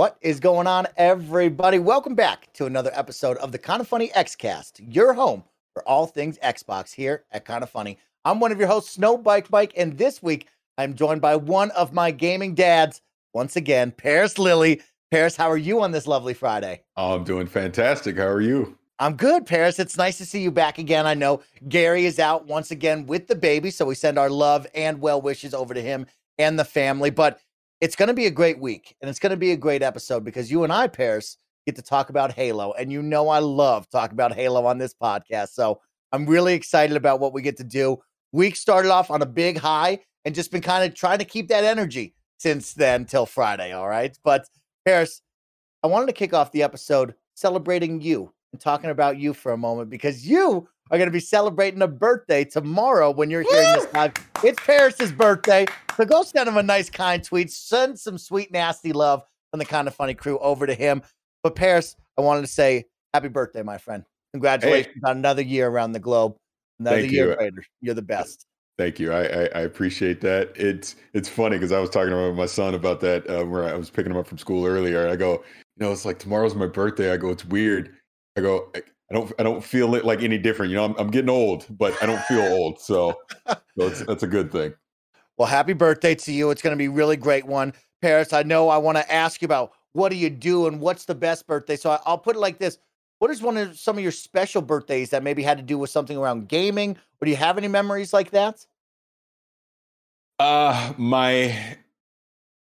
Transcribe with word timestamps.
What 0.00 0.16
is 0.22 0.40
going 0.40 0.66
on, 0.66 0.86
everybody? 0.96 1.78
Welcome 1.78 2.14
back 2.14 2.50
to 2.54 2.64
another 2.64 2.90
episode 2.94 3.36
of 3.36 3.52
the 3.52 3.58
Kind 3.58 3.82
of 3.82 3.86
Funny 3.86 4.08
Xcast, 4.08 4.80
your 4.88 5.12
home 5.12 5.44
for 5.74 5.86
all 5.86 6.06
things 6.06 6.38
Xbox 6.38 6.94
here 6.94 7.24
at 7.30 7.44
Kind 7.44 7.62
of 7.62 7.68
Funny. 7.68 7.98
I'm 8.24 8.40
one 8.40 8.50
of 8.50 8.58
your 8.58 8.68
hosts, 8.68 8.94
Snow 8.94 9.18
Bike 9.18 9.50
Mike, 9.50 9.74
and 9.76 9.98
this 9.98 10.22
week 10.22 10.48
I'm 10.78 10.94
joined 10.94 11.20
by 11.20 11.36
one 11.36 11.70
of 11.72 11.92
my 11.92 12.12
gaming 12.12 12.54
dads, 12.54 13.02
once 13.34 13.56
again, 13.56 13.90
Paris 13.90 14.38
Lilly. 14.38 14.80
Paris, 15.10 15.36
how 15.36 15.50
are 15.50 15.58
you 15.58 15.82
on 15.82 15.92
this 15.92 16.06
lovely 16.06 16.32
Friday? 16.32 16.80
Oh, 16.96 17.16
I'm 17.16 17.24
doing 17.24 17.46
fantastic. 17.46 18.16
How 18.16 18.28
are 18.28 18.40
you? 18.40 18.78
I'm 19.00 19.16
good, 19.16 19.44
Paris. 19.44 19.78
It's 19.78 19.98
nice 19.98 20.16
to 20.16 20.24
see 20.24 20.40
you 20.40 20.50
back 20.50 20.78
again. 20.78 21.06
I 21.06 21.12
know 21.12 21.42
Gary 21.68 22.06
is 22.06 22.18
out 22.18 22.46
once 22.46 22.70
again 22.70 23.04
with 23.04 23.26
the 23.26 23.36
baby, 23.36 23.70
so 23.70 23.84
we 23.84 23.94
send 23.94 24.18
our 24.18 24.30
love 24.30 24.66
and 24.74 25.02
well 25.02 25.20
wishes 25.20 25.52
over 25.52 25.74
to 25.74 25.82
him 25.82 26.06
and 26.38 26.58
the 26.58 26.64
family. 26.64 27.10
But 27.10 27.38
it's 27.80 27.96
going 27.96 28.08
to 28.08 28.14
be 28.14 28.26
a 28.26 28.30
great 28.30 28.58
week 28.58 28.94
and 29.00 29.08
it's 29.08 29.18
going 29.18 29.30
to 29.30 29.36
be 29.36 29.52
a 29.52 29.56
great 29.56 29.82
episode 29.82 30.24
because 30.24 30.50
you 30.50 30.64
and 30.64 30.72
I, 30.72 30.86
Paris, 30.86 31.38
get 31.66 31.76
to 31.76 31.82
talk 31.82 32.10
about 32.10 32.32
Halo. 32.32 32.72
And 32.72 32.92
you 32.92 33.02
know, 33.02 33.28
I 33.28 33.38
love 33.38 33.88
talking 33.88 34.14
about 34.14 34.34
Halo 34.34 34.66
on 34.66 34.78
this 34.78 34.94
podcast. 34.94 35.50
So 35.50 35.80
I'm 36.12 36.26
really 36.26 36.54
excited 36.54 36.96
about 36.96 37.20
what 37.20 37.32
we 37.32 37.42
get 37.42 37.56
to 37.58 37.64
do. 37.64 37.98
Week 38.32 38.56
started 38.56 38.90
off 38.90 39.10
on 39.10 39.22
a 39.22 39.26
big 39.26 39.58
high 39.58 40.00
and 40.24 40.34
just 40.34 40.52
been 40.52 40.60
kind 40.60 40.84
of 40.84 40.94
trying 40.94 41.18
to 41.18 41.24
keep 41.24 41.48
that 41.48 41.64
energy 41.64 42.14
since 42.38 42.74
then 42.74 43.04
till 43.04 43.26
Friday. 43.26 43.72
All 43.72 43.88
right. 43.88 44.16
But 44.24 44.46
Paris, 44.84 45.22
I 45.82 45.86
wanted 45.86 46.06
to 46.06 46.12
kick 46.12 46.34
off 46.34 46.52
the 46.52 46.62
episode 46.62 47.14
celebrating 47.34 48.00
you 48.00 48.32
and 48.52 48.60
talking 48.60 48.90
about 48.90 49.18
you 49.18 49.32
for 49.32 49.52
a 49.52 49.58
moment 49.58 49.88
because 49.90 50.26
you 50.26 50.68
are 50.90 50.98
going 50.98 51.08
to 51.08 51.12
be 51.12 51.20
celebrating 51.20 51.82
a 51.82 51.88
birthday 51.88 52.44
tomorrow 52.44 53.10
when 53.10 53.30
you're 53.30 53.42
hearing 53.42 53.74
this 53.74 53.92
live. 53.94 54.12
It's 54.42 54.60
Paris's 54.64 55.12
birthday. 55.12 55.66
So 55.96 56.04
go 56.04 56.22
send 56.22 56.48
him 56.48 56.56
a 56.56 56.62
nice, 56.62 56.90
kind 56.90 57.22
tweet. 57.22 57.50
Send 57.50 57.98
some 57.98 58.18
sweet, 58.18 58.52
nasty 58.52 58.92
love 58.92 59.22
from 59.50 59.58
the 59.58 59.64
kind 59.64 59.86
of 59.86 59.94
funny 59.94 60.14
crew 60.14 60.38
over 60.38 60.66
to 60.66 60.74
him. 60.74 61.02
But 61.42 61.54
Paris, 61.54 61.96
I 62.18 62.22
wanted 62.22 62.42
to 62.42 62.48
say 62.48 62.86
happy 63.14 63.28
birthday, 63.28 63.62
my 63.62 63.78
friend. 63.78 64.04
Congratulations 64.32 64.94
hey. 65.04 65.10
on 65.10 65.18
another 65.18 65.42
year 65.42 65.68
around 65.68 65.92
the 65.92 65.98
globe. 65.98 66.36
Another 66.78 67.00
Thank 67.00 67.12
year 67.12 67.30
you. 67.30 67.36
later. 67.38 67.64
You're 67.80 67.94
the 67.94 68.02
best. 68.02 68.46
Thank 68.78 68.98
you. 68.98 69.12
I, 69.12 69.24
I, 69.24 69.42
I 69.54 69.60
appreciate 69.60 70.22
that. 70.22 70.52
It's 70.56 70.96
it's 71.12 71.28
funny 71.28 71.56
because 71.56 71.72
I 71.72 71.80
was 71.80 71.90
talking 71.90 72.12
to 72.12 72.32
my 72.32 72.46
son 72.46 72.74
about 72.74 73.00
that 73.00 73.28
uh, 73.28 73.44
where 73.44 73.64
I 73.64 73.74
was 73.74 73.90
picking 73.90 74.10
him 74.10 74.16
up 74.16 74.26
from 74.26 74.38
school 74.38 74.64
earlier. 74.64 75.06
I 75.06 75.16
go, 75.16 75.32
you 75.32 75.86
know, 75.86 75.92
it's 75.92 76.06
like 76.06 76.18
tomorrow's 76.18 76.54
my 76.54 76.66
birthday. 76.66 77.12
I 77.12 77.18
go, 77.18 77.28
it's 77.28 77.44
weird. 77.44 77.94
I 78.38 78.40
go, 78.40 78.72
I 79.10 79.14
don't 79.14 79.32
I 79.38 79.42
don't 79.42 79.62
feel 79.62 79.94
it 79.94 80.04
like 80.04 80.22
any 80.22 80.38
different. 80.38 80.70
You 80.70 80.76
know, 80.76 80.84
I'm, 80.84 80.94
I'm 80.96 81.10
getting 81.10 81.30
old, 81.30 81.66
but 81.70 82.00
I 82.02 82.06
don't 82.06 82.22
feel 82.22 82.42
old. 82.42 82.80
So, 82.80 83.18
so 83.46 83.88
that's 83.88 84.22
a 84.22 84.28
good 84.28 84.52
thing. 84.52 84.74
Well, 85.36 85.48
happy 85.48 85.72
birthday 85.72 86.14
to 86.14 86.32
you. 86.32 86.50
It's 86.50 86.62
going 86.62 86.74
to 86.74 86.78
be 86.78 86.88
really 86.88 87.16
great 87.16 87.46
one. 87.46 87.72
Paris, 88.02 88.32
I 88.32 88.42
know 88.42 88.68
I 88.68 88.78
want 88.78 88.98
to 88.98 89.12
ask 89.12 89.42
you 89.42 89.46
about 89.46 89.72
what 89.92 90.10
do 90.10 90.16
you 90.16 90.30
do 90.30 90.66
and 90.66 90.80
what's 90.80 91.04
the 91.04 91.14
best 91.14 91.46
birthday. 91.46 91.76
So 91.76 91.98
I'll 92.06 92.18
put 92.18 92.36
it 92.36 92.40
like 92.40 92.58
this. 92.58 92.78
What 93.18 93.30
is 93.30 93.42
one 93.42 93.56
of 93.56 93.78
some 93.78 93.96
of 93.96 94.02
your 94.02 94.12
special 94.12 94.62
birthdays 94.62 95.10
that 95.10 95.22
maybe 95.22 95.42
had 95.42 95.58
to 95.58 95.62
do 95.62 95.78
with 95.78 95.90
something 95.90 96.16
around 96.16 96.48
gaming? 96.48 96.92
Or 97.20 97.24
do 97.24 97.30
you 97.30 97.36
have 97.36 97.58
any 97.58 97.68
memories 97.68 98.12
like 98.12 98.30
that? 98.30 98.64
Uh 100.38 100.94
my 100.96 101.76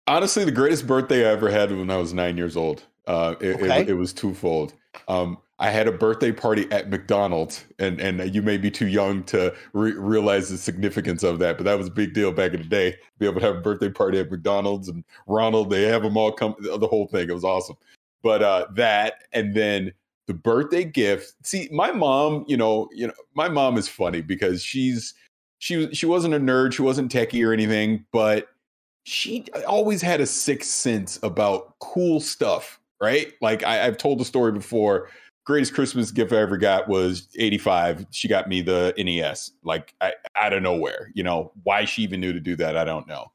honestly 0.07 0.45
the 0.45 0.53
greatest 0.53 0.87
birthday 0.87 1.29
I 1.29 1.33
ever 1.33 1.51
had 1.51 1.73
when 1.73 1.91
I 1.91 1.97
was 1.97 2.13
nine 2.13 2.37
years 2.37 2.57
old. 2.57 2.85
Uh 3.07 3.35
it, 3.41 3.57
okay. 3.57 3.81
it, 3.81 3.91
it 3.91 3.95
was 3.95 4.13
twofold. 4.13 4.75
Um 5.09 5.39
I 5.59 5.71
had 5.71 5.87
a 5.87 5.93
birthday 5.93 6.33
party 6.33 6.67
at 6.73 6.91
McDonald's, 6.91 7.65
and 7.79 8.01
and 8.01 8.35
you 8.35 8.43
may 8.43 8.57
be 8.57 8.71
too 8.71 8.89
young 8.89 9.23
to 9.25 9.55
re- 9.73 9.93
realize 9.93 10.49
the 10.49 10.59
significance 10.59 11.23
of 11.23 11.39
that, 11.39 11.57
but 11.57 11.65
that 11.65 11.79
was 11.79 11.87
a 11.87 11.93
big 11.93 12.13
deal 12.13 12.33
back 12.33 12.55
in 12.55 12.63
the 12.63 12.69
day. 12.69 12.97
Be 13.19 13.27
able 13.27 13.41
to 13.41 13.47
have 13.47 13.57
a 13.57 13.61
birthday 13.61 13.89
party 13.89 14.19
at 14.19 14.31
McDonald's 14.31 14.89
and 14.89 15.05
Ronald, 15.29 15.71
they 15.71 15.83
have 15.83 16.03
them 16.03 16.17
all 16.17 16.33
come, 16.33 16.57
the 16.59 16.89
whole 16.89 17.07
thing. 17.07 17.29
It 17.29 17.35
was 17.35 17.45
awesome. 17.45 17.77
But 18.23 18.43
uh, 18.43 18.67
that, 18.73 19.25
and 19.33 19.55
then 19.55 19.93
the 20.27 20.35
birthday 20.35 20.85
gift. 20.85 21.35
See, 21.45 21.69
my 21.71 21.93
mom, 21.93 22.45
you 22.49 22.57
know, 22.57 22.89
you 22.93 23.07
know, 23.07 23.15
my 23.35 23.49
mom 23.49 23.77
is 23.77 23.87
funny 23.87 24.23
because 24.23 24.63
she's 24.63 25.15
she 25.61 25.93
she 25.95 26.07
wasn't 26.07 26.35
a 26.35 26.41
nerd, 26.41 26.73
she 26.73 26.83
wasn't 26.83 27.13
techie 27.13 27.47
or 27.47 27.53
anything, 27.53 28.05
but 28.13 28.49
she 29.05 29.47
always 29.69 30.03
had 30.03 30.21
a 30.21 30.27
sixth 30.27 30.71
sense 30.71 31.21
about 31.23 31.79
cool 31.79 32.19
stuff 32.19 32.81
right? 33.01 33.35
Like 33.43 33.63
I, 33.65 33.77
have 33.77 33.99
told 33.99 34.19
the 34.19 34.25
story 34.25 34.53
before 34.53 35.11
greatest 35.45 35.75
Christmas 35.75 36.11
gift 36.11 36.33
I 36.33 36.39
ever 36.39 36.57
got 36.57 36.89
was 36.89 37.29
85. 37.37 38.07
She 38.11 38.29
got 38.29 38.49
me 38.49 38.63
the 38.63 38.95
NES, 38.99 39.53
like 39.63 39.95
I, 40.01 40.15
out 40.37 40.53
of 40.53 40.63
nowhere. 40.63 41.11
You 41.15 41.23
know, 41.23 41.53
why 41.63 41.85
she 41.85 42.03
even 42.03 42.21
knew 42.21 42.33
to 42.33 42.41
do 42.41 42.57
that, 42.57 42.77
I 42.77 42.85
don't 42.85 43.07
know. 43.07 43.31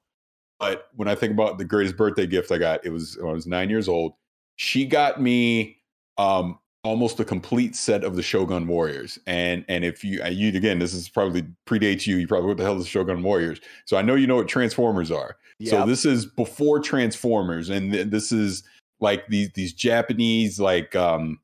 But 0.60 0.90
when 0.96 1.08
I 1.08 1.16
think 1.16 1.34
about 1.34 1.58
the 1.58 1.66
greatest 1.66 1.96
birthday 1.96 2.28
gift 2.28 2.52
I 2.52 2.58
got, 2.58 2.86
it 2.86 2.90
was 2.90 3.18
when 3.18 3.30
I 3.30 3.34
was 3.34 3.48
nine 3.48 3.70
years 3.70 3.88
old. 3.88 4.14
She 4.58 4.86
got 4.86 5.22
me 5.22 5.78
um, 6.18 6.60
almost 6.84 7.20
a 7.20 7.26
complete 7.26 7.76
set 7.76 8.04
of 8.04 8.16
the 8.16 8.24
Shogun 8.24 8.68
Warriors. 8.68 9.18
And 9.26 9.64
and 9.70 9.86
if 9.86 10.04
you, 10.04 10.22
you 10.26 10.50
again, 10.50 10.80
this 10.80 10.94
is 10.94 11.08
probably 11.08 11.46
predates 11.66 12.06
you. 12.06 12.18
You 12.18 12.28
probably 12.28 12.50
what 12.50 12.58
the 12.58 12.64
hell 12.64 12.78
is 12.78 12.84
the 12.84 12.90
Shogun 12.90 13.24
Warriors? 13.24 13.62
So 13.86 13.96
I 13.96 14.02
know 14.02 14.16
you 14.16 14.28
know 14.28 14.36
what 14.36 14.50
Transformers 14.50 15.12
are. 15.12 15.38
Yep. 15.60 15.70
So 15.70 15.86
this 15.86 16.06
is 16.06 16.26
before 16.26 16.80
Transformers, 16.80 17.70
and 17.70 17.94
th- 17.94 18.08
this 18.08 18.32
is 18.32 18.64
like 19.00 19.28
these 19.28 19.50
these 19.54 19.72
Japanese 19.72 20.60
like 20.60 20.96
um 20.96 21.40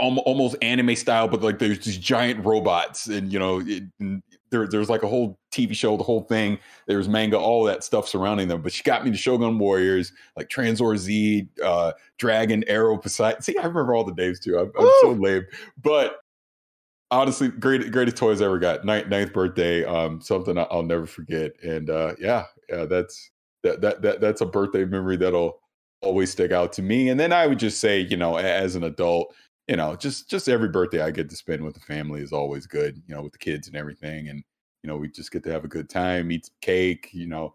almost 0.00 0.56
anime 0.62 0.96
style, 0.96 1.28
but 1.28 1.42
like 1.42 1.58
there's 1.58 1.84
these 1.84 1.98
giant 1.98 2.44
robots, 2.44 3.06
and 3.06 3.32
you 3.32 3.38
know, 3.38 3.60
it, 3.60 3.84
and 4.00 4.22
there, 4.50 4.66
there's 4.66 4.88
like 4.88 5.02
a 5.02 5.08
whole 5.08 5.38
TV 5.52 5.74
show, 5.74 5.96
the 5.96 6.04
whole 6.04 6.22
thing. 6.22 6.58
There's 6.86 7.08
manga, 7.08 7.38
all 7.38 7.64
that 7.64 7.84
stuff 7.84 8.08
surrounding 8.08 8.48
them. 8.48 8.62
But 8.62 8.72
she 8.72 8.82
got 8.82 9.04
me 9.04 9.10
to 9.10 9.16
Shogun 9.16 9.58
Warriors, 9.58 10.12
like 10.36 10.48
Tranzor 10.48 10.96
Z, 10.96 11.48
uh, 11.62 11.92
Dragon, 12.18 12.64
Arrow, 12.66 12.96
Poseidon. 12.96 13.42
See, 13.42 13.56
I 13.58 13.66
remember 13.66 13.94
all 13.94 14.04
the 14.04 14.14
names 14.14 14.40
too. 14.40 14.58
I'm, 14.58 14.72
I'm 14.78 14.90
so 15.00 15.12
lame, 15.12 15.46
but 15.82 16.18
honestly, 17.10 17.48
great, 17.48 17.90
greatest 17.90 18.16
toys 18.16 18.40
I 18.40 18.46
ever 18.46 18.58
got. 18.58 18.84
Ninth, 18.84 19.08
ninth 19.08 19.32
birthday, 19.32 19.84
um, 19.84 20.20
something 20.20 20.58
I'll 20.58 20.82
never 20.82 21.06
forget. 21.06 21.52
And 21.62 21.90
uh, 21.90 22.14
yeah, 22.18 22.44
yeah, 22.68 22.84
that's 22.84 23.30
that 23.62 23.80
that 23.80 24.02
that 24.02 24.20
that's 24.20 24.40
a 24.40 24.46
birthday 24.46 24.84
memory 24.84 25.16
that'll 25.16 25.60
always 26.00 26.30
stick 26.30 26.52
out 26.52 26.72
to 26.74 26.82
me. 26.82 27.08
And 27.08 27.18
then 27.18 27.32
I 27.32 27.46
would 27.46 27.58
just 27.58 27.80
say, 27.80 28.00
you 28.00 28.16
know, 28.16 28.36
as 28.36 28.76
an 28.76 28.84
adult 28.84 29.34
you 29.68 29.76
know, 29.76 29.94
just 29.94 30.30
just 30.30 30.48
every 30.48 30.68
birthday 30.68 31.02
I 31.02 31.10
get 31.10 31.28
to 31.28 31.36
spend 31.36 31.62
with 31.62 31.74
the 31.74 31.80
family 31.80 32.22
is 32.22 32.32
always 32.32 32.66
good, 32.66 33.02
you 33.06 33.14
know, 33.14 33.22
with 33.22 33.32
the 33.32 33.38
kids 33.38 33.68
and 33.68 33.76
everything. 33.76 34.28
And, 34.28 34.42
you 34.82 34.88
know, 34.88 34.96
we 34.96 35.08
just 35.08 35.30
get 35.30 35.44
to 35.44 35.52
have 35.52 35.64
a 35.64 35.68
good 35.68 35.90
time, 35.90 36.32
eat 36.32 36.48
cake, 36.62 37.10
you 37.12 37.26
know, 37.26 37.54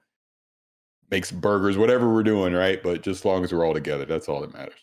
make 1.09 1.25
some 1.25 1.39
burgers, 1.39 1.77
whatever 1.77 2.13
we're 2.13 2.23
doing, 2.23 2.53
right? 2.53 2.81
But 2.81 3.01
just 3.01 3.21
as 3.21 3.25
long 3.25 3.43
as 3.43 3.51
we're 3.51 3.65
all 3.65 3.73
together, 3.73 4.05
that's 4.05 4.29
all 4.29 4.41
that 4.41 4.53
matters. 4.53 4.79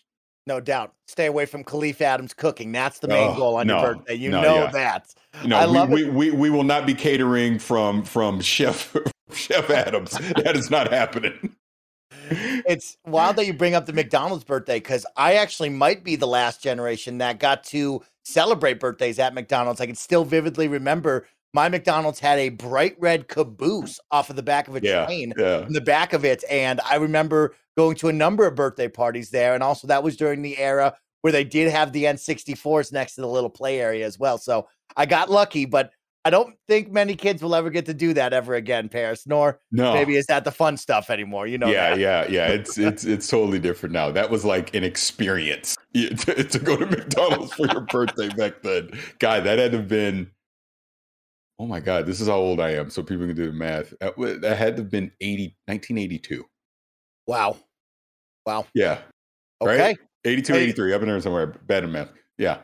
No 0.47 0.59
doubt. 0.59 0.93
Stay 1.07 1.27
away 1.27 1.45
from 1.45 1.63
Khalif 1.63 2.01
Adams 2.01 2.33
cooking. 2.33 2.71
That's 2.71 2.99
the 2.99 3.07
main 3.07 3.29
oh, 3.29 3.35
goal 3.35 3.55
on 3.57 3.67
no, 3.67 3.81
your 3.81 3.95
birthday. 3.95 4.15
You 4.15 4.31
no, 4.31 4.41
know 4.41 4.55
yeah. 4.55 4.71
that. 4.71 5.13
No, 5.45 5.55
I 5.55 5.65
we, 5.67 5.71
love 5.71 5.89
we, 5.89 6.09
we, 6.09 6.31
we 6.31 6.49
will 6.49 6.63
not 6.63 6.85
be 6.85 6.93
catering 6.93 7.59
from 7.59 8.03
from 8.03 8.41
Chef 8.41 8.93
Chef 9.33 9.69
Adams. 9.69 10.11
that 10.11 10.57
is 10.57 10.69
not 10.69 10.91
happening 10.91 11.55
it's 12.31 12.97
wild 13.05 13.35
that 13.35 13.45
you 13.45 13.53
bring 13.53 13.75
up 13.75 13.85
the 13.85 13.93
McDonald's 13.93 14.43
birthday 14.43 14.77
because 14.77 15.05
I 15.15 15.35
actually 15.35 15.69
might 15.69 16.03
be 16.03 16.15
the 16.15 16.27
last 16.27 16.61
generation 16.61 17.19
that 17.19 17.39
got 17.39 17.63
to 17.65 18.01
celebrate 18.23 18.79
birthdays 18.79 19.19
at 19.19 19.33
McDonald's. 19.33 19.81
I 19.81 19.85
can 19.85 19.95
still 19.95 20.25
vividly 20.25 20.67
remember 20.67 21.27
my 21.53 21.67
McDonald's 21.69 22.19
had 22.19 22.39
a 22.39 22.49
bright 22.49 22.95
red 22.99 23.27
caboose 23.27 23.99
off 24.09 24.29
of 24.29 24.35
the 24.35 24.43
back 24.43 24.67
of 24.67 24.75
a 24.75 24.81
yeah, 24.81 25.05
train 25.05 25.33
yeah. 25.37 25.65
in 25.65 25.73
the 25.73 25.81
back 25.81 26.13
of 26.13 26.23
it. 26.23 26.43
And 26.49 26.79
I 26.81 26.95
remember 26.95 27.55
going 27.77 27.95
to 27.97 28.07
a 28.07 28.13
number 28.13 28.47
of 28.47 28.55
birthday 28.55 28.87
parties 28.87 29.29
there. 29.29 29.53
And 29.53 29.63
also, 29.63 29.87
that 29.87 30.03
was 30.03 30.15
during 30.15 30.41
the 30.41 30.57
era 30.57 30.95
where 31.21 31.33
they 31.33 31.43
did 31.43 31.71
have 31.71 31.91
the 31.91 32.05
N64s 32.05 32.91
next 32.91 33.15
to 33.15 33.21
the 33.21 33.27
little 33.27 33.49
play 33.49 33.79
area 33.79 34.05
as 34.05 34.17
well. 34.17 34.37
So 34.37 34.67
I 34.95 35.05
got 35.05 35.29
lucky, 35.29 35.65
but 35.65 35.91
I 36.23 36.29
don't 36.29 36.55
think 36.67 36.91
many 36.91 37.15
kids 37.15 37.41
will 37.41 37.55
ever 37.55 37.71
get 37.71 37.87
to 37.87 37.93
do 37.93 38.13
that 38.13 38.31
ever 38.31 38.53
again, 38.53 38.89
Paris. 38.89 39.25
Nor 39.25 39.59
no. 39.71 39.93
maybe 39.93 40.15
is 40.15 40.27
that 40.27 40.43
the 40.43 40.51
fun 40.51 40.77
stuff 40.77 41.09
anymore. 41.09 41.47
You 41.47 41.57
know? 41.57 41.67
Yeah, 41.67 41.91
that. 41.91 41.99
yeah, 41.99 42.27
yeah. 42.29 42.47
It's 42.49 42.77
it's 42.77 43.03
it's 43.03 43.27
totally 43.27 43.59
different 43.59 43.93
now. 43.93 44.11
That 44.11 44.29
was 44.29 44.45
like 44.45 44.75
an 44.75 44.83
experience 44.83 45.75
to, 45.93 46.43
to 46.43 46.59
go 46.59 46.77
to 46.77 46.85
McDonald's 46.85 47.53
for 47.53 47.67
your 47.67 47.81
birthday 47.81 48.29
back 48.29 48.61
then. 48.61 48.91
God, 49.19 49.43
that 49.45 49.57
had 49.57 49.71
to 49.71 49.79
have 49.79 49.87
been. 49.87 50.29
Oh 51.57 51.67
my 51.67 51.79
God, 51.79 52.07
this 52.07 52.21
is 52.21 52.27
how 52.27 52.37
old 52.37 52.59
I 52.59 52.71
am, 52.71 52.89
so 52.89 53.03
people 53.03 53.27
can 53.27 53.35
do 53.35 53.45
the 53.45 53.51
math. 53.51 53.93
That, 53.99 54.15
that 54.41 54.57
had 54.57 54.77
to 54.77 54.81
have 54.81 54.91
been 54.91 55.11
80, 55.21 55.55
1982. 55.67 56.43
Wow. 57.27 57.57
Wow. 58.47 58.65
Yeah. 58.73 59.01
Okay. 59.61 59.79
Right? 59.79 59.97
82, 60.25 60.55
83. 60.55 60.93
I've 60.93 60.99
been 61.01 61.09
there 61.09 61.21
somewhere. 61.21 61.47
Bad 61.47 61.83
in 61.83 61.91
math. 61.91 62.09
Yeah. 62.39 62.59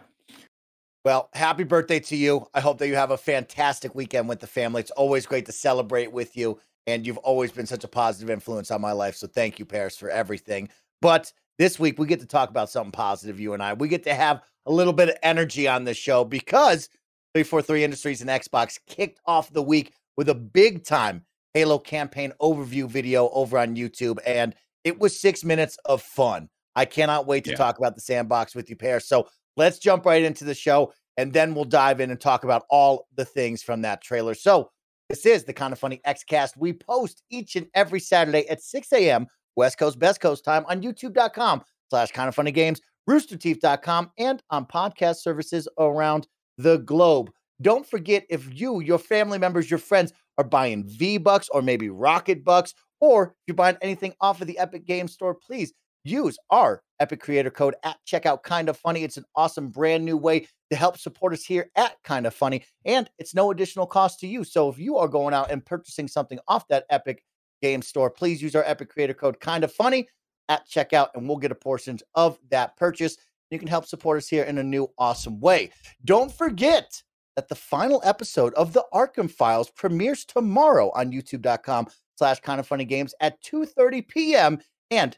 Well, 1.07 1.30
happy 1.31 1.63
birthday 1.63 2.01
to 2.01 2.18
you. 2.18 2.48
I 2.54 2.59
hope 2.59 2.80
that 2.80 2.89
you 2.89 2.95
have 2.95 3.12
a 3.12 3.18
fantastic 3.18 3.95
weekend 3.95 4.27
with 4.27 4.42
the 4.42 4.45
family. 4.45 4.81
It's 4.81 4.92
always 4.92 5.25
great 5.25 5.45
to 5.45 5.54
celebrate 5.54 6.12
with 6.12 6.36
you. 6.36 6.59
And 6.86 7.07
you've 7.07 7.18
always 7.19 7.50
been 7.50 7.65
such 7.65 7.86
a 7.86 7.88
positive 7.88 8.30
influence 8.30 8.71
on 8.71 8.81
my 8.81 8.92
life. 8.92 9.15
So 9.15 9.25
thank 9.25 9.57
you, 9.57 9.63
Paris, 9.63 9.95
for 9.95 10.09
everything. 10.09 10.68
But 11.01 11.31
this 11.59 11.80
week, 11.80 11.98
we 11.98 12.07
get 12.07 12.19
to 12.19 12.25
talk 12.25 12.50
about 12.50 12.69
something 12.69 12.92
positive, 12.92 13.39
you 13.39 13.54
and 13.54 13.63
I. 13.63 13.71
We 13.71 13.88
get 13.88 14.04
to 14.04 14.13
have 14.13 14.42
a 14.65 14.71
little 14.74 14.92
bit 14.92 15.07
of 15.07 15.15
energy 15.24 15.65
on 15.65 15.86
this 15.86 15.95
show 15.95 16.25
because 16.25 16.88
343 17.33 17.86
Industries 17.86 18.19
and 18.19 18.30
Xbox 18.30 18.77
kicked 18.86 19.21
off 19.25 19.54
the 19.54 19.63
week 19.63 19.94
with 20.18 20.27
a 20.27 20.36
big 20.36 20.83
time 20.83 21.24
Halo 21.54 21.80
campaign 21.80 22.33
overview 22.42 22.86
video 22.86 23.30
over 23.30 23.57
on 23.57 23.77
YouTube. 23.77 24.18
And 24.25 24.54
it 24.83 25.00
was 25.00 25.18
six 25.18 25.45
minutes 25.45 25.77
of 25.86 26.01
fun. 26.01 26.50
I 26.75 26.83
cannot 26.83 27.27
wait 27.27 27.45
to 27.45 27.51
yeah. 27.51 27.56
talk 27.56 27.77
about 27.77 27.95
the 27.95 28.01
sandbox 28.01 28.54
with 28.54 28.69
you, 28.69 28.75
Paris. 28.75 29.07
So 29.07 29.30
let's 29.57 29.80
jump 29.80 30.06
right 30.06 30.24
into 30.24 30.45
the 30.45 30.56
show 30.56 30.94
and 31.18 31.33
then 31.33 31.54
we'll 31.54 31.65
dive 31.65 32.00
in 32.00 32.12
and 32.12 32.21
talk 32.21 32.44
about 32.44 32.63
all 32.69 33.07
the 33.15 33.25
things 33.25 33.62
from 33.63 33.81
that 33.81 34.01
trailer. 34.01 34.33
So, 34.33 34.69
this 35.09 35.25
is 35.25 35.45
the 35.45 35.54
kind 35.54 35.71
of 35.71 35.80
funny 35.80 36.01
Xcast. 36.06 36.51
We 36.57 36.74
post 36.74 37.24
each 37.30 37.56
and 37.56 37.68
every 37.74 38.00
Saturday 38.00 38.48
at 38.50 38.62
6 38.62 38.92
a.m. 38.92 39.27
West 39.56 39.77
Coast, 39.77 40.00
Best 40.00 40.19
Coast 40.19 40.44
time 40.44 40.65
on 40.68 40.81
youtube.com 40.81 41.63
slash 41.89 42.12
kind 42.12 42.27
of 42.27 42.36
funny 42.36 42.51
games, 42.51 42.81
roosterteeth.com, 43.09 44.12
and 44.18 44.44
on 44.50 44.65
podcast 44.65 45.18
services 45.18 45.68
around 45.80 46.27
the 46.57 46.80
globe. 46.80 47.31
Don't 47.62 47.88
forget 47.88 48.25
if 48.30 48.48
you, 48.59 48.81
your 48.81 49.00
family 49.00 49.39
members, 49.39 49.71
your 49.71 49.80
friends 49.80 50.12
are 50.38 50.44
buying 50.44 50.86
V 50.88 51.18
Bucks 51.18 51.50
or 51.51 51.62
maybe 51.62 51.89
Rocket 51.89 52.44
Bucks, 52.44 52.74
or 53.00 53.24
if 53.24 53.31
you're 53.48 53.56
buying 53.56 53.77
anything 53.81 54.13
off 54.21 54.42
of 54.42 54.48
the 54.48 54.59
Epic 54.59 54.86
Game 54.86 55.07
Store, 55.07 55.33
please 55.33 55.74
use 56.03 56.38
our 56.49 56.81
Epic 56.99 57.19
Creator 57.19 57.51
Code 57.51 57.75
at 57.83 57.97
checkout. 58.07 58.44
Kind 58.44 58.69
of 58.69 58.77
funny. 58.77 59.03
It's 59.03 59.17
an 59.17 59.25
awesome 59.35 59.69
brand 59.69 60.05
new 60.05 60.17
way 60.17 60.47
to 60.69 60.75
help 60.75 60.97
support 60.97 61.33
us 61.33 61.44
here 61.44 61.69
at 61.75 61.95
Kind 62.03 62.25
of 62.25 62.33
Funny, 62.33 62.63
and 62.85 63.09
it's 63.17 63.35
no 63.35 63.51
additional 63.51 63.85
cost 63.85 64.19
to 64.19 64.27
you. 64.27 64.44
So 64.44 64.69
if 64.69 64.77
you 64.77 64.97
are 64.97 65.07
going 65.07 65.33
out 65.33 65.51
and 65.51 65.65
purchasing 65.65 66.07
something 66.07 66.39
off 66.47 66.67
that 66.67 66.85
Epic 66.89 67.23
Game 67.61 67.81
Store, 67.81 68.09
please 68.09 68.41
use 68.41 68.55
our 68.55 68.63
Epic 68.65 68.89
Creator 68.89 69.13
Code 69.15 69.39
Kind 69.39 69.63
of 69.63 69.71
Funny 69.71 70.07
at 70.49 70.67
checkout, 70.67 71.09
and 71.15 71.27
we'll 71.27 71.38
get 71.38 71.51
a 71.51 71.55
portion 71.55 71.99
of 72.15 72.38
that 72.49 72.75
purchase. 72.77 73.17
You 73.51 73.59
can 73.59 73.67
help 73.67 73.85
support 73.85 74.17
us 74.17 74.27
here 74.27 74.44
in 74.44 74.57
a 74.57 74.63
new 74.63 74.89
awesome 74.97 75.39
way. 75.39 75.71
Don't 76.03 76.31
forget 76.31 77.01
that 77.35 77.47
the 77.47 77.55
final 77.55 78.01
episode 78.03 78.53
of 78.55 78.73
the 78.73 78.83
Arkham 78.94 79.29
Files 79.29 79.69
premieres 79.69 80.25
tomorrow 80.25 80.91
on 80.95 81.11
youtube.com 81.11 81.88
slash 82.17 82.39
kind 82.39 82.59
of 82.59 82.67
funny 82.67 82.83
games 82.83 83.13
at 83.21 83.41
2.30 83.44 84.07
p.m. 84.07 84.59
And 84.89 85.17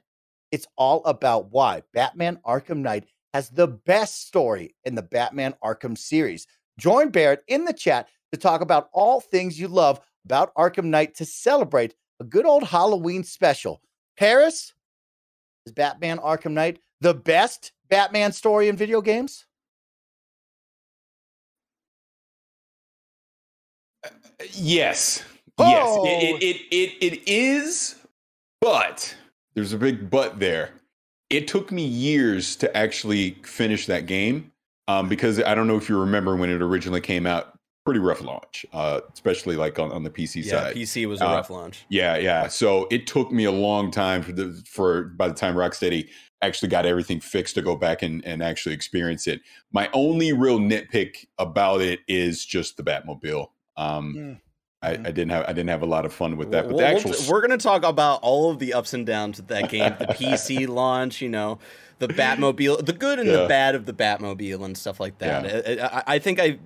it's 0.52 0.68
all 0.78 1.04
about 1.06 1.52
why 1.52 1.84
Batman 1.94 2.40
Arkham 2.46 2.78
Knight 2.78 3.06
has 3.34 3.50
the 3.50 3.68
best 3.68 4.28
story 4.28 4.76
in 4.86 4.96
the 4.96 5.02
Batman 5.02 5.54
Arkham 5.64 5.98
series. 5.98 6.48
Join 6.80 7.10
Barrett 7.10 7.44
in 7.48 7.66
the 7.66 7.74
chat 7.74 8.08
to 8.32 8.38
talk 8.38 8.62
about 8.62 8.90
all 8.94 9.20
things 9.20 9.60
you 9.60 9.68
love 9.68 10.00
about 10.26 10.54
Arkham 10.56 10.86
Knight 10.86 11.16
to 11.16 11.26
celebrate 11.26 11.96
a 12.20 12.24
good 12.24 12.46
old 12.46 12.64
Halloween 12.64 13.24
special. 13.24 13.82
Paris, 14.18 14.74
is 15.66 15.72
Batman 15.72 16.18
Arkham 16.18 16.52
Knight 16.52 16.80
the 17.02 17.14
best 17.14 17.72
Batman 17.90 18.32
story 18.32 18.68
in 18.68 18.76
video 18.76 19.02
games? 19.02 19.46
Uh, 24.04 24.10
uh, 24.40 24.46
yes. 24.54 25.24
Oh. 25.58 25.70
Yes. 25.70 25.88
It, 25.88 26.34
oh! 26.34 26.38
it, 26.42 26.62
it, 26.72 27.14
it 27.14 27.28
is, 27.28 27.96
but 28.62 29.16
there's 29.60 29.74
a 29.74 29.78
big 29.78 30.10
but 30.10 30.40
there. 30.40 30.72
It 31.30 31.48
took 31.48 31.70
me 31.70 31.84
years 31.84 32.56
to 32.58 32.78
actually 32.78 33.32
finish 33.44 33.88
that 33.88 34.06
game 34.06 34.54
um, 34.88 35.10
because 35.10 35.44
I 35.44 35.54
don't 35.54 35.68
know 35.68 35.76
if 35.76 35.90
you 35.90 36.00
remember 36.00 36.38
when 36.38 36.50
it 36.50 36.62
originally 36.62 37.02
came 37.02 37.26
out. 37.26 37.54
Pretty 37.86 38.00
rough 38.00 38.22
launch, 38.22 38.66
uh, 38.72 39.02
especially 39.14 39.56
like 39.56 39.78
on, 39.80 39.92
on 39.92 40.04
the 40.04 40.10
PC 40.10 40.46
yeah, 40.46 40.52
side. 40.52 40.76
PC 40.76 41.08
was 41.08 41.20
a 41.22 41.28
uh, 41.28 41.36
rough 41.36 41.50
launch. 41.50 41.86
Yeah, 41.90 42.18
yeah. 42.18 42.48
So 42.48 42.88
it 42.90 43.06
took 43.06 43.32
me 43.32 43.46
a 43.46 43.52
long 43.52 43.92
time 43.92 44.22
for 44.22 44.32
the 44.32 44.62
for 44.66 45.06
by 45.06 45.28
the 45.28 45.34
time 45.34 45.56
Rocksteady 45.56 46.10
actually 46.42 46.70
got 46.70 46.86
everything 46.86 47.20
fixed 47.20 47.56
to 47.56 47.62
go 47.62 47.76
back 47.76 48.02
and, 48.02 48.24
and 48.26 48.42
actually 48.42 48.76
experience 48.76 49.28
it. 49.28 49.42
My 49.74 49.90
only 49.92 50.34
real 50.34 50.60
nitpick 50.60 51.26
about 51.38 51.82
it 51.82 52.00
is 52.08 52.46
just 52.46 52.78
the 52.78 52.84
Batmobile. 52.84 53.48
Um, 53.76 54.16
mm. 54.16 54.40
I, 54.82 54.94
mm-hmm. 54.94 55.08
I, 55.08 55.12
didn't 55.12 55.32
have 55.32 55.44
I 55.46 55.48
didn't 55.48 55.70
have 55.70 55.82
a 55.82 55.88
lot 55.88 56.06
of 56.06 56.14
fun 56.14 56.38
with 56.38 56.52
that. 56.52 56.68
But 56.68 56.78
the 56.78 56.88
actual 56.88 57.12
we're 57.30 57.46
going 57.46 57.58
to 57.58 57.64
talk 57.64 57.84
about 57.84 58.22
all 58.22 58.50
of 58.50 58.60
the 58.60 58.74
ups 58.74 58.94
and 58.94 59.06
downs 59.06 59.40
of 59.40 59.48
that 59.48 59.70
game, 59.70 59.94
the 60.00 60.06
PC 60.06 60.68
launch, 60.70 61.22
you 61.22 61.28
know, 61.28 61.60
the 62.00 62.08
Batmobile, 62.08 62.86
the 62.86 62.94
good 62.94 63.20
and 63.20 63.28
yeah. 63.28 63.38
the 63.38 63.48
bad 63.48 63.76
of 63.76 63.86
the 63.86 63.94
Batmobile 63.94 64.64
and 64.64 64.78
stuff 64.78 65.00
like 65.00 65.18
that. 65.18 65.68
Yeah. 65.68 65.90
I, 65.92 66.16
I, 66.16 66.20
think 66.20 66.40
I, 66.40 66.60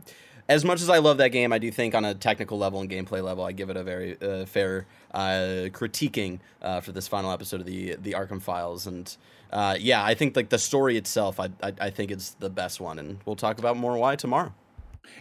as 0.48 0.64
much 0.64 0.80
as 0.82 0.90
I 0.90 1.00
love 1.00 1.18
that 1.18 1.30
game, 1.30 1.52
I 1.52 1.58
do 1.58 1.72
think 1.72 1.96
on 1.96 2.06
a 2.06 2.14
technical 2.14 2.60
level 2.60 2.82
and 2.82 2.90
gameplay 2.90 3.24
level, 3.24 3.44
I 3.44 3.52
give 3.52 3.72
it 3.72 3.78
a 3.78 3.84
very 3.84 4.22
uh, 4.22 4.46
fair 4.46 4.86
uh, 5.12 5.70
critiquing 5.72 6.40
uh, 6.62 6.82
for 6.82 6.92
this 6.92 7.08
final 7.08 7.32
episode 7.32 7.62
of 7.62 7.66
the 7.66 7.96
the 7.96 8.12
Arkham 8.12 8.42
Files. 8.42 8.86
And 8.86 9.16
uh, 9.52 9.76
yeah, 9.80 10.04
I 10.04 10.14
think 10.14 10.36
like 10.36 10.50
the 10.50 10.60
story 10.60 10.98
itself, 10.98 11.40
I, 11.40 11.50
I 11.64 11.74
I 11.82 11.90
think 11.90 12.12
it's 12.12 12.32
the 12.36 12.50
best 12.50 12.80
one, 12.80 13.00
and 13.00 13.20
we'll 13.26 13.36
talk 13.36 13.58
about 13.58 13.76
more 13.76 13.98
why 13.98 14.16
tomorrow. 14.16 14.54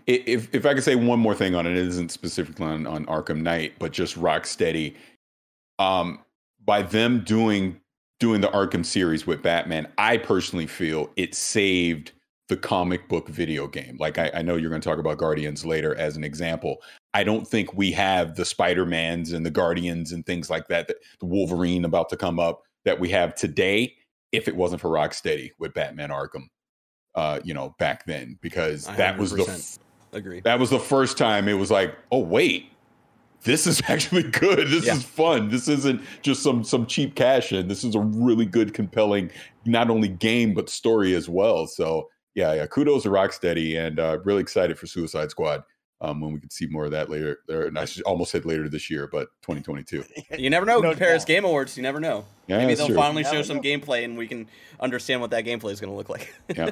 If 0.07 0.55
if 0.55 0.67
I 0.67 0.75
could 0.75 0.85
say 0.85 0.97
one 0.97 1.19
more 1.19 1.35
thing 1.35 1.55
on 1.55 1.67
it, 1.67 1.73
it 1.73 1.87
isn't 1.87 2.11
specifically 2.11 2.67
on, 2.67 2.87
on 2.87 3.07
Arkham 3.07 3.43
Knight, 3.43 3.75
but 3.79 3.93
just 3.93 4.19
Rocksteady. 4.19 4.95
Um, 5.79 6.21
by 6.65 6.83
them 6.83 7.25
doing 7.25 7.81
doing 8.21 8.41
the 8.41 8.49
Arkham 8.49 8.85
series 8.87 9.27
with 9.27 9.43
Batman, 9.43 9.89
I 9.99 10.17
personally 10.17 10.67
feel 10.67 11.11
it 11.17 11.35
saved 11.35 12.13
the 12.49 12.57
comic 12.57 13.09
book 13.09 13.29
video 13.29 13.67
game. 13.67 13.97
Like 13.99 14.19
I, 14.19 14.31
I 14.35 14.43
know 14.43 14.57
you're 14.57 14.71
going 14.71 14.83
to 14.83 14.89
talk 14.89 14.99
about 14.99 15.19
Guardians 15.19 15.65
later 15.65 15.95
as 15.97 16.17
an 16.17 16.25
example. 16.25 16.83
I 17.15 17.25
don't 17.25 17.47
think 17.49 17.75
we 17.75 17.91
have 17.93 18.37
the 18.37 18.45
Spider 18.45 18.85
Mans 18.85 19.33
and 19.33 19.45
the 19.45 19.51
Guardians 19.51 20.13
and 20.13 20.25
things 20.25 20.51
like 20.51 20.69
that, 20.69 20.89
the 21.21 21.27
Wolverine 21.27 21.85
about 21.85 22.09
to 22.11 22.17
come 22.17 22.39
up 22.39 22.63
that 22.85 23.01
we 23.01 23.09
have 23.09 23.35
today. 23.35 23.95
If 24.33 24.49
it 24.49 24.57
wasn't 24.57 24.81
for 24.81 24.91
Rocksteady 24.91 25.51
with 25.59 25.75
Batman 25.75 26.11
Arkham, 26.11 26.49
uh, 27.15 27.41
you 27.45 27.55
know, 27.55 27.75
back 27.79 28.05
then 28.07 28.39
because 28.41 28.87
that 28.87 29.19
was 29.19 29.33
the 29.33 29.43
f- 29.43 29.79
agree. 30.13 30.41
That 30.41 30.59
was 30.59 30.71
the 30.71 30.79
first 30.79 31.19
time 31.19 31.49
it 31.49 31.55
was 31.55 31.71
like, 31.71 31.97
oh 32.11 32.21
wait, 32.21 32.71
this 33.45 33.67
is 33.67 33.83
actually 33.89 34.25
good. 34.25 34.69
This 34.69 34.87
yeah. 34.87 34.95
is 34.95 35.05
fun. 35.05 35.49
This 35.49 35.69
isn't 35.69 36.03
just 36.23 36.43
some 36.43 36.65
some 36.65 36.87
cheap 36.87 37.15
cash 37.15 37.53
in. 37.53 37.69
This 37.69 37.85
is 37.85 37.95
a 37.95 38.01
really 38.01 38.47
good, 38.47 38.75
compelling, 38.75 39.31
not 39.65 39.91
only 39.91 40.09
game 40.09 40.55
but 40.55 40.69
story 40.69 41.15
as 41.15 41.29
well. 41.29 41.67
So 41.67 42.09
yeah, 42.35 42.55
yeah. 42.55 42.67
Kudos 42.67 43.03
to 43.03 43.11
Rocksteady, 43.11 43.79
and 43.79 44.01
uh, 44.01 44.19
really 44.25 44.41
excited 44.41 44.79
for 44.79 44.87
Suicide 44.87 45.31
Squad. 45.31 45.65
Um, 46.03 46.21
when 46.21 46.33
we 46.33 46.41
could 46.41 46.53
see 46.53 46.67
more 46.67 46.85
of 46.85 46.91
that 46.91 47.09
later, 47.11 47.39
there, 47.47 47.67
and 47.67 47.79
I 47.79 47.87
almost 48.05 48.33
said 48.33 48.45
later 48.45 48.69
this 48.69 48.91
year, 48.91 49.07
but 49.07 49.29
2022. 49.43 50.05
You 50.37 50.51
never 50.51 50.67
know. 50.67 50.81
no 50.81 50.97
Paris 50.97 51.25
Game 51.25 51.45
Awards. 51.45 51.77
You 51.77 51.85
never 51.85 52.01
know. 52.01 52.25
Yeah, 52.49 52.59
Maybe 52.59 52.75
they'll 52.75 52.89
true. 52.89 52.97
finally 52.97 53.23
show 53.23 53.43
some 53.43 53.59
know. 53.59 53.63
gameplay, 53.63 54.05
and 54.05 54.19
we 54.19 54.27
can 54.27 54.49
understand 54.81 55.21
what 55.21 55.31
that 55.31 55.45
gameplay 55.45 55.71
is 55.71 55.81
going 55.81 55.93
to 55.93 55.97
look 55.97 56.09
like. 56.09 56.35
yeah. 56.57 56.71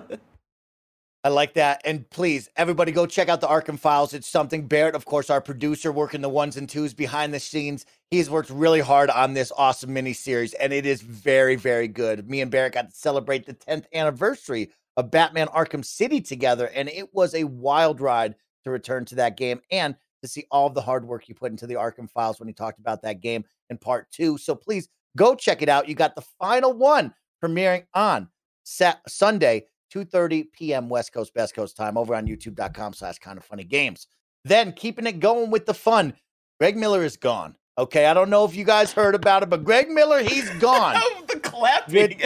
I 1.23 1.29
like 1.29 1.55
that. 1.55 1.83
And 1.85 2.09
please, 2.09 2.49
everybody 2.57 2.93
go 2.93 3.07
check 3.07 3.29
out 3.29 3.41
the 3.41 3.47
Arkham 3.47 3.79
Files. 3.79 4.15
It's 4.15 4.27
something 4.27 4.67
Barrett, 4.67 4.95
of 4.95 5.05
course, 5.05 5.29
our 5.29 5.41
producer, 5.41 5.93
working 5.93 6.23
the 6.23 6.31
ones 6.31 6.57
and 6.57 6.69
twos 6.69 6.95
behind 6.95 7.35
the 7.35 7.41
scenes. 7.41 7.85
He's 8.11 8.31
worked 8.31 8.51
really 8.51 8.81
hard 8.81 9.11
on 9.11 9.35
this 9.35 9.53
awesome 9.57 9.93
mini 9.93 10.15
series, 10.15 10.55
and 10.55 10.73
it 10.73 10.87
is 10.87 11.03
very, 11.03 11.57
very 11.57 11.89
good. 11.89 12.29
Me 12.29 12.41
and 12.41 12.51
Barrett 12.51 12.73
got 12.73 12.89
to 12.89 12.97
celebrate 12.97 13.45
the 13.47 13.55
10th 13.55 13.85
anniversary 13.93 14.71
of 14.97 15.11
Batman 15.11 15.49
Arkham 15.49 15.85
City 15.85 16.21
together, 16.21 16.71
and 16.75 16.89
it 16.89 17.15
was 17.15 17.35
a 17.35 17.45
wild 17.45 18.01
ride 18.01 18.35
to 18.65 18.71
return 18.71 19.05
to 19.07 19.15
that 19.17 19.37
game 19.37 19.61
and 19.71 19.95
to 20.23 20.29
see 20.29 20.45
all 20.51 20.67
of 20.67 20.75
the 20.75 20.83
hard 20.83 21.07
work 21.07 21.29
you 21.29 21.35
put 21.35 21.51
into 21.51 21.67
the 21.67 21.75
Arkham 21.75 22.11
Files 22.11 22.39
when 22.39 22.49
he 22.49 22.53
talked 22.53 22.79
about 22.79 23.03
that 23.03 23.21
game 23.21 23.45
in 23.71 23.79
part 23.79 24.11
two. 24.11 24.37
So 24.39 24.55
please 24.55 24.89
go 25.17 25.35
check 25.35 25.63
it 25.63 25.69
out. 25.69 25.89
You 25.89 25.95
got 25.95 26.15
the 26.15 26.25
final 26.39 26.73
one 26.73 27.15
premiering 27.43 27.87
on 27.95 28.29
Sat- 28.65 29.01
Sunday, 29.09 29.67
2.30 29.95 30.53
p.m. 30.53 30.89
West 30.89 31.13
Coast, 31.13 31.35
Best 31.35 31.55
Coast 31.55 31.77
time 31.77 31.97
over 31.97 32.15
on 32.15 32.27
youtube.com 32.27 32.93
slash 32.93 33.19
kind 33.19 33.39
of 33.39 33.45
funny 33.45 33.65
games. 33.65 34.07
Then 34.45 34.73
keeping 34.73 35.07
it 35.07 35.21
going 35.21 35.51
with 35.51 35.67
the 35.67 35.75
fun, 35.75 36.15
Greg 36.59 36.77
Miller 36.77 37.03
is 37.03 37.17
gone. 37.17 37.57
Okay, 37.79 38.07
I 38.07 38.15
don't 38.15 38.31
know 38.31 38.45
if 38.45 38.55
you 38.55 38.65
guys 38.65 38.93
heard 38.93 39.15
about 39.15 39.43
it, 39.43 39.49
but 39.49 39.65
Greg 39.65 39.89
Miller, 39.89 40.23
he's 40.23 40.51
gone. 40.59 40.97
the 41.29 41.41
clapping 41.41 42.21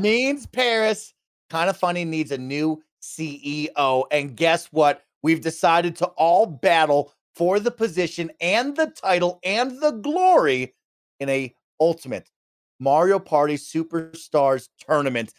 means 0.00 0.46
Paris. 0.46 1.12
Kind 1.48 1.68
of 1.68 1.76
funny 1.76 2.04
needs 2.04 2.30
a 2.30 2.38
new 2.38 2.80
CEO. 3.02 4.04
And 4.12 4.36
guess 4.36 4.66
what? 4.66 5.02
We've 5.22 5.40
decided 5.40 5.96
to 5.96 6.06
all 6.16 6.46
battle 6.46 7.12
for 7.34 7.60
the 7.60 7.70
position 7.70 8.30
and 8.40 8.76
the 8.76 8.86
title 8.86 9.38
and 9.44 9.80
the 9.80 9.92
glory 9.92 10.74
in 11.20 11.28
a 11.28 11.54
ultimate 11.80 12.30
Mario 12.78 13.18
Party 13.18 13.56
Superstars 13.56 14.68
tournament. 14.78 15.32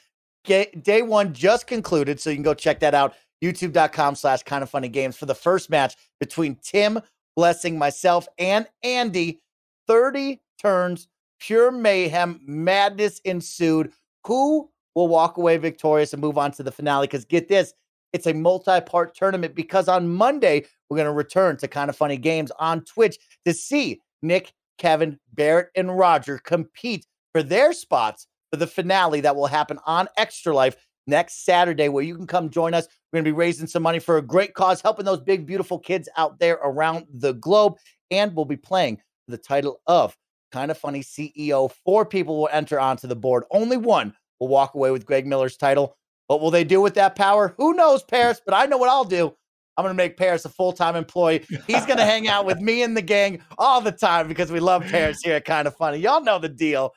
Day 0.46 1.02
one 1.02 1.34
just 1.34 1.68
concluded, 1.68 2.20
so 2.20 2.30
you 2.30 2.36
can 2.36 2.44
go 2.44 2.54
check 2.54 2.80
that 2.80 2.94
out. 2.94 3.16
YouTube.com 3.44 4.16
slash 4.16 4.44
kind 4.44 4.64
of 4.64 4.70
funny 4.70 4.88
games 4.88 5.18
for 5.18 5.26
the 5.26 5.36
first 5.36 5.70
match 5.70 5.96
between 6.20 6.56
Tim 6.64 7.00
Blessing, 7.36 7.78
myself, 7.78 8.28
and 8.38 8.68
Andy. 8.84 9.42
30 9.88 10.40
turns, 10.62 11.08
pure 11.40 11.72
mayhem, 11.72 12.40
madness 12.46 13.20
ensued. 13.26 13.92
Who 14.26 14.70
will 14.96 15.08
walk 15.08 15.38
away 15.38 15.58
victorious 15.58 16.14
and 16.14 16.22
move 16.22 16.38
on 16.38 16.52
to 16.54 16.64
the 16.64 16.72
finale? 16.72 17.08
Because 17.08 17.26
get 17.26 17.48
this, 17.48 17.74
it's 18.14 18.28
a 18.28 18.34
multi-part 18.34 19.16
tournament 19.16 19.56
because 19.56 19.88
on 19.88 20.10
Monday 20.10 20.66
we're 20.90 20.98
going 20.98 21.06
to 21.06 21.12
return 21.12 21.58
to 21.58 21.68
kind 21.68 21.90
of 21.90 21.96
funny 21.96 22.18
games 22.18 22.52
on 22.60 22.84
Twitch 22.84 23.18
to 23.46 23.54
see 23.54 24.02
Nick, 24.22 24.54
Kevin, 24.78 25.20
Barrett, 25.34 25.70
and 25.76 25.98
Roger 25.98 26.38
compete 26.38 27.06
for 27.32 27.44
their 27.44 27.74
spots 27.74 28.28
for 28.52 28.58
the 28.58 28.68
finale 28.68 29.22
that 29.22 29.36
will 29.36 29.48
happen 29.48 29.80
on 29.86 30.08
Extra 30.18 30.54
Life 30.54 30.76
next 31.08 31.46
Saturday, 31.46 31.90
where 31.90 32.04
you 32.04 32.16
can 32.16 32.28
come 32.28 32.50
join 32.50 32.74
us. 32.74 32.88
We're 33.12 33.18
going 33.18 33.26
to 33.26 33.32
be 33.32 33.38
raising 33.38 33.68
some 33.68 33.84
money 33.84 34.00
for 34.00 34.18
a 34.18 34.22
great 34.22 34.54
cause, 34.54 34.82
helping 34.82 35.06
those 35.06 35.22
big, 35.22 35.46
beautiful 35.46 35.80
kids 35.80 36.10
out 36.18 36.40
there 36.40 36.60
around 36.64 37.06
the 37.14 37.34
globe. 37.34 37.78
And 38.12 38.36
we'll 38.36 38.46
be 38.46 38.58
playing 38.58 39.02
the 39.28 39.38
title 39.38 39.82
of 39.88 40.16
Kind 40.52 40.72
of 40.72 40.78
Funny 40.78 41.02
CEO. 41.02 41.72
Four 41.86 42.06
people 42.06 42.38
will 42.38 42.50
enter 42.52 42.80
onto 42.80 43.08
the 43.08 43.16
board. 43.16 43.44
Only 43.52 43.78
one 43.78 44.14
will 44.40 44.50
walk 44.50 44.76
away 44.76 44.92
with 44.92 45.06
Greg 45.06 45.26
Miller's 45.26 45.58
title. 45.58 45.96
What 46.32 46.40
will 46.40 46.50
they 46.50 46.64
do 46.64 46.80
with 46.80 46.94
that 46.94 47.18
power? 47.18 47.54
Who 47.58 47.74
knows, 47.74 48.04
Paris? 48.04 48.40
But 48.46 48.54
I 48.54 48.66
know 48.66 48.78
what 48.78 48.88
I'll 48.88 49.04
do. 49.04 49.36
I'm 49.76 49.84
going 49.84 49.92
to 49.92 49.98
make 49.98 50.16
Paris 50.16 50.46
a 50.46 50.50
full 50.50 50.72
time 50.72 50.96
employee. 50.96 51.44
He's 51.68 51.86
going 51.86 51.98
to 51.98 52.06
hang 52.06 52.30
out 52.30 52.46
with 52.46 52.62
me 52.62 52.84
and 52.84 52.96
the 52.96 53.02
gang 53.02 53.42
all 53.58 53.82
the 53.82 53.92
time 53.92 54.30
because 54.30 54.50
we 54.50 54.62
love 54.62 54.82
Paris 54.84 55.20
here 55.22 55.36
at 55.36 55.44
Kind 55.44 55.68
of 55.68 55.76
Funny. 55.76 55.98
Y'all 55.98 56.24
know 56.24 56.40
the 56.40 56.48
deal. 56.48 56.94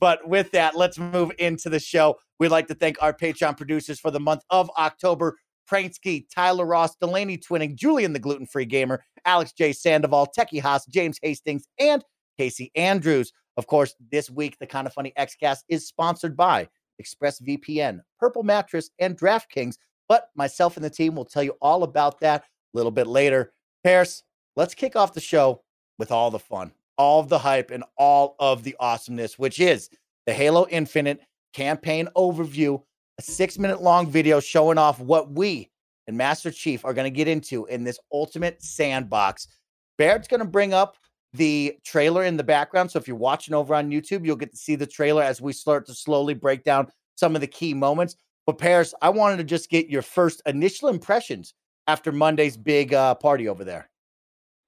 But 0.00 0.28
with 0.28 0.50
that, 0.50 0.76
let's 0.76 0.98
move 0.98 1.30
into 1.38 1.68
the 1.70 1.78
show. 1.78 2.16
We'd 2.40 2.48
like 2.48 2.66
to 2.66 2.74
thank 2.74 3.00
our 3.00 3.12
Patreon 3.12 3.56
producers 3.56 4.00
for 4.00 4.10
the 4.10 4.18
month 4.18 4.42
of 4.50 4.68
October 4.76 5.36
Pransky, 5.70 6.24
Tyler 6.34 6.66
Ross, 6.66 6.96
Delaney 6.96 7.38
Twinning, 7.38 7.76
Julian 7.76 8.12
the 8.12 8.18
Gluten 8.18 8.48
Free 8.48 8.66
Gamer, 8.66 9.04
Alex 9.24 9.52
J. 9.52 9.72
Sandoval, 9.72 10.32
Techie 10.36 10.60
Haas, 10.60 10.84
James 10.86 11.20
Hastings, 11.22 11.68
and 11.78 12.04
Casey 12.36 12.72
Andrews. 12.74 13.32
Of 13.56 13.68
course, 13.68 13.94
this 14.10 14.28
week, 14.28 14.56
the 14.58 14.66
Kind 14.66 14.88
of 14.88 14.92
Funny 14.92 15.12
Xcast 15.16 15.58
is 15.68 15.86
sponsored 15.86 16.36
by 16.36 16.66
ExpressVPN, 17.02 18.00
Purple 18.18 18.42
Mattress, 18.42 18.90
and 18.98 19.18
DraftKings. 19.18 19.76
But 20.08 20.30
myself 20.34 20.76
and 20.76 20.84
the 20.84 20.90
team 20.90 21.14
will 21.14 21.24
tell 21.24 21.42
you 21.42 21.56
all 21.60 21.82
about 21.82 22.20
that 22.20 22.42
a 22.42 22.76
little 22.76 22.92
bit 22.92 23.06
later. 23.06 23.52
Paris, 23.82 24.22
let's 24.56 24.74
kick 24.74 24.96
off 24.96 25.14
the 25.14 25.20
show 25.20 25.62
with 25.98 26.10
all 26.10 26.30
the 26.30 26.38
fun, 26.38 26.72
all 26.98 27.20
of 27.20 27.28
the 27.28 27.38
hype, 27.38 27.70
and 27.70 27.84
all 27.96 28.36
of 28.38 28.64
the 28.64 28.76
awesomeness, 28.80 29.38
which 29.38 29.60
is 29.60 29.88
the 30.26 30.32
Halo 30.32 30.66
Infinite 30.68 31.20
campaign 31.52 32.08
overview, 32.16 32.82
a 33.18 33.22
six 33.22 33.58
minute 33.58 33.80
long 33.80 34.10
video 34.10 34.40
showing 34.40 34.78
off 34.78 35.00
what 35.00 35.30
we 35.30 35.70
and 36.06 36.16
Master 36.16 36.50
Chief 36.50 36.84
are 36.84 36.94
going 36.94 37.10
to 37.10 37.16
get 37.16 37.28
into 37.28 37.66
in 37.66 37.84
this 37.84 37.98
ultimate 38.12 38.62
sandbox. 38.62 39.48
Barrett's 39.96 40.28
going 40.28 40.40
to 40.40 40.46
bring 40.46 40.74
up 40.74 40.96
the 41.34 41.76
trailer 41.84 42.24
in 42.24 42.36
the 42.36 42.44
background. 42.44 42.90
So 42.90 42.98
if 42.98 43.08
you're 43.08 43.16
watching 43.16 43.54
over 43.54 43.74
on 43.74 43.90
YouTube, 43.90 44.24
you'll 44.24 44.36
get 44.36 44.52
to 44.52 44.56
see 44.56 44.76
the 44.76 44.86
trailer 44.86 45.22
as 45.22 45.40
we 45.40 45.52
start 45.52 45.84
to 45.86 45.94
slowly 45.94 46.32
break 46.32 46.62
down 46.62 46.86
some 47.16 47.34
of 47.34 47.40
the 47.40 47.46
key 47.46 47.74
moments. 47.74 48.16
But 48.46 48.58
Paris, 48.58 48.94
I 49.02 49.10
wanted 49.10 49.38
to 49.38 49.44
just 49.44 49.68
get 49.68 49.88
your 49.88 50.02
first 50.02 50.42
initial 50.46 50.88
impressions 50.88 51.54
after 51.88 52.12
Monday's 52.12 52.56
big 52.56 52.94
uh, 52.94 53.14
party 53.16 53.48
over 53.48 53.64
there. 53.64 53.90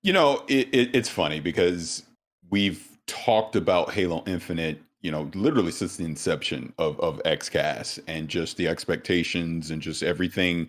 You 0.03 0.13
know, 0.13 0.45
it, 0.49 0.69
it, 0.73 0.95
it's 0.95 1.09
funny 1.09 1.41
because 1.41 2.03
we've 2.51 2.99
talked 3.07 3.55
about 3.55 3.93
Halo 3.93 4.25
Infinite, 4.27 4.81
you 5.03 5.11
know, 5.11 5.31
literally 5.35 5.73
since 5.73 5.97
the 5.97 6.05
inception 6.05 6.73
of 6.79 6.99
of 7.01 7.23
XCast 7.25 8.01
and 8.09 8.29
just 8.29 8.57
the 8.57 8.67
expectations 8.67 9.71
and 9.71 9.81
just 9.81 10.03
everything 10.03 10.69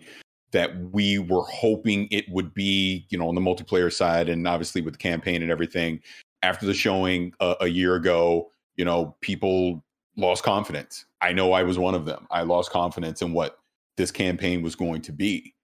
that 0.52 0.76
we 0.92 1.18
were 1.18 1.42
hoping 1.42 2.08
it 2.10 2.28
would 2.30 2.54
be, 2.54 3.06
you 3.10 3.18
know, 3.18 3.28
on 3.28 3.34
the 3.34 3.40
multiplayer 3.40 3.92
side 3.92 4.28
and 4.28 4.46
obviously 4.46 4.80
with 4.80 4.94
the 4.94 4.98
campaign 4.98 5.42
and 5.42 5.50
everything. 5.50 6.00
After 6.42 6.66
the 6.66 6.74
showing 6.74 7.32
a, 7.40 7.56
a 7.62 7.66
year 7.68 7.96
ago, 7.96 8.50
you 8.76 8.84
know, 8.84 9.16
people 9.20 9.84
lost 10.16 10.42
confidence. 10.42 11.06
I 11.20 11.32
know 11.32 11.52
I 11.52 11.62
was 11.62 11.78
one 11.78 11.94
of 11.94 12.04
them. 12.04 12.26
I 12.30 12.42
lost 12.42 12.70
confidence 12.70 13.22
in 13.22 13.32
what 13.32 13.58
this 13.96 14.10
campaign 14.10 14.62
was 14.62 14.74
going 14.74 15.02
to 15.02 15.12
be. 15.12 15.54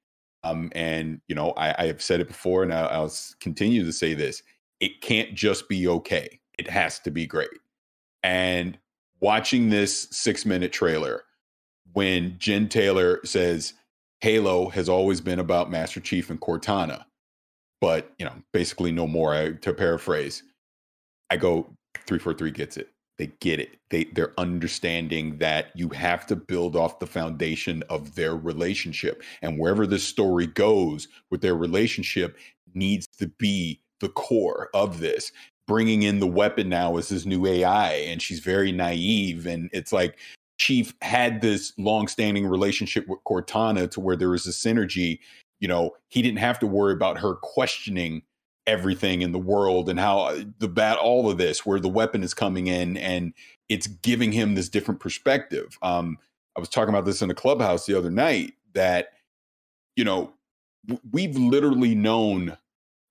Um, 0.43 0.71
and 0.75 1.21
you 1.27 1.35
know, 1.35 1.53
I, 1.53 1.75
I, 1.79 1.87
have 1.87 2.03
said 2.03 2.21
it 2.21 2.29
before, 2.29 2.63
and 2.63 2.75
I'll, 2.75 3.05
I'll 3.05 3.13
continue 3.41 3.83
to 3.83 3.93
say 3.93 4.13
this: 4.13 4.43
it 4.79 5.01
can't 5.01 5.35
just 5.35 5.71
be 5.71 5.89
okay; 5.89 6.39
it 6.59 6.69
has 6.69 6.99
to 7.01 7.11
be 7.11 7.27
great. 7.27 7.49
And 8.23 8.79
watching 9.21 9.71
this 9.71 10.07
six-minute 10.11 10.71
trailer, 10.71 11.23
when 11.95 12.37
Jen 12.39 12.69
Taylor 12.69 13.21
says, 13.25 13.73
Halo 14.25 14.71
has 14.71 14.89
always 14.89 15.21
been 15.21 15.39
about 15.39 15.71
Master 15.71 16.01
Chief 16.01 16.31
and 16.31 16.41
Cortana, 16.41 17.05
but 17.83 18.15
you 18.19 18.25
know, 18.25 18.33
basically 18.55 18.91
no 18.91 19.07
more. 19.07 19.35
I, 19.35 19.53
to 19.53 19.75
paraphrase, 19.75 20.43
I 21.29 21.37
go 21.37 21.69
three 22.07 22.19
four 22.19 22.33
three 22.33 22.51
gets 22.51 22.79
it. 22.79 22.89
They 23.19 23.27
get 23.41 23.61
it. 23.61 23.77
They 23.91 24.05
they're 24.05 24.33
understanding 24.41 25.37
that 25.41 25.73
you 25.75 25.91
have 25.91 26.27
to 26.29 26.37
build 26.37 26.75
off 26.75 27.01
the 27.01 27.07
foundation 27.07 27.83
of 27.91 28.15
their 28.15 28.35
relationship, 28.35 29.23
and 29.43 29.59
wherever 29.59 29.87
this 29.87 30.05
story 30.05 30.47
goes 30.47 31.07
with 31.31 31.43
their 31.43 31.55
relationship 31.55 32.39
needs 32.73 33.07
to 33.19 33.27
be 33.39 33.83
the 34.01 34.09
core 34.09 34.71
of 34.73 35.01
this. 35.01 35.33
Bringing 35.69 36.03
in 36.03 36.21
the 36.21 36.27
weapon 36.27 36.71
now 36.71 36.97
is 36.97 37.11
this 37.11 37.27
new 37.27 37.45
AI, 37.45 37.93
and 37.93 38.23
she's 38.23 38.41
very 38.41 38.73
naive, 38.73 39.47
and 39.47 39.69
it's 39.75 39.93
like 39.93 40.17
Chief 40.59 40.95
had 41.03 41.41
this 41.41 41.73
long-standing 41.79 42.47
relationship 42.47 43.07
with 43.09 43.19
Cortana 43.27 43.91
to 43.91 44.01
where 44.01 44.17
there 44.17 44.31
was 44.31 44.47
a 44.47 44.51
synergy. 44.51 45.19
You 45.61 45.69
know, 45.69 45.93
he 46.09 46.23
didn't 46.23 46.39
have 46.39 46.59
to 46.61 46.67
worry 46.67 46.93
about 46.93 47.19
her 47.19 47.35
questioning 47.35 48.23
everything 48.67 49.23
in 49.23 49.33
the 49.33 49.39
world 49.39 49.89
and 49.89 50.01
how 50.01 50.21
uh, 50.21 50.43
the 50.59 50.69
bat 50.69 50.97
all 50.99 51.31
of 51.31 51.39
this 51.39 51.67
where 51.67 51.81
the 51.81 51.89
weapon 51.89 52.23
is 52.23 52.33
coming 52.33 52.67
in 52.67 52.97
and 52.97 53.35
it's 53.69 53.87
giving 53.87 54.33
him 54.33 54.55
this 54.55 54.69
different 54.69 55.01
perspective. 55.01 55.79
Um, 55.83 56.19
I 56.57 56.61
was 56.61 56.69
talking 56.69 56.95
about 56.95 57.05
this 57.05 57.21
in 57.21 57.29
the 57.29 57.35
clubhouse 57.35 57.87
the 57.87 57.97
other 57.97 58.11
night 58.11 58.55
that 58.75 59.09
you 59.97 60.05
know 60.05 60.33
we've 61.13 61.37
literally 61.37 61.95
known 61.95 62.57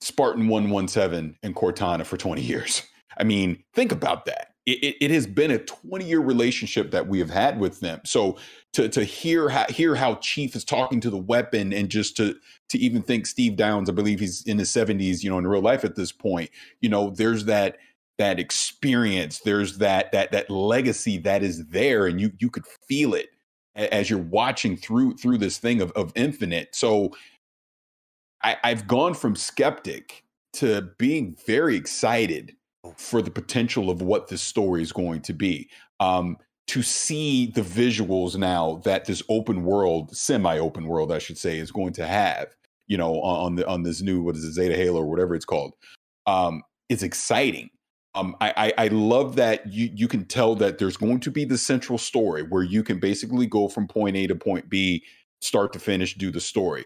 Spartan 0.01 0.47
117 0.47 1.37
and 1.43 1.55
Cortana 1.55 2.05
for 2.05 2.17
20 2.17 2.41
years. 2.41 2.83
I 3.17 3.23
mean, 3.23 3.63
think 3.73 3.91
about 3.91 4.25
that 4.25 4.52
it, 4.65 4.95
it, 5.01 5.11
has 5.11 5.27
been 5.27 5.51
a 5.51 5.59
20 5.59 6.05
year 6.05 6.21
relationship 6.21 6.91
that 6.91 7.07
we 7.07 7.19
have 7.19 7.29
had 7.29 7.59
with 7.59 7.81
them. 7.81 7.99
So 8.05 8.37
to 8.73 8.87
to 8.89 9.03
hear 9.03 9.49
how 9.49 9.65
hear 9.69 9.95
how 9.95 10.15
Chief 10.15 10.55
is 10.55 10.63
talking 10.63 11.01
to 11.01 11.09
the 11.09 11.17
weapon 11.17 11.73
and 11.73 11.89
just 11.89 12.15
to 12.17 12.35
to 12.69 12.77
even 12.77 13.01
think 13.01 13.25
Steve 13.25 13.55
Downes, 13.55 13.89
I 13.89 13.93
believe 13.93 14.19
he's 14.19 14.43
in 14.43 14.57
his 14.57 14.69
70s, 14.69 15.21
you 15.21 15.29
know, 15.29 15.37
in 15.37 15.47
real 15.47 15.61
life 15.61 15.83
at 15.83 15.95
this 15.95 16.11
point, 16.11 16.49
you 16.81 16.89
know, 16.89 17.09
there's 17.09 17.45
that 17.45 17.77
that 18.17 18.39
experience, 18.39 19.39
there's 19.39 19.79
that 19.79 20.11
that 20.11 20.31
that 20.31 20.49
legacy 20.49 21.17
that 21.19 21.43
is 21.43 21.65
there, 21.67 22.07
and 22.07 22.21
you 22.21 22.31
you 22.39 22.49
could 22.49 22.65
feel 22.87 23.13
it 23.13 23.29
as 23.75 24.09
you're 24.09 24.19
watching 24.19 24.77
through 24.77 25.17
through 25.17 25.39
this 25.39 25.57
thing 25.57 25.81
of 25.81 25.91
of 25.91 26.13
Infinite. 26.15 26.73
So 26.73 27.11
I, 28.41 28.57
I've 28.63 28.87
gone 28.87 29.13
from 29.13 29.35
skeptic 29.35 30.23
to 30.53 30.89
being 30.97 31.35
very 31.45 31.75
excited 31.75 32.55
for 32.97 33.21
the 33.21 33.31
potential 33.31 33.89
of 33.89 34.01
what 34.01 34.27
this 34.27 34.41
story 34.41 34.81
is 34.81 34.91
going 34.91 35.21
to 35.21 35.33
be. 35.33 35.69
Um, 35.99 36.37
to 36.67 36.81
see 36.81 37.47
the 37.47 37.61
visuals 37.61 38.37
now 38.37 38.81
that 38.85 39.05
this 39.05 39.21
open 39.29 39.63
world, 39.63 40.15
semi-open 40.15 40.87
world, 40.87 41.11
I 41.11 41.19
should 41.19 41.37
say, 41.37 41.59
is 41.59 41.71
going 41.71 41.93
to 41.93 42.07
have, 42.07 42.55
you 42.87 42.97
know, 42.97 43.21
on, 43.21 43.55
the 43.55 43.67
on 43.67 43.83
this 43.83 44.01
new 44.01 44.21
what 44.21 44.35
is 44.35 44.43
it, 44.43 44.53
Zeta 44.53 44.75
Halo 44.75 45.01
or 45.01 45.09
whatever 45.09 45.35
it's 45.35 45.45
called, 45.45 45.73
um, 46.25 46.63
it's 46.89 47.03
exciting. 47.03 47.69
Um, 48.15 48.35
I, 48.39 48.53
I, 48.77 48.85
I 48.85 48.87
love 48.89 49.35
that 49.37 49.65
you 49.71 49.89
you 49.93 50.07
can 50.07 50.25
tell 50.25 50.55
that 50.55 50.77
there's 50.77 50.97
going 50.97 51.19
to 51.21 51.31
be 51.31 51.45
the 51.45 51.57
central 51.57 51.97
story 51.97 52.43
where 52.43 52.63
you 52.63 52.83
can 52.83 52.99
basically 52.99 53.47
go 53.47 53.67
from 53.67 53.87
point 53.87 54.15
A 54.15 54.27
to 54.27 54.35
point 54.35 54.69
B, 54.69 55.03
start 55.41 55.73
to 55.73 55.79
finish, 55.79 56.13
do 56.13 56.31
the 56.31 56.39
story. 56.39 56.85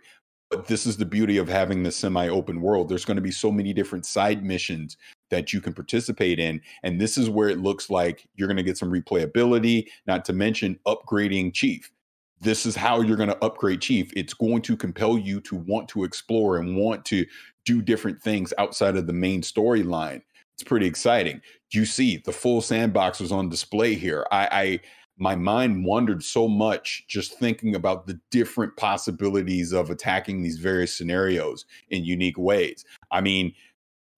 But 0.49 0.67
this 0.67 0.85
is 0.85 0.95
the 0.95 1.05
beauty 1.05 1.37
of 1.37 1.49
having 1.49 1.83
the 1.83 1.91
semi-open 1.91 2.61
world. 2.61 2.87
There's 2.87 3.05
going 3.05 3.17
to 3.17 3.21
be 3.21 3.31
so 3.31 3.51
many 3.51 3.73
different 3.73 4.05
side 4.05 4.45
missions 4.45 4.95
that 5.29 5.51
you 5.51 5.59
can 5.59 5.73
participate 5.73 6.39
in. 6.39 6.61
And 6.83 7.01
this 7.01 7.17
is 7.17 7.29
where 7.29 7.49
it 7.49 7.59
looks 7.59 7.89
like 7.89 8.25
you're 8.35 8.47
going 8.47 8.57
to 8.57 8.63
get 8.63 8.77
some 8.77 8.91
replayability, 8.91 9.87
not 10.05 10.23
to 10.25 10.33
mention 10.33 10.79
upgrading 10.87 11.53
Chief. 11.53 11.91
This 12.39 12.65
is 12.65 12.75
how 12.75 13.01
you're 13.01 13.17
going 13.17 13.29
to 13.29 13.43
upgrade 13.43 13.81
Chief. 13.81 14.11
It's 14.15 14.33
going 14.33 14.61
to 14.61 14.77
compel 14.77 15.17
you 15.17 15.41
to 15.41 15.55
want 15.55 15.89
to 15.89 16.05
explore 16.05 16.57
and 16.57 16.77
want 16.77 17.03
to 17.05 17.25
do 17.65 17.81
different 17.81 18.21
things 18.21 18.53
outside 18.57 18.95
of 18.95 19.07
the 19.07 19.13
main 19.13 19.41
storyline. 19.41 20.21
It's 20.55 20.63
pretty 20.63 20.85
exciting. 20.85 21.41
You 21.71 21.85
see, 21.85 22.17
the 22.17 22.31
full 22.31 22.61
sandbox 22.61 23.19
was 23.19 23.31
on 23.31 23.49
display 23.49 23.95
here. 23.95 24.25
I, 24.31 24.79
my 25.17 25.35
mind 25.35 25.83
wandered 25.83 26.23
so 26.23 26.47
much 26.47 27.05
just 27.07 27.39
thinking 27.39 27.75
about 27.75 28.05
the 28.05 28.19
different 28.29 28.75
possibilities 28.77 29.73
of 29.73 29.89
attacking 29.89 30.43
these 30.43 30.57
various 30.57 30.93
scenarios 30.93 31.65
in 31.89 32.05
unique 32.05 32.37
ways. 32.37 32.85
I 33.11 33.21
mean, 33.21 33.53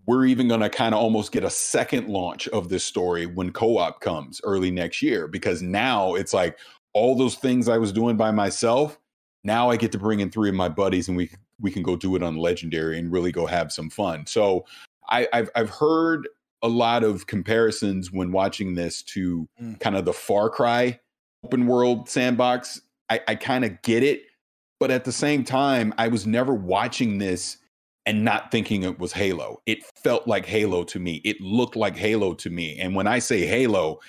we're 0.05 0.25
even 0.25 0.47
going 0.47 0.61
to 0.61 0.69
kind 0.69 0.93
of 0.93 1.01
almost 1.01 1.31
get 1.31 1.43
a 1.43 1.49
second 1.49 2.07
launch 2.09 2.47
of 2.49 2.69
this 2.69 2.83
story 2.83 3.25
when 3.25 3.51
co-op 3.51 4.01
comes 4.01 4.41
early 4.43 4.71
next 4.71 5.01
year 5.01 5.27
because 5.27 5.61
now 5.61 6.15
it's 6.15 6.33
like 6.33 6.57
all 6.93 7.15
those 7.15 7.35
things 7.35 7.69
I 7.69 7.77
was 7.77 7.93
doing 7.93 8.17
by 8.17 8.31
myself, 8.31 8.99
now 9.43 9.69
I 9.69 9.77
get 9.77 9.91
to 9.93 9.99
bring 9.99 10.19
in 10.19 10.29
three 10.29 10.49
of 10.49 10.55
my 10.55 10.69
buddies 10.69 11.07
and 11.07 11.15
we 11.15 11.29
we 11.61 11.71
can 11.71 11.83
go 11.83 11.95
do 11.95 12.15
it 12.15 12.23
on 12.23 12.37
legendary 12.37 12.97
and 12.97 13.11
really 13.11 13.31
go 13.31 13.45
have 13.45 13.71
some 13.71 13.89
fun. 13.89 14.25
So 14.25 14.65
I, 15.09 15.27
have 15.33 15.49
I've 15.55 15.69
heard 15.69 16.27
a 16.61 16.67
lot 16.67 17.03
of 17.03 17.27
comparisons 17.27 18.11
when 18.11 18.31
watching 18.31 18.75
this 18.75 19.01
to 19.03 19.47
mm. 19.61 19.79
kind 19.79 19.95
of 19.95 20.05
the 20.05 20.13
Far 20.13 20.49
Cry 20.49 20.99
open 21.43 21.67
world 21.67 22.09
sandbox. 22.09 22.81
I, 23.09 23.21
I 23.27 23.35
kind 23.35 23.65
of 23.65 23.81
get 23.81 24.03
it, 24.03 24.23
but 24.79 24.91
at 24.91 25.05
the 25.05 25.11
same 25.11 25.43
time, 25.43 25.93
I 25.97 26.07
was 26.09 26.27
never 26.27 26.53
watching 26.53 27.17
this 27.17 27.57
and 28.05 28.23
not 28.23 28.51
thinking 28.51 28.83
it 28.83 28.99
was 28.99 29.13
Halo. 29.13 29.61
It 29.65 29.83
felt 30.03 30.27
like 30.27 30.45
Halo 30.45 30.83
to 30.85 30.99
me. 30.99 31.21
It 31.23 31.39
looked 31.41 31.75
like 31.75 31.95
Halo 31.95 32.33
to 32.35 32.49
me. 32.49 32.77
And 32.79 32.95
when 32.95 33.07
I 33.07 33.19
say 33.19 33.45
Halo, 33.45 33.99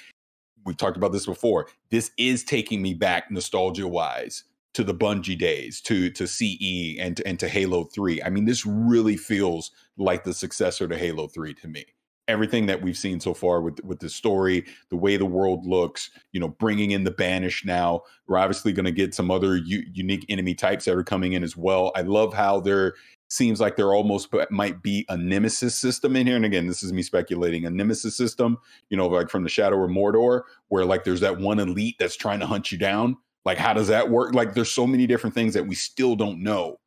we've 0.65 0.77
talked 0.77 0.97
about 0.97 1.13
this 1.13 1.27
before. 1.27 1.69
This 1.91 2.11
is 2.17 2.45
taking 2.45 2.83
me 2.83 2.95
back 2.95 3.31
nostalgia 3.31 3.89
wise 3.89 4.45
to 4.75 4.85
the 4.85 4.95
Bungie 4.95 5.39
days, 5.39 5.81
to 5.83 6.11
to 6.11 6.27
CE 6.27 6.99
and 7.01 7.17
to, 7.17 7.27
and 7.27 7.39
to 7.41 7.49
Halo 7.49 7.85
3. 7.85 8.23
I 8.23 8.31
mean, 8.31 8.45
this 8.45 8.65
really 8.65 9.17
feels 9.17 9.73
like 9.97 10.23
the 10.25 10.33
successor 10.33 10.87
to 10.87 10.97
Halo 10.97 11.27
3 11.27 11.55
to 11.55 11.69
me. 11.69 11.85
Everything 12.31 12.67
that 12.67 12.81
we've 12.81 12.97
seen 12.97 13.21
so 13.21 13.35
far 13.35 13.61
with 13.61 13.83
with 13.85 14.01
the 14.01 14.09
story, 14.09 14.65
the 14.89 14.97
way 14.97 15.17
the 15.17 15.27
world 15.27 15.67
looks, 15.67 16.11
you 16.33 16.41
know, 16.41 16.49
bringing 16.49 16.93
in 16.93 17.05
the 17.05 17.11
Banish 17.11 17.65
now. 17.65 18.03
We're 18.27 18.39
obviously 18.39 18.73
going 18.73 18.87
to 18.87 18.93
get 18.93 19.15
some 19.15 19.31
other 19.31 19.57
u- 19.57 19.85
unique 19.93 20.25
enemy 20.29 20.55
types 20.55 20.85
that 20.87 20.97
are 20.97 21.05
coming 21.05 21.35
in 21.35 21.43
as 21.43 21.57
well. 21.57 21.93
I 21.95 22.03
love 22.03 22.33
how 22.33 22.61
there 22.61 22.95
seems 23.29 23.61
like 23.61 23.77
there 23.77 23.95
almost 23.95 24.29
might 24.51 24.83
be 24.83 25.05
a 25.09 25.17
nemesis 25.17 25.77
system 25.77 26.17
in 26.17 26.27
here. 26.27 26.37
And 26.37 26.45
again, 26.45 26.67
this 26.67 26.83
is 26.83 26.93
me 26.93 27.03
speculating 27.03 27.65
a 27.65 27.71
nemesis 27.71 28.17
system, 28.17 28.59
you 28.89 28.97
know, 28.97 29.07
like 29.07 29.31
from 29.31 29.45
the 29.45 29.49
Shadow 29.49 29.85
of 29.85 29.91
Mordor, 29.91 30.43
where 30.69 30.85
like 30.85 31.05
there's 31.05 31.21
that 31.21 31.39
one 31.39 31.61
elite 31.61 31.97
that's 31.99 32.17
trying 32.17 32.41
to 32.41 32.47
hunt 32.47 32.73
you 32.73 32.79
down 32.79 33.17
like, 33.45 33.59
how 33.59 33.73
does 33.73 33.89
that 33.89 34.11
work? 34.11 34.35
Like, 34.35 34.55
there's 34.55 34.71
so 34.71 34.87
many 34.87 35.07
different 35.07 35.35
things 35.35 35.55
that 35.55 35.67
we 35.67 35.75
still 35.75 36.15
don't 36.15 36.43
know 36.43 36.79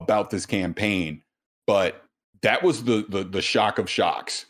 about 0.00 0.30
this 0.30 0.46
campaign. 0.46 1.22
But 1.66 2.02
that 2.42 2.62
was 2.62 2.84
the 2.84 3.04
the, 3.08 3.24
the 3.24 3.42
shock 3.42 3.78
of 3.78 3.90
shocks 3.90 4.46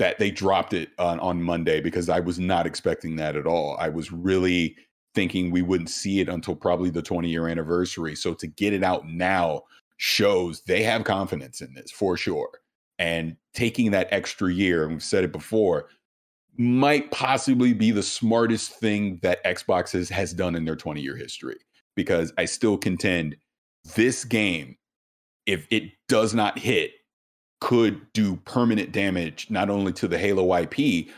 that 0.00 0.18
they 0.18 0.30
dropped 0.30 0.72
it 0.72 0.88
on, 0.98 1.20
on 1.20 1.42
Monday 1.42 1.78
because 1.78 2.08
I 2.08 2.20
was 2.20 2.38
not 2.38 2.66
expecting 2.66 3.16
that 3.16 3.36
at 3.36 3.46
all. 3.46 3.76
I 3.78 3.90
was 3.90 4.10
really 4.10 4.74
thinking 5.14 5.50
we 5.50 5.60
wouldn't 5.60 5.90
see 5.90 6.20
it 6.20 6.28
until 6.30 6.56
probably 6.56 6.88
the 6.88 7.02
20 7.02 7.28
year 7.28 7.46
anniversary. 7.46 8.16
So 8.16 8.32
to 8.32 8.46
get 8.46 8.72
it 8.72 8.82
out 8.82 9.06
now 9.06 9.64
shows 9.98 10.62
they 10.62 10.82
have 10.84 11.04
confidence 11.04 11.60
in 11.60 11.74
this 11.74 11.90
for 11.90 12.16
sure. 12.16 12.48
And 12.98 13.36
taking 13.52 13.90
that 13.90 14.08
extra 14.10 14.50
year, 14.50 14.84
and 14.84 14.92
we've 14.92 15.02
said 15.02 15.22
it 15.22 15.32
before, 15.32 15.90
might 16.56 17.10
possibly 17.10 17.74
be 17.74 17.90
the 17.90 18.02
smartest 18.02 18.72
thing 18.72 19.18
that 19.22 19.44
Xbox 19.44 19.92
has, 19.92 20.08
has 20.08 20.32
done 20.32 20.56
in 20.56 20.64
their 20.64 20.76
20 20.76 21.02
year 21.02 21.16
history. 21.16 21.58
Because 21.94 22.32
I 22.38 22.46
still 22.46 22.78
contend 22.78 23.36
this 23.96 24.24
game, 24.24 24.78
if 25.44 25.66
it 25.70 25.90
does 26.08 26.32
not 26.32 26.58
hit, 26.58 26.92
could 27.60 28.00
do 28.12 28.36
permanent 28.36 28.92
damage 28.92 29.46
not 29.50 29.70
only 29.70 29.92
to 29.92 30.08
the 30.08 30.18
Halo 30.18 30.56
IP, 30.56 31.08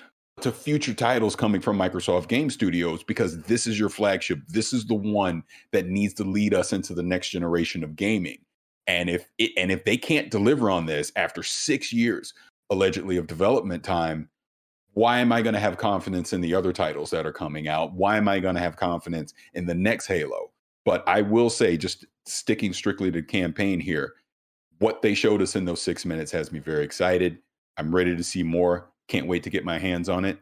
to 0.41 0.51
future 0.51 0.95
titles 0.95 1.37
coming 1.37 1.61
from 1.61 1.79
Microsoft 1.79 2.27
Game 2.27 2.51
Studios 2.51 3.05
because 3.05 3.41
this 3.43 3.67
is 3.67 3.79
your 3.79 3.89
flagship. 3.89 4.41
This 4.49 4.73
is 4.73 4.85
the 4.87 4.95
one 4.95 5.45
that 5.73 5.87
needs 5.87 6.15
to 6.15 6.25
lead 6.25 6.53
us 6.53 6.73
into 6.73 6.95
the 6.95 7.03
next 7.03 7.31
generation 7.31 7.85
of 7.85 7.95
gaming. 7.95 8.39
And 8.89 9.09
if 9.09 9.29
it, 9.39 9.53
and 9.57 9.71
if 9.71 9.85
they 9.85 9.97
can't 9.97 10.31
deliver 10.31 10.69
on 10.69 10.87
this 10.87 11.13
after 11.15 11.45
6 11.45 11.93
years 11.93 12.35
allegedly 12.71 13.19
of 13.19 13.29
development 13.29 13.85
time, 13.85 14.29
why 14.95 15.21
am 15.21 15.31
I 15.31 15.43
going 15.43 15.55
to 15.55 15.61
have 15.61 15.79
confidence 15.79 16.33
in 16.33 16.41
the 16.41 16.55
other 16.55 16.73
titles 16.73 17.11
that 17.11 17.27
are 17.27 17.33
coming 17.33 17.69
out? 17.69 17.93
Why 17.93 18.17
am 18.17 18.27
I 18.27 18.41
going 18.41 18.57
to 18.57 18.61
have 18.61 18.77
confidence 18.77 19.35
in 19.55 19.67
the 19.67 19.75
next 19.75 20.07
Halo? 20.07 20.51
But 20.85 21.07
I 21.07 21.23
will 21.23 21.51
say, 21.51 21.77
just 21.77 22.05
sticking 22.27 22.73
strictly 22.73 23.13
to 23.13 23.23
campaign 23.23 23.79
here, 23.79 24.15
what 24.83 25.01
they 25.01 25.15
showed 25.15 25.41
us 25.41 25.55
in 25.55 25.65
those 25.65 25.81
six 25.81 26.05
minutes 26.05 26.33
has 26.33 26.51
me 26.51 26.59
very 26.59 26.85
excited. 26.85 27.39
I'm 27.77 27.95
ready 27.95 28.17
to 28.17 28.25
see 28.25 28.43
more. 28.43 28.91
Can't 29.07 29.29
wait 29.29 29.45
to 29.45 29.51
get 29.51 29.65
my 29.65 29.79
hands 29.79 30.09
on 30.09 30.25
it. 30.25 30.39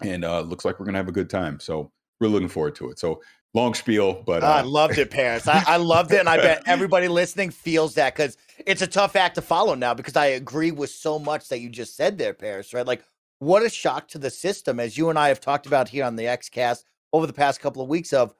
And 0.00 0.24
uh, 0.24 0.40
looks 0.40 0.64
like 0.64 0.80
we're 0.80 0.86
going 0.86 0.94
to 0.94 1.00
have 1.00 1.08
a 1.08 1.12
good 1.12 1.28
time. 1.28 1.60
So 1.60 1.92
we're 2.18 2.28
looking 2.28 2.48
forward 2.48 2.76
to 2.76 2.88
it. 2.88 2.98
So 2.98 3.20
long 3.52 3.74
spiel, 3.74 4.22
but 4.24 4.42
uh, 4.42 4.46
I 4.46 4.60
loved 4.62 4.96
it, 4.96 5.10
Paris. 5.10 5.46
I, 5.46 5.62
I 5.66 5.76
loved 5.94 6.12
it, 6.12 6.20
and 6.20 6.30
I 6.30 6.38
bet 6.38 6.62
everybody 6.66 7.08
listening 7.08 7.50
feels 7.50 7.94
that 7.94 8.14
because 8.16 8.38
it's 8.66 8.80
a 8.80 8.86
tough 8.86 9.16
act 9.16 9.34
to 9.34 9.42
follow 9.42 9.74
now. 9.74 9.92
Because 9.92 10.16
I 10.16 10.26
agree 10.26 10.70
with 10.70 10.90
so 10.90 11.18
much 11.18 11.48
that 11.48 11.60
you 11.60 11.68
just 11.68 11.94
said 11.94 12.16
there, 12.16 12.34
Paris. 12.34 12.72
Right, 12.72 12.86
like 12.86 13.04
what 13.38 13.62
a 13.62 13.68
shock 13.68 14.08
to 14.08 14.18
the 14.18 14.30
system, 14.30 14.80
as 14.80 14.96
you 14.96 15.10
and 15.10 15.18
I 15.18 15.28
have 15.28 15.40
talked 15.40 15.66
about 15.66 15.88
here 15.90 16.04
on 16.04 16.16
the 16.16 16.24
XCast 16.24 16.84
over 17.12 17.26
the 17.26 17.32
past 17.32 17.60
couple 17.60 17.82
of 17.82 17.88
weeks 17.88 18.12
of 18.12 18.34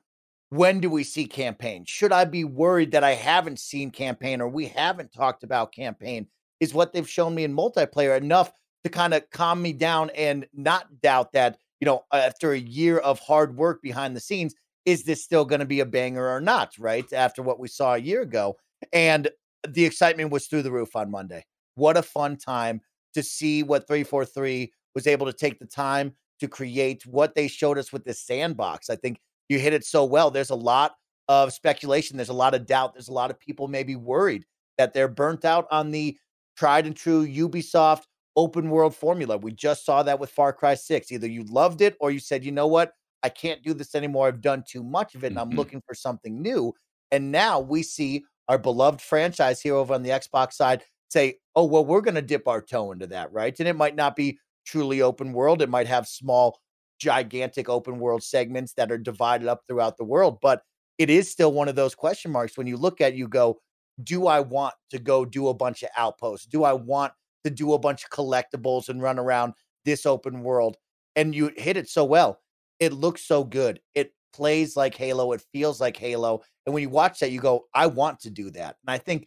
when 0.50 0.80
do 0.80 0.88
we 0.88 1.04
see 1.04 1.26
campaign? 1.26 1.84
Should 1.86 2.12
I 2.12 2.24
be 2.24 2.44
worried 2.44 2.92
that 2.92 3.04
I 3.04 3.14
haven't 3.14 3.58
seen 3.58 3.90
campaign 3.90 4.40
or 4.40 4.48
we 4.48 4.66
haven't 4.66 5.12
talked 5.12 5.44
about 5.44 5.72
campaign? 5.72 6.26
Is 6.60 6.74
what 6.74 6.92
they've 6.92 7.08
shown 7.08 7.34
me 7.34 7.44
in 7.44 7.54
multiplayer 7.54 8.16
enough 8.16 8.52
to 8.84 8.90
kind 8.90 9.14
of 9.14 9.28
calm 9.30 9.62
me 9.62 9.72
down 9.72 10.10
and 10.10 10.46
not 10.52 11.00
doubt 11.00 11.32
that, 11.32 11.58
you 11.80 11.86
know, 11.86 12.04
after 12.12 12.52
a 12.52 12.58
year 12.58 12.98
of 12.98 13.20
hard 13.20 13.56
work 13.56 13.82
behind 13.82 14.16
the 14.16 14.20
scenes, 14.20 14.54
is 14.84 15.04
this 15.04 15.22
still 15.22 15.44
going 15.44 15.60
to 15.60 15.66
be 15.66 15.80
a 15.80 15.86
banger 15.86 16.28
or 16.28 16.40
not? 16.40 16.72
Right. 16.78 17.12
After 17.12 17.42
what 17.42 17.60
we 17.60 17.68
saw 17.68 17.94
a 17.94 17.98
year 17.98 18.22
ago. 18.22 18.56
And 18.92 19.28
the 19.68 19.84
excitement 19.84 20.30
was 20.30 20.46
through 20.46 20.62
the 20.62 20.72
roof 20.72 20.96
on 20.96 21.10
Monday. 21.10 21.44
What 21.74 21.96
a 21.96 22.02
fun 22.02 22.36
time 22.36 22.80
to 23.14 23.22
see 23.22 23.62
what 23.62 23.86
343 23.86 24.72
was 24.94 25.06
able 25.06 25.26
to 25.26 25.32
take 25.32 25.58
the 25.58 25.66
time 25.66 26.12
to 26.40 26.48
create 26.48 27.06
what 27.06 27.34
they 27.34 27.48
showed 27.48 27.78
us 27.78 27.92
with 27.92 28.04
this 28.04 28.20
sandbox. 28.22 28.90
I 28.90 28.96
think 28.96 29.20
you 29.48 29.58
hit 29.58 29.72
it 29.72 29.84
so 29.84 30.04
well. 30.04 30.30
There's 30.30 30.50
a 30.50 30.54
lot 30.54 30.94
of 31.28 31.52
speculation, 31.52 32.16
there's 32.16 32.28
a 32.28 32.34
lot 32.34 32.54
of 32.54 32.66
doubt, 32.66 32.94
there's 32.94 33.08
a 33.08 33.12
lot 33.12 33.30
of 33.30 33.38
people 33.38 33.68
maybe 33.68 33.96
worried 33.96 34.44
that 34.78 34.94
they're 34.94 35.08
burnt 35.08 35.44
out 35.44 35.66
on 35.70 35.90
the 35.90 36.16
tried 36.56 36.86
and 36.86 36.96
true 36.96 37.26
Ubisoft 37.26 38.02
open 38.36 38.70
world 38.70 38.94
formula. 38.94 39.36
We 39.36 39.52
just 39.52 39.84
saw 39.84 40.02
that 40.04 40.20
with 40.20 40.30
Far 40.30 40.52
Cry 40.52 40.74
6. 40.74 41.10
Either 41.12 41.26
you 41.26 41.42
loved 41.44 41.80
it 41.80 41.96
or 42.00 42.10
you 42.10 42.20
said, 42.20 42.44
you 42.44 42.52
know 42.52 42.68
what? 42.68 42.92
I 43.22 43.28
can't 43.28 43.62
do 43.62 43.74
this 43.74 43.94
anymore. 43.94 44.28
I've 44.28 44.40
done 44.40 44.62
too 44.66 44.82
much 44.82 45.14
of 45.14 45.24
it 45.24 45.28
and 45.28 45.36
mm-hmm. 45.36 45.50
I'm 45.50 45.56
looking 45.56 45.82
for 45.86 45.94
something 45.94 46.40
new. 46.40 46.72
And 47.10 47.32
now 47.32 47.58
we 47.58 47.82
see 47.82 48.24
our 48.48 48.58
beloved 48.58 49.00
franchise 49.00 49.60
here 49.60 49.74
over 49.74 49.92
on 49.92 50.02
the 50.02 50.10
Xbox 50.10 50.52
side 50.54 50.82
say, 51.10 51.38
oh, 51.56 51.64
well, 51.64 51.84
we're 51.84 52.00
going 52.00 52.14
to 52.14 52.22
dip 52.22 52.46
our 52.46 52.62
toe 52.62 52.92
into 52.92 53.08
that, 53.08 53.32
right? 53.32 53.58
And 53.58 53.68
it 53.68 53.76
might 53.76 53.96
not 53.96 54.14
be 54.14 54.38
truly 54.66 55.02
open 55.02 55.32
world. 55.32 55.60
It 55.60 55.68
might 55.68 55.88
have 55.88 56.06
small, 56.06 56.60
gigantic 56.98 57.68
open 57.68 57.98
world 57.98 58.22
segments 58.22 58.72
that 58.74 58.90
are 58.90 58.98
divided 58.98 59.48
up 59.48 59.62
throughout 59.66 59.96
the 59.96 60.04
world, 60.04 60.38
but 60.42 60.62
it 60.98 61.10
is 61.10 61.30
still 61.30 61.52
one 61.52 61.68
of 61.68 61.76
those 61.76 61.94
question 61.94 62.30
marks 62.30 62.58
when 62.58 62.66
you 62.66 62.76
look 62.76 63.00
at 63.00 63.14
you 63.14 63.28
go, 63.28 63.60
do 64.02 64.26
I 64.26 64.40
want 64.40 64.74
to 64.90 64.98
go 64.98 65.24
do 65.24 65.48
a 65.48 65.54
bunch 65.54 65.82
of 65.82 65.90
outposts? 65.96 66.46
Do 66.46 66.64
I 66.64 66.72
want 66.72 67.12
to 67.44 67.50
do 67.50 67.72
a 67.72 67.78
bunch 67.78 68.04
of 68.04 68.10
collectibles 68.10 68.88
and 68.88 69.02
run 69.02 69.18
around 69.18 69.54
this 69.84 70.06
open 70.06 70.42
world? 70.42 70.76
And 71.16 71.34
you 71.34 71.52
hit 71.56 71.76
it 71.76 71.88
so 71.88 72.04
well. 72.04 72.40
It 72.80 72.92
looks 72.92 73.22
so 73.22 73.42
good. 73.42 73.80
It 73.94 74.12
plays 74.32 74.76
like 74.76 74.94
Halo. 74.94 75.32
It 75.32 75.44
feels 75.52 75.80
like 75.80 75.96
Halo. 75.96 76.42
And 76.64 76.74
when 76.74 76.82
you 76.82 76.90
watch 76.90 77.20
that, 77.20 77.32
you 77.32 77.40
go, 77.40 77.66
I 77.74 77.86
want 77.86 78.20
to 78.20 78.30
do 78.30 78.50
that. 78.50 78.76
And 78.86 78.92
I 78.92 78.98
think 78.98 79.26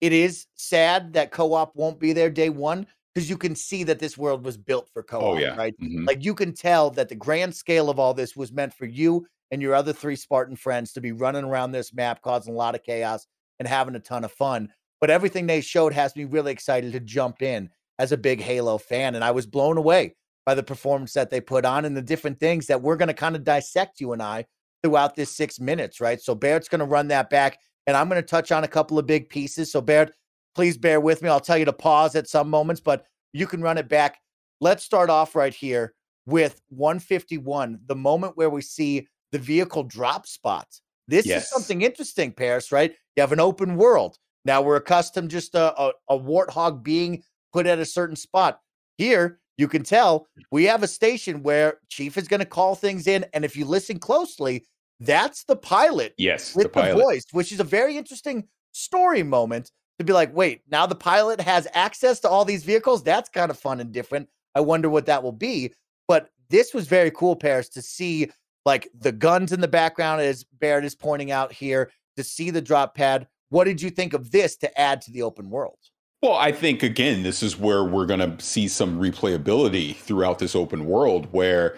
it 0.00 0.12
is 0.12 0.46
sad 0.54 1.14
that 1.14 1.30
co 1.30 1.52
op 1.54 1.74
won't 1.74 2.00
be 2.00 2.12
there 2.12 2.30
day 2.30 2.50
one, 2.50 2.86
because 3.16 3.30
you 3.30 3.38
can 3.38 3.56
see 3.56 3.82
that 3.82 3.98
this 3.98 4.18
world 4.18 4.44
was 4.44 4.58
built 4.58 4.90
for 4.92 5.02
co-op, 5.02 5.22
oh, 5.22 5.38
yeah. 5.38 5.56
right? 5.56 5.74
Mm-hmm. 5.80 6.04
Like 6.04 6.22
you 6.22 6.34
can 6.34 6.52
tell 6.52 6.90
that 6.90 7.08
the 7.08 7.14
grand 7.14 7.56
scale 7.56 7.88
of 7.88 7.98
all 7.98 8.12
this 8.12 8.36
was 8.36 8.52
meant 8.52 8.74
for 8.74 8.84
you 8.84 9.26
and 9.50 9.62
your 9.62 9.74
other 9.74 9.94
three 9.94 10.16
Spartan 10.16 10.54
friends 10.54 10.92
to 10.92 11.00
be 11.00 11.12
running 11.12 11.44
around 11.44 11.72
this 11.72 11.94
map, 11.94 12.20
causing 12.20 12.52
a 12.52 12.56
lot 12.58 12.74
of 12.74 12.82
chaos 12.82 13.26
and 13.58 13.66
having 13.66 13.94
a 13.94 14.00
ton 14.00 14.22
of 14.22 14.32
fun. 14.32 14.68
But 15.00 15.08
everything 15.08 15.46
they 15.46 15.62
showed 15.62 15.94
has 15.94 16.14
me 16.14 16.24
really 16.24 16.52
excited 16.52 16.92
to 16.92 17.00
jump 17.00 17.40
in 17.40 17.70
as 17.98 18.12
a 18.12 18.18
big 18.18 18.42
Halo 18.42 18.76
fan, 18.76 19.14
and 19.14 19.24
I 19.24 19.30
was 19.30 19.46
blown 19.46 19.78
away 19.78 20.14
by 20.44 20.54
the 20.54 20.62
performance 20.62 21.14
that 21.14 21.30
they 21.30 21.40
put 21.40 21.64
on 21.64 21.86
and 21.86 21.96
the 21.96 22.02
different 22.02 22.38
things 22.38 22.66
that 22.66 22.82
we're 22.82 22.96
going 22.96 23.08
to 23.08 23.14
kind 23.14 23.34
of 23.34 23.44
dissect 23.44 23.98
you 23.98 24.12
and 24.12 24.22
I 24.22 24.44
throughout 24.82 25.16
this 25.16 25.34
six 25.34 25.58
minutes, 25.58 26.02
right? 26.02 26.20
So 26.20 26.34
Barrett's 26.34 26.68
going 26.68 26.80
to 26.80 26.84
run 26.84 27.08
that 27.08 27.30
back, 27.30 27.58
and 27.86 27.96
I'm 27.96 28.10
going 28.10 28.20
to 28.20 28.28
touch 28.28 28.52
on 28.52 28.64
a 28.64 28.68
couple 28.68 28.98
of 28.98 29.06
big 29.06 29.30
pieces. 29.30 29.72
So 29.72 29.80
Barrett, 29.80 30.12
please 30.56 30.78
bear 30.78 31.02
with 31.02 31.20
me. 31.20 31.28
I'll 31.28 31.38
tell 31.38 31.58
you 31.58 31.66
to 31.66 31.72
pause 31.72 32.16
at 32.16 32.26
some 32.26 32.48
moments, 32.48 32.80
but 32.80 33.04
you 33.34 33.46
can 33.46 33.60
run 33.60 33.76
it 33.76 33.90
back. 33.90 34.18
Let's 34.62 34.82
start 34.82 35.10
off 35.10 35.36
right 35.36 35.52
here 35.52 35.92
with 36.24 36.62
151, 36.70 37.80
the 37.86 37.94
moment 37.94 38.38
where 38.38 38.48
we 38.48 38.62
see 38.62 39.06
the 39.32 39.38
vehicle 39.38 39.82
drop 39.82 40.26
spots. 40.26 40.80
This 41.08 41.26
yes. 41.26 41.42
is 41.42 41.50
something 41.50 41.82
interesting, 41.82 42.32
Paris, 42.32 42.72
right? 42.72 42.94
You 43.16 43.20
have 43.20 43.32
an 43.32 43.38
open 43.38 43.76
world. 43.76 44.16
Now 44.46 44.62
we're 44.62 44.76
accustomed 44.76 45.30
just 45.30 45.54
a, 45.54 45.78
a, 45.78 45.92
a 46.08 46.18
warthog 46.18 46.82
being 46.82 47.22
put 47.52 47.66
at 47.66 47.78
a 47.78 47.84
certain 47.84 48.16
spot. 48.16 48.58
Here, 48.96 49.38
you 49.58 49.68
can 49.68 49.82
tell 49.82 50.26
we 50.50 50.64
have 50.64 50.82
a 50.82 50.88
station 50.88 51.42
where 51.42 51.80
Chief 51.90 52.16
is 52.16 52.28
going 52.28 52.40
to 52.40 52.46
call 52.46 52.74
things 52.74 53.06
in. 53.06 53.26
And 53.34 53.44
if 53.44 53.56
you 53.56 53.66
listen 53.66 53.98
closely, 53.98 54.64
that's 55.00 55.44
the 55.44 55.56
pilot. 55.56 56.14
Yes, 56.16 56.56
with 56.56 56.72
the, 56.72 56.80
the 56.80 56.94
voice, 56.94 57.24
which 57.32 57.52
is 57.52 57.60
a 57.60 57.64
very 57.64 57.98
interesting 57.98 58.48
story 58.72 59.22
moment 59.22 59.70
to 59.98 60.04
be 60.04 60.12
like, 60.12 60.34
wait, 60.34 60.62
now 60.70 60.86
the 60.86 60.94
pilot 60.94 61.40
has 61.40 61.66
access 61.72 62.20
to 62.20 62.28
all 62.28 62.44
these 62.44 62.64
vehicles. 62.64 63.02
That's 63.02 63.28
kind 63.28 63.50
of 63.50 63.58
fun 63.58 63.80
and 63.80 63.92
different. 63.92 64.28
I 64.54 64.60
wonder 64.60 64.88
what 64.88 65.06
that 65.06 65.22
will 65.22 65.32
be. 65.32 65.72
But 66.08 66.30
this 66.48 66.74
was 66.74 66.86
very 66.86 67.10
cool, 67.10 67.36
Paris, 67.36 67.68
to 67.70 67.82
see 67.82 68.30
like 68.64 68.88
the 68.98 69.12
guns 69.12 69.52
in 69.52 69.60
the 69.60 69.68
background, 69.68 70.20
as 70.20 70.44
Barrett 70.44 70.84
is 70.84 70.94
pointing 70.94 71.30
out 71.30 71.52
here, 71.52 71.90
to 72.16 72.24
see 72.24 72.50
the 72.50 72.60
drop 72.60 72.94
pad. 72.94 73.26
What 73.50 73.64
did 73.64 73.80
you 73.80 73.90
think 73.90 74.12
of 74.12 74.30
this 74.30 74.56
to 74.56 74.80
add 74.80 75.00
to 75.02 75.12
the 75.12 75.22
open 75.22 75.50
world? 75.50 75.78
Well, 76.22 76.34
I 76.34 76.50
think 76.50 76.82
again, 76.82 77.22
this 77.22 77.42
is 77.42 77.58
where 77.58 77.84
we're 77.84 78.06
going 78.06 78.20
to 78.20 78.44
see 78.44 78.68
some 78.68 78.98
replayability 78.98 79.94
throughout 79.96 80.38
this 80.38 80.56
open 80.56 80.86
world 80.86 81.28
where 81.30 81.76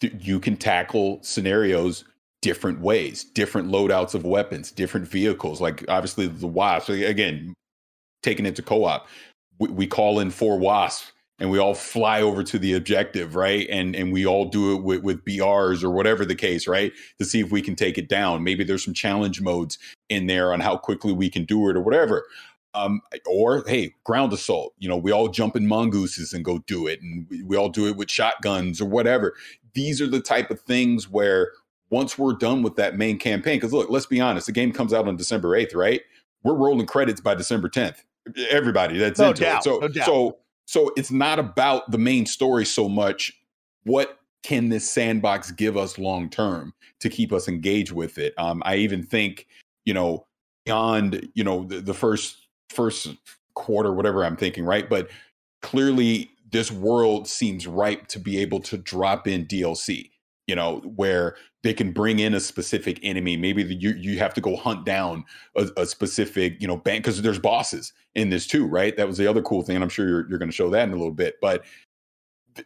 th- 0.00 0.12
you 0.20 0.38
can 0.38 0.56
tackle 0.56 1.18
scenarios 1.22 2.04
different 2.40 2.80
ways, 2.80 3.24
different 3.24 3.68
loadouts 3.68 4.14
of 4.14 4.24
weapons, 4.24 4.70
different 4.70 5.08
vehicles. 5.08 5.60
Like 5.60 5.84
obviously 5.88 6.28
the 6.28 6.46
wasp, 6.46 6.90
again, 6.90 7.54
taken 8.22 8.46
into 8.46 8.62
co-op, 8.62 9.06
we, 9.58 9.68
we 9.68 9.86
call 9.86 10.20
in 10.20 10.30
four 10.30 10.58
wasps 10.58 11.12
and 11.38 11.50
we 11.50 11.58
all 11.58 11.74
fly 11.74 12.20
over 12.20 12.42
to 12.42 12.58
the 12.58 12.74
objective, 12.74 13.36
right? 13.36 13.66
And 13.70 13.94
and 13.94 14.12
we 14.12 14.26
all 14.26 14.46
do 14.46 14.74
it 14.74 14.82
with, 14.82 15.02
with 15.02 15.24
BRs 15.24 15.84
or 15.84 15.90
whatever 15.90 16.24
the 16.24 16.34
case, 16.34 16.66
right? 16.66 16.92
To 17.18 17.24
see 17.24 17.40
if 17.40 17.50
we 17.50 17.62
can 17.62 17.76
take 17.76 17.96
it 17.98 18.08
down. 18.08 18.42
Maybe 18.42 18.64
there's 18.64 18.84
some 18.84 18.94
challenge 18.94 19.40
modes 19.40 19.78
in 20.08 20.26
there 20.26 20.52
on 20.52 20.60
how 20.60 20.76
quickly 20.76 21.12
we 21.12 21.30
can 21.30 21.44
do 21.44 21.68
it 21.68 21.76
or 21.76 21.80
whatever. 21.80 22.24
Um, 22.74 23.00
or 23.26 23.64
hey, 23.66 23.94
ground 24.04 24.32
assault. 24.32 24.74
You 24.78 24.88
know, 24.88 24.96
we 24.96 25.12
all 25.12 25.28
jump 25.28 25.56
in 25.56 25.66
mongooses 25.66 26.32
and 26.32 26.44
go 26.44 26.58
do 26.66 26.86
it, 26.86 27.00
and 27.00 27.26
we, 27.30 27.42
we 27.42 27.56
all 27.56 27.68
do 27.68 27.86
it 27.86 27.96
with 27.96 28.10
shotguns 28.10 28.80
or 28.80 28.84
whatever. 28.86 29.34
These 29.74 30.00
are 30.00 30.06
the 30.06 30.20
type 30.20 30.50
of 30.50 30.60
things 30.60 31.08
where 31.08 31.52
once 31.90 32.18
we're 32.18 32.34
done 32.34 32.62
with 32.62 32.76
that 32.76 32.96
main 32.96 33.18
campaign, 33.18 33.56
because 33.56 33.72
look, 33.72 33.88
let's 33.90 34.06
be 34.06 34.20
honest, 34.20 34.46
the 34.46 34.52
game 34.52 34.72
comes 34.72 34.92
out 34.92 35.08
on 35.08 35.16
December 35.16 35.56
eighth, 35.56 35.74
right? 35.74 36.02
We're 36.42 36.54
rolling 36.54 36.86
credits 36.86 37.20
by 37.20 37.34
December 37.34 37.68
tenth. 37.68 38.04
Everybody 38.50 38.98
that's 38.98 39.18
no 39.18 39.30
into 39.30 39.42
doubt, 39.42 39.60
it. 39.60 39.64
So 39.64 39.78
no 39.78 39.88
doubt. 39.88 40.06
so 40.06 40.38
so 40.66 40.92
it's 40.96 41.10
not 41.10 41.38
about 41.38 41.90
the 41.90 41.98
main 41.98 42.26
story 42.26 42.66
so 42.66 42.88
much. 42.88 43.32
What 43.84 44.18
can 44.42 44.68
this 44.68 44.88
sandbox 44.88 45.50
give 45.50 45.76
us 45.76 45.98
long 45.98 46.28
term 46.28 46.74
to 47.00 47.08
keep 47.08 47.32
us 47.32 47.48
engaged 47.48 47.92
with 47.92 48.18
it? 48.18 48.34
Um, 48.36 48.62
I 48.66 48.76
even 48.76 49.02
think, 49.02 49.46
you 49.84 49.94
know, 49.94 50.26
beyond, 50.64 51.28
you 51.34 51.42
know, 51.42 51.64
the, 51.64 51.80
the 51.80 51.94
first 51.94 52.48
first 52.68 53.08
quarter, 53.54 53.92
whatever 53.92 54.24
I'm 54.24 54.36
thinking, 54.36 54.64
right? 54.64 54.88
But 54.88 55.08
clearly 55.62 56.30
this 56.50 56.70
world 56.70 57.28
seems 57.28 57.66
ripe 57.66 58.06
to 58.08 58.18
be 58.18 58.38
able 58.38 58.60
to 58.60 58.78
drop 58.78 59.26
in 59.26 59.46
DLC, 59.46 60.10
you 60.48 60.56
know, 60.56 60.78
where 60.96 61.36
they 61.62 61.74
can 61.74 61.92
bring 61.92 62.18
in 62.18 62.34
a 62.34 62.40
specific 62.40 62.98
enemy. 63.02 63.36
Maybe 63.36 63.62
the, 63.62 63.74
you 63.74 63.90
you 63.90 64.18
have 64.18 64.34
to 64.34 64.40
go 64.40 64.56
hunt 64.56 64.84
down 64.84 65.24
a, 65.56 65.68
a 65.76 65.86
specific, 65.86 66.60
you 66.60 66.66
know, 66.66 66.76
bank 66.76 67.04
because 67.04 67.22
there's 67.22 67.38
bosses 67.38 67.92
in 68.14 68.30
this 68.30 68.46
too, 68.46 68.66
right? 68.66 68.96
That 68.96 69.06
was 69.06 69.18
the 69.18 69.26
other 69.26 69.42
cool 69.42 69.62
thing, 69.62 69.76
and 69.76 69.84
I'm 69.84 69.90
sure 69.90 70.08
you're 70.08 70.28
you're 70.28 70.38
going 70.38 70.50
to 70.50 70.56
show 70.56 70.70
that 70.70 70.88
in 70.88 70.94
a 70.94 70.96
little 70.96 71.12
bit. 71.12 71.36
But 71.40 71.64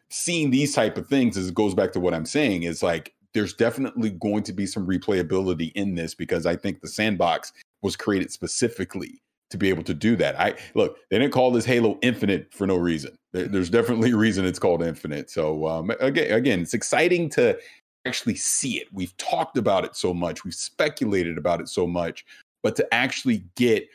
seeing 0.09 0.51
these 0.51 0.75
type 0.75 0.97
of 0.97 1.09
things, 1.09 1.37
as 1.37 1.49
it 1.49 1.55
goes 1.55 1.75
back 1.75 1.92
to 1.92 2.01
what 2.01 2.14
I'm 2.14 2.25
saying, 2.25 2.62
is 2.62 2.83
like 2.83 3.12
there's 3.35 3.53
definitely 3.53 4.11
going 4.11 4.45
to 4.45 4.53
be 4.53 4.66
some 4.66 4.87
replayability 4.87 5.73
in 5.75 5.97
this 5.97 6.14
because 6.14 6.47
I 6.47 6.57
think 6.57 6.81
the 6.81 6.88
sandbox 6.88 7.53
was 7.83 7.97
created 7.97 8.31
specifically 8.31 9.21
to 9.53 9.59
be 9.59 9.69
able 9.69 9.85
to 9.85 9.95
do 9.95 10.17
that. 10.17 10.38
I 10.38 10.55
look, 10.75 10.99
they 11.11 11.19
didn't 11.19 11.33
call 11.33 11.51
this 11.51 11.65
Halo 11.65 11.99
Infinite 12.03 12.53
for 12.53 12.67
no 12.67 12.77
reason. 12.77 13.17
there's 13.33 13.71
definitely 13.71 14.11
a 14.11 14.17
reason 14.17 14.45
it's 14.45 14.59
called 14.59 14.83
Infinite. 14.83 15.31
So 15.31 15.67
um, 15.67 15.91
again, 16.01 16.33
again, 16.33 16.61
it's 16.61 16.75
exciting 16.75 17.29
to 17.31 17.59
actually 18.05 18.35
see 18.35 18.81
it. 18.81 18.88
We've 18.93 19.17
talked 19.17 19.57
about 19.57 19.85
it 19.85 19.97
so 19.97 20.12
much, 20.12 20.45
we've 20.45 20.55
speculated 20.55 21.38
about 21.38 21.61
it 21.61 21.69
so 21.69 21.87
much, 21.87 22.25
but 22.62 22.77
to 22.77 22.95
actually 22.95 23.45
get 23.57 23.88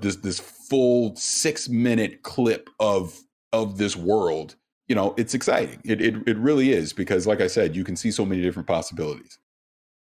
this 0.00 0.16
this 0.16 0.40
full 0.40 1.14
six 1.16 1.68
minute 1.68 2.22
clip 2.22 2.70
of 2.78 3.18
of 3.52 3.78
this 3.78 3.96
world, 3.96 4.56
you 4.88 4.94
know, 4.94 5.14
it's 5.16 5.34
exciting. 5.34 5.80
It, 5.84 6.00
it 6.00 6.14
it 6.26 6.38
really 6.38 6.72
is 6.72 6.92
because, 6.92 7.26
like 7.26 7.40
I 7.40 7.46
said, 7.46 7.76
you 7.76 7.84
can 7.84 7.96
see 7.96 8.10
so 8.10 8.24
many 8.24 8.42
different 8.42 8.68
possibilities. 8.68 9.38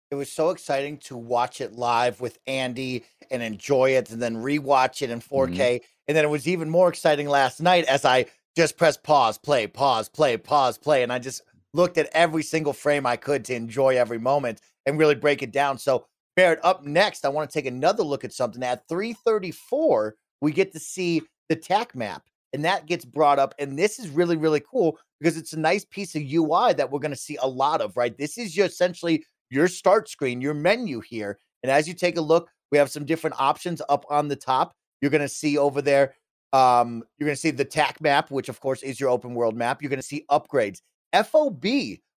It 0.10 0.15
was 0.15 0.32
so 0.32 0.52
exciting 0.52 0.98
to 1.00 1.17
watch 1.17 1.60
it 1.60 1.74
live 1.74 2.22
with 2.22 2.39
Andy 2.48 3.04
and 3.30 3.43
enjoy 3.43 3.91
it, 3.91 4.10
and 4.10 4.22
then 4.22 4.38
rewatch 4.38 5.02
it 5.02 5.10
in 5.10 5.20
4K. 5.20 5.58
Mm-hmm. 5.58 5.86
And 6.08 6.15
then 6.15 6.24
it 6.24 6.30
was 6.30 6.48
even 6.48 6.70
more 6.70 6.88
exciting 6.88 7.28
last 7.28 7.62
night 7.62 7.86
as 7.86 8.06
I 8.06 8.28
just 8.56 8.78
pressed 8.78 9.04
pause, 9.04 9.38
play, 9.38 9.67
pause, 9.67 10.08
play, 10.08 10.38
pause, 10.38 10.78
play, 10.78 11.04
and 11.04 11.12
I 11.12 11.20
just 11.20 11.41
looked 11.74 11.98
at 11.98 12.10
every 12.13 12.43
single 12.43 12.74
frame 12.74 13.06
I 13.06 13.17
could 13.17 13.43
to 13.46 13.56
enjoy 13.56 13.98
every 13.98 14.17
moment 14.17 14.62
and 14.86 14.98
really 14.98 15.15
break 15.15 15.43
it 15.43 15.52
down. 15.52 15.78
So, 15.78 16.06
Barrett, 16.36 16.63
up 16.63 16.86
next, 16.86 17.26
I 17.26 17.30
want 17.30 17.50
to 17.50 17.54
take 17.54 17.65
another 17.65 18.04
look 18.04 18.24
at 18.24 18.34
something. 18.34 18.63
At 18.63 18.88
334, 18.88 20.15
we 20.41 20.52
get 20.52 20.72
to 20.72 20.80
see 20.80 21.22
the 21.50 21.56
TAC 21.56 21.93
map, 21.96 22.24
and 22.54 22.63
that 22.63 22.86
gets 22.86 23.04
brought 23.04 23.39
up. 23.39 23.54
And 23.60 23.78
this 23.78 24.00
is 24.00 24.10
really, 24.10 24.38
really 24.38 24.62
cool 24.62 24.98
because 25.20 25.36
it's 25.36 25.54
a 25.54 25.60
nice 25.60 25.84
piece 25.84 26.15
of 26.15 26.24
UI 26.24 26.74
that 26.74 26.89
we're 26.89 27.00
going 27.00 27.12
to 27.12 27.17
see 27.17 27.38
a 27.41 27.48
lot 27.48 27.82
of, 27.82 27.98
right? 27.98 28.17
This 28.17 28.38
is 28.38 28.56
your, 28.56 28.67
essentially 28.67 29.26
your 29.49 29.67
start 29.67 30.10
screen, 30.10 30.41
your 30.41 30.53
menu 30.53 30.99
here. 31.01 31.39
And 31.63 31.71
as 31.71 31.88
you 31.88 31.93
take 31.93 32.17
a 32.17 32.21
look, 32.21 32.49
we 32.71 32.77
have 32.77 32.91
some 32.91 33.05
different 33.05 33.39
options 33.39 33.81
up 33.89 34.05
on 34.10 34.27
the 34.27 34.36
top. 34.36 34.73
You're 35.01 35.12
going 35.12 35.21
to 35.21 35.29
see 35.29 35.57
over 35.57 35.81
there, 35.81 36.15
um, 36.53 37.03
you're 37.17 37.27
going 37.27 37.36
to 37.36 37.41
see 37.41 37.51
the 37.51 37.65
TAC 37.65 38.01
map, 38.01 38.31
which 38.31 38.49
of 38.49 38.60
course 38.60 38.83
is 38.83 38.99
your 38.99 39.10
open 39.10 39.33
world 39.33 39.55
map. 39.55 39.81
You're 39.81 39.89
going 39.89 39.99
to 39.99 40.03
see 40.03 40.25
upgrades. 40.29 40.81
FOB, 41.13 41.63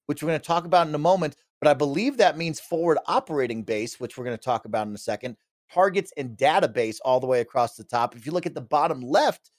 which 0.07 0.23
we're 0.23 0.29
going 0.29 0.41
to 0.41 0.47
talk 0.47 0.65
about 0.65 0.89
in 0.89 0.95
a 0.95 0.99
moment, 0.99 1.37
but 1.61 1.69
I 1.69 1.75
believe 1.75 2.17
that 2.17 2.39
means 2.39 2.59
forward 2.59 2.99
operating 3.07 3.63
base, 3.63 4.01
which 4.01 4.17
we're 4.17 4.25
going 4.25 4.37
to 4.37 4.43
talk 4.43 4.65
about 4.65 4.87
in 4.87 4.95
a 4.95 4.99
second, 4.99 5.37
targets 5.73 6.13
and 6.17 6.37
database 6.37 6.97
all 7.05 7.21
the 7.21 7.27
way 7.27 7.41
across 7.41 7.77
the 7.77 7.85
top. 7.85 8.17
If 8.17 8.27
you 8.27 8.33
look 8.33 8.47
at 8.47 8.55
the 8.55 8.61
bottom 8.61 9.01
left, 9.03 9.51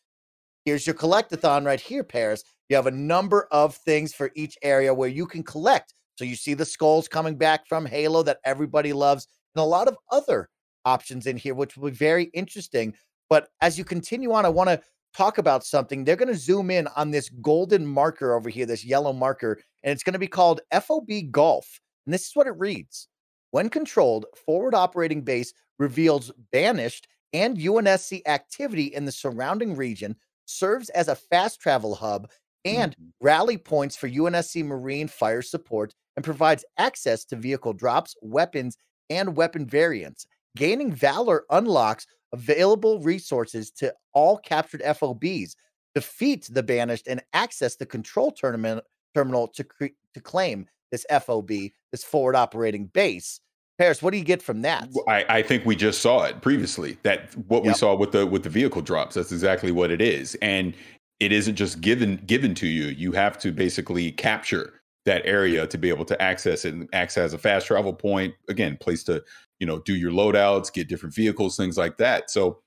here's 0.66 0.86
your 0.86 0.96
collectathon 0.96 1.66
right 1.66 1.80
here, 1.80 2.04
Paris. 2.04 2.44
You 2.70 2.76
have 2.76 2.88
a 2.88 2.92
number 2.92 3.48
of 3.52 3.76
things 3.76 4.14
for 4.14 4.32
each 4.36 4.58
area 4.62 4.94
where 4.94 5.10
you 5.10 5.26
can 5.26 5.44
collect. 5.44 5.94
So 6.16 6.26
you 6.26 6.36
see 6.36 6.54
the 6.54 6.66
skulls 6.66 7.08
coming 7.08 7.36
back 7.36 7.68
from 7.68 7.86
Halo 7.86 8.24
that 8.24 8.40
everybody 8.46 8.94
loves, 8.94 9.28
and 9.56 9.62
a 9.62 9.66
lot 9.66 9.88
of 9.88 9.98
other 10.12 10.50
options 10.86 11.28
in 11.28 11.38
here, 11.38 11.56
which 11.56 11.78
will 11.78 11.90
be 11.90 11.96
very 11.96 12.26
interesting. 12.34 12.94
But 13.30 13.50
as 13.62 13.78
you 13.78 13.86
continue 13.86 14.34
on, 14.34 14.46
I 14.46 14.50
want 14.50 14.70
to 14.70 14.82
talk 15.16 15.38
about 15.38 15.66
something, 15.66 16.04
they're 16.04 16.16
going 16.16 16.28
to 16.28 16.36
zoom 16.36 16.72
in 16.72 16.88
on 16.96 17.12
this 17.12 17.30
golden 17.42 17.86
marker 17.86 18.34
over 18.34 18.50
here, 18.50 18.66
this 18.66 18.86
yellow 18.86 19.14
marker, 19.14 19.60
and 19.84 19.92
it's 19.92 20.04
going 20.04 20.14
to 20.14 20.20
be 20.20 20.28
called 20.28 20.62
FOB 20.72 21.10
Golf. 21.32 21.80
And 22.06 22.14
this 22.14 22.28
is 22.28 22.36
what 22.36 22.48
it 22.48 22.58
reads 22.58 23.08
When 23.52 23.70
controlled, 23.70 24.26
forward 24.46 24.74
operating 24.74 25.22
base 25.22 25.54
reveals 25.80 26.32
banished 26.52 27.08
and 27.34 27.58
UNSC 27.58 28.22
activity 28.26 28.86
in 28.86 29.06
the 29.06 29.12
surrounding 29.12 29.76
region, 29.76 30.16
serves 30.46 30.90
as 30.90 31.08
a 31.08 31.16
fast 31.16 31.62
travel 31.62 31.96
hub 31.96 32.30
and 32.66 32.92
mm-hmm. 32.92 33.26
rally 33.26 33.58
points 33.58 33.96
for 33.96 34.10
UNSC 34.10 34.66
Marine 34.66 35.08
fire 35.08 35.42
support, 35.42 35.94
and 36.16 36.26
provides 36.26 36.66
access 36.78 37.26
to 37.26 37.36
vehicle 37.36 37.74
drops, 37.74 38.16
weapons, 38.22 38.78
and 39.10 39.36
weapon 39.36 39.66
variants. 39.66 40.28
Gaining 40.56 40.92
Valor 40.92 41.46
unlocks 41.50 42.06
available 42.34 43.00
resources 43.00 43.72
to 43.72 43.94
all 44.14 44.38
captured 44.38 44.82
FOBs, 44.82 45.56
defeat 45.96 46.48
the 46.52 46.64
banished, 46.64 47.08
and 47.08 47.22
access 47.34 47.76
the 47.76 47.86
control 47.86 48.32
tournament 48.32 48.84
terminal 49.16 49.48
to 49.50 49.64
cre- 49.64 49.86
to 50.14 50.22
claim 50.22 50.66
this 50.92 51.06
FOB, 51.10 51.50
this 51.92 52.04
forward 52.04 52.36
operating 52.36 52.86
base. 52.88 53.40
Paris, 53.78 54.02
what 54.02 54.12
do 54.12 54.18
you 54.18 54.24
get 54.24 54.42
from 54.42 54.62
that? 54.62 54.90
I, 55.08 55.26
I 55.28 55.42
think 55.42 55.66
we 55.66 55.76
just 55.76 56.02
saw 56.02 56.24
it 56.26 56.42
previously. 56.42 56.98
That 57.04 57.34
what 57.48 57.64
yep. 57.64 57.74
we 57.74 57.78
saw 57.78 57.96
with 57.96 58.12
the 58.12 58.28
with 58.28 58.44
the 58.44 58.50
vehicle 58.50 58.82
drops. 58.82 59.16
That's 59.16 59.32
exactly 59.32 59.72
what 59.72 59.90
it 59.90 60.02
is, 60.02 60.36
and 60.42 60.74
it 61.20 61.32
isn't 61.32 61.56
just 61.56 61.82
given 61.82 62.18
given 62.26 62.54
to 62.56 62.68
you. 62.68 62.88
You 62.88 63.14
have 63.14 63.40
to 63.40 63.52
basically 63.52 64.12
capture 64.12 64.81
that 65.06 65.26
area 65.26 65.68
to 65.68 65.78
be 65.78 65.90
able 65.90 66.06
to 66.06 66.22
access 66.22 66.66
it 66.66 66.74
and 66.74 66.88
access 66.94 67.26
as 67.26 67.34
a 67.34 67.38
fast 67.38 67.68
travel 67.68 67.94
point. 67.94 68.34
Again, 68.50 68.78
place 68.80 69.04
to 69.06 69.24
you 69.60 69.68
know 69.68 69.80
do 69.80 69.96
your 69.96 70.12
loadouts, 70.12 70.72
get 70.72 70.90
different 70.90 71.16
vehicles, 71.16 71.58
things 71.58 71.78
like 71.78 71.98
that. 71.98 72.30
So 72.30 72.60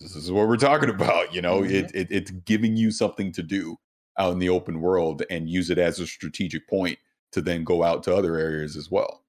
this 0.00 0.14
is 0.14 0.30
what 0.30 0.48
we're 0.48 0.56
talking 0.56 0.90
about. 0.94 1.34
You 1.34 1.42
know, 1.42 1.60
mm-hmm. 1.60 1.74
it, 1.74 1.90
it, 1.94 2.08
it's 2.10 2.30
giving 2.30 2.76
you 2.76 2.90
something 2.90 3.32
to 3.32 3.42
do 3.42 3.76
out 4.18 4.32
in 4.32 4.38
the 4.38 4.48
open 4.48 4.80
world 4.80 5.22
and 5.30 5.48
use 5.48 5.70
it 5.70 5.78
as 5.78 6.00
a 6.00 6.06
strategic 6.06 6.68
point 6.68 6.98
to 7.32 7.42
then 7.42 7.64
go 7.64 7.82
out 7.82 8.02
to 8.04 8.14
other 8.14 8.36
areas 8.36 8.76
as 8.76 8.90
well. 8.90 9.22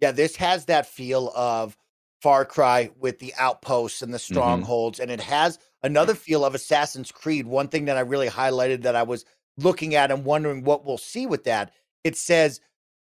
Yeah, 0.00 0.12
this 0.12 0.36
has 0.36 0.66
that 0.66 0.86
feel 0.86 1.32
of 1.34 1.76
Far 2.22 2.44
Cry 2.44 2.90
with 2.98 3.18
the 3.18 3.34
outposts 3.38 4.02
and 4.02 4.12
the 4.12 4.18
mm-hmm. 4.18 4.34
strongholds, 4.34 4.98
mm-hmm. 4.98 5.10
and 5.10 5.20
it 5.20 5.24
has 5.24 5.58
another 5.82 6.14
feel 6.14 6.44
of 6.44 6.54
Assassin's 6.54 7.10
Creed. 7.10 7.46
One 7.46 7.68
thing 7.68 7.86
that 7.86 7.96
I 7.96 8.00
really 8.00 8.28
highlighted 8.28 8.82
that 8.82 8.96
I 8.96 9.02
was 9.02 9.24
looking 9.56 9.94
at 9.94 10.10
and 10.10 10.24
wondering 10.24 10.64
what 10.64 10.84
we'll 10.84 10.98
see 10.98 11.26
with 11.26 11.44
that. 11.44 11.72
It 12.04 12.16
says 12.16 12.60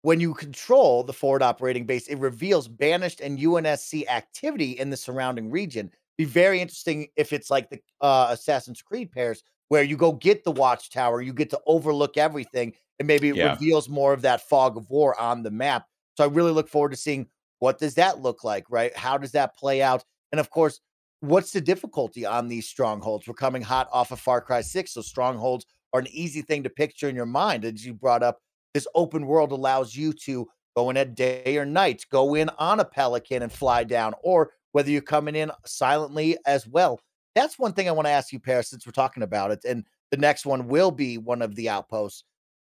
when 0.02 0.20
you 0.20 0.34
control 0.34 1.02
the 1.02 1.12
forward 1.12 1.42
operating 1.42 1.84
base, 1.84 2.06
it 2.08 2.18
reveals 2.18 2.68
banished 2.68 3.20
and 3.20 3.38
UNSC 3.38 4.06
activity 4.08 4.72
in 4.72 4.90
the 4.90 4.96
surrounding 4.96 5.50
region. 5.50 5.90
Be 6.16 6.24
very 6.24 6.60
interesting 6.60 7.08
if 7.16 7.32
it's 7.32 7.50
like 7.50 7.70
the 7.70 7.80
uh, 8.00 8.28
Assassin's 8.30 8.82
Creed 8.82 9.12
Paris 9.12 9.42
where 9.68 9.82
you 9.82 9.96
go 9.96 10.12
get 10.12 10.44
the 10.44 10.50
watchtower, 10.50 11.20
you 11.20 11.32
get 11.32 11.50
to 11.50 11.60
overlook 11.66 12.16
everything, 12.16 12.72
and 12.98 13.06
maybe 13.06 13.28
it 13.28 13.36
yeah. 13.36 13.52
reveals 13.52 13.88
more 13.88 14.12
of 14.12 14.22
that 14.22 14.48
fog 14.48 14.76
of 14.76 14.88
war 14.90 15.18
on 15.20 15.42
the 15.42 15.50
map. 15.50 15.86
So 16.16 16.24
I 16.24 16.28
really 16.28 16.52
look 16.52 16.68
forward 16.68 16.90
to 16.90 16.96
seeing 16.96 17.26
what 17.58 17.78
does 17.78 17.94
that 17.94 18.20
look 18.20 18.44
like, 18.44 18.64
right? 18.70 18.96
How 18.96 19.18
does 19.18 19.32
that 19.32 19.56
play 19.56 19.82
out? 19.82 20.04
And 20.32 20.40
of 20.40 20.50
course, 20.50 20.80
what's 21.20 21.52
the 21.52 21.60
difficulty 21.60 22.24
on 22.24 22.48
these 22.48 22.68
strongholds? 22.68 23.26
We're 23.26 23.34
coming 23.34 23.62
hot 23.62 23.88
off 23.92 24.10
of 24.10 24.20
Far 24.20 24.40
Cry 24.40 24.60
6, 24.60 24.92
so 24.92 25.02
strongholds 25.02 25.66
are 25.92 26.00
an 26.00 26.08
easy 26.10 26.42
thing 26.42 26.62
to 26.62 26.70
picture 26.70 27.08
in 27.08 27.16
your 27.16 27.26
mind. 27.26 27.64
As 27.64 27.84
you 27.84 27.94
brought 27.94 28.22
up, 28.22 28.40
this 28.74 28.86
open 28.94 29.26
world 29.26 29.52
allows 29.52 29.94
you 29.94 30.12
to 30.24 30.46
go 30.76 30.90
in 30.90 30.96
at 30.96 31.14
day 31.14 31.56
or 31.56 31.64
night, 31.64 32.04
go 32.10 32.34
in 32.34 32.48
on 32.58 32.80
a 32.80 32.84
pelican 32.84 33.42
and 33.42 33.52
fly 33.52 33.84
down, 33.84 34.14
or 34.22 34.52
whether 34.72 34.90
you're 34.90 35.02
coming 35.02 35.34
in 35.34 35.50
silently 35.66 36.36
as 36.46 36.66
well. 36.66 37.00
That's 37.34 37.58
one 37.58 37.72
thing 37.72 37.88
I 37.88 37.92
want 37.92 38.06
to 38.06 38.12
ask 38.12 38.32
you, 38.32 38.40
Paris, 38.40 38.70
since 38.70 38.86
we're 38.86 38.92
talking 38.92 39.22
about 39.22 39.50
it. 39.50 39.64
And 39.64 39.84
the 40.10 40.16
next 40.16 40.46
one 40.46 40.68
will 40.68 40.90
be 40.90 41.18
one 41.18 41.42
of 41.42 41.54
the 41.54 41.68
outposts. 41.68 42.24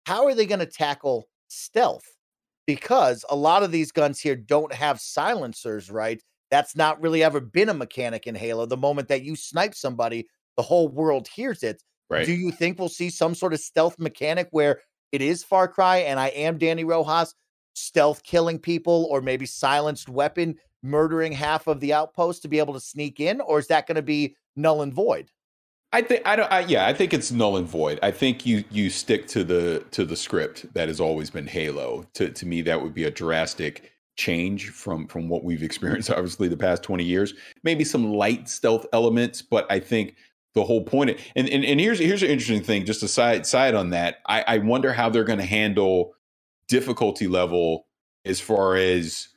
How 0.06 0.26
are 0.26 0.34
they 0.34 0.46
going 0.46 0.60
to 0.60 0.66
tackle 0.66 1.28
stealth? 1.48 2.04
Because 2.66 3.24
a 3.30 3.36
lot 3.36 3.62
of 3.62 3.72
these 3.72 3.92
guns 3.92 4.20
here 4.20 4.36
don't 4.36 4.72
have 4.72 5.00
silencers, 5.00 5.90
right? 5.90 6.22
That's 6.50 6.76
not 6.76 7.00
really 7.00 7.22
ever 7.22 7.40
been 7.40 7.68
a 7.68 7.74
mechanic 7.74 8.26
in 8.26 8.34
Halo. 8.34 8.66
The 8.66 8.76
moment 8.76 9.08
that 9.08 9.22
you 9.22 9.36
snipe 9.36 9.74
somebody, 9.74 10.26
the 10.56 10.62
whole 10.62 10.88
world 10.88 11.28
hears 11.28 11.62
it. 11.62 11.82
Right. 12.08 12.26
Do 12.26 12.32
you 12.32 12.50
think 12.50 12.78
we'll 12.78 12.88
see 12.88 13.08
some 13.08 13.34
sort 13.34 13.52
of 13.52 13.60
stealth 13.60 13.98
mechanic 13.98 14.48
where 14.50 14.80
it 15.12 15.22
is 15.22 15.44
Far 15.44 15.68
Cry 15.68 15.98
and 15.98 16.18
I 16.18 16.28
am 16.28 16.58
Dani 16.58 16.86
Rojas 16.86 17.34
stealth 17.74 18.22
killing 18.22 18.58
people 18.58 19.06
or 19.10 19.20
maybe 19.20 19.46
silenced 19.46 20.08
weapon 20.08 20.56
murdering 20.82 21.32
half 21.32 21.66
of 21.66 21.80
the 21.80 21.92
outpost 21.92 22.42
to 22.42 22.48
be 22.48 22.58
able 22.58 22.74
to 22.74 22.80
sneak 22.80 23.20
in 23.20 23.40
or 23.40 23.58
is 23.58 23.66
that 23.68 23.86
going 23.86 23.96
to 23.96 24.02
be 24.02 24.36
null 24.56 24.82
and 24.82 24.92
void? 24.92 25.30
I 25.92 26.02
think 26.02 26.22
I 26.24 26.36
don't. 26.36 26.52
I, 26.52 26.60
yeah, 26.60 26.86
I 26.86 26.94
think 26.94 27.12
it's 27.12 27.32
null 27.32 27.56
and 27.56 27.66
void. 27.66 27.98
I 28.00 28.12
think 28.12 28.46
you 28.46 28.62
you 28.70 28.90
stick 28.90 29.26
to 29.28 29.42
the 29.42 29.84
to 29.90 30.04
the 30.04 30.14
script 30.14 30.72
that 30.74 30.86
has 30.86 31.00
always 31.00 31.30
been 31.30 31.48
Halo. 31.48 32.06
To 32.14 32.30
to 32.30 32.46
me, 32.46 32.62
that 32.62 32.80
would 32.80 32.94
be 32.94 33.04
a 33.04 33.10
drastic 33.10 33.90
change 34.16 34.70
from 34.70 35.08
from 35.08 35.28
what 35.28 35.42
we've 35.42 35.62
experienced 35.70 36.10
obviously 36.10 36.46
the 36.46 36.56
past 36.56 36.82
20 36.82 37.02
years 37.02 37.32
maybe 37.62 37.84
some 37.84 38.12
light 38.12 38.48
stealth 38.48 38.84
elements 38.92 39.40
but 39.40 39.66
i 39.70 39.78
think 39.78 40.16
the 40.54 40.64
whole 40.64 40.82
point 40.82 41.10
and 41.36 41.48
and, 41.48 41.64
and 41.64 41.80
here's 41.80 41.98
here's 41.98 42.22
an 42.22 42.30
interesting 42.30 42.62
thing 42.62 42.84
just 42.84 43.02
a 43.02 43.08
side 43.08 43.46
side 43.46 43.74
on 43.74 43.90
that 43.90 44.18
i 44.26 44.42
i 44.46 44.58
wonder 44.58 44.92
how 44.92 45.08
they're 45.08 45.24
going 45.24 45.38
to 45.38 45.44
handle 45.44 46.12
difficulty 46.68 47.26
level 47.26 47.86
as 48.24 48.40
far 48.40 48.76
as 48.76 49.28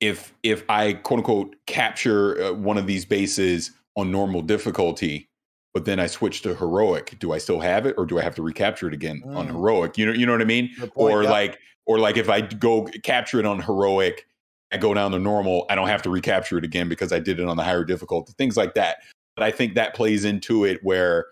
if 0.00 0.34
if 0.42 0.64
i 0.68 0.92
quote 0.92 1.18
unquote 1.18 1.56
capture 1.66 2.42
uh, 2.42 2.52
one 2.52 2.76
of 2.76 2.86
these 2.86 3.04
bases 3.04 3.70
on 3.96 4.10
normal 4.10 4.42
difficulty 4.42 5.28
but 5.74 5.86
then 5.86 5.98
I 5.98 6.06
switch 6.06 6.42
to 6.42 6.54
heroic. 6.54 7.18
Do 7.18 7.32
I 7.32 7.38
still 7.38 7.60
have 7.60 7.86
it, 7.86 7.94
or 7.96 8.04
do 8.04 8.18
I 8.18 8.22
have 8.22 8.34
to 8.36 8.42
recapture 8.42 8.88
it 8.88 8.94
again 8.94 9.22
mm. 9.24 9.34
on 9.36 9.46
heroic? 9.46 9.96
You 9.96 10.06
know, 10.06 10.12
you 10.12 10.26
know 10.26 10.32
what 10.32 10.42
I 10.42 10.46
mean? 10.46 10.70
Point, 10.76 10.92
or 10.96 11.22
yeah. 11.22 11.30
like, 11.30 11.58
or 11.86 11.98
like 11.98 12.16
if 12.16 12.28
I 12.28 12.42
go 12.42 12.86
capture 13.02 13.40
it 13.40 13.46
on 13.46 13.60
heroic, 13.60 14.26
I 14.70 14.76
go 14.76 14.92
down 14.94 15.12
to 15.12 15.18
normal. 15.18 15.66
I 15.70 15.74
don't 15.74 15.88
have 15.88 16.02
to 16.02 16.10
recapture 16.10 16.58
it 16.58 16.64
again 16.64 16.88
because 16.88 17.12
I 17.12 17.20
did 17.20 17.40
it 17.40 17.48
on 17.48 17.56
the 17.56 17.62
higher 17.62 17.84
difficulty. 17.84 18.34
Things 18.36 18.56
like 18.56 18.74
that. 18.74 18.98
But 19.36 19.44
I 19.44 19.50
think 19.50 19.74
that 19.74 19.94
plays 19.94 20.24
into 20.24 20.64
it 20.64 20.80
where 20.82 21.26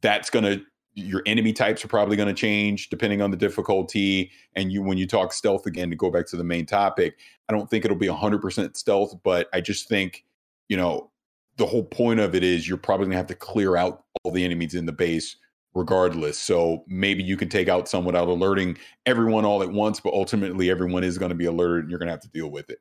that's 0.00 0.30
going 0.30 0.44
to 0.44 0.62
your 0.94 1.22
enemy 1.26 1.52
types 1.52 1.84
are 1.84 1.88
probably 1.88 2.16
going 2.16 2.28
to 2.28 2.34
change 2.34 2.88
depending 2.88 3.22
on 3.22 3.30
the 3.30 3.36
difficulty 3.36 4.32
and 4.56 4.72
you 4.72 4.82
when 4.82 4.98
you 4.98 5.06
talk 5.06 5.32
stealth 5.32 5.64
again 5.64 5.90
to 5.90 5.94
go 5.94 6.10
back 6.10 6.26
to 6.26 6.36
the 6.36 6.42
main 6.42 6.66
topic 6.66 7.18
i 7.48 7.52
don't 7.52 7.70
think 7.70 7.84
it'll 7.84 7.96
be 7.96 8.08
100% 8.08 8.76
stealth 8.76 9.14
but 9.22 9.48
i 9.52 9.60
just 9.60 9.88
think 9.88 10.24
you 10.68 10.76
know 10.76 11.08
the 11.56 11.66
whole 11.66 11.84
point 11.84 12.18
of 12.18 12.34
it 12.34 12.42
is 12.42 12.68
you're 12.68 12.76
probably 12.76 13.04
going 13.04 13.12
to 13.12 13.16
have 13.18 13.26
to 13.28 13.34
clear 13.34 13.76
out 13.76 14.04
all 14.24 14.32
the 14.32 14.44
enemies 14.44 14.74
in 14.74 14.86
the 14.86 14.92
base 14.92 15.36
regardless. 15.74 16.38
So 16.38 16.84
maybe 16.88 17.22
you 17.22 17.36
can 17.36 17.48
take 17.48 17.68
out 17.68 17.88
some 17.88 18.04
without 18.04 18.28
alerting 18.28 18.78
everyone 19.06 19.44
all 19.44 19.62
at 19.62 19.70
once, 19.70 20.00
but 20.00 20.12
ultimately 20.14 20.70
everyone 20.70 21.04
is 21.04 21.18
going 21.18 21.30
to 21.30 21.34
be 21.34 21.44
alerted 21.44 21.84
and 21.84 21.90
you're 21.90 21.98
going 21.98 22.08
to 22.08 22.12
have 22.12 22.22
to 22.22 22.30
deal 22.30 22.50
with 22.50 22.70
it. 22.70 22.78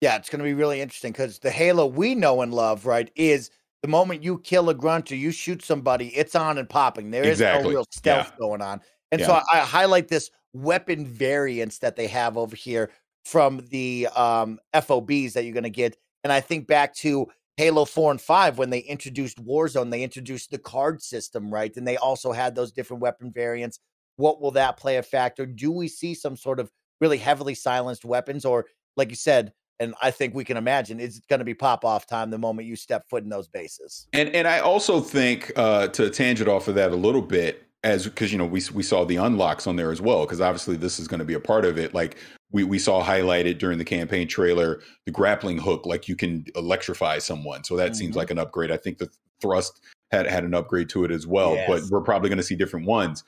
Yeah, 0.00 0.16
it's 0.16 0.28
going 0.28 0.40
to 0.40 0.44
be 0.44 0.54
really 0.54 0.80
interesting 0.80 1.12
because 1.12 1.38
the 1.38 1.50
Halo 1.50 1.86
we 1.86 2.14
know 2.14 2.42
and 2.42 2.52
love, 2.52 2.84
right, 2.84 3.10
is 3.16 3.50
the 3.82 3.88
moment 3.88 4.22
you 4.22 4.38
kill 4.38 4.70
a 4.70 4.74
grunt 4.74 5.12
or 5.12 5.16
you 5.16 5.30
shoot 5.30 5.62
somebody, 5.62 6.08
it's 6.08 6.34
on 6.34 6.58
and 6.58 6.68
popping. 6.68 7.10
There 7.10 7.22
is 7.22 7.40
exactly. 7.40 7.64
no 7.64 7.70
real 7.70 7.86
stealth 7.90 8.32
yeah. 8.32 8.38
going 8.38 8.62
on. 8.62 8.80
And 9.12 9.20
yeah. 9.20 9.26
so 9.26 9.32
I, 9.34 9.42
I, 9.52 9.58
highlight 9.60 10.08
this 10.08 10.30
weapon 10.52 11.06
variants 11.06 11.78
that 11.78 11.96
they 11.96 12.06
have 12.08 12.36
over 12.36 12.56
here 12.56 12.90
from 13.24 13.64
the 13.70 14.08
um, 14.16 14.58
FOBs 14.74 15.34
that 15.34 15.44
you're 15.44 15.52
going 15.52 15.64
to 15.64 15.70
get. 15.70 15.96
And 16.24 16.32
I 16.32 16.40
think 16.40 16.66
back 16.66 16.94
to 16.96 17.26
Halo 17.56 17.84
4 17.84 18.12
and 18.12 18.20
5, 18.20 18.58
when 18.58 18.70
they 18.70 18.80
introduced 18.80 19.42
Warzone, 19.44 19.90
they 19.90 20.02
introduced 20.02 20.50
the 20.50 20.58
card 20.58 21.02
system, 21.02 21.52
right? 21.52 21.74
And 21.76 21.86
they 21.86 21.96
also 21.96 22.32
had 22.32 22.54
those 22.54 22.72
different 22.72 23.02
weapon 23.02 23.30
variants. 23.32 23.78
What 24.16 24.40
will 24.40 24.52
that 24.52 24.76
play 24.76 24.96
a 24.96 25.02
factor? 25.02 25.46
Do 25.46 25.70
we 25.70 25.88
see 25.88 26.14
some 26.14 26.36
sort 26.36 26.60
of 26.60 26.70
really 27.00 27.18
heavily 27.18 27.54
silenced 27.54 28.04
weapons? 28.04 28.44
Or, 28.44 28.66
like 28.96 29.10
you 29.10 29.16
said, 29.16 29.52
and 29.80 29.94
I 30.00 30.10
think 30.10 30.34
we 30.34 30.44
can 30.44 30.56
imagine 30.56 31.00
it's 31.00 31.20
going 31.20 31.38
to 31.38 31.44
be 31.44 31.54
pop 31.54 31.84
off 31.84 32.06
time 32.06 32.30
the 32.30 32.38
moment 32.38 32.66
you 32.68 32.76
step 32.76 33.08
foot 33.08 33.22
in 33.22 33.28
those 33.28 33.48
bases. 33.48 34.08
And 34.12 34.28
and 34.30 34.48
I 34.48 34.60
also 34.60 35.00
think 35.00 35.52
uh, 35.56 35.88
to 35.88 36.10
tangent 36.10 36.48
off 36.48 36.68
of 36.68 36.74
that 36.76 36.92
a 36.92 36.96
little 36.96 37.22
bit, 37.22 37.66
as 37.84 38.04
because 38.04 38.32
you 38.32 38.38
know 38.38 38.46
we 38.46 38.62
we 38.72 38.82
saw 38.82 39.04
the 39.04 39.16
unlocks 39.16 39.66
on 39.66 39.76
there 39.76 39.92
as 39.92 40.00
well, 40.00 40.24
because 40.24 40.40
obviously 40.40 40.76
this 40.76 40.98
is 40.98 41.08
going 41.08 41.20
to 41.20 41.26
be 41.26 41.34
a 41.34 41.40
part 41.40 41.64
of 41.64 41.78
it. 41.78 41.94
Like 41.94 42.16
we, 42.52 42.64
we 42.64 42.78
saw 42.78 43.04
highlighted 43.04 43.58
during 43.58 43.78
the 43.78 43.84
campaign 43.84 44.28
trailer 44.28 44.80
the 45.04 45.12
grappling 45.12 45.58
hook 45.58 45.84
like 45.84 46.08
you 46.08 46.16
can 46.16 46.44
electrify 46.54 47.18
someone 47.18 47.64
so 47.64 47.76
that 47.76 47.86
mm-hmm. 47.86 47.94
seems 47.94 48.16
like 48.16 48.30
an 48.30 48.38
upgrade 48.38 48.70
i 48.70 48.76
think 48.76 48.98
the 48.98 49.10
thrust 49.40 49.80
had 50.10 50.26
had 50.26 50.44
an 50.44 50.54
upgrade 50.54 50.88
to 50.88 51.04
it 51.04 51.10
as 51.10 51.26
well 51.26 51.54
yes. 51.54 51.68
but 51.68 51.82
we're 51.90 52.00
probably 52.00 52.28
going 52.28 52.38
to 52.38 52.44
see 52.44 52.54
different 52.54 52.86
ones 52.86 53.24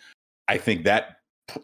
i 0.49 0.57
think 0.57 0.85
that 0.85 1.17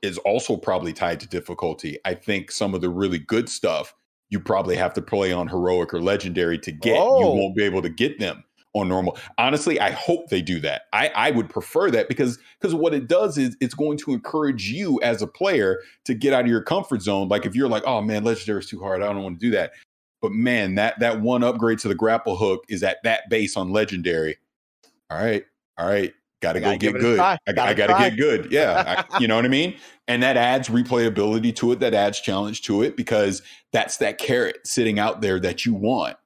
is 0.02 0.18
also 0.18 0.56
probably 0.56 0.92
tied 0.92 1.20
to 1.20 1.28
difficulty 1.28 1.98
i 2.04 2.12
think 2.12 2.50
some 2.50 2.74
of 2.74 2.80
the 2.80 2.88
really 2.88 3.18
good 3.18 3.48
stuff 3.48 3.94
you 4.30 4.40
probably 4.40 4.76
have 4.76 4.94
to 4.94 5.02
play 5.02 5.32
on 5.32 5.48
heroic 5.48 5.94
or 5.94 6.00
legendary 6.00 6.58
to 6.58 6.72
get 6.72 6.96
oh. 6.98 7.20
you 7.20 7.26
won't 7.26 7.56
be 7.56 7.62
able 7.62 7.82
to 7.82 7.88
get 7.88 8.18
them 8.18 8.44
on 8.74 8.88
normal. 8.88 9.16
Honestly, 9.38 9.78
I 9.80 9.92
hope 9.92 10.28
they 10.28 10.42
do 10.42 10.60
that. 10.60 10.82
I, 10.92 11.08
I 11.14 11.30
would 11.30 11.48
prefer 11.48 11.90
that 11.92 12.08
because 12.08 12.38
because 12.60 12.74
what 12.74 12.92
it 12.92 13.06
does 13.06 13.38
is 13.38 13.56
it's 13.60 13.74
going 13.74 13.98
to 13.98 14.12
encourage 14.12 14.70
you 14.70 15.00
as 15.02 15.22
a 15.22 15.26
player 15.26 15.80
to 16.04 16.14
get 16.14 16.32
out 16.32 16.42
of 16.42 16.48
your 16.48 16.62
comfort 16.62 17.02
zone. 17.02 17.28
Like 17.28 17.46
if 17.46 17.54
you're 17.54 17.68
like, 17.68 17.84
oh 17.86 18.02
man, 18.02 18.24
legendary 18.24 18.60
is 18.60 18.66
too 18.66 18.80
hard, 18.80 19.00
I 19.00 19.06
don't 19.06 19.22
want 19.22 19.38
to 19.40 19.46
do 19.46 19.52
that. 19.52 19.72
But 20.20 20.32
man, 20.32 20.74
that 20.74 20.98
that 21.00 21.20
one 21.20 21.44
upgrade 21.44 21.78
to 21.80 21.88
the 21.88 21.94
grapple 21.94 22.36
hook 22.36 22.64
is 22.68 22.82
at 22.82 22.98
that 23.04 23.30
base 23.30 23.56
on 23.56 23.72
legendary. 23.72 24.38
All 25.10 25.18
right, 25.18 25.44
all 25.78 25.86
right, 25.86 26.12
got 26.44 26.52
to 26.54 26.60
go 26.60 26.76
get 26.76 26.94
good. 26.94 27.18
I, 27.18 27.38
I 27.46 27.52
got 27.52 27.88
to 27.88 28.10
get 28.10 28.16
good. 28.16 28.52
Yeah, 28.52 29.04
I, 29.10 29.18
you 29.18 29.26
know 29.26 29.36
what 29.36 29.44
I 29.44 29.48
mean. 29.48 29.76
And 30.06 30.22
that 30.22 30.36
adds 30.36 30.68
replayability 30.68 31.54
to 31.56 31.72
it. 31.72 31.80
That 31.80 31.94
adds 31.94 32.20
challenge 32.20 32.62
to 32.62 32.82
it 32.82 32.96
because 32.96 33.42
that's 33.72 33.96
that 33.98 34.18
carrot 34.18 34.66
sitting 34.66 34.98
out 34.98 35.22
there 35.22 35.40
that 35.40 35.64
you 35.64 35.74
want 35.74 36.16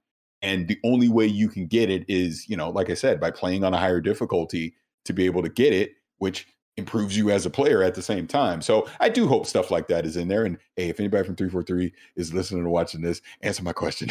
and 0.42 0.68
the 0.68 0.78
only 0.84 1.08
way 1.08 1.26
you 1.26 1.48
can 1.48 1.66
get 1.66 1.90
it 1.90 2.04
is, 2.08 2.48
you 2.48 2.56
know, 2.56 2.70
like 2.70 2.90
I 2.90 2.94
said, 2.94 3.20
by 3.20 3.30
playing 3.30 3.64
on 3.64 3.74
a 3.74 3.78
higher 3.78 4.00
difficulty 4.00 4.74
to 5.04 5.12
be 5.12 5.26
able 5.26 5.42
to 5.42 5.48
get 5.48 5.72
it, 5.72 5.92
which 6.18 6.46
improves 6.76 7.16
you 7.16 7.30
as 7.30 7.44
a 7.44 7.50
player 7.50 7.82
at 7.82 7.96
the 7.96 8.02
same 8.02 8.26
time. 8.26 8.62
So 8.62 8.86
I 9.00 9.08
do 9.08 9.26
hope 9.26 9.46
stuff 9.46 9.70
like 9.72 9.88
that 9.88 10.06
is 10.06 10.16
in 10.16 10.28
there. 10.28 10.44
And 10.44 10.58
hey, 10.76 10.88
if 10.88 11.00
anybody 11.00 11.24
from 11.24 11.34
343 11.34 11.92
is 12.14 12.32
listening 12.32 12.64
or 12.64 12.68
watching 12.68 13.00
this, 13.00 13.20
answer 13.42 13.64
my 13.64 13.72
question. 13.72 14.10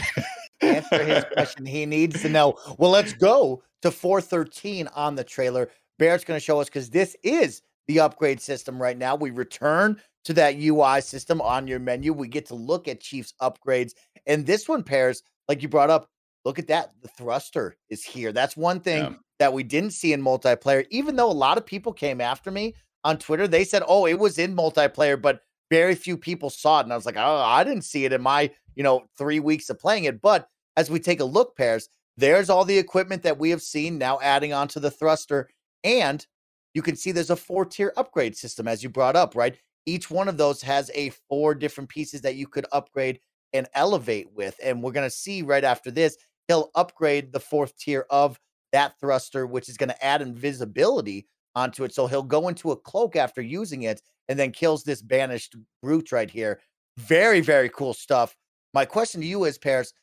answer 0.61 1.03
his 1.03 1.23
question. 1.31 1.65
He 1.65 1.85
needs 1.85 2.21
to 2.23 2.29
know. 2.29 2.55
Well, 2.77 2.91
let's 2.91 3.13
go 3.13 3.63
to 3.83 3.91
413 3.91 4.87
on 4.87 5.15
the 5.15 5.23
trailer. 5.23 5.69
Barrett's 5.99 6.23
going 6.23 6.39
to 6.39 6.43
show 6.43 6.59
us 6.61 6.67
because 6.67 6.89
this 6.89 7.15
is 7.23 7.61
the 7.87 7.99
upgrade 7.99 8.41
system 8.41 8.81
right 8.81 8.97
now. 8.97 9.15
We 9.15 9.31
return 9.31 9.99
to 10.25 10.33
that 10.33 10.55
UI 10.57 11.01
system 11.01 11.41
on 11.41 11.67
your 11.67 11.79
menu. 11.79 12.13
We 12.13 12.27
get 12.27 12.45
to 12.47 12.55
look 12.55 12.87
at 12.87 12.99
Chiefs 12.99 13.33
upgrades. 13.41 13.93
And 14.25 14.45
this 14.45 14.67
one 14.67 14.83
Paris, 14.83 15.23
like 15.47 15.61
you 15.61 15.69
brought 15.69 15.89
up, 15.89 16.09
look 16.43 16.59
at 16.59 16.67
that. 16.67 16.91
The 17.01 17.07
thruster 17.07 17.77
is 17.89 18.03
here. 18.03 18.31
That's 18.31 18.57
one 18.57 18.79
thing 18.79 19.03
yeah. 19.03 19.13
that 19.39 19.53
we 19.53 19.63
didn't 19.63 19.91
see 19.91 20.13
in 20.13 20.21
multiplayer, 20.21 20.85
even 20.89 21.15
though 21.15 21.31
a 21.31 21.33
lot 21.33 21.57
of 21.57 21.65
people 21.65 21.93
came 21.93 22.19
after 22.19 22.51
me 22.51 22.75
on 23.03 23.17
Twitter. 23.17 23.47
They 23.47 23.63
said, 23.63 23.83
oh, 23.87 24.05
it 24.05 24.19
was 24.19 24.37
in 24.37 24.55
multiplayer, 24.55 25.21
but 25.21 25.41
very 25.69 25.95
few 25.95 26.17
people 26.17 26.49
saw 26.49 26.79
it. 26.79 26.83
And 26.83 26.93
I 26.93 26.95
was 26.95 27.05
like, 27.05 27.17
oh, 27.17 27.41
I 27.45 27.63
didn't 27.63 27.83
see 27.83 28.05
it 28.05 28.13
in 28.13 28.21
my, 28.21 28.51
you 28.75 28.83
know, 28.83 29.03
three 29.17 29.39
weeks 29.39 29.69
of 29.69 29.79
playing 29.79 30.05
it. 30.05 30.21
But 30.21 30.47
as 30.75 30.89
we 30.89 30.99
take 30.99 31.19
a 31.19 31.25
look, 31.25 31.55
Paris, 31.55 31.89
there's 32.17 32.49
all 32.49 32.65
the 32.65 32.77
equipment 32.77 33.23
that 33.23 33.37
we 33.37 33.51
have 33.51 33.61
seen 33.61 33.97
now 33.97 34.19
adding 34.21 34.53
onto 34.53 34.79
the 34.79 34.91
thruster. 34.91 35.49
And 35.87 36.27
you 36.73 36.81
can 36.81 36.97
see 36.97 37.13
there's 37.13 37.29
a 37.29 37.35
four 37.35 37.65
tier 37.65 37.93
upgrade 37.95 38.35
system, 38.35 38.67
as 38.67 38.83
you 38.83 38.89
brought 38.89 39.15
up, 39.15 39.35
right? 39.35 39.55
Each 39.85 40.11
one 40.11 40.27
of 40.27 40.37
those 40.37 40.61
has 40.63 40.91
a 40.93 41.11
four 41.29 41.55
different 41.55 41.89
pieces 41.89 42.19
that 42.21 42.35
you 42.35 42.45
could 42.45 42.65
upgrade 42.73 43.21
and 43.53 43.67
elevate 43.73 44.27
with. 44.33 44.59
And 44.61 44.83
we're 44.83 44.91
going 44.91 45.09
to 45.09 45.15
see 45.15 45.41
right 45.43 45.63
after 45.63 45.89
this 45.89 46.17
he'll 46.49 46.71
upgrade 46.75 47.31
the 47.31 47.39
fourth 47.39 47.77
tier 47.77 48.05
of 48.09 48.37
that 48.73 48.99
thruster, 48.99 49.47
which 49.47 49.69
is 49.69 49.77
going 49.77 49.89
to 49.89 50.05
add 50.05 50.21
invisibility 50.21 51.25
onto 51.55 51.85
it. 51.85 51.93
So 51.93 52.05
he'll 52.05 52.21
go 52.21 52.49
into 52.49 52.71
a 52.71 52.77
cloak 52.77 53.15
after 53.15 53.41
using 53.41 53.83
it 53.83 54.01
and 54.27 54.37
then 54.37 54.51
kills 54.51 54.83
this 54.83 55.01
banished 55.01 55.55
brute 55.81 56.11
right 56.11 56.29
here. 56.29 56.59
Very, 56.97 57.39
very 57.39 57.69
cool 57.69 57.93
stuff. 57.93 58.35
My 58.73 58.83
question 58.83 59.21
to 59.21 59.27
you 59.27 59.45
is, 59.45 59.57
Paris, 59.57 59.93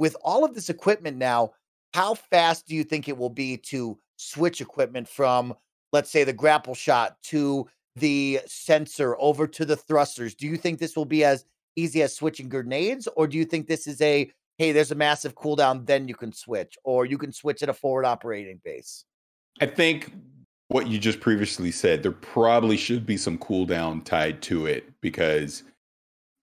with 0.00 0.16
all 0.24 0.44
of 0.44 0.54
this 0.54 0.68
equipment 0.68 1.16
now, 1.16 1.52
how 1.94 2.14
fast 2.14 2.66
do 2.66 2.74
you 2.74 2.82
think 2.82 3.08
it 3.08 3.16
will 3.16 3.30
be 3.30 3.56
to 3.56 3.98
switch 4.30 4.60
equipment 4.60 5.08
from, 5.08 5.54
let's 5.92 6.10
say, 6.10 6.24
the 6.24 6.32
grapple 6.32 6.74
shot 6.74 7.16
to 7.24 7.68
the 7.96 8.40
sensor 8.46 9.16
over 9.18 9.46
to 9.46 9.64
the 9.64 9.76
thrusters. 9.76 10.34
Do 10.34 10.46
you 10.46 10.56
think 10.56 10.78
this 10.78 10.96
will 10.96 11.04
be 11.04 11.24
as 11.24 11.44
easy 11.76 12.02
as 12.02 12.14
switching 12.14 12.48
grenades, 12.48 13.08
or 13.16 13.26
do 13.26 13.36
you 13.36 13.44
think 13.44 13.66
this 13.66 13.86
is 13.86 14.00
a 14.00 14.30
hey, 14.58 14.70
there's 14.70 14.92
a 14.92 14.94
massive 14.94 15.34
cooldown, 15.34 15.86
then 15.86 16.06
you 16.06 16.14
can 16.14 16.32
switch, 16.32 16.76
or 16.84 17.04
you 17.06 17.18
can 17.18 17.32
switch 17.32 17.62
at 17.62 17.68
a 17.68 17.72
forward 17.72 18.04
operating 18.04 18.60
base? 18.62 19.04
I 19.60 19.66
think 19.66 20.12
what 20.68 20.86
you 20.86 20.98
just 20.98 21.20
previously 21.20 21.70
said, 21.70 22.02
there 22.02 22.12
probably 22.12 22.76
should 22.76 23.04
be 23.04 23.16
some 23.16 23.38
cooldown 23.38 24.04
tied 24.04 24.40
to 24.42 24.66
it 24.66 24.84
because, 25.00 25.64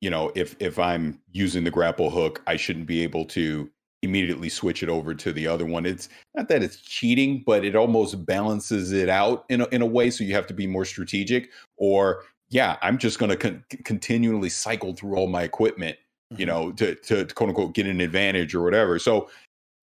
you 0.02 0.10
know, 0.10 0.32
if 0.36 0.56
if 0.60 0.78
I'm 0.80 1.20
using 1.32 1.64
the 1.64 1.72
grapple 1.72 2.10
hook, 2.10 2.42
I 2.46 2.56
shouldn't 2.56 2.88
be 2.88 3.04
able 3.04 3.26
to 3.26 3.70
immediately 4.02 4.50
switch 4.50 4.82
it 4.84 4.90
over 4.90 5.14
to 5.14 5.34
the 5.34 5.48
other 5.48 5.66
one. 5.66 5.86
It's 5.86 6.10
not 6.36 6.48
that 6.50 6.64
it's 6.64 6.78
cheating, 6.78 7.44
but 7.46 7.66
it 7.66 7.76
almost 7.76 8.26
balances 8.26 8.92
it 8.92 9.10
out 9.10 9.46
in 9.50 9.62
a, 9.62 9.68
in 9.68 9.82
a 9.82 9.86
way. 9.86 10.10
So 10.10 10.24
you 10.24 10.34
have 10.36 10.48
to 10.48 10.54
be 10.54 10.68
more 10.68 10.86
strategic. 10.86 11.50
Or 11.78 12.24
yeah, 12.50 12.78
I'm 12.82 12.98
just 12.98 13.20
going 13.20 13.30
to 13.30 13.38
con- 13.38 13.64
continually 13.84 14.50
cycle 14.50 14.94
through 14.94 15.16
all 15.16 15.28
my 15.28 15.44
equipment, 15.44 15.98
you 16.32 16.46
mm-hmm. 16.46 16.46
know, 16.46 16.72
to, 16.74 16.96
to, 16.96 17.26
to 17.26 17.36
quote 17.36 17.50
unquote 17.50 17.74
get 17.74 17.88
an 17.88 18.02
advantage 18.02 18.56
or 18.56 18.64
whatever. 18.64 19.00
So 19.00 19.30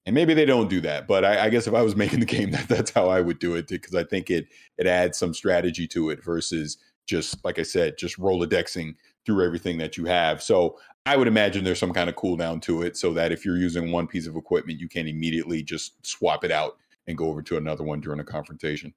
and 0.07 0.15
maybe 0.15 0.35
they 0.35 0.45
don't 0.45 0.71
do 0.71 0.81
that, 0.83 1.09
but 1.09 1.25
I, 1.25 1.47
I, 1.47 1.51
guess 1.51 1.67
if 1.67 1.75
I 1.75 1.83
was 1.83 1.97
making 2.05 2.21
the 2.21 2.27
game, 2.27 2.53
that, 2.53 2.69
that's 2.69 2.93
how 2.93 3.09
I 3.09 3.21
would 3.21 3.41
do 3.41 3.57
it 3.57 3.67
because 3.67 3.95
I 3.95 4.05
think 4.05 4.31
it 4.31 4.47
it 4.79 4.87
adds 4.87 5.19
some 5.19 5.35
strategy 5.35 5.87
to 5.89 6.11
it 6.11 6.25
versus 6.25 6.79
just 7.07 7.45
like 7.45 7.59
I 7.59 7.63
said, 7.63 7.99
just 7.99 8.19
rolodexing 8.19 8.95
through 9.27 9.45
everything 9.45 9.79
that 9.79 9.97
you 9.97 10.07
have. 10.07 10.43
So 10.43 10.79
I 11.05 11.17
would 11.17 11.29
imagine 11.29 11.65
there's 11.65 11.79
some 11.79 11.93
kind 11.93 12.09
of 12.09 12.17
cooldown 12.17 12.63
to 12.63 12.83
it, 12.83 12.97
so 12.97 13.13
that 13.13 13.33
if 13.33 13.45
you're 13.45 13.59
using 13.59 13.93
one 13.93 14.07
piece 14.07 14.27
of 14.27 14.37
equipment, 14.37 14.81
you 14.81 14.89
can't 14.89 15.09
immediately 15.09 15.63
just 15.63 16.07
swap 16.07 16.45
it 16.45 16.51
out 16.51 16.79
and 17.07 17.19
go 17.19 17.29
over 17.29 17.43
to 17.43 17.57
another 17.57 17.85
one 17.85 18.01
during 18.01 18.21
a 18.21 18.25
confrontation. 18.25 18.95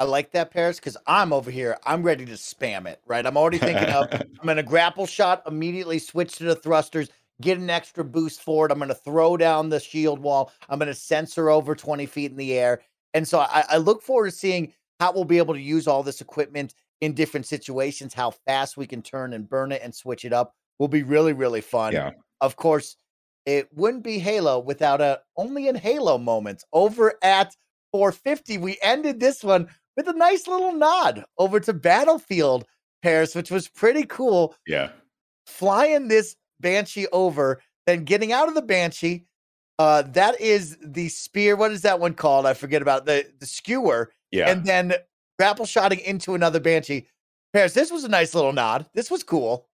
I 0.00 0.04
like 0.04 0.32
that, 0.32 0.50
Paris, 0.50 0.78
because 0.78 0.96
I'm 1.06 1.32
over 1.32 1.50
here. 1.50 1.78
I'm 1.84 2.02
ready 2.02 2.24
to 2.26 2.32
spam 2.32 2.86
it. 2.86 3.00
Right, 3.06 3.24
I'm 3.24 3.36
already 3.36 3.58
thinking 3.58 3.88
of 3.88 4.08
I'm 4.12 4.44
going 4.44 4.56
to 4.56 4.62
grapple 4.62 5.06
shot, 5.06 5.42
immediately 5.46 5.98
switch 5.98 6.36
to 6.36 6.44
the 6.44 6.56
thrusters 6.56 7.08
get 7.40 7.58
an 7.58 7.70
extra 7.70 8.04
boost 8.04 8.42
for 8.42 8.66
it. 8.66 8.72
I'm 8.72 8.78
going 8.78 8.88
to 8.88 8.94
throw 8.94 9.36
down 9.36 9.68
the 9.68 9.80
shield 9.80 10.20
wall. 10.20 10.52
I'm 10.68 10.78
going 10.78 10.88
to 10.88 10.94
sensor 10.94 11.50
over 11.50 11.74
20 11.74 12.06
feet 12.06 12.30
in 12.30 12.36
the 12.36 12.56
air. 12.56 12.82
And 13.12 13.26
so 13.26 13.40
I, 13.40 13.64
I, 13.70 13.76
look 13.76 14.02
forward 14.02 14.30
to 14.30 14.36
seeing 14.36 14.72
how 15.00 15.12
we'll 15.12 15.24
be 15.24 15.38
able 15.38 15.54
to 15.54 15.60
use 15.60 15.86
all 15.86 16.02
this 16.02 16.20
equipment 16.20 16.74
in 17.00 17.12
different 17.12 17.46
situations, 17.46 18.14
how 18.14 18.30
fast 18.46 18.76
we 18.76 18.86
can 18.86 19.02
turn 19.02 19.32
and 19.32 19.48
burn 19.48 19.72
it 19.72 19.82
and 19.82 19.94
switch 19.94 20.24
it 20.24 20.32
up 20.32 20.54
will 20.78 20.88
be 20.88 21.02
really, 21.02 21.32
really 21.32 21.60
fun. 21.60 21.92
Yeah. 21.92 22.12
Of 22.40 22.56
course, 22.56 22.96
it 23.46 23.68
wouldn't 23.72 24.02
be 24.02 24.18
Halo 24.18 24.58
without 24.58 25.00
a 25.00 25.20
only 25.36 25.68
in 25.68 25.74
Halo 25.74 26.18
moments 26.18 26.64
over 26.72 27.14
at 27.22 27.54
450. 27.92 28.58
We 28.58 28.78
ended 28.82 29.20
this 29.20 29.44
one 29.44 29.68
with 29.96 30.08
a 30.08 30.12
nice 30.12 30.46
little 30.46 30.72
nod 30.72 31.24
over 31.38 31.60
to 31.60 31.72
Battlefield 31.72 32.64
Paris, 33.02 33.34
which 33.34 33.50
was 33.50 33.68
pretty 33.68 34.04
cool. 34.04 34.54
Yeah. 34.66 34.90
Flying 35.46 36.08
this 36.08 36.36
Banshee 36.60 37.06
over, 37.12 37.60
then 37.86 38.04
getting 38.04 38.32
out 38.32 38.48
of 38.48 38.54
the 38.54 38.62
Banshee. 38.62 39.26
Uh, 39.78 40.02
that 40.02 40.40
is 40.40 40.78
the 40.80 41.08
spear. 41.08 41.56
What 41.56 41.72
is 41.72 41.82
that 41.82 42.00
one 42.00 42.14
called? 42.14 42.46
I 42.46 42.54
forget 42.54 42.80
about 42.80 43.06
the 43.06 43.26
the 43.38 43.46
skewer. 43.46 44.12
Yeah. 44.30 44.50
And 44.50 44.64
then 44.64 44.94
grapple 45.38 45.66
shotting 45.66 46.00
into 46.00 46.34
another 46.34 46.60
Banshee. 46.60 47.06
Paris, 47.52 47.74
this 47.74 47.90
was 47.90 48.04
a 48.04 48.08
nice 48.08 48.34
little 48.34 48.52
nod. 48.52 48.86
This 48.94 49.10
was 49.10 49.22
cool. 49.22 49.66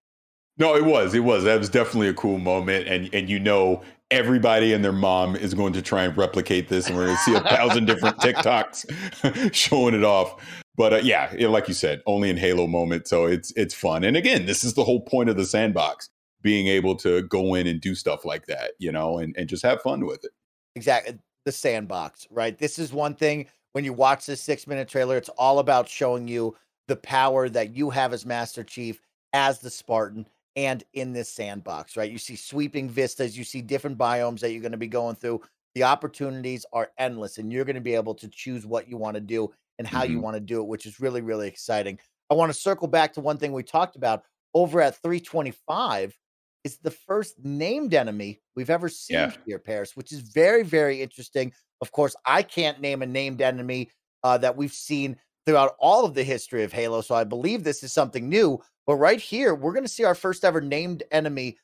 No, 0.58 0.76
it 0.76 0.84
was. 0.84 1.14
It 1.14 1.20
was. 1.20 1.44
That 1.44 1.58
was 1.58 1.70
definitely 1.70 2.08
a 2.08 2.14
cool 2.14 2.38
moment. 2.38 2.86
And 2.86 3.08
and 3.14 3.28
you 3.28 3.40
know 3.40 3.82
everybody 4.10 4.72
and 4.72 4.84
their 4.84 4.92
mom 4.92 5.36
is 5.36 5.54
going 5.54 5.72
to 5.72 5.82
try 5.82 6.04
and 6.04 6.16
replicate 6.16 6.68
this, 6.68 6.88
and 6.88 6.96
we're 6.96 7.06
going 7.06 7.16
to 7.16 7.22
see 7.22 7.34
a 7.34 7.40
thousand 7.40 7.86
different 7.86 8.16
TikToks 8.18 9.54
showing 9.54 9.94
it 9.94 10.04
off. 10.04 10.44
But 10.76 10.92
uh, 10.92 11.00
yeah, 11.02 11.32
like 11.48 11.68
you 11.68 11.74
said, 11.74 12.02
only 12.06 12.28
in 12.30 12.36
Halo 12.36 12.66
moment, 12.66 13.08
so 13.08 13.26
it's 13.26 13.52
it's 13.56 13.74
fun. 13.74 14.04
And 14.04 14.16
again, 14.16 14.46
this 14.46 14.62
is 14.64 14.74
the 14.74 14.84
whole 14.84 15.00
point 15.00 15.30
of 15.30 15.36
the 15.36 15.46
sandbox 15.46 16.10
being 16.42 16.66
able 16.68 16.96
to 16.96 17.22
go 17.22 17.54
in 17.54 17.66
and 17.66 17.80
do 17.80 17.94
stuff 17.94 18.24
like 18.24 18.46
that, 18.46 18.72
you 18.78 18.90
know, 18.90 19.18
and, 19.18 19.34
and 19.36 19.48
just 19.48 19.62
have 19.62 19.82
fun 19.82 20.06
with 20.06 20.24
it. 20.24 20.30
Exactly. 20.74 21.18
The 21.44 21.52
sandbox, 21.52 22.26
right? 22.30 22.58
This 22.58 22.78
is 22.78 22.92
one 22.92 23.14
thing 23.14 23.46
when 23.72 23.84
you 23.84 23.92
watch 23.92 24.26
this 24.26 24.40
six 24.40 24.66
minute 24.66 24.88
trailer, 24.88 25.16
it's 25.16 25.28
all 25.30 25.58
about 25.58 25.88
showing 25.88 26.28
you 26.28 26.56
the 26.88 26.96
power 26.96 27.48
that 27.48 27.74
you 27.74 27.90
have 27.90 28.12
as 28.12 28.26
Master 28.26 28.64
Chief, 28.64 29.00
as 29.32 29.60
the 29.60 29.70
Spartan, 29.70 30.26
and 30.56 30.82
in 30.94 31.12
this 31.12 31.28
sandbox, 31.28 31.96
right? 31.96 32.10
You 32.10 32.18
see 32.18 32.36
sweeping 32.36 32.88
vistas, 32.88 33.38
you 33.38 33.44
see 33.44 33.62
different 33.62 33.96
biomes 33.96 34.40
that 34.40 34.50
you're 34.50 34.62
going 34.62 34.72
to 34.72 34.78
be 34.78 34.88
going 34.88 35.14
through. 35.14 35.42
The 35.74 35.84
opportunities 35.84 36.66
are 36.72 36.90
endless, 36.98 37.38
and 37.38 37.52
you're 37.52 37.64
going 37.64 37.76
to 37.76 37.80
be 37.80 37.94
able 37.94 38.14
to 38.16 38.28
choose 38.28 38.66
what 38.66 38.88
you 38.88 38.96
want 38.96 39.14
to 39.14 39.20
do 39.20 39.52
and 39.78 39.86
how 39.86 40.02
mm-hmm. 40.02 40.14
you 40.14 40.20
want 40.20 40.34
to 40.34 40.40
do 40.40 40.60
it, 40.60 40.66
which 40.66 40.84
is 40.84 40.98
really, 40.98 41.20
really 41.20 41.46
exciting. 41.46 41.98
I 42.28 42.34
want 42.34 42.52
to 42.52 42.58
circle 42.58 42.88
back 42.88 43.12
to 43.14 43.20
one 43.20 43.38
thing 43.38 43.52
we 43.52 43.62
talked 43.62 43.96
about 43.96 44.24
over 44.52 44.80
at 44.80 44.96
325 44.96 46.18
is 46.64 46.78
the 46.78 46.90
first 46.90 47.36
named 47.42 47.94
enemy 47.94 48.40
we've 48.54 48.70
ever 48.70 48.88
seen 48.88 49.16
yeah. 49.16 49.32
here, 49.46 49.58
Paris, 49.58 49.96
which 49.96 50.12
is 50.12 50.20
very, 50.20 50.62
very 50.62 51.00
interesting. 51.00 51.52
Of 51.80 51.92
course, 51.92 52.14
I 52.26 52.42
can't 52.42 52.80
name 52.80 53.02
a 53.02 53.06
named 53.06 53.40
enemy 53.40 53.90
uh, 54.22 54.38
that 54.38 54.56
we've 54.56 54.72
seen 54.72 55.16
throughout 55.46 55.74
all 55.78 56.04
of 56.04 56.14
the 56.14 56.22
history 56.22 56.62
of 56.62 56.72
Halo, 56.72 57.00
so 57.00 57.14
I 57.14 57.24
believe 57.24 57.64
this 57.64 57.82
is 57.82 57.92
something 57.92 58.28
new. 58.28 58.60
But 58.86 58.96
right 58.96 59.20
here, 59.20 59.54
we're 59.54 59.72
going 59.72 59.84
to 59.84 59.88
see 59.88 60.04
our 60.04 60.14
first 60.14 60.44
ever 60.44 60.60
named 60.60 61.02
enemy 61.10 61.56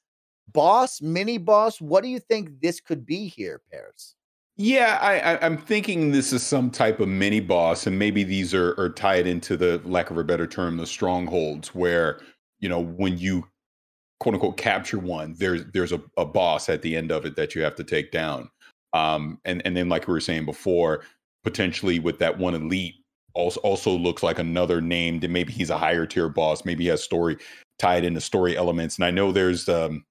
boss, 0.52 1.02
mini 1.02 1.38
boss. 1.38 1.80
What 1.80 2.02
do 2.02 2.08
you 2.08 2.18
think 2.18 2.60
this 2.60 2.80
could 2.80 3.04
be 3.04 3.26
here, 3.28 3.60
Paris? 3.70 4.14
Yeah, 4.58 4.98
I, 5.02 5.44
am 5.44 5.58
thinking 5.58 6.12
this 6.12 6.32
is 6.32 6.42
some 6.42 6.70
type 6.70 6.98
of 7.00 7.08
mini 7.08 7.40
boss, 7.40 7.86
and 7.86 7.98
maybe 7.98 8.24
these 8.24 8.54
are, 8.54 8.78
are 8.80 8.88
tied 8.88 9.26
into 9.26 9.54
the 9.54 9.82
lack 9.84 10.10
of 10.10 10.16
a 10.16 10.24
better 10.24 10.46
term, 10.46 10.78
the 10.78 10.86
strongholds, 10.86 11.74
where 11.74 12.20
you 12.58 12.68
know 12.70 12.80
when 12.80 13.18
you 13.18 13.46
quote 14.20 14.34
unquote 14.34 14.56
capture 14.56 14.98
one, 14.98 15.34
there's 15.38 15.64
there's 15.72 15.92
a, 15.92 16.00
a 16.16 16.24
boss 16.24 16.68
at 16.68 16.82
the 16.82 16.96
end 16.96 17.10
of 17.10 17.26
it 17.26 17.36
that 17.36 17.54
you 17.54 17.62
have 17.62 17.74
to 17.76 17.84
take 17.84 18.12
down. 18.12 18.50
Um, 18.92 19.40
and 19.44 19.62
and 19.64 19.76
then 19.76 19.88
like 19.88 20.06
we 20.06 20.12
were 20.12 20.20
saying 20.20 20.44
before, 20.44 21.04
potentially 21.44 21.98
with 21.98 22.18
that 22.18 22.38
one 22.38 22.54
elite 22.54 22.94
also 23.34 23.60
also 23.60 23.90
looks 23.90 24.22
like 24.22 24.38
another 24.38 24.80
named, 24.80 25.24
and 25.24 25.32
maybe 25.32 25.52
he's 25.52 25.70
a 25.70 25.78
higher 25.78 26.06
tier 26.06 26.28
boss. 26.28 26.64
Maybe 26.64 26.84
he 26.84 26.90
has 26.90 27.02
story 27.02 27.36
tied 27.78 28.04
into 28.04 28.20
story 28.20 28.56
elements. 28.56 28.96
And 28.96 29.04
I 29.04 29.10
know 29.10 29.32
there's 29.32 29.68
um, 29.68 30.04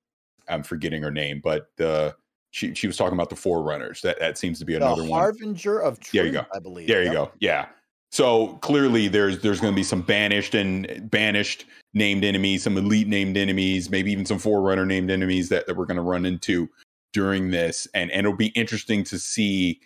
I'm 0.48 0.64
forgetting 0.64 1.02
her 1.02 1.12
name, 1.12 1.42
but 1.44 1.70
uh, 1.80 2.12
she 2.52 2.74
she 2.74 2.88
was 2.88 2.98
talking 2.98 3.16
about 3.16 3.30
the 3.30 3.36
Forerunners. 3.36 4.02
That 4.02 4.20
that 4.20 4.38
seems 4.38 4.60
to 4.60 4.66
be 4.66 4.76
another 4.76 5.04
the 5.04 5.10
one. 5.10 5.20
Harbinger 5.20 5.80
of 5.80 6.00
Truth, 6.00 6.12
there 6.14 6.26
you 6.26 6.32
go. 6.32 6.46
I 6.54 6.60
believe. 6.60 6.88
There 6.88 7.00
you 7.02 7.08
yep. 7.08 7.14
go. 7.14 7.32
Yeah. 7.40 7.66
So 8.12 8.58
clearly, 8.62 9.08
there's 9.08 9.40
there's 9.42 9.60
going 9.60 9.74
to 9.74 9.76
be 9.76 9.84
some 9.84 10.02
banished 10.02 10.56
and 10.56 11.10
banished 11.12 11.66
named 11.94 12.24
enemies, 12.24 12.64
some 12.64 12.78
elite 12.78 13.08
named 13.08 13.36
enemies, 13.36 13.90
maybe 13.90 14.12
even 14.12 14.26
some 14.26 14.40
forerunner 14.40 14.86
named 14.86 15.12
enemies 15.12 15.50
that, 15.50 15.68
that 15.68 15.76
we're 15.76 15.86
going 15.86 15.98
to 15.98 16.04
run 16.04 16.26
into 16.26 16.70
during 17.14 17.52
this, 17.52 17.88
and 17.94 18.12
and 18.12 18.20
it'll 18.20 18.38
be 18.38 18.48
interesting 18.48 19.04
to 19.06 19.18
see, 19.18 19.80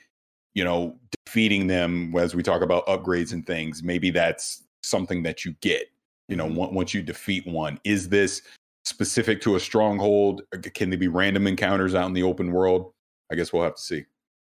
you 0.54 0.64
know, 0.64 0.96
defeating 1.26 1.68
them 1.68 2.14
as 2.18 2.36
we 2.36 2.44
talk 2.44 2.62
about 2.62 2.86
upgrades 2.88 3.34
and 3.34 3.46
things. 3.46 3.84
Maybe 3.84 4.12
that's 4.12 4.64
something 4.84 5.24
that 5.24 5.46
you 5.46 5.56
get, 5.62 5.88
you 6.28 6.36
know, 6.36 6.48
mm-hmm. 6.48 6.74
once 6.76 6.94
you 6.94 7.02
defeat 7.02 7.48
one. 7.48 7.80
Is 7.84 8.10
this 8.10 8.42
specific 8.86 9.42
to 9.42 9.56
a 9.56 9.60
stronghold? 9.60 10.42
Can 10.74 10.90
they 10.90 10.96
be 10.96 11.08
random 11.08 11.48
encounters 11.48 11.96
out 11.96 12.08
in 12.08 12.14
the 12.14 12.24
open 12.24 12.52
world? 12.52 12.92
I 13.32 13.36
guess 13.36 13.54
we'll 13.54 13.64
have 13.64 13.76
to 13.76 13.82
see. 13.82 14.06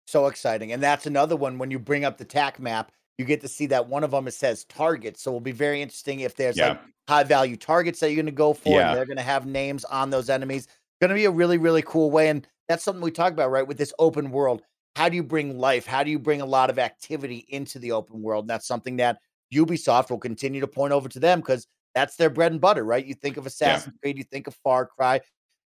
So 0.07 0.27
exciting, 0.27 0.73
and 0.73 0.83
that's 0.83 1.07
another 1.07 1.37
one 1.37 1.59
when 1.59 1.71
you 1.71 1.79
bring 1.79 2.05
up 2.05 2.19
the 2.19 2.25
TAC 2.25 2.59
map 2.59 2.91
you 3.19 3.25
get 3.25 3.41
to 3.43 3.49
see 3.49 3.67
that 3.67 3.89
one 3.89 4.05
of 4.05 4.11
them 4.11 4.27
it 4.27 4.35
says 4.35 4.65
targets. 4.65 5.23
So 5.23 5.31
it'll 5.31 5.41
be 5.41 5.53
very 5.53 5.83
interesting 5.83 6.21
if 6.21 6.35
there's 6.35 6.57
yeah. 6.57 6.71
like 6.71 6.81
high 7.09 7.25
value 7.25 7.57
targets 7.57 8.01
that 8.01 8.09
you're 8.09 8.17
going 8.17 8.27
to 8.27 8.33
go 8.33 8.55
for. 8.55 8.71
Yeah. 8.71 8.89
And 8.89 8.97
they're 8.97 9.07
going 9.07 9.17
to 9.17 9.23
have 9.23 9.47
names 9.47 9.85
on 9.85 10.11
those 10.11 10.31
enemies. 10.31 10.69
Going 11.01 11.11
to 11.11 11.15
be 11.15 11.25
a 11.25 11.31
really 11.31 11.59
really 11.59 11.83
cool 11.83 12.11
way, 12.11 12.29
and 12.29 12.47
that's 12.69 12.85
something 12.85 13.03
we 13.03 13.11
talk 13.11 13.33
about 13.33 13.51
right 13.51 13.67
with 13.67 13.77
this 13.77 13.93
open 13.99 14.31
world. 14.31 14.63
How 14.95 15.09
do 15.09 15.17
you 15.17 15.23
bring 15.23 15.59
life? 15.59 15.87
How 15.87 16.05
do 16.05 16.11
you 16.11 16.19
bring 16.19 16.43
a 16.43 16.47
lot 16.47 16.71
of 16.71 16.79
activity 16.79 17.47
into 17.49 17.79
the 17.79 17.93
open 17.93 18.23
world? 18.23 18.45
And 18.45 18.51
that's 18.51 18.67
something 18.67 18.97
that 18.97 19.19
Ubisoft 19.53 20.11
will 20.11 20.19
continue 20.19 20.61
to 20.61 20.67
point 20.67 20.93
over 20.93 21.09
to 21.09 21.19
them 21.19 21.41
because 21.41 21.67
that's 21.95 22.17
their 22.17 22.31
bread 22.31 22.53
and 22.53 22.61
butter, 22.61 22.85
right? 22.85 23.05
You 23.05 23.15
think 23.15 23.37
of 23.37 23.47
Assassin's 23.47 23.95
yeah. 23.95 24.01
Creed, 24.01 24.19
you 24.19 24.25
think 24.25 24.47
of 24.47 24.55
Far 24.63 24.87
Cry, 24.87 25.21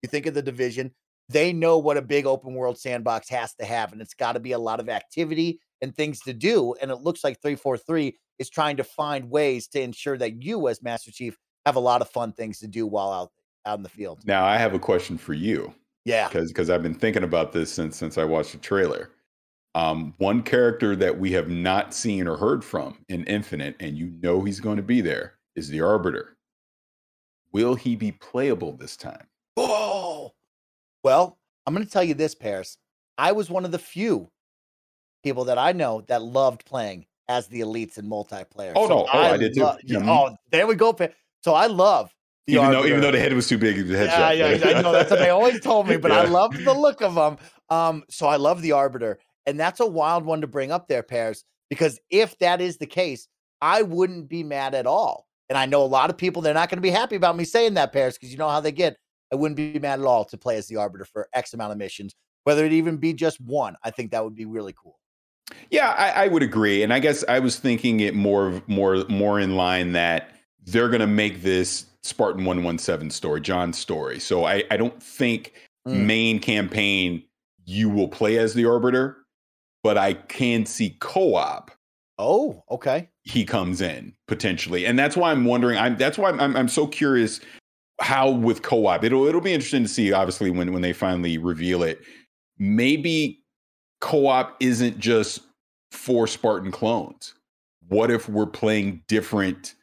you 0.03 0.09
think 0.09 0.27
of 0.27 0.35
the 0.35 0.43
Division. 0.43 0.93
They 1.29 1.53
know 1.53 1.79
what 1.79 1.97
a 1.97 2.03
big 2.03 2.27
open 2.27 2.55
world 2.55 2.79
sandbox 2.79 3.29
has 3.31 3.55
to 3.55 3.65
have, 3.65 3.93
and 3.93 4.03
it's 4.03 4.15
got 4.15 4.33
to 4.33 4.41
be 4.41 4.53
a 4.53 4.59
lot 4.59 4.79
of 4.79 4.89
activity 4.89 5.59
and 5.85 5.95
things 5.95 6.19
to 6.23 6.33
do. 6.33 6.75
And 6.81 6.91
it 6.91 6.97
looks 6.97 7.23
like 7.23 7.41
343 7.41 8.17
is 8.41 8.51
trying 8.51 8.77
to 8.79 8.85
find 8.85 9.31
ways 9.31 9.69
to 9.69 9.81
ensure 9.81 10.19
that 10.19 10.43
you, 10.43 10.67
as 10.67 10.83
Master 10.83 11.13
Chief, 11.13 11.37
have 11.65 11.77
a 11.77 11.81
lot 11.81 12.01
of 12.01 12.11
fun 12.11 12.33
things 12.33 12.59
to 12.59 12.67
do 12.67 12.87
while 12.87 13.13
out 13.13 13.31
out 13.67 13.79
in 13.79 13.83
the 13.83 13.89
field. 13.89 14.21
Now, 14.27 14.45
I 14.45 14.59
have 14.59 14.75
a 14.75 14.79
question 14.79 15.17
for 15.17 15.33
you. 15.33 15.73
Yeah, 16.05 16.29
because 16.29 16.49
because 16.49 16.69
I've 16.69 16.83
been 16.83 16.95
thinking 16.95 17.23
about 17.23 17.53
this 17.53 17.73
since 17.73 17.97
since 17.97 18.19
I 18.19 18.25
watched 18.25 18.53
the 18.53 18.59
trailer. 18.59 19.13
Um, 19.75 20.15
one 20.19 20.43
character 20.43 20.95
that 20.97 21.19
we 21.19 21.33
have 21.33 21.49
not 21.49 21.95
seen 21.95 22.29
or 22.29 22.37
heard 22.37 22.63
from 22.63 22.99
in 23.09 23.25
Infinite, 23.25 23.77
and 23.81 23.97
you 23.97 24.13
know 24.23 24.43
he's 24.43 24.61
going 24.61 24.77
to 24.77 24.83
be 24.83 25.01
there, 25.01 25.35
is 25.57 25.69
the 25.69 25.81
Arbiter. 25.81 26.37
Will 27.53 27.75
he 27.75 27.97
be 27.97 28.13
playable 28.13 28.73
this 28.73 28.97
time? 28.97 29.27
Oh, 29.57 30.33
well, 31.03 31.39
I'm 31.67 31.75
going 31.75 31.87
to 31.87 31.91
tell 31.91 32.05
you 32.05 32.15
this, 32.15 32.35
Paris. 32.35 32.77
I 33.17 33.33
was 33.33 33.49
one 33.49 33.65
of 33.65 33.73
the 33.73 33.79
few 33.79 34.31
people 35.25 35.45
that 35.47 35.59
I 35.59 35.73
know 35.73 36.03
that 36.07 36.23
loved 36.23 36.65
playing 36.65 37.07
as 37.29 37.49
the 37.49 37.61
elites 37.61 37.99
in 37.99 38.07
multiplayer. 38.07 38.73
Oh 38.77 38.87
so 38.87 38.95
no, 38.95 39.09
oh, 39.13 39.19
I, 39.19 39.33
I 39.33 39.37
did 39.37 39.55
too. 39.55 39.63
Lo- 39.63 39.77
mm-hmm. 39.85 40.09
Oh, 40.09 40.37
there 40.53 40.67
we 40.67 40.77
go. 40.77 40.97
So 41.43 41.55
I 41.55 41.67
love 41.67 42.15
the 42.47 42.55
even 42.55 42.71
though 42.71 42.85
even 42.85 43.01
though 43.01 43.11
the 43.11 43.19
head 43.19 43.33
was 43.33 43.49
too 43.49 43.59
big, 43.59 43.77
the 43.89 43.95
headshot. 43.95 44.37
Yeah, 44.37 44.51
yeah, 44.53 44.79
I 44.79 44.83
know 44.83 44.93
that's 44.93 45.11
what 45.11 45.19
they 45.19 45.31
always 45.31 45.61
told 45.61 45.89
me, 45.89 45.97
but 45.97 46.11
yeah. 46.11 46.21
I 46.21 46.25
loved 46.27 46.63
the 46.65 46.75
look 46.75 47.03
of 47.03 47.15
them. 47.15 47.39
Um, 47.71 48.05
so 48.11 48.27
I 48.27 48.37
love 48.37 48.63
the 48.63 48.73
arbiter, 48.73 49.19
and 49.47 49.59
that's 49.59 49.81
a 49.81 49.87
wild 49.87 50.25
one 50.25 50.43
to 50.43 50.47
bring 50.47 50.71
up 50.71 50.87
there, 50.87 51.03
Paris, 51.03 51.45
because 51.71 51.99
if 52.11 52.39
that 52.39 52.61
is 52.61 52.77
the 52.77 52.87
case, 52.87 53.27
I 53.61 53.83
wouldn't 53.83 54.29
be 54.29 54.45
mad 54.45 54.75
at 54.75 54.87
all. 54.87 55.27
And 55.49 55.59
I 55.59 55.67
know 55.67 55.83
a 55.83 55.87
lot 55.87 56.11
of 56.11 56.17
people 56.17 56.43
they're 56.43 56.55
not 56.55 56.69
going 56.69 56.79
to 56.79 56.83
be 56.83 56.91
happy 56.91 57.17
about 57.17 57.37
me 57.37 57.45
saying 57.45 57.75
that, 57.75 57.93
Paris, 57.93 58.17
because 58.17 58.31
you 58.31 58.39
know 58.39 58.49
how 58.49 58.61
they 58.61 58.73
get. 58.73 58.97
I 59.33 59.37
wouldn't 59.37 59.57
be 59.57 59.79
mad 59.79 60.01
at 60.01 60.07
all 60.07 60.25
to 60.27 60.39
play 60.39 60.57
as 60.57 60.69
the 60.69 60.77
arbiter 60.77 61.05
for 61.05 61.29
X 61.33 61.55
amount 61.55 61.73
of 61.73 61.79
missions, 61.79 62.15
whether 62.45 62.65
it 62.65 62.73
even 62.73 62.99
be 62.99 63.15
just 63.15 63.41
one. 63.41 63.77
I 63.83 63.91
think 63.91 64.11
that 64.11 64.23
would 64.23 64.35
be 64.35 64.45
really 64.45 64.75
cool. 64.81 64.99
Yeah, 65.71 65.91
I, 65.91 66.25
I 66.25 66.29
would 66.29 66.43
agree, 66.43 66.83
and 66.83 66.93
I 66.93 67.01
guess 67.01 67.25
I 67.29 67.39
was 67.39 67.59
thinking 67.59 68.01
it 68.01 68.15
more, 68.15 68.63
more, 68.67 69.05
more 69.09 69.39
in 69.39 69.57
line 69.57 69.93
that 69.93 70.31
they're 70.65 70.89
going 70.89 71.01
to 71.01 71.07
make 71.07 71.43
this 71.43 71.87
Spartan 72.03 72.45
117 72.45 73.11
story, 73.11 73.41
John's 73.41 73.79
story. 73.79 74.19
So 74.19 74.45
I, 74.45 74.65
I 74.71 74.77
don't 74.77 75.03
think 75.03 75.53
mm. 75.87 76.05
main 76.05 76.39
campaign 76.39 77.23
you 77.65 77.89
will 77.89 78.09
play 78.09 78.39
as 78.39 78.55
the 78.55 78.67
Arbiter, 78.67 79.17
but 79.83 79.99
I 79.99 80.15
can 80.15 80.67
see 80.67 80.97
co 81.01 81.35
op. 81.35 81.71
Oh, 82.19 82.63
okay. 82.71 83.09
He 83.23 83.45
comes 83.45 83.81
in 83.81 84.15
potentially, 84.29 84.87
and 84.87 84.99
that's 84.99 85.17
why 85.17 85.31
I'm 85.31 85.45
wondering. 85.45 85.79
I'm 85.79 85.97
that's 85.97 86.19
why 86.19 86.31
I'm 86.31 86.57
I'm 86.57 86.69
so 86.69 86.87
curious 86.87 87.41
how 88.01 88.31
with 88.31 88.63
co 88.63 88.87
op. 88.87 89.03
It'll 89.03 89.27
it'll 89.27 89.41
be 89.41 89.53
interesting 89.53 89.83
to 89.83 89.89
see. 89.89 90.13
Obviously, 90.13 90.51
when 90.51 90.73
when 90.73 90.83
they 90.83 90.93
finally 90.93 91.39
reveal 91.39 91.83
it, 91.83 92.01
maybe 92.59 93.44
co 94.05 94.27
op 94.27 94.55
isn't 94.61 94.99
just 94.99 95.41
for 95.91 96.27
Spartan 96.27 96.71
clones. 96.71 97.35
What 97.89 98.11
if 98.11 98.29
we're 98.29 98.47
playing 98.47 99.03
different? 99.09 99.75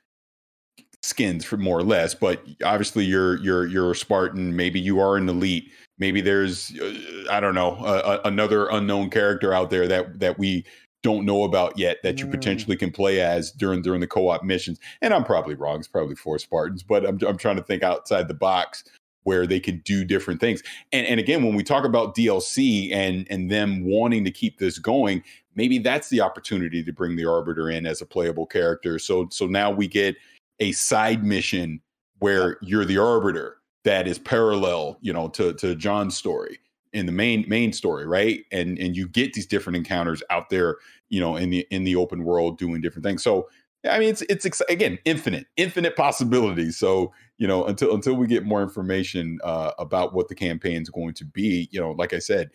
skins 1.03 1.43
for 1.43 1.57
more 1.57 1.79
or 1.79 1.83
less 1.83 2.13
but 2.13 2.45
obviously 2.63 3.03
you're 3.03 3.39
you're 3.39 3.65
you're 3.65 3.89
a 3.89 3.95
spartan 3.95 4.55
maybe 4.55 4.79
you 4.79 4.99
are 4.99 5.17
an 5.17 5.27
elite 5.27 5.71
maybe 5.97 6.21
there's 6.21 6.79
uh, 6.79 6.93
i 7.31 7.39
don't 7.39 7.55
know 7.55 7.75
another 8.23 8.67
unknown 8.67 9.09
character 9.09 9.51
out 9.51 9.71
there 9.71 9.87
that 9.87 10.19
that 10.19 10.37
we 10.37 10.63
don't 11.01 11.25
know 11.25 11.43
about 11.43 11.75
yet 11.75 11.97
that 12.03 12.19
you 12.19 12.27
mm. 12.27 12.31
potentially 12.31 12.77
can 12.77 12.91
play 12.91 13.19
as 13.19 13.49
during 13.49 13.81
during 13.81 13.99
the 13.99 14.05
co-op 14.05 14.43
missions 14.43 14.79
and 15.01 15.11
i'm 15.11 15.23
probably 15.23 15.55
wrong 15.55 15.79
it's 15.79 15.87
probably 15.87 16.13
four 16.13 16.37
spartans 16.37 16.83
but 16.83 17.03
i'm, 17.03 17.17
I'm 17.27 17.37
trying 17.37 17.55
to 17.55 17.63
think 17.63 17.81
outside 17.81 18.27
the 18.27 18.35
box 18.35 18.83
where 19.23 19.45
they 19.45 19.59
can 19.59 19.79
do 19.79 20.03
different 20.03 20.39
things 20.39 20.61
and 20.91 21.05
and 21.07 21.19
again 21.19 21.43
when 21.43 21.55
we 21.55 21.63
talk 21.63 21.85
about 21.85 22.15
dlc 22.15 22.93
and 22.93 23.27
and 23.29 23.49
them 23.49 23.83
wanting 23.85 24.23
to 24.23 24.31
keep 24.31 24.59
this 24.59 24.79
going 24.79 25.23
maybe 25.55 25.77
that's 25.77 26.09
the 26.09 26.21
opportunity 26.21 26.83
to 26.83 26.91
bring 26.91 27.15
the 27.15 27.25
arbiter 27.25 27.69
in 27.69 27.85
as 27.85 28.01
a 28.01 28.05
playable 28.05 28.45
character 28.45 28.97
so 28.99 29.27
so 29.31 29.45
now 29.45 29.69
we 29.69 29.87
get 29.87 30.15
a 30.59 30.71
side 30.71 31.23
mission 31.23 31.81
where 32.19 32.57
you're 32.61 32.85
the 32.85 32.97
arbiter 32.97 33.57
that 33.83 34.07
is 34.07 34.19
parallel, 34.19 34.97
you 35.01 35.13
know, 35.13 35.27
to 35.29 35.53
to 35.55 35.75
John's 35.75 36.15
story 36.15 36.59
in 36.93 37.05
the 37.05 37.11
main 37.11 37.45
main 37.47 37.73
story, 37.73 38.05
right? 38.05 38.45
And 38.51 38.77
and 38.77 38.95
you 38.95 39.07
get 39.07 39.33
these 39.33 39.47
different 39.47 39.77
encounters 39.77 40.21
out 40.29 40.49
there, 40.49 40.77
you 41.09 41.19
know, 41.19 41.35
in 41.35 41.49
the 41.49 41.67
in 41.71 41.83
the 41.83 41.95
open 41.95 42.23
world 42.23 42.57
doing 42.57 42.81
different 42.81 43.05
things. 43.05 43.23
So 43.23 43.49
I 43.89 43.99
mean, 43.99 44.09
it's 44.09 44.21
it's 44.23 44.61
again 44.69 44.99
infinite, 45.05 45.47
infinite 45.57 45.95
possibilities. 45.95 46.77
So 46.77 47.11
you 47.37 47.47
know, 47.47 47.65
until 47.65 47.93
until 47.93 48.15
we 48.15 48.27
get 48.27 48.45
more 48.45 48.61
information 48.61 49.39
uh, 49.43 49.71
about 49.79 50.13
what 50.13 50.27
the 50.27 50.35
campaign 50.35 50.81
is 50.81 50.89
going 50.89 51.13
to 51.15 51.25
be, 51.25 51.67
you 51.71 51.79
know, 51.79 51.91
like 51.91 52.13
I 52.13 52.19
said, 52.19 52.51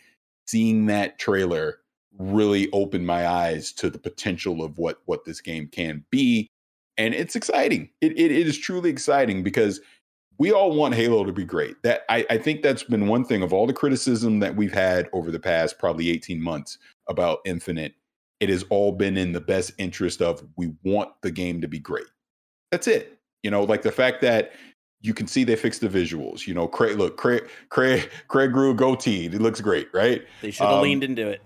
seeing 0.46 0.86
that 0.86 1.18
trailer 1.18 1.78
really 2.18 2.70
opened 2.72 3.06
my 3.06 3.26
eyes 3.26 3.72
to 3.72 3.90
the 3.90 3.98
potential 3.98 4.62
of 4.62 4.78
what 4.78 5.00
what 5.06 5.24
this 5.24 5.40
game 5.40 5.68
can 5.68 6.04
be 6.10 6.48
and 6.98 7.14
it's 7.14 7.36
exciting. 7.36 7.90
It, 8.00 8.12
it, 8.12 8.32
it 8.32 8.46
is 8.46 8.58
truly 8.58 8.90
exciting 8.90 9.42
because 9.42 9.80
we 10.38 10.52
all 10.52 10.74
want 10.74 10.94
Halo 10.94 11.24
to 11.24 11.32
be 11.32 11.44
great. 11.44 11.82
That 11.82 12.02
I, 12.08 12.26
I 12.30 12.38
think 12.38 12.62
that's 12.62 12.82
been 12.82 13.06
one 13.06 13.24
thing 13.24 13.42
of 13.42 13.52
all 13.52 13.66
the 13.66 13.72
criticism 13.72 14.40
that 14.40 14.56
we've 14.56 14.72
had 14.72 15.08
over 15.12 15.30
the 15.30 15.40
past 15.40 15.78
probably 15.78 16.10
18 16.10 16.40
months 16.40 16.78
about 17.08 17.40
Infinite. 17.44 17.94
It 18.40 18.48
has 18.48 18.64
all 18.68 18.92
been 18.92 19.16
in 19.16 19.32
the 19.32 19.40
best 19.40 19.72
interest 19.78 20.20
of 20.20 20.44
we 20.56 20.72
want 20.84 21.10
the 21.22 21.30
game 21.30 21.60
to 21.62 21.68
be 21.68 21.78
great. 21.78 22.06
That's 22.70 22.86
it. 22.86 23.18
You 23.42 23.50
know, 23.50 23.64
like 23.64 23.82
the 23.82 23.92
fact 23.92 24.20
that 24.22 24.52
you 25.00 25.14
can 25.14 25.26
see 25.26 25.44
they 25.44 25.56
fixed 25.56 25.80
the 25.80 25.88
visuals. 25.88 26.46
You 26.46 26.54
know, 26.54 26.66
Craig, 26.66 26.98
look, 26.98 27.16
Craig, 27.16 27.48
Craig, 27.68 28.10
Craig 28.28 28.52
grew 28.52 28.72
a 28.72 28.74
goatee. 28.74 29.26
It 29.26 29.40
looks 29.40 29.60
great, 29.60 29.88
right? 29.94 30.24
They 30.42 30.50
should 30.50 30.66
have 30.66 30.76
um, 30.76 30.82
leaned 30.82 31.04
into 31.04 31.28
it. 31.28 31.42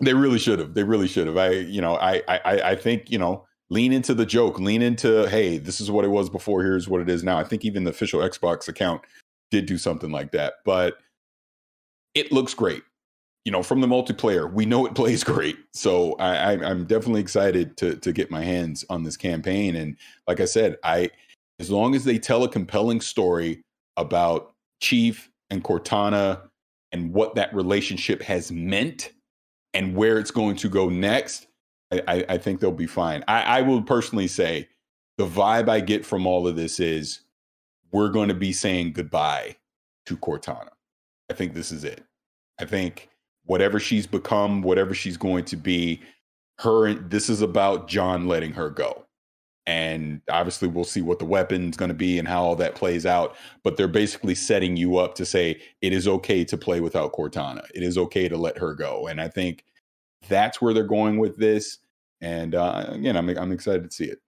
They 0.00 0.14
really 0.14 0.38
should 0.38 0.58
have. 0.58 0.74
They 0.74 0.84
really 0.84 1.08
should 1.08 1.26
have. 1.26 1.36
I, 1.36 1.50
you 1.50 1.80
know, 1.80 1.96
I, 1.96 2.22
I, 2.28 2.40
I 2.70 2.76
think, 2.76 3.10
you 3.10 3.18
know, 3.18 3.46
lean 3.70 3.92
into 3.92 4.14
the 4.14 4.26
joke, 4.26 4.58
lean 4.60 4.82
into, 4.82 5.28
hey, 5.28 5.58
this 5.58 5.80
is 5.80 5.90
what 5.90 6.04
it 6.04 6.08
was 6.08 6.30
before, 6.30 6.62
here's 6.62 6.88
what 6.88 7.00
it 7.00 7.08
is 7.08 7.24
now. 7.24 7.38
I 7.38 7.44
think 7.44 7.64
even 7.64 7.84
the 7.84 7.90
official 7.90 8.20
Xbox 8.20 8.68
account 8.68 9.02
did 9.50 9.66
do 9.66 9.78
something 9.78 10.10
like 10.10 10.32
that, 10.32 10.54
but 10.64 10.98
it 12.14 12.30
looks 12.30 12.54
great. 12.54 12.82
You 13.44 13.52
know, 13.52 13.62
from 13.62 13.80
the 13.80 13.86
multiplayer, 13.86 14.50
we 14.50 14.64
know 14.64 14.86
it 14.86 14.94
plays 14.96 15.22
great. 15.24 15.56
So 15.72 16.14
I, 16.14 16.52
I'm 16.52 16.84
definitely 16.84 17.20
excited 17.20 17.76
to 17.78 17.96
to 17.96 18.12
get 18.12 18.30
my 18.30 18.42
hands 18.42 18.84
on 18.90 19.02
this 19.02 19.16
campaign. 19.16 19.76
And 19.76 19.96
like 20.26 20.40
I 20.40 20.46
said, 20.46 20.76
I 20.82 21.10
as 21.58 21.70
long 21.70 21.94
as 21.94 22.04
they 22.04 22.18
tell 22.18 22.44
a 22.44 22.48
compelling 22.48 23.00
story 23.00 23.62
about 23.96 24.54
Chief 24.80 25.30
and 25.50 25.62
Cortana 25.62 26.48
and 26.92 27.12
what 27.12 27.34
that 27.36 27.54
relationship 27.54 28.22
has 28.22 28.50
meant 28.50 29.12
and 29.72 29.94
where 29.94 30.18
it's 30.18 30.30
going 30.30 30.56
to 30.56 30.68
go 30.68 30.88
next, 30.88 31.46
I, 31.92 32.24
I 32.28 32.38
think 32.38 32.60
they'll 32.60 32.72
be 32.72 32.86
fine. 32.86 33.22
I, 33.28 33.58
I 33.58 33.62
will 33.62 33.82
personally 33.82 34.28
say 34.28 34.68
the 35.18 35.26
vibe 35.26 35.68
I 35.68 35.80
get 35.80 36.04
from 36.04 36.26
all 36.26 36.46
of 36.48 36.56
this 36.56 36.80
is 36.80 37.20
we're 37.92 38.08
going 38.08 38.28
to 38.28 38.34
be 38.34 38.52
saying 38.52 38.92
goodbye 38.92 39.56
to 40.06 40.16
Cortana. 40.16 40.70
I 41.30 41.34
think 41.34 41.54
this 41.54 41.70
is 41.70 41.84
it. 41.84 42.02
I 42.58 42.64
think 42.64 43.08
whatever 43.44 43.78
she's 43.78 44.06
become, 44.06 44.62
whatever 44.62 44.94
she's 44.94 45.16
going 45.16 45.44
to 45.46 45.56
be, 45.56 46.00
her 46.58 46.94
this 46.94 47.28
is 47.28 47.42
about 47.42 47.88
John 47.88 48.28
letting 48.28 48.52
her 48.52 48.70
go. 48.70 49.04
And 49.66 50.20
obviously 50.28 50.68
we'll 50.68 50.84
see 50.84 51.00
what 51.00 51.18
the 51.18 51.24
weapon's 51.24 51.76
going 51.76 51.88
to 51.88 51.94
be 51.94 52.18
and 52.18 52.28
how 52.28 52.42
all 52.44 52.56
that 52.56 52.74
plays 52.74 53.06
out, 53.06 53.34
but 53.62 53.76
they're 53.76 53.88
basically 53.88 54.34
setting 54.34 54.76
you 54.76 54.98
up 54.98 55.14
to 55.14 55.24
say 55.24 55.58
it 55.80 55.92
is 55.92 56.06
okay 56.06 56.44
to 56.44 56.58
play 56.58 56.80
without 56.80 57.14
Cortana. 57.14 57.64
It 57.74 57.82
is 57.82 57.96
okay 57.96 58.28
to 58.28 58.36
let 58.36 58.58
her 58.58 58.74
go. 58.74 59.06
And 59.06 59.20
I 59.20 59.28
think 59.28 59.64
that's 60.28 60.60
where 60.60 60.74
they're 60.74 60.84
going 60.84 61.18
with 61.18 61.38
this. 61.38 61.78
And 62.20 62.54
uh, 62.54 62.86
again, 62.88 63.16
I'm 63.16 63.28
I'm 63.30 63.52
excited 63.52 63.84
to 63.84 63.90
see 63.90 64.06
it, 64.06 64.18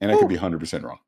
and 0.00 0.10
I 0.10 0.16
could 0.16 0.28
be 0.28 0.36
100 0.36 0.58
percent 0.58 0.84
wrong. 0.84 0.98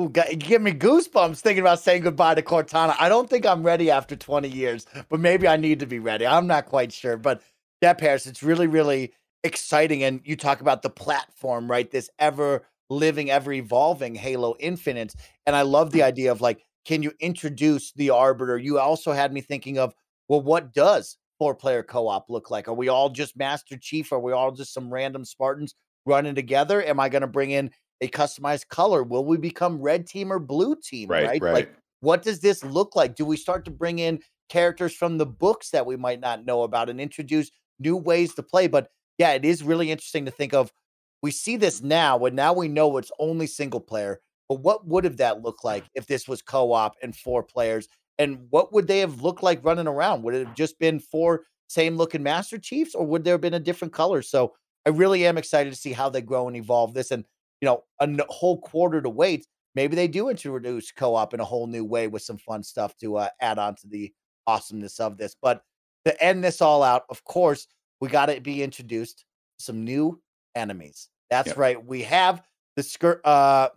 Ooh, 0.00 0.08
give 0.08 0.62
me 0.62 0.72
goosebumps 0.72 1.40
thinking 1.40 1.60
about 1.60 1.80
saying 1.80 2.02
goodbye 2.02 2.36
to 2.36 2.42
Cortana. 2.42 2.94
I 3.00 3.08
don't 3.08 3.28
think 3.28 3.44
I'm 3.44 3.64
ready 3.64 3.90
after 3.90 4.14
20 4.14 4.48
years, 4.48 4.86
but 5.08 5.18
maybe 5.18 5.48
I 5.48 5.56
need 5.56 5.80
to 5.80 5.86
be 5.86 5.98
ready. 5.98 6.24
I'm 6.24 6.46
not 6.46 6.66
quite 6.66 6.92
sure, 6.92 7.16
but 7.16 7.42
yeah, 7.82 7.94
Paris, 7.94 8.26
it's 8.26 8.42
really, 8.42 8.68
really 8.68 9.12
exciting. 9.42 10.04
And 10.04 10.20
you 10.24 10.36
talk 10.36 10.60
about 10.60 10.82
the 10.82 10.90
platform, 10.90 11.68
right? 11.68 11.90
This 11.90 12.10
ever 12.20 12.64
living, 12.90 13.30
ever 13.30 13.52
evolving 13.52 14.14
Halo 14.14 14.54
Infinite. 14.60 15.14
And 15.46 15.56
I 15.56 15.62
love 15.62 15.90
the 15.90 16.00
hmm. 16.00 16.06
idea 16.06 16.30
of 16.30 16.40
like, 16.40 16.64
can 16.84 17.02
you 17.02 17.12
introduce 17.18 17.92
the 17.92 18.10
Arbiter? 18.10 18.56
You 18.56 18.78
also 18.78 19.12
had 19.12 19.32
me 19.32 19.40
thinking 19.40 19.78
of, 19.78 19.94
well, 20.28 20.40
what 20.40 20.72
does 20.72 21.16
four 21.38 21.54
player 21.54 21.82
co 21.82 22.06
op 22.06 22.30
look 22.30 22.50
like? 22.50 22.68
Are 22.68 22.74
we 22.74 22.88
all 22.88 23.10
just 23.10 23.36
Master 23.36 23.76
Chief? 23.76 24.12
Are 24.12 24.20
we 24.20 24.32
all 24.32 24.52
just 24.52 24.72
some 24.72 24.92
random 24.92 25.24
Spartans 25.24 25.74
running 26.06 26.34
together? 26.34 26.82
Am 26.82 27.00
I 27.00 27.08
going 27.08 27.22
to 27.22 27.28
bring 27.28 27.50
in 27.50 27.70
a 28.00 28.08
customized 28.08 28.68
color? 28.68 29.02
Will 29.02 29.24
we 29.24 29.36
become 29.36 29.80
red 29.80 30.06
team 30.06 30.32
or 30.32 30.38
blue 30.38 30.76
team? 30.76 31.08
Right, 31.08 31.26
right. 31.26 31.42
right. 31.42 31.54
Like, 31.54 31.74
what 32.00 32.22
does 32.22 32.40
this 32.40 32.64
look 32.64 32.94
like? 32.94 33.16
Do 33.16 33.24
we 33.24 33.36
start 33.36 33.64
to 33.64 33.70
bring 33.70 33.98
in 33.98 34.20
characters 34.48 34.94
from 34.94 35.18
the 35.18 35.26
books 35.26 35.70
that 35.70 35.86
we 35.86 35.96
might 35.96 36.20
not 36.20 36.44
know 36.44 36.62
about 36.62 36.88
and 36.88 37.00
introduce 37.00 37.50
new 37.78 37.96
ways 37.96 38.34
to 38.34 38.42
play? 38.42 38.68
But 38.68 38.88
yeah, 39.18 39.32
it 39.32 39.44
is 39.44 39.62
really 39.62 39.90
interesting 39.90 40.24
to 40.24 40.30
think 40.30 40.54
of. 40.54 40.72
We 41.22 41.32
see 41.32 41.56
this 41.56 41.82
now, 41.82 42.24
and 42.24 42.36
now 42.36 42.52
we 42.52 42.68
know 42.68 42.96
it's 42.96 43.10
only 43.18 43.48
single 43.48 43.80
player. 43.80 44.20
But 44.48 44.60
what 44.60 44.86
would 44.86 45.04
have 45.04 45.16
that 45.18 45.42
looked 45.42 45.64
like 45.64 45.84
if 45.94 46.06
this 46.06 46.28
was 46.28 46.40
co-op 46.40 46.94
and 47.02 47.14
four 47.14 47.42
players? 47.42 47.88
And 48.18 48.46
what 48.50 48.72
would 48.72 48.86
they 48.86 49.00
have 49.00 49.22
looked 49.22 49.42
like 49.42 49.64
running 49.64 49.88
around? 49.88 50.22
Would 50.22 50.34
it 50.34 50.46
have 50.46 50.56
just 50.56 50.78
been 50.78 51.00
four 51.00 51.42
same 51.68 51.96
looking 51.96 52.22
Master 52.22 52.58
Chiefs, 52.58 52.94
or 52.94 53.04
would 53.06 53.24
there 53.24 53.34
have 53.34 53.40
been 53.40 53.54
a 53.54 53.60
different 53.60 53.92
color? 53.92 54.22
So 54.22 54.54
I 54.86 54.90
really 54.90 55.26
am 55.26 55.36
excited 55.36 55.70
to 55.70 55.78
see 55.78 55.92
how 55.92 56.08
they 56.08 56.22
grow 56.22 56.48
and 56.48 56.56
evolve 56.56 56.94
this. 56.94 57.10
And 57.10 57.24
you 57.60 57.66
know, 57.66 57.84
a 58.00 58.32
whole 58.32 58.60
quarter 58.60 59.00
to 59.00 59.10
wait. 59.10 59.46
Maybe 59.74 59.96
they 59.96 60.08
do 60.08 60.28
introduce 60.28 60.90
co-op 60.92 61.34
in 61.34 61.40
a 61.40 61.44
whole 61.44 61.66
new 61.66 61.84
way 61.84 62.08
with 62.08 62.22
some 62.22 62.38
fun 62.38 62.62
stuff 62.62 62.96
to 62.98 63.16
uh, 63.16 63.28
add 63.40 63.58
on 63.58 63.76
to 63.76 63.88
the 63.88 64.12
awesomeness 64.46 64.98
of 64.98 65.16
this. 65.18 65.36
But 65.40 65.62
to 66.04 66.22
end 66.22 66.42
this 66.42 66.62
all 66.62 66.82
out, 66.82 67.04
of 67.10 67.22
course, 67.24 67.66
we 68.00 68.08
got 68.08 68.26
to 68.26 68.40
be 68.40 68.62
introduced 68.62 69.24
some 69.58 69.84
new 69.84 70.20
enemies. 70.54 71.08
That's 71.30 71.48
yep. 71.48 71.58
right. 71.58 71.86
We 71.86 72.02
have 72.02 72.42
the 72.76 72.82
skirt, 72.82 73.20
uh, 73.24 73.70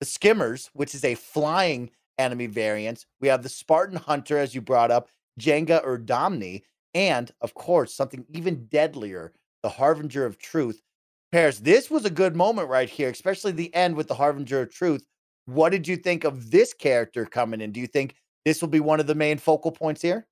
the 0.00 0.06
skimmers, 0.06 0.70
which 0.72 0.94
is 0.94 1.04
a 1.04 1.14
flying 1.14 1.90
enemy 2.18 2.46
variant. 2.46 3.04
We 3.20 3.28
have 3.28 3.42
the 3.42 3.48
Spartan 3.48 3.98
Hunter, 3.98 4.38
as 4.38 4.54
you 4.54 4.60
brought 4.60 4.90
up, 4.90 5.08
Jega 5.40 5.84
'Rdomnai, 5.84 6.62
and 6.94 7.30
of 7.40 7.54
course, 7.54 7.94
something 7.94 8.24
even 8.30 8.66
deadlier, 8.66 9.32
the 9.62 9.68
Harbinger 9.68 10.24
of 10.24 10.38
Truth. 10.38 10.82
Paris, 11.30 11.58
this 11.58 11.90
was 11.90 12.04
a 12.04 12.10
good 12.10 12.34
moment 12.34 12.68
right 12.68 12.88
here, 12.88 13.10
especially 13.10 13.52
the 13.52 13.74
end 13.74 13.96
with 13.96 14.08
the 14.08 14.14
Harbinger 14.14 14.62
of 14.62 14.72
Truth. 14.72 15.04
What 15.44 15.70
did 15.70 15.86
you 15.86 15.96
think 15.96 16.24
of 16.24 16.50
this 16.50 16.72
character 16.72 17.26
coming 17.26 17.60
in? 17.60 17.72
Do 17.72 17.80
you 17.80 17.86
think 17.86 18.14
this 18.44 18.60
will 18.60 18.68
be 18.68 18.80
one 18.80 19.00
of 19.00 19.06
the 19.06 19.14
main 19.14 19.38
focal 19.38 19.72
points 19.72 20.00
here? 20.00 20.26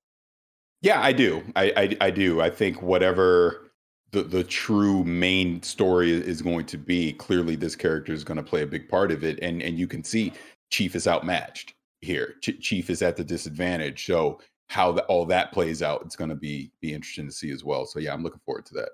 Yeah, 0.82 1.01
I 1.01 1.12
do. 1.12 1.42
I, 1.55 1.72
I, 1.76 1.97
I 2.07 2.11
do. 2.11 2.40
I 2.40 2.51
think 2.51 2.82
whatever 2.82 3.72
the 4.12 4.22
the 4.22 4.44
true 4.44 5.05
main 5.05 5.62
story 5.62 6.12
is 6.12 6.40
going 6.40 6.64
to 6.66 6.78
be, 6.78 7.12
clearly 7.14 7.57
this 7.57 7.74
character 7.74 8.12
is 8.12 8.24
going 8.24 8.36
to 8.36 8.42
play 8.42 8.62
a 8.62 8.66
big 8.66 8.88
part 8.88 9.11
of 9.11 9.24
it, 9.24 9.38
and 9.40 9.62
and 9.62 9.78
you 9.78 9.86
can 9.86 10.05
see 10.05 10.32
Chief 10.70 10.94
is 10.94 11.07
outmatched 11.07 11.74
here. 12.01 12.34
Ch- 12.42 12.61
Chief 12.61 12.88
is 12.90 13.03
at 13.03 13.16
the 13.16 13.24
disadvantage. 13.24 14.07
So 14.07 14.40
how 14.68 14.92
the, 14.92 15.03
all 15.05 15.26
that 15.26 15.53
plays 15.53 15.82
out, 15.82 16.03
it's 16.05 16.16
going 16.16 16.30
to 16.30 16.36
be 16.36 16.70
be 16.80 16.94
interesting 16.94 17.26
to 17.26 17.32
see 17.32 17.51
as 17.51 17.64
well. 17.64 17.84
So 17.86 17.99
yeah, 17.99 18.12
I'm 18.12 18.22
looking 18.22 18.40
forward 18.44 18.66
to 18.66 18.74
that. 18.74 18.90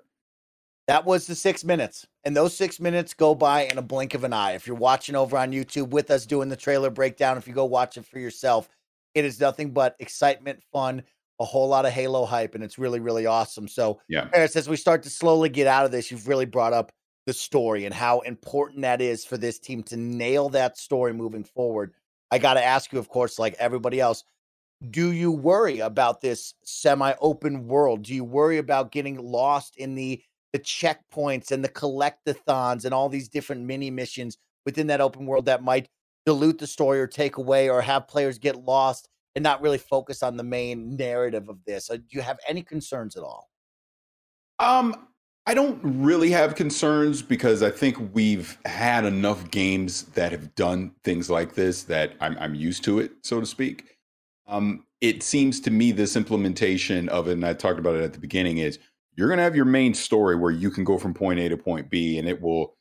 That 0.87 1.05
was 1.05 1.27
the 1.27 1.35
six 1.35 1.63
minutes. 1.63 2.05
And 2.25 2.35
those 2.35 2.55
six 2.55 2.79
minutes 2.79 3.13
go 3.13 3.35
by 3.35 3.61
in 3.65 3.77
a 3.77 3.81
blink 3.81 4.13
of 4.13 4.23
an 4.23 4.33
eye. 4.33 4.51
If 4.51 4.67
you're 4.67 4.75
watching 4.75 5.15
over 5.15 5.37
on 5.37 5.51
YouTube 5.51 5.89
with 5.89 6.11
us 6.11 6.25
doing 6.25 6.49
the 6.49 6.57
trailer 6.57 6.89
breakdown, 6.89 7.37
if 7.37 7.47
you 7.47 7.53
go 7.53 7.65
watch 7.65 7.97
it 7.97 8.05
for 8.05 8.19
yourself, 8.19 8.67
it 9.15 9.23
is 9.23 9.39
nothing 9.39 9.71
but 9.71 9.95
excitement, 9.99 10.61
fun, 10.73 11.03
a 11.39 11.45
whole 11.45 11.67
lot 11.67 11.85
of 11.85 11.91
Halo 11.91 12.25
hype, 12.25 12.55
and 12.55 12.63
it's 12.63 12.77
really, 12.77 12.99
really 12.99 13.25
awesome. 13.25 13.67
So, 13.67 14.01
yeah, 14.09 14.25
Paris, 14.25 14.55
as 14.55 14.67
we 14.67 14.75
start 14.75 15.03
to 15.03 15.09
slowly 15.09 15.49
get 15.49 15.67
out 15.67 15.85
of 15.85 15.91
this, 15.91 16.11
you've 16.11 16.27
really 16.27 16.45
brought 16.45 16.73
up 16.73 16.91
the 17.25 17.33
story 17.33 17.85
and 17.85 17.93
how 17.93 18.19
important 18.21 18.81
that 18.81 19.01
is 19.01 19.23
for 19.23 19.37
this 19.37 19.59
team 19.59 19.83
to 19.83 19.95
nail 19.95 20.49
that 20.49 20.77
story 20.77 21.13
moving 21.13 21.43
forward. 21.43 21.93
I 22.31 22.39
got 22.39 22.55
to 22.55 22.63
ask 22.63 22.91
you, 22.91 22.99
of 22.99 23.07
course, 23.07 23.39
like 23.39 23.55
everybody 23.59 24.01
else, 24.01 24.23
do 24.89 25.11
you 25.11 25.31
worry 25.31 25.79
about 25.79 26.19
this 26.19 26.55
semi-open 26.63 27.67
world? 27.67 28.03
Do 28.03 28.13
you 28.13 28.25
worry 28.25 28.57
about 28.57 28.91
getting 28.91 29.17
lost 29.17 29.77
in 29.77 29.95
the 29.95 30.21
the 30.53 30.59
checkpoints 30.59 31.51
and 31.51 31.63
the 31.63 31.69
collectathons 31.69 32.85
and 32.85 32.93
all 32.93 33.09
these 33.09 33.27
different 33.27 33.63
mini 33.63 33.89
missions 33.89 34.37
within 34.65 34.87
that 34.87 35.01
open 35.01 35.25
world 35.25 35.45
that 35.45 35.63
might 35.63 35.89
dilute 36.25 36.59
the 36.59 36.67
story 36.67 36.99
or 37.01 37.07
take 37.07 37.37
away 37.37 37.69
or 37.69 37.81
have 37.81 38.07
players 38.07 38.37
get 38.37 38.55
lost 38.55 39.09
and 39.35 39.43
not 39.43 39.61
really 39.61 39.77
focus 39.77 40.23
on 40.23 40.37
the 40.37 40.43
main 40.43 40.95
narrative 40.95 41.49
of 41.49 41.57
this. 41.65 41.89
Uh, 41.89 41.97
do 41.97 42.03
you 42.11 42.21
have 42.21 42.37
any 42.47 42.61
concerns 42.61 43.17
at 43.17 43.23
all? 43.23 43.49
Um, 44.59 45.07
I 45.45 45.53
don't 45.53 45.81
really 45.83 46.29
have 46.31 46.55
concerns 46.55 47.21
because 47.21 47.63
I 47.63 47.71
think 47.71 47.97
we've 48.13 48.57
had 48.63 49.03
enough 49.03 49.51
games 49.51 50.03
that 50.13 50.31
have 50.31 50.55
done 50.55 50.91
things 51.03 51.29
like 51.29 51.55
this 51.55 51.83
that 51.83 52.13
I'm, 52.21 52.37
I'm 52.39 52.55
used 52.55 52.83
to 52.85 52.99
it, 52.99 53.11
so 53.23 53.39
to 53.39 53.45
speak. 53.45 53.97
Um, 54.47 54.85
it 55.01 55.23
seems 55.23 55.59
to 55.61 55.71
me 55.71 55.91
this 55.91 56.15
implementation 56.15 57.09
of 57.09 57.27
it, 57.27 57.33
and 57.33 57.45
I 57.45 57.53
talked 57.53 57.79
about 57.79 57.95
it 57.95 58.03
at 58.03 58.13
the 58.13 58.19
beginning, 58.19 58.59
is 58.59 58.79
you're 59.15 59.27
going 59.27 59.37
to 59.37 59.43
have 59.43 59.55
your 59.55 59.65
main 59.65 59.93
story 59.93 60.35
where 60.35 60.51
you 60.51 60.71
can 60.71 60.83
go 60.83 60.97
from 60.97 61.13
point 61.13 61.39
A 61.39 61.49
to 61.49 61.57
point 61.57 61.89
B, 61.89 62.17
and 62.17 62.27
it 62.27 62.41
will, 62.41 62.75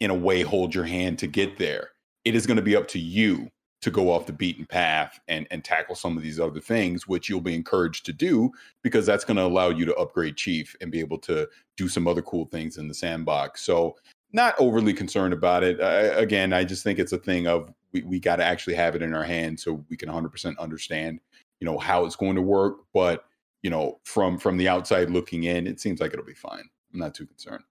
in 0.00 0.10
a 0.10 0.14
way, 0.14 0.42
hold 0.42 0.74
your 0.74 0.84
hand 0.84 1.18
to 1.20 1.26
get 1.26 1.58
there. 1.58 1.90
It 2.24 2.34
is 2.34 2.46
going 2.46 2.56
to 2.56 2.62
be 2.62 2.76
up 2.76 2.88
to 2.88 2.98
you 2.98 3.50
to 3.80 3.90
go 3.90 4.10
off 4.10 4.26
the 4.26 4.32
beaten 4.32 4.66
path 4.66 5.20
and 5.28 5.46
and 5.50 5.64
tackle 5.64 5.94
some 5.94 6.16
of 6.16 6.22
these 6.22 6.40
other 6.40 6.60
things, 6.60 7.06
which 7.06 7.28
you'll 7.28 7.40
be 7.40 7.54
encouraged 7.54 8.04
to 8.06 8.12
do 8.12 8.50
because 8.82 9.06
that's 9.06 9.24
going 9.24 9.36
to 9.36 9.44
allow 9.44 9.68
you 9.68 9.84
to 9.84 9.94
upgrade 9.94 10.36
Chief 10.36 10.74
and 10.80 10.90
be 10.90 11.00
able 11.00 11.18
to 11.18 11.48
do 11.76 11.88
some 11.88 12.08
other 12.08 12.22
cool 12.22 12.46
things 12.46 12.76
in 12.76 12.88
the 12.88 12.94
sandbox. 12.94 13.62
So 13.62 13.96
not 14.32 14.54
overly 14.58 14.92
concerned 14.92 15.32
about 15.32 15.62
it. 15.64 15.78
Again, 16.18 16.52
I 16.52 16.64
just 16.64 16.82
think 16.82 16.98
it's 16.98 17.12
a 17.12 17.18
thing 17.18 17.46
of 17.46 17.72
we, 17.92 18.02
we 18.02 18.20
got 18.20 18.36
to 18.36 18.44
actually 18.44 18.74
have 18.74 18.94
it 18.94 19.02
in 19.02 19.14
our 19.14 19.24
hands 19.24 19.62
so 19.62 19.84
we 19.88 19.96
can 19.96 20.08
100% 20.08 20.58
understand, 20.58 21.20
you 21.60 21.64
know, 21.64 21.78
how 21.78 22.04
it's 22.04 22.16
going 22.16 22.36
to 22.36 22.42
work. 22.42 22.78
But 22.92 23.24
you 23.62 23.70
know, 23.70 24.00
from 24.04 24.38
from 24.38 24.56
the 24.56 24.68
outside 24.68 25.10
looking 25.10 25.44
in, 25.44 25.66
it 25.66 25.80
seems 25.80 26.00
like 26.00 26.12
it'll 26.12 26.24
be 26.24 26.34
fine. 26.34 26.64
I'm 26.92 27.00
not 27.00 27.14
too 27.14 27.26
concerned. 27.26 27.64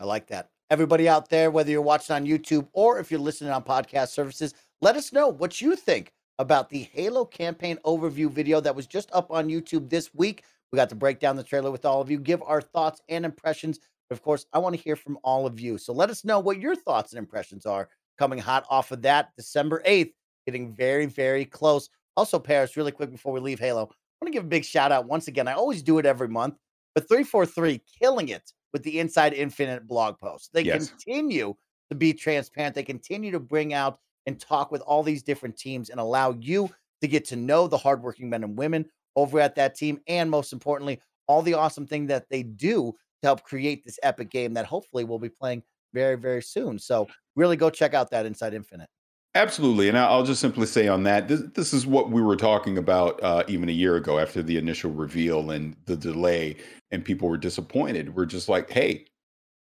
I 0.00 0.04
like 0.04 0.26
that. 0.28 0.50
Everybody 0.70 1.08
out 1.08 1.28
there, 1.28 1.50
whether 1.50 1.70
you're 1.70 1.82
watching 1.82 2.14
on 2.14 2.26
YouTube 2.26 2.68
or 2.72 2.98
if 2.98 3.10
you're 3.10 3.20
listening 3.20 3.50
on 3.50 3.62
podcast 3.62 4.08
services, 4.08 4.54
let 4.80 4.96
us 4.96 5.12
know 5.12 5.28
what 5.28 5.60
you 5.60 5.74
think 5.76 6.12
about 6.38 6.70
the 6.70 6.88
Halo 6.92 7.24
campaign 7.24 7.78
overview 7.84 8.30
video 8.30 8.60
that 8.60 8.76
was 8.76 8.86
just 8.86 9.10
up 9.12 9.30
on 9.30 9.48
YouTube 9.48 9.88
this 9.88 10.14
week. 10.14 10.44
We 10.70 10.76
got 10.76 10.88
to 10.90 10.94
break 10.94 11.18
down 11.18 11.36
the 11.36 11.42
trailer 11.42 11.70
with 11.70 11.84
all 11.84 12.00
of 12.00 12.10
you, 12.10 12.18
give 12.18 12.42
our 12.42 12.60
thoughts 12.60 13.00
and 13.08 13.24
impressions. 13.24 13.80
But 14.08 14.16
of 14.16 14.22
course, 14.22 14.46
I 14.52 14.58
want 14.58 14.76
to 14.76 14.82
hear 14.82 14.96
from 14.96 15.18
all 15.24 15.46
of 15.46 15.58
you. 15.58 15.78
So 15.78 15.92
let 15.92 16.10
us 16.10 16.24
know 16.24 16.38
what 16.38 16.60
your 16.60 16.76
thoughts 16.76 17.12
and 17.12 17.18
impressions 17.18 17.66
are 17.66 17.88
coming 18.18 18.38
hot 18.38 18.66
off 18.68 18.92
of 18.92 19.02
that 19.02 19.30
December 19.36 19.82
8th, 19.86 20.12
getting 20.46 20.74
very, 20.74 21.06
very 21.06 21.44
close. 21.44 21.88
Also, 22.16 22.38
Paris, 22.38 22.76
really 22.76 22.92
quick 22.92 23.10
before 23.10 23.32
we 23.32 23.40
leave 23.40 23.58
Halo, 23.58 23.90
I 24.20 24.24
want 24.24 24.32
to 24.32 24.36
give 24.38 24.44
a 24.44 24.48
big 24.48 24.64
shout 24.64 24.92
out 24.92 25.06
once 25.06 25.28
again. 25.28 25.48
I 25.48 25.52
always 25.52 25.82
do 25.82 25.98
it 25.98 26.06
every 26.06 26.28
month, 26.28 26.56
but 26.94 27.08
343 27.08 27.80
killing 28.00 28.28
it 28.28 28.52
with 28.72 28.82
the 28.82 28.98
Inside 28.98 29.32
Infinite 29.32 29.86
blog 29.86 30.18
post. 30.18 30.50
They 30.52 30.62
yes. 30.62 30.90
continue 30.90 31.54
to 31.90 31.96
be 31.96 32.12
transparent. 32.12 32.74
They 32.74 32.82
continue 32.82 33.30
to 33.30 33.40
bring 33.40 33.72
out 33.74 33.98
and 34.26 34.38
talk 34.38 34.70
with 34.70 34.82
all 34.82 35.02
these 35.02 35.22
different 35.22 35.56
teams 35.56 35.90
and 35.90 36.00
allow 36.00 36.32
you 36.32 36.68
to 37.00 37.08
get 37.08 37.24
to 37.26 37.36
know 37.36 37.68
the 37.68 37.78
hardworking 37.78 38.28
men 38.28 38.44
and 38.44 38.58
women 38.58 38.84
over 39.16 39.40
at 39.40 39.54
that 39.54 39.74
team. 39.74 40.00
And 40.06 40.30
most 40.30 40.52
importantly, 40.52 41.00
all 41.26 41.42
the 41.42 41.54
awesome 41.54 41.86
thing 41.86 42.06
that 42.08 42.28
they 42.28 42.42
do 42.42 42.92
to 43.22 43.26
help 43.26 43.42
create 43.42 43.84
this 43.84 43.98
epic 44.02 44.30
game 44.30 44.54
that 44.54 44.66
hopefully 44.66 45.04
we'll 45.04 45.18
be 45.18 45.28
playing 45.28 45.62
very, 45.94 46.16
very 46.16 46.42
soon. 46.42 46.78
So 46.78 47.06
really 47.36 47.56
go 47.56 47.70
check 47.70 47.94
out 47.94 48.10
that 48.10 48.26
Inside 48.26 48.54
Infinite. 48.54 48.88
Absolutely, 49.34 49.88
and 49.88 49.96
I'll 49.98 50.24
just 50.24 50.40
simply 50.40 50.66
say 50.66 50.88
on 50.88 51.02
that, 51.04 51.28
this, 51.28 51.42
this 51.54 51.72
is 51.74 51.86
what 51.86 52.10
we 52.10 52.22
were 52.22 52.34
talking 52.36 52.78
about 52.78 53.22
uh, 53.22 53.44
even 53.46 53.68
a 53.68 53.72
year 53.72 53.96
ago 53.96 54.18
after 54.18 54.42
the 54.42 54.56
initial 54.56 54.90
reveal 54.90 55.50
and 55.50 55.76
the 55.84 55.96
delay, 55.96 56.56
and 56.90 57.04
people 57.04 57.28
were 57.28 57.36
disappointed. 57.36 58.16
We're 58.16 58.24
just 58.26 58.48
like, 58.48 58.70
hey, 58.70 59.04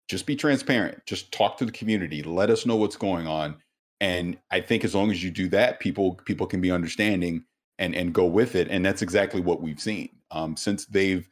just 0.10 0.26
be 0.26 0.36
transparent, 0.36 1.06
just 1.06 1.32
talk 1.34 1.58
to 1.60 1.66
the 1.66 1.72
community, 1.74 2.24
let 2.24 2.50
us 2.50 2.66
know 2.66 2.78
what's 2.78 2.98
going 2.98 3.28
on, 3.28 3.58
and 4.02 4.38
I 4.52 4.62
think 4.62 4.86
as 4.86 4.96
long 4.96 5.12
as 5.12 5.24
you 5.24 5.32
do 5.32 5.50
that, 5.50 5.80
people 5.80 6.16
people 6.26 6.48
can 6.48 6.62
be 6.62 6.72
understanding 6.72 7.44
and 7.80 7.96
and 7.96 8.14
go 8.14 8.26
with 8.26 8.56
it, 8.56 8.70
and 8.70 8.86
that's 8.86 9.02
exactly 9.04 9.42
what 9.42 9.62
we've 9.62 9.80
seen 9.82 10.10
um, 10.32 10.58
since 10.58 10.86
they've 10.88 11.28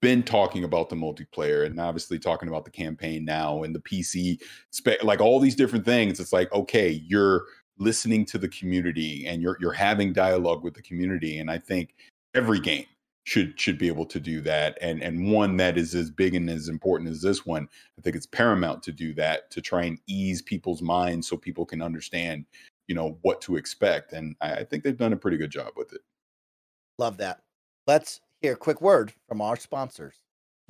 been 0.00 0.22
talking 0.22 0.64
about 0.64 0.88
the 0.88 0.96
multiplayer 0.96 1.64
and 1.64 1.78
obviously 1.78 2.18
talking 2.18 2.48
about 2.48 2.64
the 2.64 2.70
campaign 2.70 3.24
now 3.24 3.62
and 3.62 3.74
the 3.74 3.80
PC 3.80 4.40
spec, 4.70 5.02
like 5.04 5.20
all 5.20 5.38
these 5.38 5.54
different 5.54 5.84
things. 5.84 6.18
It's 6.18 6.32
like, 6.32 6.52
okay, 6.52 6.90
you're 7.06 7.44
listening 7.78 8.24
to 8.26 8.38
the 8.38 8.48
community 8.48 9.26
and 9.26 9.42
you're 9.42 9.56
you're 9.60 9.72
having 9.72 10.12
dialogue 10.12 10.62
with 10.62 10.74
the 10.74 10.82
community 10.82 11.38
and 11.38 11.50
i 11.50 11.58
think 11.58 11.94
every 12.34 12.60
game 12.60 12.86
should 13.24 13.58
should 13.58 13.78
be 13.78 13.88
able 13.88 14.04
to 14.04 14.20
do 14.20 14.40
that 14.40 14.76
and 14.80 15.02
and 15.02 15.32
one 15.32 15.56
that 15.56 15.78
is 15.78 15.94
as 15.94 16.10
big 16.10 16.34
and 16.34 16.50
as 16.50 16.68
important 16.68 17.08
as 17.08 17.22
this 17.22 17.46
one 17.46 17.68
i 17.98 18.02
think 18.02 18.16
it's 18.16 18.26
paramount 18.26 18.82
to 18.82 18.92
do 18.92 19.14
that 19.14 19.50
to 19.50 19.60
try 19.60 19.84
and 19.84 19.98
ease 20.06 20.42
people's 20.42 20.82
minds 20.82 21.28
so 21.28 21.36
people 21.36 21.64
can 21.64 21.80
understand 21.80 22.44
you 22.88 22.94
know 22.94 23.16
what 23.22 23.40
to 23.40 23.56
expect 23.56 24.12
and 24.12 24.36
i, 24.40 24.52
I 24.52 24.64
think 24.64 24.84
they've 24.84 24.96
done 24.96 25.12
a 25.12 25.16
pretty 25.16 25.36
good 25.36 25.50
job 25.50 25.72
with 25.76 25.92
it. 25.92 26.00
Love 26.98 27.16
that. 27.18 27.40
Let's 27.86 28.20
hear 28.40 28.52
a 28.52 28.56
quick 28.56 28.80
word 28.80 29.12
from 29.26 29.40
our 29.40 29.56
sponsors 29.56 30.16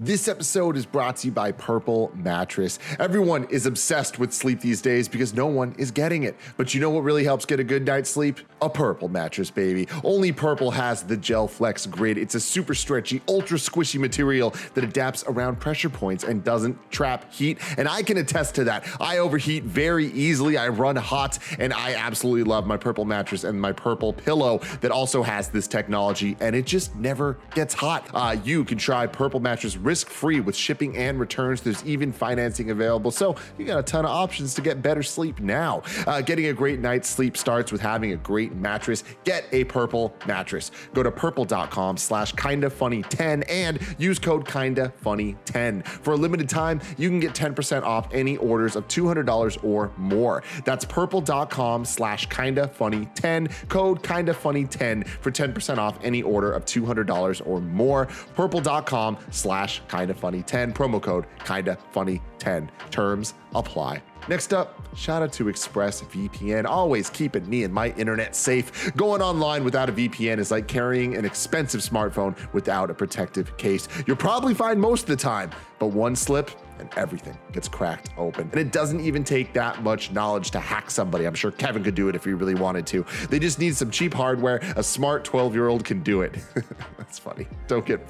this 0.03 0.27
episode 0.27 0.77
is 0.77 0.85
brought 0.85 1.17
to 1.19 1.29
you 1.29 1.33
by 1.33 1.53
Purple 1.53 2.11
Mattress. 2.17 2.81
Everyone 2.99 3.45
is 3.51 3.67
obsessed 3.67 4.19
with 4.19 4.33
sleep 4.33 4.61
these 4.61 4.83
days 4.83 5.09
because 5.09 5.33
no 5.33 5.47
one 5.47 5.77
is 5.79 5.93
getting 5.93 6.25
it. 6.25 6.37
But 6.57 6.75
you 6.75 6.81
know 6.81 6.91
what 6.91 7.05
really 7.05 7.23
helps 7.23 7.45
get 7.45 7.61
a 7.61 7.65
good 7.65 7.87
night's 7.87 8.11
sleep? 8.11 8.41
A 8.61 8.69
Purple 8.69 9.09
mattress, 9.09 9.49
baby. 9.51 9.87
Only 10.03 10.33
Purple 10.33 10.73
has 10.73 11.05
the 11.05 11.17
Gel 11.17 11.47
Flex 11.47 11.87
Grid. 11.87 12.19
It's 12.19 12.35
a 12.35 12.41
super 12.41 12.75
stretchy, 12.75 13.23
ultra 13.29 13.59
squishy 13.59 14.01
material 14.01 14.55
that 14.75 14.83
adapts 14.83 15.23
around 15.29 15.61
pressure 15.61 15.89
points 15.89 16.25
and 16.25 16.43
doesn't 16.43 16.77
trap 16.91 17.33
heat. 17.33 17.59
And 17.79 17.87
I 17.87 18.03
can 18.03 18.17
attest 18.17 18.57
to 18.57 18.65
that. 18.65 18.85
I 19.01 19.19
overheat 19.19 19.63
very 19.63 20.07
easily. 20.09 20.57
I 20.57 20.69
run 20.69 20.97
hot, 20.97 21.39
and 21.61 21.73
I 21.73 21.95
absolutely 21.95 22.43
love 22.43 22.67
my 22.67 22.77
Purple 22.77 23.05
mattress 23.05 23.45
and 23.45 23.61
my 23.61 23.73
Purple 23.73 24.13
pillow 24.13 24.59
that 24.81 24.91
also 24.91 25.23
has 25.23 25.49
this 25.49 25.69
technology, 25.69 26.37
and 26.41 26.57
it 26.57 26.67
just 26.67 26.97
never 26.97 27.39
gets 27.55 27.73
hot. 27.73 28.09
Uh, 28.13 28.37
you 28.43 28.65
can 28.65 28.79
try 28.79 29.07
Purple 29.07 29.39
mattress 29.39 29.77
risk 29.83 30.09
free 30.09 30.41
with 30.41 30.57
shipping 30.57 30.97
and 30.97 31.19
returns. 31.19 31.61
There's 31.61 31.85
even 31.85 32.13
financing 32.13 32.71
available. 32.71 33.11
So 33.11 33.37
you 33.59 33.65
got 33.65 33.79
a 33.79 33.83
ton 33.83 34.05
of 34.05 34.11
options 34.11 34.55
to 34.55 34.63
get 34.63 34.83
better 34.83 35.03
sleep 35.03 35.41
now. 35.41 35.83
Uh, 36.07 36.21
getting 36.21 36.47
a 36.47 36.53
great 36.53 36.81
night's 36.81 37.09
sleep 37.09 37.37
starts 37.37 37.73
with 37.73 37.81
having 37.81 38.13
a 38.13 38.17
great 38.17 38.55
mattress. 38.55 39.05
Get 39.25 39.45
a 39.53 39.65
purple 39.65 40.15
mattress. 40.27 40.71
Go 40.95 41.03
to 41.03 41.11
purple.com 41.11 41.97
slash 41.97 42.33
kinda 42.33 42.71
funny 42.71 43.03
10 43.03 43.43
and 43.45 43.79
use 43.99 44.19
code 44.19 44.47
kinda 44.47 44.93
funny 45.01 45.37
10. 45.45 45.83
For 45.83 46.13
a 46.13 46.17
limited 46.17 46.49
time, 46.49 46.81
you 46.97 47.09
can 47.09 47.21
get 47.21 47.35
10% 47.35 47.85
off 47.85 48.09
any 48.13 48.37
orders 48.37 48.77
of 48.77 48.87
$200 48.89 49.57
or 49.63 49.91
more. 49.97 50.43
That's 50.65 50.85
purple.com 50.85 51.85
slash 51.85 52.27
kinda 52.27 52.69
funny 52.69 53.09
10. 53.15 53.49
Code 53.69 54.03
kinda 54.03 54.35
funny 54.35 54.65
10 54.65 55.05
for 55.05 55.31
10% 55.31 55.79
off 55.79 55.99
any 56.03 56.23
order 56.23 56.53
of 56.53 56.65
$200 56.65 57.41
or 57.47 57.61
more. 57.61 58.07
Purple.com 58.35 59.17
slash 59.31 59.72
slash 59.73 59.83
kinda 59.91 60.15
funny 60.15 60.43
10. 60.43 60.73
Promo 60.73 61.01
code 61.01 61.27
kinda 61.45 61.79
funny 61.93 62.21
10. 62.39 62.71
Terms 62.91 63.35
apply. 63.55 64.03
Next 64.29 64.55
up, 64.55 64.81
shout 64.95 65.21
out 65.21 65.33
to 65.33 65.45
ExpressVPN, 65.47 66.65
always 66.65 67.11
keeping 67.11 67.49
me 67.49 67.65
and 67.65 67.75
my 67.75 67.89
internet 67.97 68.37
safe. 68.37 68.95
Going 68.95 69.21
online 69.21 69.65
without 69.65 69.89
a 69.89 69.93
VPN 69.93 70.39
is 70.39 70.53
like 70.53 70.69
carrying 70.69 71.17
an 71.17 71.25
expensive 71.25 71.81
smartphone 71.81 72.37
without 72.53 72.89
a 72.89 72.95
protective 72.95 73.57
case. 73.57 73.89
You'll 74.07 74.17
probably 74.17 74.55
find 74.55 74.81
most 74.81 75.03
of 75.03 75.09
the 75.09 75.17
time, 75.17 75.51
but 75.81 75.89
one 75.89 76.15
slip 76.15 76.53
and 76.83 76.99
everything 76.99 77.39
gets 77.53 77.69
cracked 77.69 78.11
open. 78.19 78.51
And 78.53 78.61
it 78.61 78.73
doesn't 78.73 79.01
even 79.01 79.25
take 79.25 79.53
that 79.55 79.83
much 79.83 80.11
knowledge 80.11 80.51
to 80.51 80.61
hack 80.61 80.91
somebody. 80.91 81.25
I'm 81.25 81.35
sure 81.35 81.51
Kevin 81.51 81.83
could 81.83 81.95
do 81.95 82.09
it 82.09 82.17
if 82.17 82.25
he 82.25 82.33
really 82.33 82.55
wanted 82.55 82.87
to. 82.89 83.07
They 83.31 83.39
just 83.39 83.59
need 83.59 83.77
some 83.77 83.91
cheap 83.91 84.13
hardware. 84.13 84.61
A 84.77 84.83
smart 84.83 85.25
12 85.25 85.55
year 85.55 85.69
old 85.69 85.85
can 85.85 86.03
do 86.03 86.23
it. 86.23 86.37
That's 86.99 87.19
funny. 87.19 87.47
Don't 87.69 87.87
get 87.87 88.01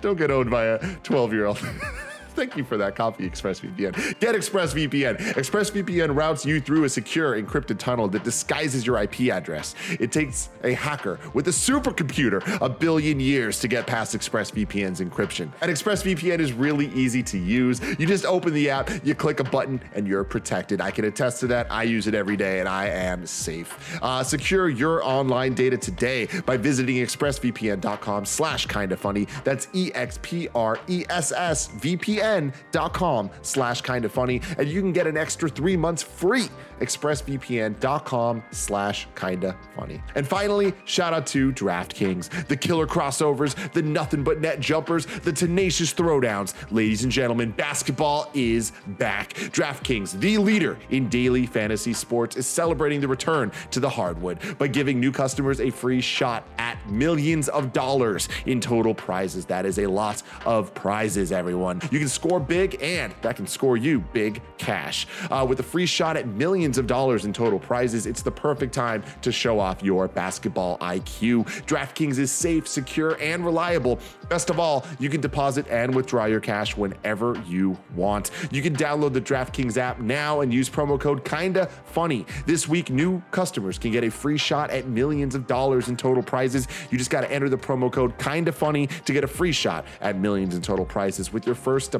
don't 0.00 0.16
get 0.16 0.30
owned 0.30 0.50
by 0.50 0.64
a 0.66 0.96
12 1.02 1.32
year 1.32 1.46
old. 1.46 1.58
Thank 2.40 2.56
you 2.56 2.64
for 2.64 2.78
that 2.78 2.96
copy, 2.96 3.28
ExpressVPN. 3.28 4.18
Get 4.18 4.34
ExpressVPN. 4.34 5.18
ExpressVPN 5.34 6.16
routes 6.16 6.46
you 6.46 6.58
through 6.58 6.84
a 6.84 6.88
secure 6.88 7.38
encrypted 7.38 7.76
tunnel 7.76 8.08
that 8.08 8.24
disguises 8.24 8.86
your 8.86 8.96
IP 8.96 9.28
address. 9.30 9.74
It 10.00 10.10
takes 10.10 10.48
a 10.64 10.72
hacker 10.72 11.20
with 11.34 11.48
a 11.48 11.50
supercomputer 11.50 12.40
a 12.62 12.68
billion 12.70 13.20
years 13.20 13.60
to 13.60 13.68
get 13.68 13.86
past 13.86 14.16
ExpressVPN's 14.16 15.02
encryption. 15.02 15.52
And 15.60 15.70
ExpressVPN 15.70 16.38
is 16.38 16.54
really 16.54 16.86
easy 16.94 17.22
to 17.24 17.36
use. 17.36 17.78
You 17.98 18.06
just 18.06 18.24
open 18.24 18.54
the 18.54 18.70
app, 18.70 18.88
you 19.04 19.14
click 19.14 19.40
a 19.40 19.44
button, 19.44 19.78
and 19.92 20.08
you're 20.08 20.24
protected. 20.24 20.80
I 20.80 20.92
can 20.92 21.04
attest 21.04 21.40
to 21.40 21.46
that. 21.48 21.70
I 21.70 21.82
use 21.82 22.06
it 22.06 22.14
every 22.14 22.38
day, 22.38 22.60
and 22.60 22.70
I 22.70 22.86
am 22.86 23.26
safe. 23.26 24.02
Uh, 24.02 24.24
secure 24.24 24.70
your 24.70 25.04
online 25.04 25.52
data 25.52 25.76
today 25.76 26.26
by 26.46 26.56
visiting 26.56 26.96
expressvpn.com 26.96 28.24
slash 28.24 28.64
kinda 28.64 28.96
funny. 28.96 29.26
That's 29.44 29.68
E-X-P-R-E-S-S 29.74 31.68
VPN 31.68 32.29
expressvpn.com 32.30 33.30
slash 33.42 33.80
kind 33.80 34.04
of 34.04 34.12
funny, 34.12 34.40
and 34.58 34.68
you 34.68 34.80
can 34.80 34.92
get 34.92 35.06
an 35.06 35.16
extra 35.16 35.48
three 35.48 35.76
months 35.76 36.02
free. 36.02 36.48
expressvpn.com 36.80 38.42
slash 38.52 39.06
kinda 39.14 39.54
funny. 39.76 40.02
And 40.14 40.26
finally, 40.26 40.72
shout 40.86 41.12
out 41.12 41.26
to 41.28 41.52
DraftKings, 41.52 42.46
the 42.48 42.56
killer 42.56 42.86
crossovers, 42.86 43.54
the 43.72 43.82
nothing 43.82 44.24
but 44.24 44.40
net 44.40 44.60
jumpers, 44.60 45.04
the 45.06 45.32
tenacious 45.32 45.92
throwdowns. 45.92 46.54
Ladies 46.70 47.04
and 47.04 47.12
gentlemen, 47.12 47.50
basketball 47.50 48.30
is 48.32 48.72
back. 48.98 49.34
DraftKings, 49.34 50.18
the 50.20 50.38
leader 50.38 50.78
in 50.90 51.08
daily 51.08 51.44
fantasy 51.44 51.92
sports, 51.92 52.36
is 52.36 52.46
celebrating 52.46 53.00
the 53.00 53.08
return 53.08 53.52
to 53.72 53.80
the 53.80 53.88
hardwood 53.88 54.38
by 54.58 54.66
giving 54.66 54.98
new 54.98 55.12
customers 55.12 55.60
a 55.60 55.70
free 55.70 56.00
shot 56.00 56.46
at 56.58 56.78
millions 56.90 57.48
of 57.50 57.72
dollars 57.72 58.28
in 58.46 58.60
total 58.60 58.94
prizes. 58.94 59.44
That 59.46 59.66
is 59.66 59.78
a 59.78 59.86
lot 59.86 60.22
of 60.46 60.72
prizes, 60.74 61.30
everyone. 61.30 61.82
You 61.90 61.98
can 61.98 62.08
score 62.10 62.40
big, 62.40 62.78
and 62.82 63.14
that 63.22 63.36
can 63.36 63.46
score 63.46 63.76
you 63.76 64.00
big 64.00 64.42
cash. 64.58 65.06
Uh, 65.30 65.46
with 65.48 65.60
a 65.60 65.62
free 65.62 65.86
shot 65.86 66.16
at 66.16 66.26
millions 66.26 66.78
of 66.78 66.86
dollars 66.86 67.24
in 67.24 67.32
total 67.32 67.58
prizes, 67.58 68.06
it's 68.06 68.22
the 68.22 68.30
perfect 68.30 68.74
time 68.74 69.02
to 69.22 69.32
show 69.32 69.58
off 69.58 69.82
your 69.82 70.08
basketball 70.08 70.78
IQ. 70.78 71.44
DraftKings 71.66 72.18
is 72.18 72.30
safe, 72.30 72.68
secure, 72.68 73.16
and 73.20 73.44
reliable. 73.44 73.98
Best 74.28 74.50
of 74.50 74.60
all, 74.60 74.84
you 74.98 75.08
can 75.08 75.20
deposit 75.20 75.66
and 75.68 75.94
withdraw 75.94 76.26
your 76.26 76.40
cash 76.40 76.76
whenever 76.76 77.40
you 77.46 77.76
want. 77.94 78.30
You 78.50 78.62
can 78.62 78.76
download 78.76 79.12
the 79.12 79.20
DraftKings 79.20 79.76
app 79.76 80.00
now 80.00 80.40
and 80.40 80.52
use 80.52 80.68
promo 80.68 81.00
code 81.00 81.24
Kinda 81.24 81.66
Funny. 81.86 82.26
This 82.46 82.68
week, 82.68 82.90
new 82.90 83.22
customers 83.30 83.78
can 83.78 83.92
get 83.92 84.04
a 84.04 84.10
free 84.10 84.36
shot 84.36 84.70
at 84.70 84.86
millions 84.86 85.34
of 85.34 85.46
dollars 85.46 85.88
in 85.88 85.96
total 85.96 86.22
prizes. 86.22 86.68
You 86.90 86.98
just 86.98 87.10
got 87.10 87.22
to 87.22 87.30
enter 87.30 87.48
the 87.48 87.58
promo 87.58 87.90
code 87.90 88.18
Kinda 88.18 88.52
Funny 88.52 88.86
to 88.86 89.12
get 89.12 89.24
a 89.24 89.28
free 89.28 89.52
shot 89.52 89.84
at 90.00 90.16
millions 90.16 90.54
in 90.54 90.62
total 90.62 90.84
prizes 90.84 91.32
with 91.32 91.46
your 91.46 91.54
first 91.54 91.92
deposit. 91.92 91.99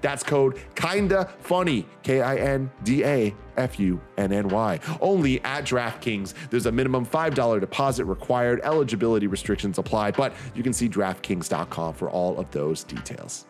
That's 0.00 0.22
code 0.22 0.60
Kinda 0.74 1.32
Funny, 1.40 1.86
K 2.02 2.20
I 2.20 2.36
N 2.36 2.70
D 2.84 3.04
A 3.04 3.34
F 3.56 3.78
U 3.80 4.00
N 4.16 4.32
N 4.32 4.48
Y. 4.48 4.80
Only 5.00 5.40
at 5.42 5.64
DraftKings. 5.64 6.34
There's 6.50 6.66
a 6.66 6.72
minimum 6.72 7.04
$5 7.04 7.60
deposit 7.60 8.04
required. 8.04 8.60
Eligibility 8.62 9.26
restrictions 9.26 9.78
apply, 9.78 10.12
but 10.12 10.32
you 10.54 10.62
can 10.62 10.72
see 10.72 10.88
DraftKings.com 10.88 11.94
for 11.94 12.10
all 12.10 12.38
of 12.38 12.50
those 12.50 12.84
details. 12.84 13.46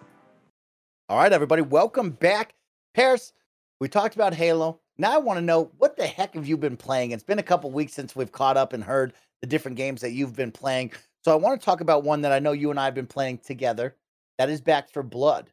All 1.08 1.18
right, 1.18 1.32
everybody, 1.32 1.62
welcome 1.62 2.10
back. 2.10 2.54
Paris, 2.94 3.32
we 3.80 3.88
talked 3.88 4.14
about 4.14 4.34
Halo. 4.34 4.80
Now 4.98 5.14
I 5.14 5.18
want 5.18 5.38
to 5.38 5.44
know 5.44 5.70
what 5.78 5.96
the 5.96 6.06
heck 6.06 6.34
have 6.34 6.46
you 6.46 6.56
been 6.56 6.76
playing? 6.76 7.12
It's 7.12 7.22
been 7.22 7.38
a 7.38 7.42
couple 7.44 7.70
weeks 7.70 7.92
since 7.94 8.16
we've 8.16 8.32
caught 8.32 8.56
up 8.56 8.72
and 8.72 8.82
heard 8.82 9.14
the 9.40 9.46
different 9.46 9.76
games 9.76 10.00
that 10.00 10.12
you've 10.12 10.34
been 10.34 10.50
playing. 10.50 10.92
So 11.24 11.32
I 11.32 11.36
want 11.36 11.60
to 11.60 11.64
talk 11.64 11.80
about 11.80 12.04
one 12.04 12.22
that 12.22 12.32
I 12.32 12.40
know 12.40 12.52
you 12.52 12.70
and 12.70 12.80
I 12.80 12.84
have 12.84 12.94
been 12.94 13.06
playing 13.06 13.38
together. 13.38 13.94
That 14.38 14.50
is 14.50 14.60
Back 14.60 14.90
4 14.90 15.02
Blood. 15.02 15.50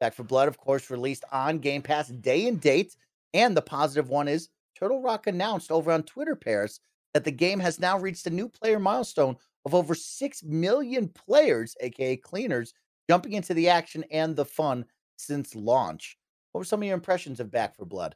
Back 0.00 0.14
4 0.14 0.24
Blood, 0.24 0.48
of 0.48 0.58
course, 0.58 0.90
released 0.90 1.24
on 1.32 1.58
Game 1.58 1.82
Pass 1.82 2.08
day 2.08 2.46
and 2.46 2.60
date. 2.60 2.96
And 3.34 3.56
the 3.56 3.62
positive 3.62 4.08
one 4.08 4.28
is 4.28 4.48
Turtle 4.78 5.02
Rock 5.02 5.26
announced 5.26 5.70
over 5.70 5.90
on 5.92 6.02
Twitter, 6.02 6.36
Paris, 6.36 6.80
that 7.14 7.24
the 7.24 7.30
game 7.30 7.60
has 7.60 7.80
now 7.80 7.98
reached 7.98 8.26
a 8.26 8.30
new 8.30 8.48
player 8.48 8.78
milestone 8.78 9.36
of 9.64 9.74
over 9.74 9.94
6 9.94 10.42
million 10.44 11.08
players, 11.08 11.76
aka 11.80 12.16
cleaners, 12.16 12.74
jumping 13.08 13.32
into 13.32 13.54
the 13.54 13.68
action 13.68 14.04
and 14.10 14.36
the 14.36 14.44
fun 14.44 14.84
since 15.16 15.54
launch. 15.54 16.16
What 16.52 16.60
were 16.60 16.64
some 16.64 16.80
of 16.80 16.86
your 16.86 16.94
impressions 16.94 17.40
of 17.40 17.50
Back 17.50 17.76
4 17.76 17.86
Blood? 17.86 18.14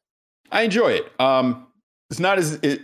I 0.51 0.62
enjoy 0.62 0.93
it. 0.93 1.12
Um, 1.20 1.66
it's 2.11 2.20
not 2.20 2.39
as 2.39 2.55
it 2.62 2.83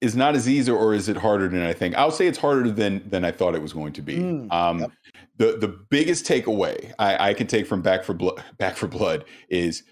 is 0.00 0.14
not 0.14 0.34
as 0.34 0.48
easy, 0.48 0.70
or 0.70 0.92
is 0.92 1.08
it 1.08 1.16
harder 1.16 1.48
than 1.48 1.62
I 1.62 1.72
think? 1.72 1.94
I'll 1.94 2.10
say 2.10 2.26
it's 2.26 2.38
harder 2.38 2.70
than 2.70 3.08
than 3.08 3.24
I 3.24 3.30
thought 3.30 3.54
it 3.54 3.62
was 3.62 3.72
going 3.72 3.92
to 3.94 4.02
be. 4.02 4.16
Mm, 4.16 4.52
um, 4.52 4.80
yep. 4.80 4.90
The 5.36 5.56
the 5.58 5.68
biggest 5.68 6.26
takeaway 6.26 6.92
I, 6.98 7.30
I 7.30 7.34
can 7.34 7.46
take 7.46 7.66
from 7.66 7.82
Back 7.82 8.04
4 8.04 8.14
Blood, 8.14 8.44
Back 8.58 8.76
4 8.76 8.88
Blood 8.88 9.24
is 9.48 9.82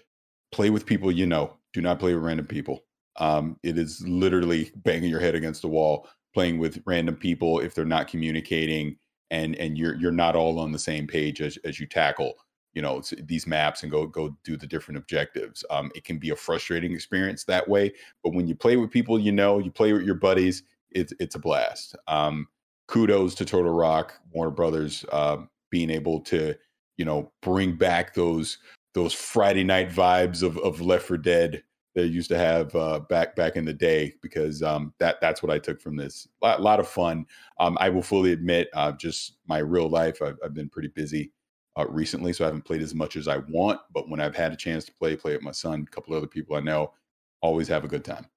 play 0.51 0.69
with 0.69 0.85
people 0.85 1.11
you 1.11 1.25
know. 1.25 1.57
Do 1.73 1.81
not 1.81 1.99
play 1.99 2.13
with 2.13 2.23
random 2.23 2.45
people. 2.45 2.83
Um, 3.17 3.57
it 3.63 3.77
is 3.77 4.01
literally 4.07 4.71
banging 4.75 5.09
your 5.09 5.19
head 5.19 5.35
against 5.35 5.61
the 5.61 5.67
wall, 5.67 6.07
playing 6.33 6.59
with 6.59 6.81
random 6.85 7.15
people 7.15 7.59
if 7.59 7.75
they're 7.75 7.85
not 7.85 8.07
communicating, 8.07 8.97
and 9.31 9.55
and 9.55 9.77
you're 9.77 9.95
you're 9.95 10.11
not 10.11 10.35
all 10.35 10.59
on 10.59 10.71
the 10.71 10.79
same 10.79 11.07
page 11.07 11.41
as 11.41 11.57
as 11.65 11.79
you 11.79 11.87
tackle 11.87 12.35
you 12.73 12.81
know 12.81 13.01
these 13.23 13.47
maps 13.47 13.83
and 13.83 13.91
go 13.91 14.05
go 14.07 14.35
do 14.43 14.57
the 14.57 14.67
different 14.67 14.97
objectives 14.97 15.63
um, 15.69 15.91
it 15.95 16.03
can 16.03 16.17
be 16.17 16.31
a 16.31 16.35
frustrating 16.35 16.93
experience 16.93 17.43
that 17.43 17.67
way 17.67 17.91
but 18.23 18.33
when 18.33 18.47
you 18.47 18.55
play 18.55 18.77
with 18.77 18.91
people 18.91 19.19
you 19.19 19.31
know 19.31 19.59
you 19.59 19.71
play 19.71 19.93
with 19.93 20.03
your 20.03 20.15
buddies 20.15 20.63
it's 20.91 21.13
it's 21.19 21.35
a 21.35 21.39
blast 21.39 21.95
um, 22.07 22.47
kudos 22.93 23.33
to 23.33 23.43
Turtle 23.43 23.73
Rock 23.73 24.19
Warner 24.33 24.51
Brothers 24.51 25.03
uh, 25.11 25.37
being 25.71 25.89
able 25.89 26.19
to 26.21 26.53
you 26.97 27.05
know 27.05 27.31
bring 27.41 27.75
back 27.75 28.13
those 28.13 28.59
those 28.93 29.13
Friday 29.13 29.63
night 29.63 29.89
vibes 29.89 30.43
of 30.43 30.59
of 30.59 30.79
Left 30.79 31.07
4 31.07 31.17
Dead 31.17 31.63
that 31.95 32.09
used 32.09 32.29
to 32.29 32.37
have 32.37 32.75
uh, 32.75 32.99
back 32.99 33.35
back 33.35 33.55
in 33.55 33.65
the 33.65 33.73
day 33.73 34.13
because 34.21 34.61
um, 34.61 34.93
that 34.99 35.19
that's 35.21 35.41
what 35.41 35.51
I 35.51 35.57
took 35.57 35.81
from 35.81 35.95
this. 35.95 36.27
A 36.43 36.45
lot, 36.45 36.61
lot 36.61 36.79
of 36.79 36.87
fun. 36.87 37.25
Um, 37.59 37.79
I 37.81 37.89
will 37.89 38.03
fully 38.03 38.31
admit, 38.31 38.69
uh, 38.73 38.91
just 38.91 39.37
my 39.47 39.57
real 39.57 39.89
life, 39.89 40.21
I've, 40.21 40.37
I've 40.45 40.53
been 40.53 40.69
pretty 40.69 40.89
busy 40.89 41.31
uh, 41.75 41.87
recently, 41.87 42.31
so 42.31 42.45
I 42.45 42.47
haven't 42.47 42.65
played 42.65 42.83
as 42.83 42.93
much 42.93 43.15
as 43.15 43.27
I 43.27 43.37
want. 43.49 43.79
But 43.91 44.07
when 44.07 44.21
I've 44.21 44.35
had 44.35 44.53
a 44.53 44.57
chance 44.57 44.85
to 44.85 44.93
play, 44.93 45.15
play 45.15 45.33
with 45.33 45.41
my 45.41 45.51
son, 45.51 45.87
a 45.87 45.91
couple 45.91 46.15
other 46.15 46.27
people 46.27 46.55
I 46.55 46.59
know, 46.59 46.93
always 47.41 47.67
have 47.69 47.85
a 47.85 47.87
good 47.87 48.05
time. 48.05 48.27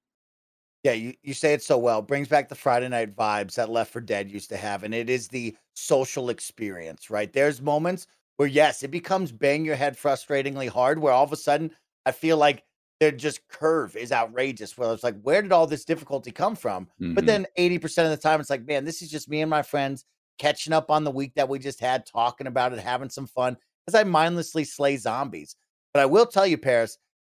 Yeah, 0.87 0.93
you, 0.93 1.15
you 1.25 1.35
say 1.35 1.53
it 1.53 1.65
so 1.65 1.77
well. 1.77 2.01
Brings 2.01 2.29
back 2.29 2.49
the 2.49 2.55
Friday 2.55 2.89
night 2.89 3.17
vibes 3.17 3.57
that 3.57 3.71
Left 3.71 3.93
4 3.93 4.03
Dead 4.03 4.31
used 4.31 4.49
to 4.51 4.57
have. 4.57 4.85
And 4.85 4.95
it 4.95 5.11
is 5.11 5.27
the 5.27 5.57
social 5.75 6.29
experience, 6.29 7.11
right? 7.11 7.33
There's 7.33 7.61
moments 7.61 8.07
where, 8.37 8.47
yes, 8.47 8.85
it 8.85 8.93
becomes 8.93 9.33
bang 9.33 9.65
your 9.65 9.75
head 9.75 9.97
frustratingly 9.97 10.69
hard, 10.69 11.01
where 11.01 11.13
all 11.13 11.25
of 11.25 11.33
a 11.33 11.37
sudden 11.37 11.73
I 12.05 12.13
feel 12.13 12.37
like 12.37 12.63
their 13.01 13.11
just 13.11 13.49
curve 13.49 13.97
is 13.97 14.13
outrageous. 14.13 14.79
Where 14.79 14.93
it's 14.93 15.03
like, 15.03 15.21
where 15.23 15.43
did 15.43 15.51
all 15.51 15.67
this 15.67 15.85
difficulty 15.85 16.31
come 16.31 16.55
from? 16.55 16.85
Mm-hmm. 17.01 17.15
But 17.15 17.27
then 17.27 17.49
80% 17.59 18.05
of 18.05 18.11
the 18.11 18.17
time, 18.17 18.41
it's 18.41 18.49
like, 18.49 18.65
man, 18.65 18.85
this 18.85 19.03
is 19.03 19.11
just 19.11 19.29
me 19.29 19.41
and 19.41 19.51
my 19.51 19.63
friends 19.63 20.05
catching 20.39 20.73
up 20.73 20.89
on 20.89 21.03
the 21.03 21.11
week 21.11 21.35
that 21.35 21.49
we 21.49 21.59
just 21.59 21.81
had, 21.81 22.07
talking 22.07 22.47
about 22.47 22.73
it, 22.73 22.79
having 22.79 23.11
some 23.11 23.27
fun 23.27 23.57
as 23.89 23.97
I 23.97 24.05
mindlessly 24.05 24.63
slay 24.63 24.99
zombies. 24.99 25.57
But 25.93 26.05
I 26.05 26.07
will 26.07 26.27
tell 26.27 26.47
you, 26.47 26.59
Paris, 26.59 26.97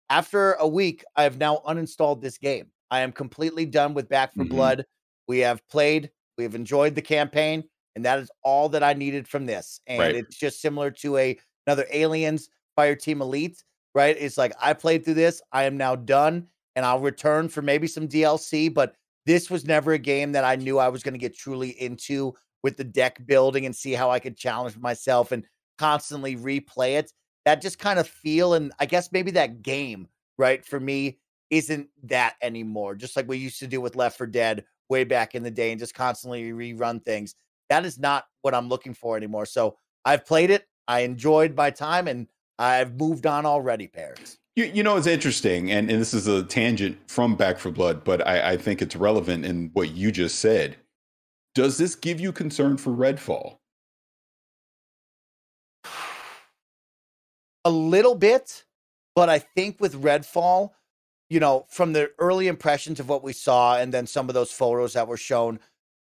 after 0.09 0.51
a 0.55 0.67
week, 0.67 1.05
I 1.15 1.23
have 1.23 1.37
now 1.37 1.61
uninstalled 1.65 2.19
this 2.19 2.37
game. 2.37 2.71
I 2.91 3.01
am 3.01 3.11
completely 3.11 3.65
done 3.65 3.93
with 3.93 4.09
Back 4.09 4.33
for 4.33 4.43
mm-hmm. 4.43 4.55
Blood. 4.55 4.85
We 5.27 5.39
have 5.39 5.67
played, 5.69 6.09
we 6.37 6.43
have 6.43 6.55
enjoyed 6.55 6.95
the 6.95 7.01
campaign, 7.01 7.63
and 7.95 8.05
that 8.05 8.19
is 8.19 8.31
all 8.43 8.69
that 8.69 8.83
I 8.83 8.93
needed 8.93 9.27
from 9.27 9.45
this. 9.45 9.81
And 9.87 9.99
right. 9.99 10.15
it's 10.15 10.37
just 10.37 10.61
similar 10.61 10.91
to 10.91 11.17
a 11.17 11.37
another 11.65 11.85
Aliens 11.91 12.49
Fireteam 12.77 13.21
Elite, 13.21 13.61
right? 13.93 14.15
It's 14.17 14.37
like 14.37 14.53
I 14.61 14.73
played 14.73 15.03
through 15.03 15.15
this, 15.15 15.41
I 15.51 15.63
am 15.63 15.75
now 15.75 15.95
done, 15.95 16.47
and 16.75 16.85
I'll 16.85 16.99
return 16.99 17.49
for 17.49 17.61
maybe 17.61 17.87
some 17.87 18.07
DLC, 18.07 18.73
but 18.73 18.95
this 19.25 19.49
was 19.49 19.65
never 19.65 19.93
a 19.93 19.97
game 19.97 20.31
that 20.31 20.45
I 20.45 20.55
knew 20.55 20.79
I 20.79 20.87
was 20.87 21.03
going 21.03 21.13
to 21.15 21.19
get 21.19 21.35
truly 21.35 21.71
into 21.81 22.33
with 22.63 22.77
the 22.77 22.83
deck 22.83 23.19
building 23.25 23.65
and 23.65 23.75
see 23.75 23.93
how 23.93 24.09
I 24.09 24.19
could 24.19 24.37
challenge 24.37 24.77
myself 24.77 25.31
and 25.31 25.43
constantly 25.77 26.37
replay 26.37 26.97
it. 26.97 27.11
That 27.43 27.61
just 27.61 27.79
kind 27.79 27.99
of 27.99 28.07
feel 28.07 28.53
and 28.53 28.71
I 28.79 28.85
guess 28.85 29.11
maybe 29.11 29.31
that 29.31 29.61
game, 29.61 30.07
right, 30.37 30.63
for 30.65 30.79
me 30.79 31.17
isn't 31.49 31.89
that 32.03 32.35
anymore. 32.41 32.95
Just 32.95 33.15
like 33.15 33.27
we 33.27 33.37
used 33.37 33.59
to 33.59 33.67
do 33.67 33.81
with 33.81 33.95
Left 33.95 34.17
4 34.17 34.27
Dead 34.27 34.65
way 34.89 35.03
back 35.03 35.35
in 35.35 35.43
the 35.43 35.51
day 35.51 35.71
and 35.71 35.79
just 35.79 35.93
constantly 35.93 36.51
rerun 36.51 37.03
things. 37.03 37.35
That 37.69 37.85
is 37.85 37.99
not 37.99 38.25
what 38.41 38.55
I'm 38.55 38.69
looking 38.69 38.93
for 38.93 39.17
anymore. 39.17 39.45
So 39.45 39.77
I've 40.05 40.25
played 40.25 40.49
it. 40.49 40.67
I 40.87 41.01
enjoyed 41.01 41.55
my 41.55 41.69
time 41.69 42.07
and 42.07 42.27
I've 42.57 42.95
moved 42.95 43.25
on 43.25 43.45
already, 43.45 43.87
parents. 43.87 44.37
You, 44.55 44.65
you 44.65 44.81
know, 44.81 44.97
it's 44.97 45.05
interesting, 45.05 45.71
and, 45.71 45.91
and 45.91 46.01
this 46.01 46.15
is 46.15 46.25
a 46.25 46.41
tangent 46.41 46.97
from 47.07 47.35
Back 47.35 47.59
4 47.59 47.71
Blood, 47.71 48.03
but 48.03 48.25
I, 48.25 48.53
I 48.53 48.57
think 48.57 48.81
it's 48.81 48.95
relevant 48.95 49.45
in 49.45 49.69
what 49.73 49.91
you 49.91 50.11
just 50.11 50.39
said. 50.39 50.77
Does 51.53 51.77
this 51.77 51.93
give 51.93 52.19
you 52.19 52.31
concern 52.31 52.77
for 52.77 52.91
Redfall? 52.91 53.57
A 57.65 57.69
little 57.69 58.15
bit, 58.15 58.63
but 59.15 59.29
I 59.29 59.37
think 59.39 59.79
with 59.79 60.01
Redfall, 60.01 60.71
you 61.29 61.39
know, 61.39 61.65
from 61.69 61.93
the 61.93 62.11
early 62.19 62.47
impressions 62.47 62.99
of 62.99 63.09
what 63.09 63.23
we 63.23 63.33
saw, 63.33 63.77
and 63.77 63.93
then 63.93 64.07
some 64.07 64.29
of 64.29 64.33
those 64.35 64.51
photos 64.51 64.93
that 64.93 65.07
were 65.07 65.17
shown, 65.17 65.59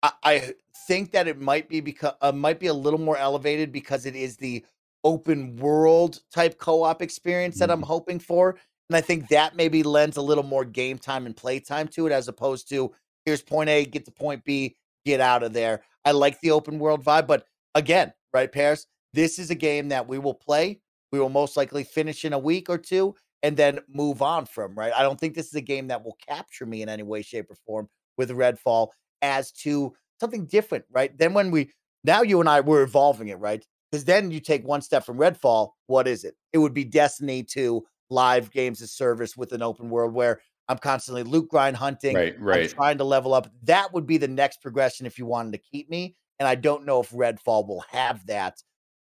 I, 0.01 0.11
I 0.23 0.53
think 0.87 1.11
that 1.11 1.27
it 1.27 1.39
might 1.39 1.67
be 1.67 1.81
because 1.81 2.13
uh, 2.21 2.31
might 2.31 2.59
be 2.59 2.67
a 2.67 2.73
little 2.73 2.99
more 2.99 3.17
elevated 3.17 3.71
because 3.71 4.05
it 4.05 4.15
is 4.15 4.37
the 4.37 4.63
open 5.03 5.55
world 5.57 6.21
type 6.33 6.57
co-op 6.57 7.01
experience 7.01 7.59
that 7.59 7.69
I'm 7.69 7.77
mm-hmm. 7.77 7.85
hoping 7.85 8.19
for. 8.19 8.57
And 8.89 8.95
I 8.95 9.01
think 9.01 9.27
that 9.29 9.55
maybe 9.55 9.83
lends 9.83 10.17
a 10.17 10.21
little 10.21 10.43
more 10.43 10.65
game 10.65 10.97
time 10.97 11.25
and 11.25 11.35
play 11.35 11.59
time 11.59 11.87
to 11.89 12.07
it 12.07 12.11
as 12.11 12.27
opposed 12.27 12.69
to 12.69 12.91
here's 13.25 13.41
point 13.41 13.69
A, 13.69 13.85
get 13.85 14.05
to 14.05 14.11
point 14.11 14.43
B, 14.43 14.75
get 15.05 15.19
out 15.19 15.43
of 15.43 15.53
there. 15.53 15.83
I 16.05 16.11
like 16.11 16.39
the 16.39 16.51
open 16.51 16.79
world 16.79 17.03
vibe, 17.03 17.27
but 17.27 17.45
again, 17.75 18.13
right, 18.33 18.51
Paris, 18.51 18.87
this 19.13 19.37
is 19.37 19.51
a 19.51 19.55
game 19.55 19.89
that 19.89 20.07
we 20.07 20.17
will 20.17 20.33
play. 20.33 20.79
We 21.11 21.19
will 21.19 21.29
most 21.29 21.57
likely 21.57 21.83
finish 21.83 22.25
in 22.25 22.33
a 22.33 22.39
week 22.39 22.69
or 22.69 22.77
two 22.77 23.15
and 23.43 23.55
then 23.55 23.79
move 23.87 24.21
on 24.21 24.45
from, 24.45 24.75
right? 24.75 24.91
I 24.95 25.01
don't 25.01 25.19
think 25.19 25.33
this 25.33 25.47
is 25.47 25.55
a 25.55 25.61
game 25.61 25.87
that 25.87 26.03
will 26.03 26.17
capture 26.27 26.65
me 26.65 26.81
in 26.81 26.89
any 26.89 27.03
way, 27.03 27.21
shape, 27.21 27.49
or 27.49 27.55
form 27.65 27.89
with 28.17 28.29
Redfall 28.31 28.89
as 29.21 29.51
to 29.51 29.93
something 30.19 30.45
different, 30.45 30.85
right? 30.91 31.17
Then 31.17 31.33
when 31.33 31.51
we 31.51 31.71
now 32.03 32.21
you 32.21 32.39
and 32.39 32.49
I 32.49 32.59
we're 32.61 32.83
evolving 32.83 33.29
it, 33.29 33.39
right? 33.39 33.65
Because 33.91 34.05
then 34.05 34.31
you 34.31 34.39
take 34.39 34.65
one 34.65 34.81
step 34.81 35.05
from 35.05 35.17
Redfall, 35.17 35.71
what 35.87 36.07
is 36.07 36.23
it? 36.23 36.35
It 36.53 36.59
would 36.59 36.73
be 36.73 36.83
Destiny 36.83 37.43
2 37.43 37.83
live 38.09 38.51
games 38.51 38.81
of 38.81 38.89
service 38.89 39.35
with 39.35 39.51
an 39.51 39.61
open 39.61 39.89
world 39.89 40.13
where 40.13 40.41
I'm 40.67 40.77
constantly 40.77 41.23
loot 41.23 41.49
grind 41.49 41.75
hunting, 41.75 42.15
right, 42.15 42.39
right. 42.39 42.63
I'm 42.63 42.69
trying 42.69 42.97
to 42.99 43.03
level 43.03 43.33
up. 43.33 43.47
That 43.63 43.91
would 43.93 44.05
be 44.05 44.17
the 44.17 44.27
next 44.27 44.61
progression 44.61 45.07
if 45.07 45.17
you 45.17 45.25
wanted 45.25 45.53
to 45.53 45.57
keep 45.57 45.89
me. 45.89 46.15
And 46.37 46.47
I 46.47 46.55
don't 46.55 46.85
know 46.85 47.01
if 47.01 47.09
Redfall 47.09 47.67
will 47.67 47.83
have 47.89 48.25
that. 48.27 48.61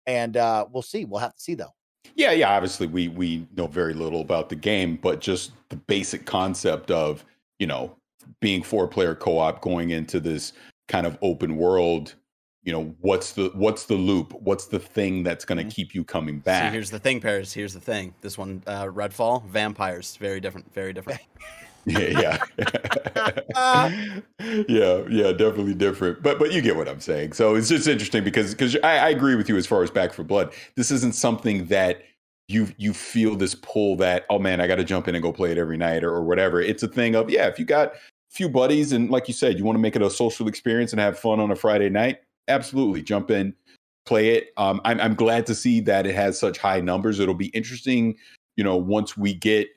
And 0.08 0.38
uh, 0.38 0.66
we'll 0.72 0.82
see. 0.82 1.06
We'll 1.06 1.20
have 1.20 1.36
to 1.36 1.42
see 1.42 1.56
though. 1.56 1.74
Yeah, 2.16 2.32
yeah. 2.32 2.50
Obviously, 2.50 2.88
we 2.88 3.08
we 3.08 3.48
know 3.56 3.68
very 3.68 3.94
little 3.94 4.22
about 4.22 4.50
the 4.50 4.56
game, 4.56 4.98
but 5.02 5.22
just 5.22 5.52
the 5.70 5.76
basic 5.76 6.26
concept 6.26 6.92
of 6.92 7.24
you 7.60 7.68
know 7.68 7.96
being 8.42 8.64
four 8.64 8.88
player 8.88 9.16
co 9.16 9.38
op 9.38 9.62
going 9.62 9.92
into 9.92 10.20
this 10.20 10.54
kind 10.88 11.06
of 11.06 11.18
open 11.22 11.56
world 11.56 12.16
you 12.64 12.74
know 12.74 12.94
what's 13.00 13.34
the 13.34 13.52
what's 13.54 13.86
the 13.86 13.96
loop 13.96 14.34
what's 14.42 14.68
the 14.68 14.80
thing 14.80 15.24
that's 15.24 15.46
going 15.46 15.58
to 15.58 15.64
mm-hmm. 15.64 15.70
keep 15.70 15.96
you 15.96 16.04
coming 16.04 16.40
back 16.40 16.70
See, 16.70 16.74
here's 16.74 16.92
the 16.92 17.00
thing 17.00 17.22
paris 17.22 17.54
here's 17.54 17.74
the 17.74 17.80
thing 17.80 18.14
this 18.22 18.38
one 18.38 18.62
uh, 18.68 18.86
redfall 18.86 19.46
vampires 19.46 20.18
very 20.18 20.40
different 20.40 20.74
very 20.74 20.94
different 20.94 21.22
yeah 21.86 22.40
yeah. 22.56 24.20
Yeah 24.68 25.04
yeah 25.10 25.32
definitely 25.32 25.74
different. 25.74 26.22
But 26.24 26.40
but 26.40 26.52
you 26.52 26.62
get 26.62 26.76
what 26.76 26.88
i'm 26.88 27.00
saying. 27.00 27.34
So 27.34 27.56
it's 27.56 27.70
just 27.70 27.88
interesting 27.88 28.24
because 28.24 28.54
because 28.54 28.76
I, 28.78 28.98
I 28.98 29.10
agree 29.10 29.36
with 29.36 29.50
you 29.50 29.58
as 29.58 29.68
far 29.68 29.84
as 29.84 29.92
back 29.92 30.14
4 30.14 30.26
blood. 30.26 30.54
This 30.76 30.92
isn't 30.92 31.16
something 31.16 31.66
that 31.66 32.04
you 32.48 32.68
you 32.78 32.94
feel 32.94 33.36
this 33.36 33.56
pull 33.56 33.96
that 33.98 34.26
oh 34.30 34.40
man 34.40 34.60
i 34.60 34.66
got 34.66 34.76
to 34.76 34.84
jump 34.84 35.08
in 35.08 35.14
and 35.14 35.22
go 35.22 35.32
play 35.32 35.52
it 35.52 35.58
every 35.60 35.78
night 35.78 36.04
or, 36.04 36.12
or 36.12 36.24
whatever. 36.24 36.62
It's 36.62 36.84
a 36.84 36.88
thing 36.88 37.16
of 37.16 37.30
yeah 37.30 37.48
if 37.48 37.60
you 37.60 37.66
got 37.66 37.90
a 37.94 38.32
few 38.32 38.50
buddies 38.50 38.92
and 38.92 39.10
like 39.10 39.28
you 39.28 39.34
said 39.34 39.58
you 39.58 39.64
want 39.64 39.76
to 39.76 39.82
make 39.82 39.96
it 39.96 40.02
a 40.02 40.10
social 40.10 40.48
experience 40.48 40.92
and 40.92 41.00
have 41.00 41.18
fun 41.18 41.40
on 41.40 41.52
a 41.52 41.56
friday 41.56 41.90
night 41.90 42.20
absolutely 42.48 43.02
jump 43.02 43.32
in 43.32 43.54
play 44.06 44.30
it. 44.30 44.48
Um, 44.58 44.82
I'm, 44.86 45.00
I'm 45.00 45.14
glad 45.14 45.46
to 45.48 45.56
see 45.56 45.82
that 45.82 46.08
it 46.08 46.16
has 46.16 46.40
such 46.40 46.58
high 46.58 46.80
numbers. 46.80 47.20
It'll 47.20 47.36
be 47.36 47.48
interesting 47.48 48.16
you 48.60 48.64
know 48.64 48.76
once 48.76 49.16
we 49.16 49.34
get 49.34 49.70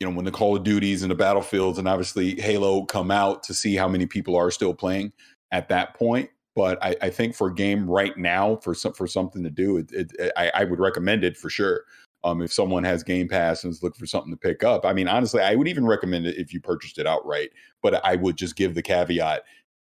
you 0.00 0.08
know 0.08 0.14
when 0.14 0.24
the 0.24 0.30
call 0.30 0.56
of 0.56 0.64
duties 0.64 1.02
and 1.02 1.10
the 1.10 1.16
battlefields 1.16 1.78
and 1.78 1.88
obviously 1.88 2.40
halo 2.40 2.84
come 2.84 3.10
out 3.10 3.42
to 3.42 3.54
see 3.54 3.74
how 3.74 3.88
many 3.88 4.06
people 4.06 4.36
are 4.36 4.50
still 4.50 4.74
playing 4.74 5.12
at 5.50 5.68
that 5.68 5.94
point 5.94 6.30
but 6.58 6.76
I, 6.82 6.96
I 7.02 7.10
think 7.10 7.36
for 7.36 7.46
a 7.46 7.54
game 7.54 7.88
right 7.88 8.16
now 8.18 8.56
for 8.56 8.74
some 8.74 8.92
for 8.92 9.06
something 9.06 9.44
to 9.44 9.50
do 9.50 9.76
it, 9.76 9.92
it, 9.92 10.32
I, 10.36 10.50
I 10.52 10.64
would 10.64 10.80
recommend 10.80 11.22
it 11.22 11.36
for 11.36 11.48
sure 11.48 11.84
um, 12.24 12.42
if 12.42 12.52
someone 12.52 12.82
has 12.82 13.04
Game 13.04 13.28
Pass 13.28 13.62
and 13.62 13.70
is 13.70 13.80
looking 13.80 14.00
for 14.00 14.06
something 14.06 14.32
to 14.32 14.36
pick 14.36 14.64
up. 14.64 14.84
I 14.84 14.92
mean, 14.92 15.06
honestly, 15.06 15.40
I 15.40 15.54
would 15.54 15.68
even 15.68 15.86
recommend 15.86 16.26
it 16.26 16.36
if 16.36 16.52
you 16.52 16.60
purchased 16.60 16.98
it 16.98 17.06
outright. 17.06 17.50
But 17.80 18.04
I 18.04 18.16
would 18.16 18.36
just 18.36 18.56
give 18.56 18.74
the 18.74 18.82
caveat: 18.82 19.44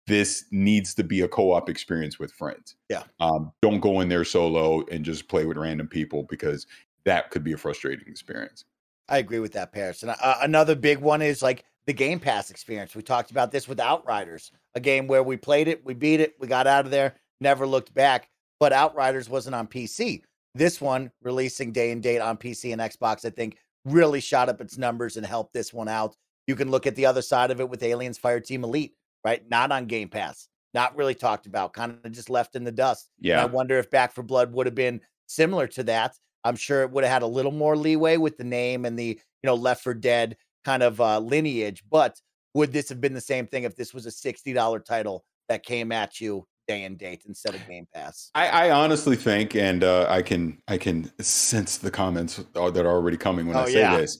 this 0.06 0.46
needs 0.52 0.94
to 0.94 1.04
be 1.04 1.22
a 1.22 1.28
co-op 1.28 1.70
experience 1.70 2.20
with 2.20 2.32
friends. 2.32 2.76
Yeah. 2.88 3.04
Um, 3.20 3.52
don't 3.64 3.80
go 3.80 4.02
in 4.02 4.10
there 4.10 4.24
solo 4.24 4.86
and 4.92 5.04
just 5.04 5.28
play 5.28 5.46
with 5.46 5.58
random 5.58 5.88
people 5.88 6.28
because 6.30 6.68
that 7.04 7.32
could 7.32 7.44
be 7.44 7.54
a 7.54 7.58
frustrating 7.58 8.08
experience. 8.08 8.66
I 9.10 9.18
agree 9.18 9.40
with 9.40 9.54
that, 9.54 9.74
Paris. 9.74 10.04
And 10.04 10.12
uh, 10.12 10.36
another 10.42 10.76
big 10.76 11.00
one 11.00 11.22
is 11.22 11.42
like 11.42 11.66
the 11.88 11.94
Game 11.94 12.20
Pass 12.20 12.52
experience. 12.52 12.96
We 12.96 13.02
talked 13.02 13.32
about 13.32 13.52
this 13.52 13.68
with 13.68 13.80
Outriders, 13.80 14.52
a 14.76 14.80
game 14.80 15.08
where 15.08 15.24
we 15.24 15.36
played 15.36 15.68
it, 15.68 15.84
we 15.84 15.96
beat 15.96 16.20
it, 16.20 16.36
we 16.40 16.48
got 16.48 16.68
out 16.68 16.86
of 16.86 16.92
there, 16.92 17.16
never 17.42 17.66
looked 17.66 17.94
back. 17.94 18.30
But 18.60 18.72
Outriders 18.72 19.28
wasn't 19.30 19.56
on 19.56 19.68
PC. 19.68 20.22
This 20.54 20.80
one 20.80 21.12
releasing 21.24 21.72
day 21.72 21.92
and 21.92 22.04
date 22.04 22.20
on 22.20 22.38
PC 22.38 22.72
and 22.72 22.82
Xbox, 22.82 23.26
I 23.26 23.32
think 23.32 23.58
really 23.86 24.20
shot 24.20 24.50
up 24.50 24.62
its 24.62 24.78
numbers 24.78 25.18
and 25.18 25.26
helped 25.26 25.54
this 25.54 25.74
one 25.74 25.88
out. 25.88 26.16
You 26.48 26.56
can 26.56 26.70
look 26.70 26.86
at 26.86 26.96
the 26.96 27.06
other 27.06 27.22
side 27.22 27.52
of 27.52 27.60
it 27.60 27.70
with 27.70 27.84
Aliens 27.84 28.20
Fireteam 28.20 28.64
Elite, 28.64 28.96
right? 29.24 29.48
Not 29.50 29.72
on 29.72 29.86
Game 29.86 30.10
Pass, 30.10 30.48
not 30.74 30.96
really 30.96 31.16
talked 31.16 31.46
about, 31.46 31.74
kind 31.74 31.98
of 32.04 32.12
just 32.12 32.30
left 32.30 32.56
in 32.56 32.64
the 32.64 32.72
dust. 32.72 33.10
Yeah. 33.20 33.42
And 33.42 33.50
I 33.50 33.54
wonder 33.54 33.78
if 33.80 33.90
Back 33.90 34.14
4 34.14 34.24
Blood 34.24 34.54
would 34.54 34.66
have 34.66 34.76
been 34.76 35.02
similar 35.28 35.68
to 35.68 35.84
that. 35.84 36.16
I'm 36.44 36.56
sure 36.56 36.82
it 36.82 36.92
would 36.92 37.04
have 37.04 37.14
had 37.14 37.22
a 37.22 37.28
little 37.28 37.52
more 37.52 37.76
leeway 37.76 38.18
with 38.18 38.38
the 38.38 38.44
name 38.44 38.86
and 38.86 38.98
the, 38.98 39.20
you 39.44 39.48
know, 39.48 39.56
Left 39.56 39.84
4 39.84 39.94
Dead 39.94 40.38
kind 40.66 40.84
of 40.84 41.00
uh, 41.02 41.20
lineage. 41.20 41.84
But 41.90 42.20
would 42.54 42.74
this 42.74 42.90
have 42.90 43.02
been 43.02 43.14
the 43.14 43.22
same 43.22 43.48
thing 43.48 43.64
if 43.64 43.76
this 43.76 43.94
was 43.94 44.06
a 44.06 44.10
$60 44.10 44.86
title 44.86 45.24
that 45.48 45.64
came 45.64 45.92
at 45.92 46.22
you 46.22 46.46
day 46.68 46.84
and 46.84 46.98
date 46.98 47.24
instead 47.28 47.56
of 47.56 47.68
Game 47.68 47.88
Pass. 47.94 48.30
I, 48.36 48.48
I 48.48 48.72
honestly 48.72 49.16
think, 49.16 49.56
and 49.56 49.84
uh, 49.84 50.06
I 50.08 50.22
can 50.22 50.62
I 50.68 50.78
can 50.78 51.12
sense 51.20 51.78
the 51.78 51.90
comments 51.90 52.38
that 52.54 52.78
are 52.78 52.88
already 52.88 53.18
coming 53.18 53.48
when 53.48 53.58
oh, 53.58 53.62
I 53.62 53.66
say 53.66 53.80
yeah. 53.80 53.98
this. 53.98 54.20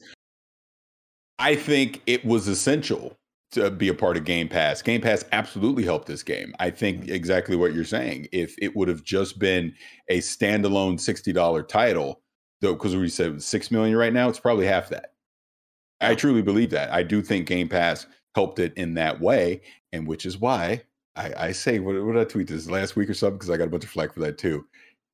I 1.38 1.56
think 1.56 2.02
it 2.06 2.26
was 2.26 2.48
essential 2.48 3.16
to 3.52 3.72
be 3.72 3.90
a 3.90 3.94
part 3.94 4.18
of 4.18 4.26
Game 4.26 4.48
Pass. 4.48 4.82
Game 4.82 5.02
Pass 5.02 5.26
absolutely 5.32 5.84
helped 5.84 6.08
this 6.08 6.24
game. 6.24 6.54
I 6.60 6.70
think 6.70 7.02
mm-hmm. 7.02 7.14
exactly 7.14 7.56
what 7.56 7.74
you're 7.74 7.84
saying. 7.86 8.28
If 8.32 8.56
it 8.62 8.76
would 8.76 8.88
have 8.88 9.04
just 9.04 9.40
been 9.40 9.74
a 10.10 10.20
standalone 10.20 11.00
sixty 11.00 11.34
dollar 11.34 11.64
title, 11.64 12.22
though, 12.62 12.74
because 12.74 12.96
we 12.96 13.10
said 13.10 13.42
six 13.42 13.72
million 13.72 13.98
right 13.98 14.14
now, 14.14 14.30
it's 14.30 14.40
probably 14.40 14.66
half 14.66 14.90
that. 14.90 15.14
I 16.02 16.16
truly 16.16 16.42
believe 16.42 16.70
that. 16.70 16.94
I 16.94 17.04
do 17.04 17.22
think 17.22 17.48
Game 17.48 17.68
Pass 17.68 18.08
helped 18.36 18.60
it 18.60 18.74
in 18.78 18.94
that 18.94 19.20
way, 19.20 19.62
and 19.92 20.08
which 20.08 20.26
is 20.26 20.38
why 20.38 20.84
I, 21.16 21.34
I 21.38 21.52
say, 21.52 21.80
what, 21.80 21.96
what 22.06 22.14
did 22.14 22.22
I 22.22 22.26
tweet 22.26 22.48
this 22.48 22.70
last 22.70 22.96
week 22.96 23.10
or 23.10 23.14
something? 23.14 23.38
Because 23.38 23.50
I 23.50 23.58
got 23.58 23.68
a 23.68 23.72
bunch 23.72 23.84
of 23.84 23.90
flack 23.90 24.14
for 24.14 24.22
that 24.22 24.38
too. 24.38 24.66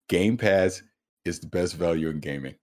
Game 0.10 0.38
Pass 0.38 0.84
is 1.24 1.40
the 1.40 1.48
best 1.48 1.76
value 1.76 2.10
in 2.10 2.20
gaming. 2.20 2.56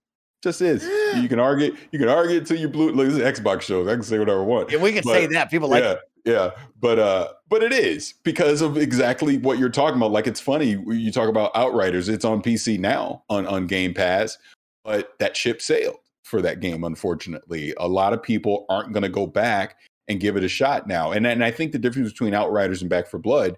Just 0.43 0.61
is. 0.61 0.85
You 1.17 1.29
can 1.29 1.39
argue. 1.39 1.77
You 1.93 1.99
can 1.99 2.09
argue 2.09 2.39
until 2.39 2.59
you 2.59 2.69
blue. 2.69 2.91
Look, 2.91 3.07
this 3.07 3.17
is 3.17 3.41
Xbox 3.41 3.63
shows. 3.63 3.87
I 3.87 3.95
can 3.95 4.03
say 4.03 4.19
whatever 4.19 4.41
I 4.41 4.45
want. 4.45 4.71
Yeah, 4.71 4.79
we 4.79 4.93
can 4.93 5.03
but, 5.05 5.13
say 5.13 5.27
that. 5.27 5.51
People 5.51 5.69
like. 5.69 5.85
Yeah, 5.85 5.93
it. 5.93 5.99
yeah. 6.25 6.51
But 6.81 6.99
uh, 6.99 7.29
but 7.49 7.63
it 7.63 7.73
is 7.73 8.15
because 8.25 8.61
of 8.61 8.77
exactly 8.77 9.39
what 9.39 9.59
you're 9.59 9.69
talking 9.69 9.97
about. 9.97 10.11
Like 10.11 10.27
it's 10.27 10.41
funny 10.41 10.71
you 10.89 11.13
talk 11.13 11.29
about 11.29 11.53
Outriders. 11.55 12.09
It's 12.09 12.25
on 12.25 12.43
PC 12.43 12.79
now 12.81 13.23
on 13.31 13.47
on 13.47 13.69
Game 13.69 13.95
Pass, 13.95 14.37
but 14.85 15.17
that 15.21 15.37
ship 15.37 15.63
sailed 15.63 15.99
for 16.25 16.43
that 16.43 16.59
game. 16.59 16.83
Unfortunately, 16.83 17.73
a 17.77 17.87
lot 17.87 18.13
of 18.13 18.21
people 18.21 18.67
aren't 18.69 18.93
going 18.93 19.05
to 19.05 19.09
go 19.09 19.29
back 19.29 19.77
and 20.09 20.19
give 20.19 20.37
it 20.37 20.45
a 20.45 20.49
shot 20.49 20.87
now. 20.87 21.13
And 21.13 21.27
and 21.27 21.45
I 21.45 21.51
think 21.51 21.73
the 21.73 21.79
difference 21.79 22.11
between 22.11 22.35
Outriders 22.35 22.81
and 22.81 22.91
Back 22.91 23.07
4 23.07 23.21
Blood 23.21 23.57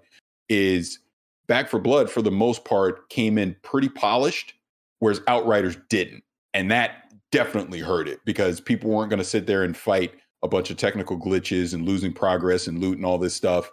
is 0.48 0.98
Back 1.46 1.68
4 1.68 1.80
Blood 1.80 2.10
for 2.10 2.20
the 2.20 2.30
most 2.30 2.64
part 2.64 3.08
came 3.08 3.38
in 3.38 3.56
pretty 3.62 3.88
polished, 3.88 4.54
whereas 4.98 5.20
Outriders 5.28 5.76
didn't, 5.88 6.22
and 6.54 6.70
that 6.70 7.12
definitely 7.32 7.80
hurt 7.80 8.08
it 8.08 8.20
because 8.24 8.60
people 8.60 8.90
weren't 8.90 9.10
going 9.10 9.18
to 9.18 9.24
sit 9.24 9.46
there 9.46 9.64
and 9.64 9.76
fight 9.76 10.14
a 10.42 10.48
bunch 10.48 10.70
of 10.70 10.76
technical 10.76 11.18
glitches 11.18 11.74
and 11.74 11.84
losing 11.84 12.12
progress 12.12 12.66
and 12.68 12.78
loot 12.78 12.96
and 12.96 13.04
all 13.04 13.18
this 13.18 13.34
stuff 13.34 13.70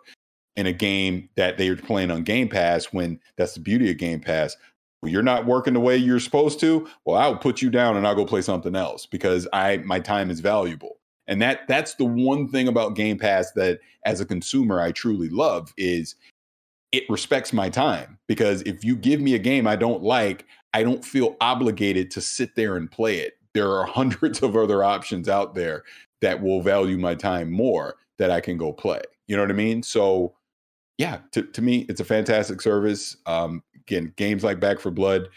in 0.55 0.65
a 0.65 0.73
game 0.73 1.29
that 1.35 1.57
they 1.57 1.69
were 1.69 1.75
playing 1.75 2.11
on 2.11 2.23
Game 2.23 2.49
Pass 2.49 2.85
when 2.85 3.19
that's 3.37 3.53
the 3.53 3.59
beauty 3.59 3.89
of 3.91 3.97
Game 3.97 4.19
Pass. 4.19 4.57
Well, 5.01 5.11
you're 5.11 5.23
not 5.23 5.45
working 5.45 5.73
the 5.73 5.79
way 5.79 5.97
you're 5.97 6.19
supposed 6.19 6.59
to. 6.61 6.87
Well, 7.05 7.17
I'll 7.17 7.37
put 7.37 7.61
you 7.61 7.69
down 7.69 7.97
and 7.97 8.05
I'll 8.05 8.15
go 8.15 8.25
play 8.25 8.41
something 8.41 8.75
else 8.75 9.05
because 9.05 9.47
I 9.53 9.77
my 9.77 9.99
time 9.99 10.29
is 10.29 10.39
valuable. 10.39 10.97
And 11.27 11.41
that 11.41 11.67
that's 11.67 11.95
the 11.95 12.05
one 12.05 12.47
thing 12.47 12.67
about 12.67 12.95
Game 12.95 13.17
Pass 13.17 13.51
that 13.53 13.79
as 14.05 14.21
a 14.21 14.25
consumer 14.25 14.81
I 14.81 14.91
truly 14.91 15.29
love 15.29 15.73
is 15.77 16.15
it 16.91 17.03
respects 17.09 17.53
my 17.53 17.69
time 17.69 18.17
because 18.27 18.61
if 18.63 18.83
you 18.83 18.95
give 18.95 19.21
me 19.21 19.35
a 19.35 19.39
game 19.39 19.65
I 19.65 19.75
don't 19.75 20.03
like, 20.03 20.45
I 20.73 20.83
don't 20.83 21.03
feel 21.03 21.35
obligated 21.41 22.11
to 22.11 22.21
sit 22.21 22.55
there 22.55 22.77
and 22.77 22.89
play 22.89 23.19
it. 23.19 23.37
There 23.53 23.71
are 23.71 23.85
hundreds 23.85 24.41
of 24.41 24.55
other 24.55 24.83
options 24.83 25.29
out 25.29 25.55
there 25.55 25.83
that 26.21 26.41
will 26.41 26.61
value 26.61 26.97
my 26.97 27.15
time 27.15 27.51
more 27.51 27.95
that 28.17 28.31
I 28.31 28.39
can 28.39 28.57
go 28.57 28.71
play. 28.71 29.01
You 29.27 29.35
know 29.35 29.43
what 29.43 29.51
I 29.51 29.55
mean? 29.55 29.81
So 29.83 30.35
yeah, 30.97 31.19
to, 31.31 31.41
to 31.43 31.61
me, 31.61 31.85
it's 31.89 31.99
a 31.99 32.05
fantastic 32.05 32.61
service. 32.61 33.17
Um, 33.25 33.63
again, 33.75 34.13
games 34.17 34.43
like 34.43 34.59
Back 34.59 34.79
4 34.79 34.91
Blood, 34.91 35.29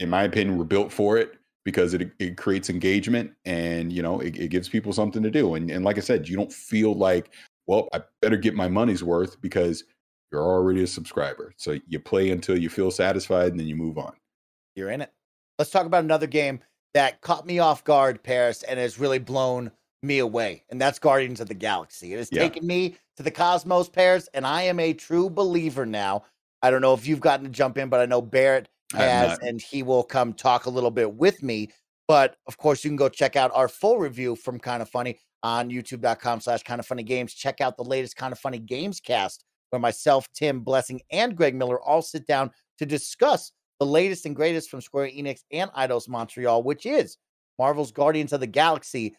in 0.00 0.10
my 0.10 0.24
opinion, 0.24 0.58
were 0.58 0.64
built 0.64 0.92
for 0.92 1.16
it 1.18 1.34
because 1.64 1.94
it 1.94 2.10
it 2.18 2.36
creates 2.36 2.68
engagement 2.70 3.30
and 3.44 3.92
you 3.92 4.02
know 4.02 4.18
it, 4.18 4.36
it 4.36 4.48
gives 4.48 4.68
people 4.68 4.92
something 4.92 5.22
to 5.22 5.30
do. 5.30 5.54
And 5.54 5.70
and 5.70 5.84
like 5.84 5.98
I 5.98 6.00
said, 6.00 6.28
you 6.28 6.36
don't 6.36 6.52
feel 6.52 6.94
like, 6.94 7.32
well, 7.66 7.88
I 7.92 8.00
better 8.20 8.36
get 8.36 8.54
my 8.54 8.68
money's 8.68 9.04
worth 9.04 9.40
because 9.40 9.84
you're 10.32 10.42
already 10.42 10.82
a 10.82 10.86
subscriber. 10.86 11.52
So 11.56 11.78
you 11.86 12.00
play 12.00 12.30
until 12.30 12.58
you 12.58 12.68
feel 12.68 12.90
satisfied 12.90 13.52
and 13.52 13.60
then 13.60 13.68
you 13.68 13.76
move 13.76 13.98
on. 13.98 14.14
You're 14.74 14.90
in 14.90 15.00
it. 15.00 15.12
Let's 15.58 15.70
talk 15.70 15.86
about 15.86 16.04
another 16.04 16.26
game 16.26 16.60
that 16.94 17.20
caught 17.20 17.46
me 17.46 17.58
off 17.58 17.84
guard, 17.84 18.22
Paris, 18.22 18.62
and 18.62 18.78
has 18.78 18.98
really 18.98 19.18
blown 19.18 19.70
me 20.02 20.18
away. 20.18 20.64
And 20.70 20.80
that's 20.80 20.98
Guardians 20.98 21.40
of 21.40 21.48
the 21.48 21.54
Galaxy. 21.54 22.12
It 22.12 22.18
has 22.18 22.28
yeah. 22.32 22.40
taken 22.40 22.66
me 22.66 22.96
to 23.16 23.22
the 23.22 23.30
cosmos, 23.30 23.88
Paris, 23.88 24.28
and 24.34 24.46
I 24.46 24.62
am 24.62 24.80
a 24.80 24.92
true 24.92 25.30
believer 25.30 25.86
now. 25.86 26.24
I 26.62 26.70
don't 26.70 26.80
know 26.80 26.94
if 26.94 27.06
you've 27.06 27.20
gotten 27.20 27.44
to 27.44 27.50
jump 27.50 27.78
in, 27.78 27.88
but 27.88 28.00
I 28.00 28.06
know 28.06 28.22
Barrett 28.22 28.68
has, 28.94 29.38
and 29.38 29.60
he 29.60 29.82
will 29.82 30.02
come 30.02 30.32
talk 30.32 30.66
a 30.66 30.70
little 30.70 30.90
bit 30.90 31.14
with 31.14 31.42
me. 31.42 31.70
But 32.08 32.36
of 32.46 32.58
course, 32.58 32.84
you 32.84 32.90
can 32.90 32.96
go 32.96 33.08
check 33.08 33.36
out 33.36 33.50
our 33.54 33.68
full 33.68 33.98
review 33.98 34.36
from 34.36 34.58
Kind 34.58 34.82
of 34.82 34.88
Funny 34.88 35.18
on 35.42 35.70
youtube.com 35.70 36.40
slash 36.40 36.62
kind 36.62 36.78
of 36.78 36.86
funny 36.86 37.02
games. 37.02 37.34
Check 37.34 37.60
out 37.60 37.76
the 37.76 37.84
latest 37.84 38.16
Kind 38.16 38.32
of 38.32 38.38
Funny 38.38 38.58
Games 38.58 39.00
cast 39.00 39.44
where 39.70 39.80
myself, 39.80 40.28
Tim, 40.34 40.60
Blessing, 40.60 41.00
and 41.10 41.34
Greg 41.34 41.54
Miller 41.54 41.80
all 41.80 42.02
sit 42.02 42.26
down 42.26 42.50
to 42.78 42.86
discuss 42.86 43.52
the 43.82 43.86
latest 43.86 44.26
and 44.26 44.36
greatest 44.36 44.70
from 44.70 44.80
Square 44.80 45.08
Enix 45.08 45.42
and 45.50 45.68
Eidos 45.72 46.08
Montreal, 46.08 46.62
which 46.62 46.86
is 46.86 47.16
Marvel's 47.58 47.90
Guardians 47.90 48.32
of 48.32 48.38
the 48.38 48.46
Galaxy. 48.46 49.16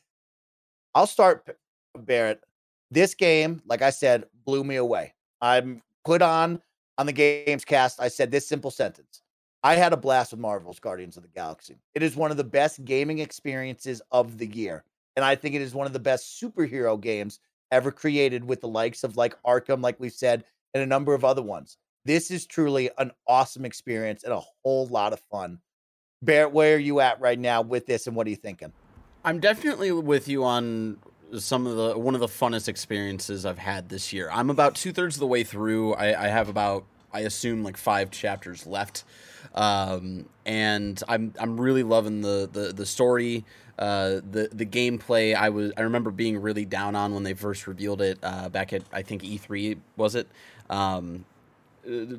I'll 0.95 1.05
start, 1.05 1.57
Barrett. 1.93 2.39
This 2.89 3.13
game, 3.13 3.61
like 3.65 3.81
I 3.81 3.89
said, 3.89 4.23
blew 4.45 4.63
me 4.63 4.77
away. 4.77 5.15
I'm 5.41 5.81
put 6.05 6.21
on 6.21 6.61
on 6.97 7.07
the 7.07 7.11
games 7.11 7.65
cast. 7.65 7.99
I 7.99 8.07
said 8.07 8.31
this 8.31 8.47
simple 8.47 8.71
sentence. 8.71 9.21
I 9.65 9.75
had 9.75 9.91
a 9.91 9.97
blast 9.97 10.31
with 10.31 10.39
Marvel's 10.39 10.79
Guardians 10.79 11.17
of 11.17 11.23
the 11.23 11.29
Galaxy. 11.29 11.75
It 11.93 12.01
is 12.01 12.15
one 12.15 12.31
of 12.31 12.37
the 12.37 12.45
best 12.45 12.85
gaming 12.85 13.19
experiences 13.19 14.01
of 14.13 14.37
the 14.37 14.47
year. 14.47 14.85
And 15.17 15.25
I 15.25 15.35
think 15.35 15.55
it 15.55 15.61
is 15.61 15.75
one 15.75 15.87
of 15.87 15.93
the 15.93 15.99
best 15.99 16.41
superhero 16.41 16.99
games 16.99 17.41
ever 17.73 17.91
created 17.91 18.45
with 18.45 18.61
the 18.61 18.69
likes 18.69 19.03
of 19.03 19.17
like 19.17 19.35
Arkham, 19.43 19.83
like 19.83 19.99
we 19.99 20.07
said, 20.07 20.45
and 20.73 20.81
a 20.81 20.87
number 20.87 21.13
of 21.13 21.25
other 21.25 21.41
ones. 21.41 21.77
This 22.05 22.31
is 22.31 22.45
truly 22.45 22.89
an 22.97 23.11
awesome 23.27 23.65
experience 23.65 24.23
and 24.23 24.33
a 24.33 24.41
whole 24.63 24.87
lot 24.87 25.13
of 25.13 25.21
fun. 25.31 25.59
Barrett, 26.21 26.51
where 26.51 26.75
are 26.75 26.79
you 26.79 26.99
at 26.99 27.19
right 27.19 27.39
now 27.39 27.61
with 27.61 27.85
this 27.85 28.07
and 28.07 28.15
what 28.15 28.27
are 28.27 28.29
you 28.29 28.35
thinking? 28.35 28.73
I'm 29.23 29.39
definitely 29.39 29.91
with 29.91 30.27
you 30.27 30.43
on 30.43 30.97
some 31.37 31.65
of 31.65 31.75
the 31.75 31.97
one 31.97 32.13
of 32.13 32.19
the 32.19 32.27
funnest 32.27 32.67
experiences 32.67 33.45
I've 33.45 33.57
had 33.57 33.89
this 33.89 34.13
year. 34.13 34.29
I'm 34.31 34.49
about 34.49 34.75
two 34.75 34.91
thirds 34.91 35.15
of 35.15 35.21
the 35.21 35.27
way 35.27 35.43
through. 35.43 35.93
I, 35.93 36.25
I 36.25 36.27
have 36.27 36.49
about 36.49 36.85
I 37.13 37.21
assume 37.21 37.63
like 37.63 37.77
five 37.77 38.11
chapters 38.11 38.67
left, 38.67 39.03
um, 39.55 40.25
and 40.45 41.01
I'm 41.07 41.33
I'm 41.39 41.59
really 41.59 41.83
loving 41.83 42.21
the 42.21 42.49
the 42.51 42.73
the 42.73 42.85
story. 42.85 43.45
Uh, 43.79 44.21
the 44.29 44.49
the 44.51 44.65
gameplay 44.65 45.35
I 45.35 45.49
was 45.49 45.71
I 45.77 45.81
remember 45.81 46.11
being 46.11 46.41
really 46.41 46.65
down 46.65 46.95
on 46.95 47.13
when 47.13 47.23
they 47.23 47.33
first 47.33 47.65
revealed 47.65 48.01
it 48.01 48.19
uh, 48.21 48.49
back 48.49 48.71
at 48.71 48.83
I 48.91 49.01
think 49.01 49.23
E3 49.23 49.77
was 49.97 50.15
it 50.15 50.27
um, 50.69 51.25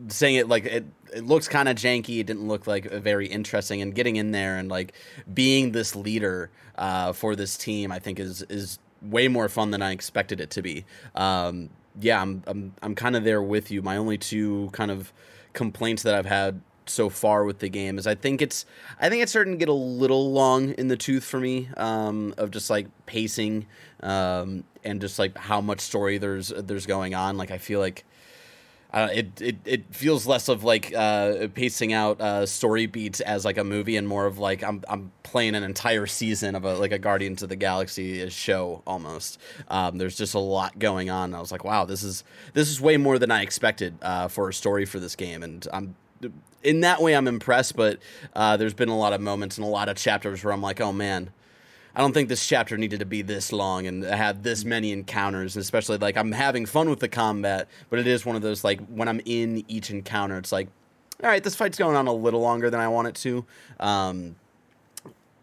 saying 0.08 0.34
it 0.36 0.48
like 0.48 0.64
it, 0.66 0.84
it 1.14 1.24
looks 1.24 1.48
kind 1.48 1.68
of 1.68 1.76
janky 1.76 2.20
it 2.20 2.26
didn't 2.26 2.46
look 2.46 2.66
like 2.66 2.90
very 2.90 3.26
interesting 3.26 3.80
and 3.80 3.94
getting 3.94 4.16
in 4.16 4.30
there 4.30 4.58
and 4.58 4.68
like 4.68 4.92
being 5.32 5.72
this 5.72 5.96
leader 5.96 6.50
uh, 6.76 7.12
for 7.12 7.34
this 7.34 7.56
team 7.56 7.90
I 7.90 7.98
think 7.98 8.20
is 8.20 8.42
is 8.42 8.78
way 9.00 9.28
more 9.28 9.48
fun 9.48 9.70
than 9.70 9.82
I 9.82 9.92
expected 9.92 10.40
it 10.40 10.50
to 10.50 10.62
be 10.62 10.84
um, 11.14 11.70
yeah 12.00 12.20
I'm 12.20 12.42
I'm 12.46 12.74
I'm 12.82 12.94
kind 12.94 13.16
of 13.16 13.24
there 13.24 13.42
with 13.42 13.70
you 13.70 13.80
my 13.80 13.96
only 13.96 14.18
two 14.18 14.68
kind 14.72 14.90
of 14.90 15.12
complaints 15.54 16.02
that 16.02 16.14
I've 16.14 16.26
had 16.26 16.60
so 16.86 17.08
far 17.08 17.44
with 17.44 17.60
the 17.60 17.68
game 17.68 17.98
is 17.98 18.06
I 18.06 18.14
think 18.14 18.42
it's 18.42 18.66
I 19.00 19.08
think 19.08 19.22
it's 19.22 19.32
starting 19.32 19.54
to 19.54 19.58
get 19.58 19.68
a 19.68 19.72
little 19.72 20.32
long 20.32 20.72
in 20.74 20.88
the 20.88 20.96
tooth 20.96 21.24
for 21.24 21.40
me 21.40 21.68
um, 21.76 22.34
of 22.36 22.50
just 22.50 22.68
like 22.70 22.88
pacing 23.06 23.66
um, 24.02 24.64
and 24.82 25.00
just 25.00 25.18
like 25.18 25.36
how 25.38 25.60
much 25.60 25.80
story 25.80 26.18
there's 26.18 26.48
there's 26.48 26.86
going 26.86 27.14
on. 27.14 27.36
Like 27.36 27.50
I 27.50 27.58
feel 27.58 27.80
like 27.80 28.04
uh, 28.94 29.08
it, 29.12 29.42
it 29.42 29.56
it 29.64 29.94
feels 29.94 30.24
less 30.24 30.48
of 30.48 30.62
like 30.62 30.94
uh, 30.94 31.48
pacing 31.52 31.92
out 31.92 32.20
uh, 32.20 32.46
story 32.46 32.86
beats 32.86 33.20
as 33.20 33.44
like 33.44 33.58
a 33.58 33.64
movie 33.64 33.96
and 33.96 34.06
more 34.06 34.24
of 34.24 34.38
like 34.38 34.62
I'm 34.62 34.84
I'm 34.88 35.10
playing 35.24 35.56
an 35.56 35.64
entire 35.64 36.06
season 36.06 36.54
of 36.54 36.64
a 36.64 36.74
like 36.74 36.92
a 36.92 36.98
Guardians 36.98 37.42
of 37.42 37.48
the 37.48 37.56
Galaxy 37.56 38.28
show 38.30 38.82
almost. 38.86 39.40
Um, 39.66 39.98
there's 39.98 40.16
just 40.16 40.34
a 40.34 40.38
lot 40.38 40.78
going 40.78 41.10
on. 41.10 41.34
I 41.34 41.40
was 41.40 41.50
like, 41.50 41.64
wow, 41.64 41.84
this 41.84 42.04
is 42.04 42.22
this 42.52 42.70
is 42.70 42.80
way 42.80 42.96
more 42.96 43.18
than 43.18 43.32
I 43.32 43.42
expected 43.42 43.98
uh, 44.00 44.28
for 44.28 44.48
a 44.48 44.54
story 44.54 44.84
for 44.84 45.00
this 45.00 45.16
game, 45.16 45.42
and 45.42 45.66
I'm 45.72 45.96
in 46.62 46.82
that 46.82 47.02
way 47.02 47.16
I'm 47.16 47.26
impressed. 47.26 47.74
But 47.74 47.98
uh, 48.32 48.56
there's 48.56 48.74
been 48.74 48.90
a 48.90 48.96
lot 48.96 49.12
of 49.12 49.20
moments 49.20 49.58
and 49.58 49.66
a 49.66 49.70
lot 49.70 49.88
of 49.88 49.96
chapters 49.96 50.44
where 50.44 50.52
I'm 50.52 50.62
like, 50.62 50.80
oh 50.80 50.92
man 50.92 51.30
I 51.96 52.00
don't 52.00 52.12
think 52.12 52.28
this 52.28 52.44
chapter 52.46 52.76
needed 52.76 53.00
to 53.00 53.06
be 53.06 53.22
this 53.22 53.52
long 53.52 53.86
and 53.86 54.02
have 54.02 54.42
this 54.42 54.64
many 54.64 54.90
encounters, 54.90 55.56
especially 55.56 55.98
like 55.98 56.16
I'm 56.16 56.32
having 56.32 56.66
fun 56.66 56.90
with 56.90 56.98
the 56.98 57.08
combat, 57.08 57.68
but 57.88 58.00
it 58.00 58.06
is 58.06 58.26
one 58.26 58.34
of 58.34 58.42
those 58.42 58.64
like 58.64 58.84
when 58.88 59.06
I'm 59.08 59.20
in 59.24 59.64
each 59.68 59.90
encounter, 59.90 60.36
it's 60.36 60.50
like, 60.50 60.68
all 61.22 61.28
right, 61.28 61.42
this 61.42 61.54
fight's 61.54 61.78
going 61.78 61.96
on 61.96 62.08
a 62.08 62.12
little 62.12 62.40
longer 62.40 62.68
than 62.70 62.80
I 62.80 62.88
want 62.88 63.08
it 63.08 63.14
to. 63.16 63.44
Um, 63.78 64.34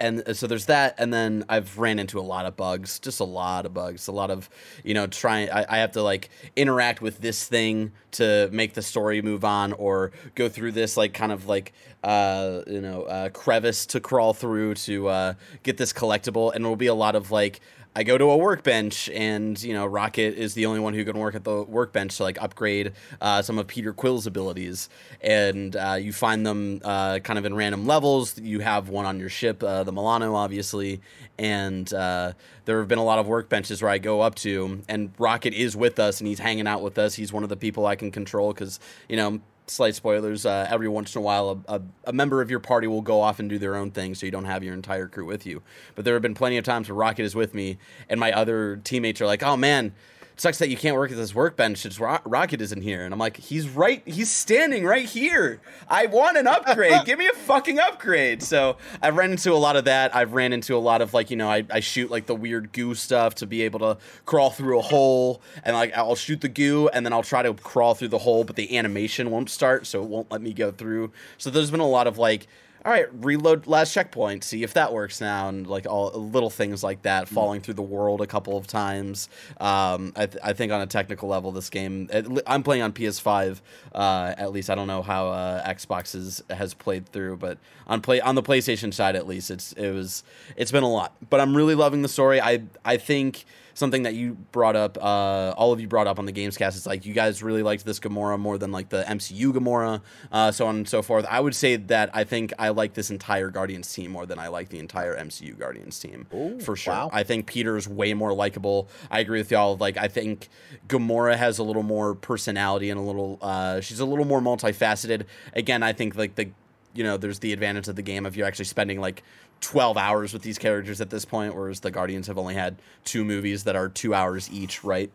and 0.02 0.28
uh, 0.28 0.34
so 0.34 0.48
there's 0.48 0.66
that 0.66 0.96
and 0.98 1.14
then 1.14 1.46
i've 1.48 1.78
ran 1.78 2.00
into 2.00 2.20
a 2.20 2.22
lot 2.22 2.46
of 2.46 2.58
bugs 2.58 3.00
just 3.00 3.20
a 3.20 3.26
lot 3.26 3.66
of 3.66 3.74
bugs 3.74 4.08
a 4.08 4.12
lot 4.12 4.30
of 4.30 4.50
you 4.84 4.94
know 4.94 5.08
trying 5.08 5.50
I, 5.50 5.66
I, 5.70 5.78
have 5.78 5.92
to 5.94 6.02
like 6.02 6.30
interact 6.56 7.02
with 7.02 7.20
this 7.20 7.48
thing 7.48 7.92
to 8.12 8.50
make 8.52 8.74
the 8.74 8.82
story 8.82 9.22
move 9.22 9.46
on 9.46 9.74
or 9.74 10.12
go 10.36 10.50
through 10.50 10.74
this 10.74 10.98
like 10.98 11.14
kind 11.14 11.32
of 11.32 11.48
like 11.48 11.74
uh 12.04 12.62
you 12.68 12.82
know 12.82 13.04
uh, 13.04 13.30
crevice 13.30 13.86
to 13.88 14.00
crawl 14.00 14.34
through 14.34 14.74
to 14.74 15.08
uh, 15.08 15.34
get 15.64 15.78
this 15.78 15.94
collectible. 15.94 16.54
And 16.54 16.64
it'll 16.64 16.76
be 16.76 16.88
a 16.88 16.96
lot 16.96 17.16
of 17.16 17.32
like 17.32 17.62
I 17.94 18.04
go 18.04 18.18
to 18.18 18.24
a 18.32 18.38
workbench, 18.38 19.10
and 19.10 19.62
you 19.62 19.74
know, 19.74 19.86
Rocket 19.86 20.36
is 20.36 20.54
the 20.54 20.66
only 20.66 20.80
one 20.80 20.94
who 20.94 21.04
can 21.04 21.18
work 21.18 21.36
at 21.36 21.44
the 21.44 21.64
workbench 21.64 22.18
to 22.18 22.24
like 22.24 22.42
upgrade 22.42 22.94
uh, 23.20 23.42
some 23.42 23.60
of 23.60 23.68
Peter 23.68 23.92
Quill's 23.92 24.26
abilities. 24.26 24.88
And 25.20 25.76
uh, 25.76 25.98
you 26.00 26.14
find 26.14 26.46
them 26.46 26.80
uh, 26.86 27.20
kind 27.20 27.38
of 27.38 27.44
in 27.44 27.54
random 27.54 27.86
levels. 27.86 28.40
You 28.40 28.62
have 28.62 28.88
one 28.88 29.06
on 29.06 29.20
your 29.20 29.28
ship, 29.28 29.62
uh, 29.62 29.84
the 29.84 29.92
Milano, 29.92 30.36
obviously, 30.36 31.02
and 31.38 31.94
uh, 31.94 32.32
there 32.64 32.80
have 32.80 32.88
been 32.88 32.98
a 32.98 33.04
lot 33.04 33.20
of 33.20 33.28
workbenches 33.28 33.82
where 33.82 33.92
I 33.92 33.98
go 33.98 34.22
up 34.22 34.36
to, 34.36 34.82
and 34.88 35.12
Rocket 35.18 35.54
is 35.54 35.76
with 35.76 36.00
us, 36.00 36.22
and 36.22 36.28
he's 36.30 36.40
hanging 36.40 36.68
out 36.68 36.82
with 36.82 36.98
us. 36.98 37.16
He's 37.16 37.34
one 37.34 37.44
of 37.44 37.50
the 37.50 37.58
people 37.58 37.86
I 37.86 37.98
can 37.98 38.10
control 38.10 38.54
because 38.54 38.80
you 39.10 39.18
know 39.18 39.42
slight 39.68 39.96
spoilers. 39.96 40.46
Uh, 40.46 40.68
every 40.70 40.88
once 40.88 41.16
in 41.16 41.20
a 41.20 41.24
while, 41.24 41.64
a, 41.68 41.76
a, 41.76 41.82
a, 42.06 42.14
member 42.14 42.42
of 42.42 42.50
your 42.50 42.60
party 42.60 42.88
will 42.88 43.02
go 43.02 43.22
off 43.22 43.40
and 43.40 43.50
do 43.50 43.58
their 43.58 43.76
own 43.76 43.92
thing, 43.92 44.16
so 44.16 44.26
you 44.26 44.32
don't 44.32 44.46
have 44.46 44.64
your 44.64 44.74
entire 44.74 45.08
crew 45.08 45.26
with 45.26 45.46
you. 45.46 45.62
But 45.96 46.06
there 46.06 46.14
have 46.14 46.22
been 46.22 46.34
plenty 46.34 46.58
of 46.58 46.66
times 46.66 46.90
where 46.90 46.96
Rocket 46.96 47.24
is 47.24 47.36
with 47.36 47.54
me, 47.54 47.78
and 48.10 48.20
my 48.20 48.32
other 48.32 48.78
teammates 48.84 49.22
are 49.22 49.26
like, 49.26 49.44
"Oh 49.44 49.58
man, 49.58 49.94
sucks 50.42 50.58
that 50.58 50.70
you 50.70 50.76
can't 50.76 50.96
work 50.96 51.12
at 51.12 51.18
this 51.18 51.36
workbench. 51.36 51.86
It's 51.86 52.00
Ro- 52.00 52.20
Rocket 52.26 52.62
isn't 52.62 52.82
here. 52.82 53.06
And 53.06 53.14
I'm 53.14 53.20
like, 53.20 53.38
he's 53.38 53.70
right. 53.70 54.02
He's 54.08 54.32
standing 54.32 54.84
right 54.84 55.06
here. 55.06 55.62
I 55.88 56.08
want 56.08 56.36
an 56.36 56.48
upgrade. 56.48 57.00
Give 57.06 57.20
me 57.20 57.28
a 57.28 57.34
fucking 57.34 57.78
upgrade. 57.78 58.42
So 58.42 58.78
I've 59.04 59.16
ran 59.16 59.32
into 59.32 59.54
a 59.54 59.56
lot 59.56 59.76
of 59.76 59.86
that. 59.86 60.16
I've 60.16 60.34
ran 60.34 60.52
into 60.52 60.76
a 60.76 60.80
lot 60.80 61.02
of 61.02 61.14
like, 61.14 61.30
you 61.30 61.38
know, 61.38 61.48
I, 61.48 61.64
I 61.70 61.80
shoot 61.80 62.10
like 62.10 62.26
the 62.26 62.34
weird 62.34 62.74
goo 62.74 62.96
stuff 62.96 63.36
to 63.36 63.46
be 63.46 63.62
able 63.62 63.80
to 63.82 63.98
crawl 64.26 64.50
through 64.50 64.80
a 64.80 64.82
hole. 64.82 65.44
And 65.64 65.76
like, 65.76 65.96
I'll 65.96 66.16
shoot 66.16 66.42
the 66.42 66.50
goo 66.50 66.90
and 66.90 67.06
then 67.06 67.14
I'll 67.14 67.24
try 67.24 67.44
to 67.44 67.54
crawl 67.54 67.94
through 67.94 68.08
the 68.10 68.18
hole, 68.18 68.44
but 68.44 68.56
the 68.56 68.76
animation 68.76 69.30
won't 69.30 69.52
start. 69.52 69.86
So 69.86 70.02
it 70.02 70.10
won't 70.10 70.32
let 70.32 70.42
me 70.42 70.54
go 70.54 70.72
through. 70.72 71.12
So 71.38 71.52
there's 71.52 71.70
been 71.70 71.80
a 71.82 71.88
lot 71.88 72.08
of 72.08 72.18
like, 72.18 72.48
all 72.84 72.92
right, 72.92 73.08
reload 73.24 73.68
last 73.68 73.94
checkpoint, 73.94 74.44
see 74.44 74.64
if 74.64 74.74
that 74.74 74.92
works 74.92 75.22
now, 75.22 75.50
and 75.50 75.68
like 75.68 75.86
all 75.86 76.12
little 76.12 76.50
things 76.50 76.84
like 76.84 77.04
that, 77.04 77.26
mm. 77.26 77.30
falling 77.30 77.62
through 77.62 77.76
the 77.76 77.82
world 77.82 78.22
a 78.22 78.28
couple 78.28 78.58
of 78.58 78.66
times. 78.66 79.30
Um, 79.60 80.14
I, 80.16 80.26
th- 80.26 80.44
I, 80.44 80.54
think 80.54 80.72
on 80.72 80.82
a 80.82 80.88
technical 80.88 81.30
level, 81.30 81.52
this 81.52 81.70
game, 81.70 82.10
I'm 82.48 82.64
playing 82.64 82.82
on 82.82 82.94
PS5. 82.94 83.62
Uh, 83.94 84.34
at 84.38 84.52
least 84.52 84.70
I 84.70 84.76
don't 84.76 84.88
know 84.88 85.02
how 85.02 85.28
uh, 85.28 85.68
Xbox 85.68 86.16
is, 86.16 86.44
has 86.50 86.74
played 86.74 87.08
through, 87.08 87.38
but 87.38 87.60
on 87.86 88.02
play 88.02 88.20
on 88.20 88.36
the 88.36 88.44
PlayStation 88.44 88.94
side, 88.94 89.16
at 89.16 89.28
least 89.28 89.52
it's 89.52 89.74
it 89.74 89.92
was 89.92 90.24
it's 90.56 90.72
been 90.72 90.84
a 90.84 90.92
lot. 90.92 91.14
But 91.30 91.40
I'm 91.40 91.56
really 91.56 91.76
loving 91.76 92.02
the 92.02 92.10
story. 92.10 92.42
I 92.42 92.64
I 92.84 92.98
think 92.98 93.46
something 93.74 94.04
that 94.04 94.14
you 94.14 94.34
brought 94.52 94.76
up, 94.76 94.98
uh, 94.98 95.54
all 95.58 95.72
of 95.72 95.80
you 95.80 95.88
brought 95.88 96.08
up 96.08 96.20
on 96.20 96.26
the 96.26 96.34
Gamescast. 96.34 96.76
It's 96.76 96.86
like 96.86 97.06
you 97.06 97.14
guys 97.14 97.42
really 97.44 97.64
liked 97.64 97.86
this 97.86 98.00
Gamora 98.00 98.40
more 98.40 98.58
than 98.58 98.72
like 98.72 98.90
the 98.90 99.04
MCU 99.04 99.54
Gamora, 99.54 100.02
uh, 100.32 100.52
so 100.52 100.68
on 100.68 100.78
and 100.78 100.90
so 100.90 101.02
forth. 101.02 101.26
I 101.30 101.40
would 101.40 101.56
say 101.56 101.76
that 101.76 102.10
I 102.14 102.24
think 102.24 102.54
I 102.60 102.70
like 102.70 102.94
this 102.94 103.10
entire 103.10 103.50
Guardians 103.50 103.92
team 103.94 104.12
more 104.12 104.26
than 104.26 104.40
I 104.40 104.48
like 104.48 104.70
the 104.70 104.80
entire 104.80 105.16
MCU 105.16 105.58
Guardians 105.58 106.00
team 106.00 106.28
Ooh, 106.34 106.60
for 106.60 106.76
sure. 106.76 106.94
Wow. 106.94 107.10
I 107.14 107.24
think 107.24 107.48
Peter's 107.48 107.88
way 107.88 108.14
more 108.14 108.34
likable. 108.34 108.90
I 109.10 109.20
agree 109.20 109.40
with 109.40 109.52
y'all. 109.52 109.78
Like 109.78 109.98
I 109.98 110.08
think 110.08 110.50
Gamora 110.88 111.38
has 111.38 111.60
a 111.60 111.64
little 111.64 111.84
more 111.84 112.16
personality 112.16 112.90
and 112.90 113.00
a 113.00 113.04
little. 113.04 113.38
Uh, 113.42 113.82
she's 113.82 114.00
a 114.00 114.06
little 114.06 114.26
more 114.26 114.42
multifaceted. 114.42 115.26
Again, 115.54 115.84
I 115.84 115.94
think 115.94 116.16
like 116.16 116.36
the 116.36 116.50
you 116.94 117.04
know, 117.04 117.18
there's 117.18 117.40
the 117.40 117.54
advantage 117.54 117.88
of 117.88 117.96
the 117.96 118.02
game 118.02 118.26
of 118.26 118.36
you're 118.36 118.48
actually 118.48 118.66
spending 118.66 119.00
like 119.00 119.24
12 119.62 119.98
hours 119.98 120.34
with 120.34 120.42
these 120.42 120.58
characters 120.58 121.02
at 121.02 121.10
this 121.10 121.24
point, 121.24 121.56
whereas 121.56 121.80
the 121.80 121.92
Guardians 121.92 122.28
have 122.28 122.38
only 122.38 122.56
had 122.56 122.78
two 123.06 123.24
movies 123.24 123.64
that 123.64 123.76
are 123.76 123.90
two 123.90 124.14
hours 124.14 124.50
each, 124.52 124.84
right? 124.84 125.12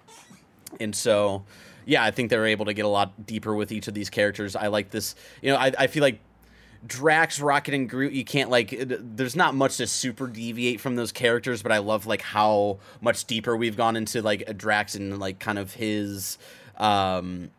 And 0.80 0.94
so, 0.94 1.44
yeah, 1.84 2.02
I 2.02 2.10
think 2.10 2.30
they're 2.30 2.46
able 2.46 2.66
to 2.66 2.74
get 2.74 2.84
a 2.84 2.88
lot 2.88 3.26
deeper 3.26 3.54
with 3.54 3.72
each 3.72 3.88
of 3.88 3.94
these 3.94 4.08
characters. 4.08 4.56
I 4.56 4.68
like 4.68 4.90
this, 4.90 5.14
you 5.42 5.50
know, 5.50 5.56
I, 5.56 5.72
I 5.78 5.86
feel 5.88 6.02
like 6.02 6.20
Drax, 6.86 7.40
Rocket, 7.40 7.74
and 7.74 7.88
Groot, 7.88 8.12
you 8.12 8.24
can't 8.24 8.50
like. 8.50 8.74
There's 8.78 9.34
not 9.34 9.54
much 9.54 9.78
to 9.78 9.86
super 9.86 10.26
deviate 10.28 10.80
from 10.80 10.94
those 10.94 11.10
characters, 11.10 11.62
but 11.62 11.72
I 11.72 11.78
love 11.78 12.06
like 12.06 12.22
how 12.22 12.78
much 13.00 13.24
deeper 13.24 13.56
we've 13.56 13.76
gone 13.76 13.96
into 13.96 14.22
like 14.22 14.56
Drax 14.56 14.94
and 14.94 15.18
like 15.18 15.38
kind 15.38 15.58
of 15.58 15.74
his 15.74 16.38
um 16.76 17.50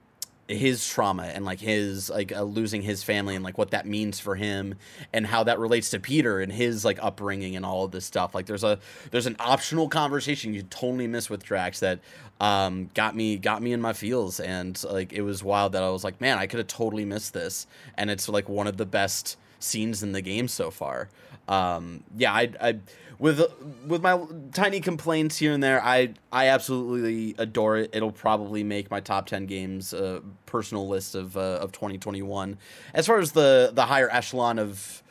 his 0.47 0.87
trauma 0.87 1.23
and 1.23 1.43
like 1.43 1.59
his 1.59 2.09
like 2.09 2.31
uh, 2.31 2.41
losing 2.41 2.81
his 2.81 3.03
family 3.03 3.35
and 3.35 3.43
like 3.43 3.57
what 3.57 3.71
that 3.71 3.85
means 3.85 4.19
for 4.19 4.35
him 4.35 4.75
and 5.11 5.27
how 5.27 5.43
that 5.43 5.59
relates 5.59 5.89
to 5.89 5.99
Peter 5.99 6.39
and 6.39 6.51
his 6.51 6.85
like 6.85 6.97
upbringing 7.01 7.55
and 7.55 7.65
all 7.65 7.83
of 7.83 7.91
this 7.91 8.05
stuff. 8.05 8.33
Like 8.33 8.45
there's 8.45 8.63
a 8.63 8.79
there's 9.11 9.25
an 9.25 9.35
optional 9.39 9.89
conversation 9.89 10.53
you 10.53 10.63
totally 10.63 11.07
miss 11.07 11.29
with 11.29 11.43
Drax 11.43 11.81
that 11.81 11.99
um 12.39 12.89
got 12.93 13.15
me 13.15 13.37
got 13.37 13.61
me 13.61 13.73
in 13.73 13.81
my 13.81 13.93
feels 13.93 14.39
and 14.39 14.81
like 14.85 15.11
it 15.11 15.21
was 15.21 15.43
wild 15.43 15.73
that 15.73 15.83
I 15.83 15.89
was 15.89 16.03
like, 16.03 16.21
man, 16.21 16.37
I 16.37 16.47
could 16.47 16.59
have 16.59 16.67
totally 16.67 17.05
missed 17.05 17.33
this 17.33 17.67
and 17.97 18.09
it's 18.09 18.29
like 18.29 18.47
one 18.47 18.67
of 18.67 18.77
the 18.77 18.85
best 18.85 19.37
scenes 19.59 20.01
in 20.01 20.13
the 20.13 20.21
game 20.21 20.47
so 20.47 20.71
far. 20.71 21.09
Um 21.49 22.03
yeah, 22.15 22.33
I 22.33 22.49
I 22.61 22.79
with 23.19 23.41
with 23.85 24.01
my 24.01 24.21
tiny 24.53 24.79
complaints 24.79 25.37
here 25.37 25.51
and 25.53 25.63
there, 25.63 25.83
I 25.83 26.13
I 26.31 26.47
absolutely 26.47 27.35
adore 27.37 27.77
it. 27.77 27.89
It'll 27.93 28.11
probably 28.11 28.63
make 28.63 28.91
my 28.91 28.99
top 28.99 29.25
ten 29.25 29.45
games 29.45 29.93
uh, 29.93 30.21
personal 30.45 30.87
list 30.87 31.15
of 31.15 31.35
uh, 31.35 31.59
of 31.61 31.71
2021. 31.71 32.57
As 32.93 33.07
far 33.07 33.19
as 33.19 33.31
the 33.31 33.71
the 33.73 33.85
higher 33.85 34.09
echelon 34.11 34.59
of 34.59 35.01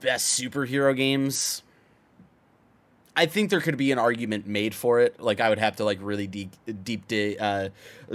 best 0.00 0.38
superhero 0.40 0.94
games, 0.94 1.62
I 3.20 3.26
think 3.26 3.50
there 3.50 3.60
could 3.60 3.76
be 3.76 3.92
an 3.92 3.98
argument 3.98 4.46
made 4.46 4.74
for 4.74 5.00
it. 5.00 5.20
Like 5.20 5.42
I 5.42 5.50
would 5.50 5.58
have 5.58 5.76
to 5.76 5.84
like 5.84 5.98
really 6.00 6.26
deep 6.26 6.56
deep 6.82 7.06
di- 7.06 7.36
uh, 7.36 7.68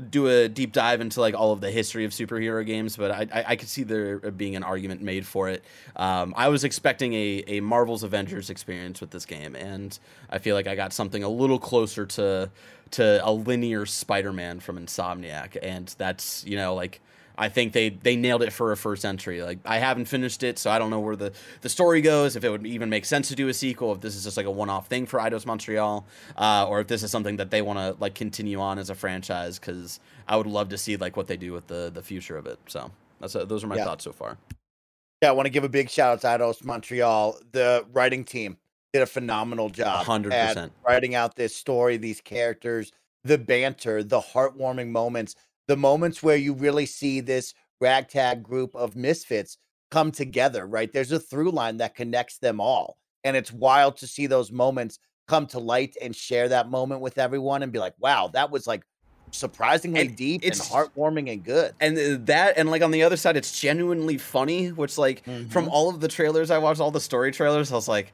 do 0.09 0.25
a 0.27 0.49
deep 0.49 0.71
dive 0.71 0.99
into 0.99 1.21
like 1.21 1.35
all 1.35 1.51
of 1.51 1.61
the 1.61 1.69
history 1.69 2.05
of 2.05 2.11
superhero 2.11 2.65
games, 2.65 2.97
but 2.97 3.11
I 3.11 3.27
I, 3.31 3.45
I 3.49 3.55
could 3.55 3.69
see 3.69 3.83
there 3.83 4.17
being 4.31 4.55
an 4.55 4.63
argument 4.63 5.03
made 5.03 5.27
for 5.27 5.47
it. 5.47 5.63
Um, 5.95 6.33
I 6.35 6.47
was 6.47 6.63
expecting 6.63 7.13
a 7.13 7.43
a 7.45 7.59
Marvel's 7.59 8.01
Avengers 8.01 8.49
experience 8.49 8.99
with 8.99 9.11
this 9.11 9.27
game, 9.27 9.55
and 9.55 9.97
I 10.31 10.39
feel 10.39 10.55
like 10.55 10.65
I 10.65 10.73
got 10.73 10.91
something 10.91 11.21
a 11.21 11.29
little 11.29 11.59
closer 11.59 12.07
to 12.07 12.49
to 12.91 13.21
a 13.23 13.31
linear 13.31 13.85
Spider-Man 13.85 14.59
from 14.59 14.79
Insomniac, 14.83 15.55
and 15.61 15.93
that's 15.99 16.43
you 16.45 16.57
know 16.57 16.73
like 16.73 16.99
I 17.37 17.49
think 17.49 17.73
they 17.73 17.89
they 17.89 18.15
nailed 18.15 18.43
it 18.43 18.53
for 18.53 18.71
a 18.71 18.77
first 18.77 19.05
entry. 19.05 19.41
Like 19.41 19.59
I 19.65 19.77
haven't 19.77 20.05
finished 20.05 20.43
it, 20.43 20.57
so 20.57 20.71
I 20.71 20.79
don't 20.79 20.89
know 20.89 20.99
where 20.99 21.15
the 21.15 21.31
the 21.61 21.69
story 21.69 22.01
goes. 22.01 22.35
If 22.35 22.43
it 22.43 22.49
would 22.49 22.65
even 22.65 22.89
make 22.89 23.05
sense 23.05 23.27
to 23.29 23.35
do 23.35 23.47
a 23.47 23.53
sequel, 23.53 23.91
if 23.93 24.01
this 24.01 24.15
is 24.15 24.23
just 24.23 24.37
like 24.37 24.45
a 24.45 24.51
one 24.51 24.69
off 24.69 24.87
thing 24.87 25.05
for 25.05 25.19
Eidos 25.19 25.45
Montreal, 25.45 26.05
uh, 26.37 26.65
or 26.67 26.81
if 26.81 26.87
this 26.87 27.03
is 27.03 27.11
something 27.11 27.37
that 27.37 27.51
they 27.51 27.61
want 27.61 27.79
to 27.79 27.95
like 28.01 28.15
continue 28.15 28.59
on 28.59 28.79
as 28.79 28.89
a 28.89 28.95
franchise. 28.95 29.59
Because 29.59 29.99
I 30.27 30.37
would 30.37 30.47
love 30.47 30.69
to 30.69 30.77
see 30.77 30.97
like 30.97 31.17
what 31.17 31.27
they 31.27 31.37
do 31.37 31.51
with 31.51 31.67
the 31.67 31.91
the 31.93 32.01
future 32.01 32.37
of 32.37 32.45
it. 32.45 32.59
So 32.67 32.91
that's 33.19 33.35
a, 33.35 33.45
those 33.45 33.63
are 33.63 33.67
my 33.67 33.75
yeah. 33.75 33.85
thoughts 33.85 34.03
so 34.03 34.11
far. 34.11 34.37
Yeah, 35.21 35.29
I 35.29 35.31
want 35.33 35.45
to 35.45 35.51
give 35.51 35.63
a 35.63 35.69
big 35.69 35.89
shout 35.89 36.25
out 36.25 36.39
to 36.39 36.43
Eidos 36.43 36.63
Montreal. 36.63 37.39
The 37.51 37.85
writing 37.93 38.23
team 38.23 38.57
did 38.93 39.01
a 39.01 39.05
phenomenal 39.07 39.69
job. 39.69 40.05
Hundred 40.05 40.31
percent 40.31 40.71
writing 40.87 41.15
out 41.15 41.35
this 41.35 41.55
story, 41.55 41.97
these 41.97 42.21
characters, 42.21 42.91
the 43.23 43.37
banter, 43.37 44.03
the 44.03 44.21
heartwarming 44.21 44.89
moments 44.89 45.35
the 45.67 45.77
moments 45.77 46.21
where 46.21 46.37
you 46.37 46.53
really 46.53 46.85
see 46.85 47.19
this 47.19 47.53
ragtag 47.81 48.43
group 48.43 48.75
of 48.75 48.95
misfits 48.95 49.57
come 49.91 50.11
together, 50.11 50.65
right? 50.65 50.91
There's 50.91 51.11
a 51.11 51.19
through 51.19 51.51
line 51.51 51.77
that 51.77 51.95
connects 51.95 52.37
them 52.37 52.59
all. 52.59 52.97
And 53.23 53.35
it's 53.35 53.51
wild 53.51 53.97
to 53.97 54.07
see 54.07 54.27
those 54.27 54.51
moments 54.51 54.99
come 55.27 55.47
to 55.47 55.59
light 55.59 55.95
and 56.01 56.15
share 56.15 56.49
that 56.49 56.69
moment 56.69 57.01
with 57.01 57.17
everyone 57.17 57.63
and 57.63 57.71
be 57.71 57.79
like, 57.79 57.95
wow, 57.99 58.29
that 58.33 58.51
was 58.51 58.67
like 58.67 58.83
surprisingly 59.31 60.01
and 60.01 60.15
deep 60.15 60.41
it's, 60.43 60.59
and 60.59 60.69
heartwarming 60.69 61.31
and 61.31 61.43
good. 61.43 61.73
And 61.79 61.97
uh, 61.97 62.17
that, 62.25 62.57
and 62.57 62.69
like 62.69 62.83
on 62.83 62.91
the 62.91 63.03
other 63.03 63.17
side, 63.17 63.35
it's 63.35 63.59
genuinely 63.59 64.17
funny, 64.17 64.71
which, 64.71 64.97
like, 64.97 65.25
mm-hmm. 65.25 65.49
from 65.49 65.67
all 65.69 65.89
of 65.89 65.99
the 65.99 66.07
trailers 66.07 66.51
I 66.51 66.59
watched, 66.59 66.79
all 66.79 66.91
the 66.91 66.99
story 66.99 67.31
trailers, 67.31 67.71
I 67.71 67.75
was 67.75 67.87
like, 67.87 68.13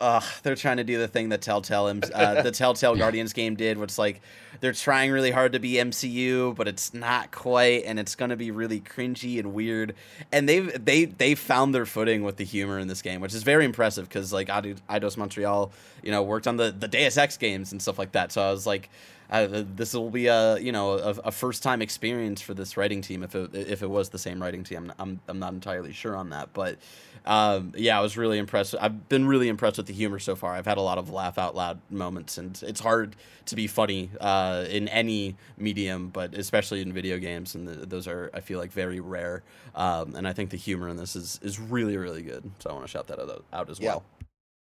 Ugh, 0.00 0.24
they're 0.42 0.54
trying 0.54 0.78
to 0.78 0.84
do 0.84 0.98
the 0.98 1.08
thing 1.08 1.28
that 1.28 1.42
Telltale, 1.42 1.86
uh, 2.14 2.42
the 2.42 2.50
Telltale 2.54 2.96
Guardians 2.96 3.32
game 3.34 3.54
did, 3.54 3.76
which 3.76 3.98
like 3.98 4.22
they're 4.60 4.72
trying 4.72 5.10
really 5.10 5.30
hard 5.30 5.52
to 5.52 5.58
be 5.58 5.74
MCU, 5.74 6.54
but 6.56 6.66
it's 6.66 6.94
not 6.94 7.30
quite, 7.30 7.84
and 7.84 7.98
it's 7.98 8.14
gonna 8.14 8.36
be 8.36 8.50
really 8.50 8.80
cringy 8.80 9.38
and 9.38 9.52
weird. 9.52 9.94
And 10.32 10.48
they've 10.48 10.84
they 10.84 11.04
they 11.04 11.34
found 11.34 11.74
their 11.74 11.84
footing 11.84 12.22
with 12.22 12.36
the 12.36 12.44
humor 12.44 12.78
in 12.78 12.88
this 12.88 13.02
game, 13.02 13.20
which 13.20 13.34
is 13.34 13.42
very 13.42 13.64
impressive 13.64 14.08
because 14.08 14.32
like 14.32 14.48
Eidos 14.48 15.16
Montreal, 15.16 15.70
you 16.02 16.10
know, 16.10 16.22
worked 16.22 16.46
on 16.46 16.56
the 16.56 16.70
the 16.70 16.88
Deus 16.88 17.18
Ex 17.18 17.36
games 17.36 17.72
and 17.72 17.82
stuff 17.82 17.98
like 17.98 18.12
that. 18.12 18.32
So 18.32 18.42
I 18.42 18.50
was 18.50 18.66
like, 18.66 18.88
uh, 19.30 19.62
this 19.76 19.94
will 19.94 20.10
be 20.10 20.26
a 20.26 20.58
you 20.58 20.72
know 20.72 20.94
a, 20.94 21.10
a, 21.24 21.30
first 21.30 21.62
time 21.62 21.80
experience 21.80 22.40
for 22.40 22.52
this 22.52 22.76
writing 22.76 23.00
team 23.00 23.22
if 23.22 23.34
it 23.34 23.54
if 23.54 23.82
it 23.82 23.88
was 23.88 24.08
the 24.08 24.18
same 24.18 24.42
writing 24.42 24.64
team. 24.64 24.90
I'm 24.90 24.92
I'm, 24.98 25.20
I'm 25.28 25.38
not 25.38 25.52
entirely 25.52 25.92
sure 25.92 26.16
on 26.16 26.30
that, 26.30 26.52
but 26.52 26.78
um, 27.26 27.72
yeah, 27.76 27.96
I 27.96 28.02
was 28.02 28.16
really 28.16 28.38
impressed. 28.38 28.74
I've 28.80 29.08
been 29.08 29.26
really 29.26 29.48
impressed 29.48 29.76
with 29.76 29.86
the 29.86 29.92
humor 29.92 30.18
so 30.18 30.34
far. 30.34 30.54
I've 30.54 30.66
had 30.66 30.78
a 30.78 30.82
lot 30.82 30.98
of 30.98 31.10
laugh 31.10 31.38
out 31.38 31.54
loud 31.54 31.80
moments, 31.90 32.38
and 32.38 32.60
it's 32.66 32.80
hard 32.80 33.14
to 33.46 33.54
be 33.54 33.68
funny 33.68 34.10
uh, 34.20 34.64
in 34.68 34.88
any 34.88 35.36
medium, 35.56 36.08
but 36.08 36.34
especially 36.34 36.80
in 36.80 36.92
video 36.92 37.18
games, 37.18 37.54
and 37.54 37.68
the, 37.68 37.86
those 37.86 38.08
are 38.08 38.30
I 38.34 38.40
feel 38.40 38.58
like 38.58 38.72
very 38.72 38.98
rare. 38.98 39.44
Um, 39.76 40.16
and 40.16 40.26
I 40.26 40.32
think 40.32 40.50
the 40.50 40.56
humor 40.56 40.88
in 40.88 40.96
this 40.96 41.14
is 41.14 41.38
is 41.40 41.60
really 41.60 41.96
really 41.96 42.22
good. 42.22 42.50
So 42.58 42.70
I 42.70 42.72
want 42.72 42.84
to 42.84 42.90
shout 42.90 43.06
that 43.06 43.20
out, 43.20 43.44
out 43.52 43.70
as 43.70 43.78
yeah. 43.78 43.90
well. 43.90 44.04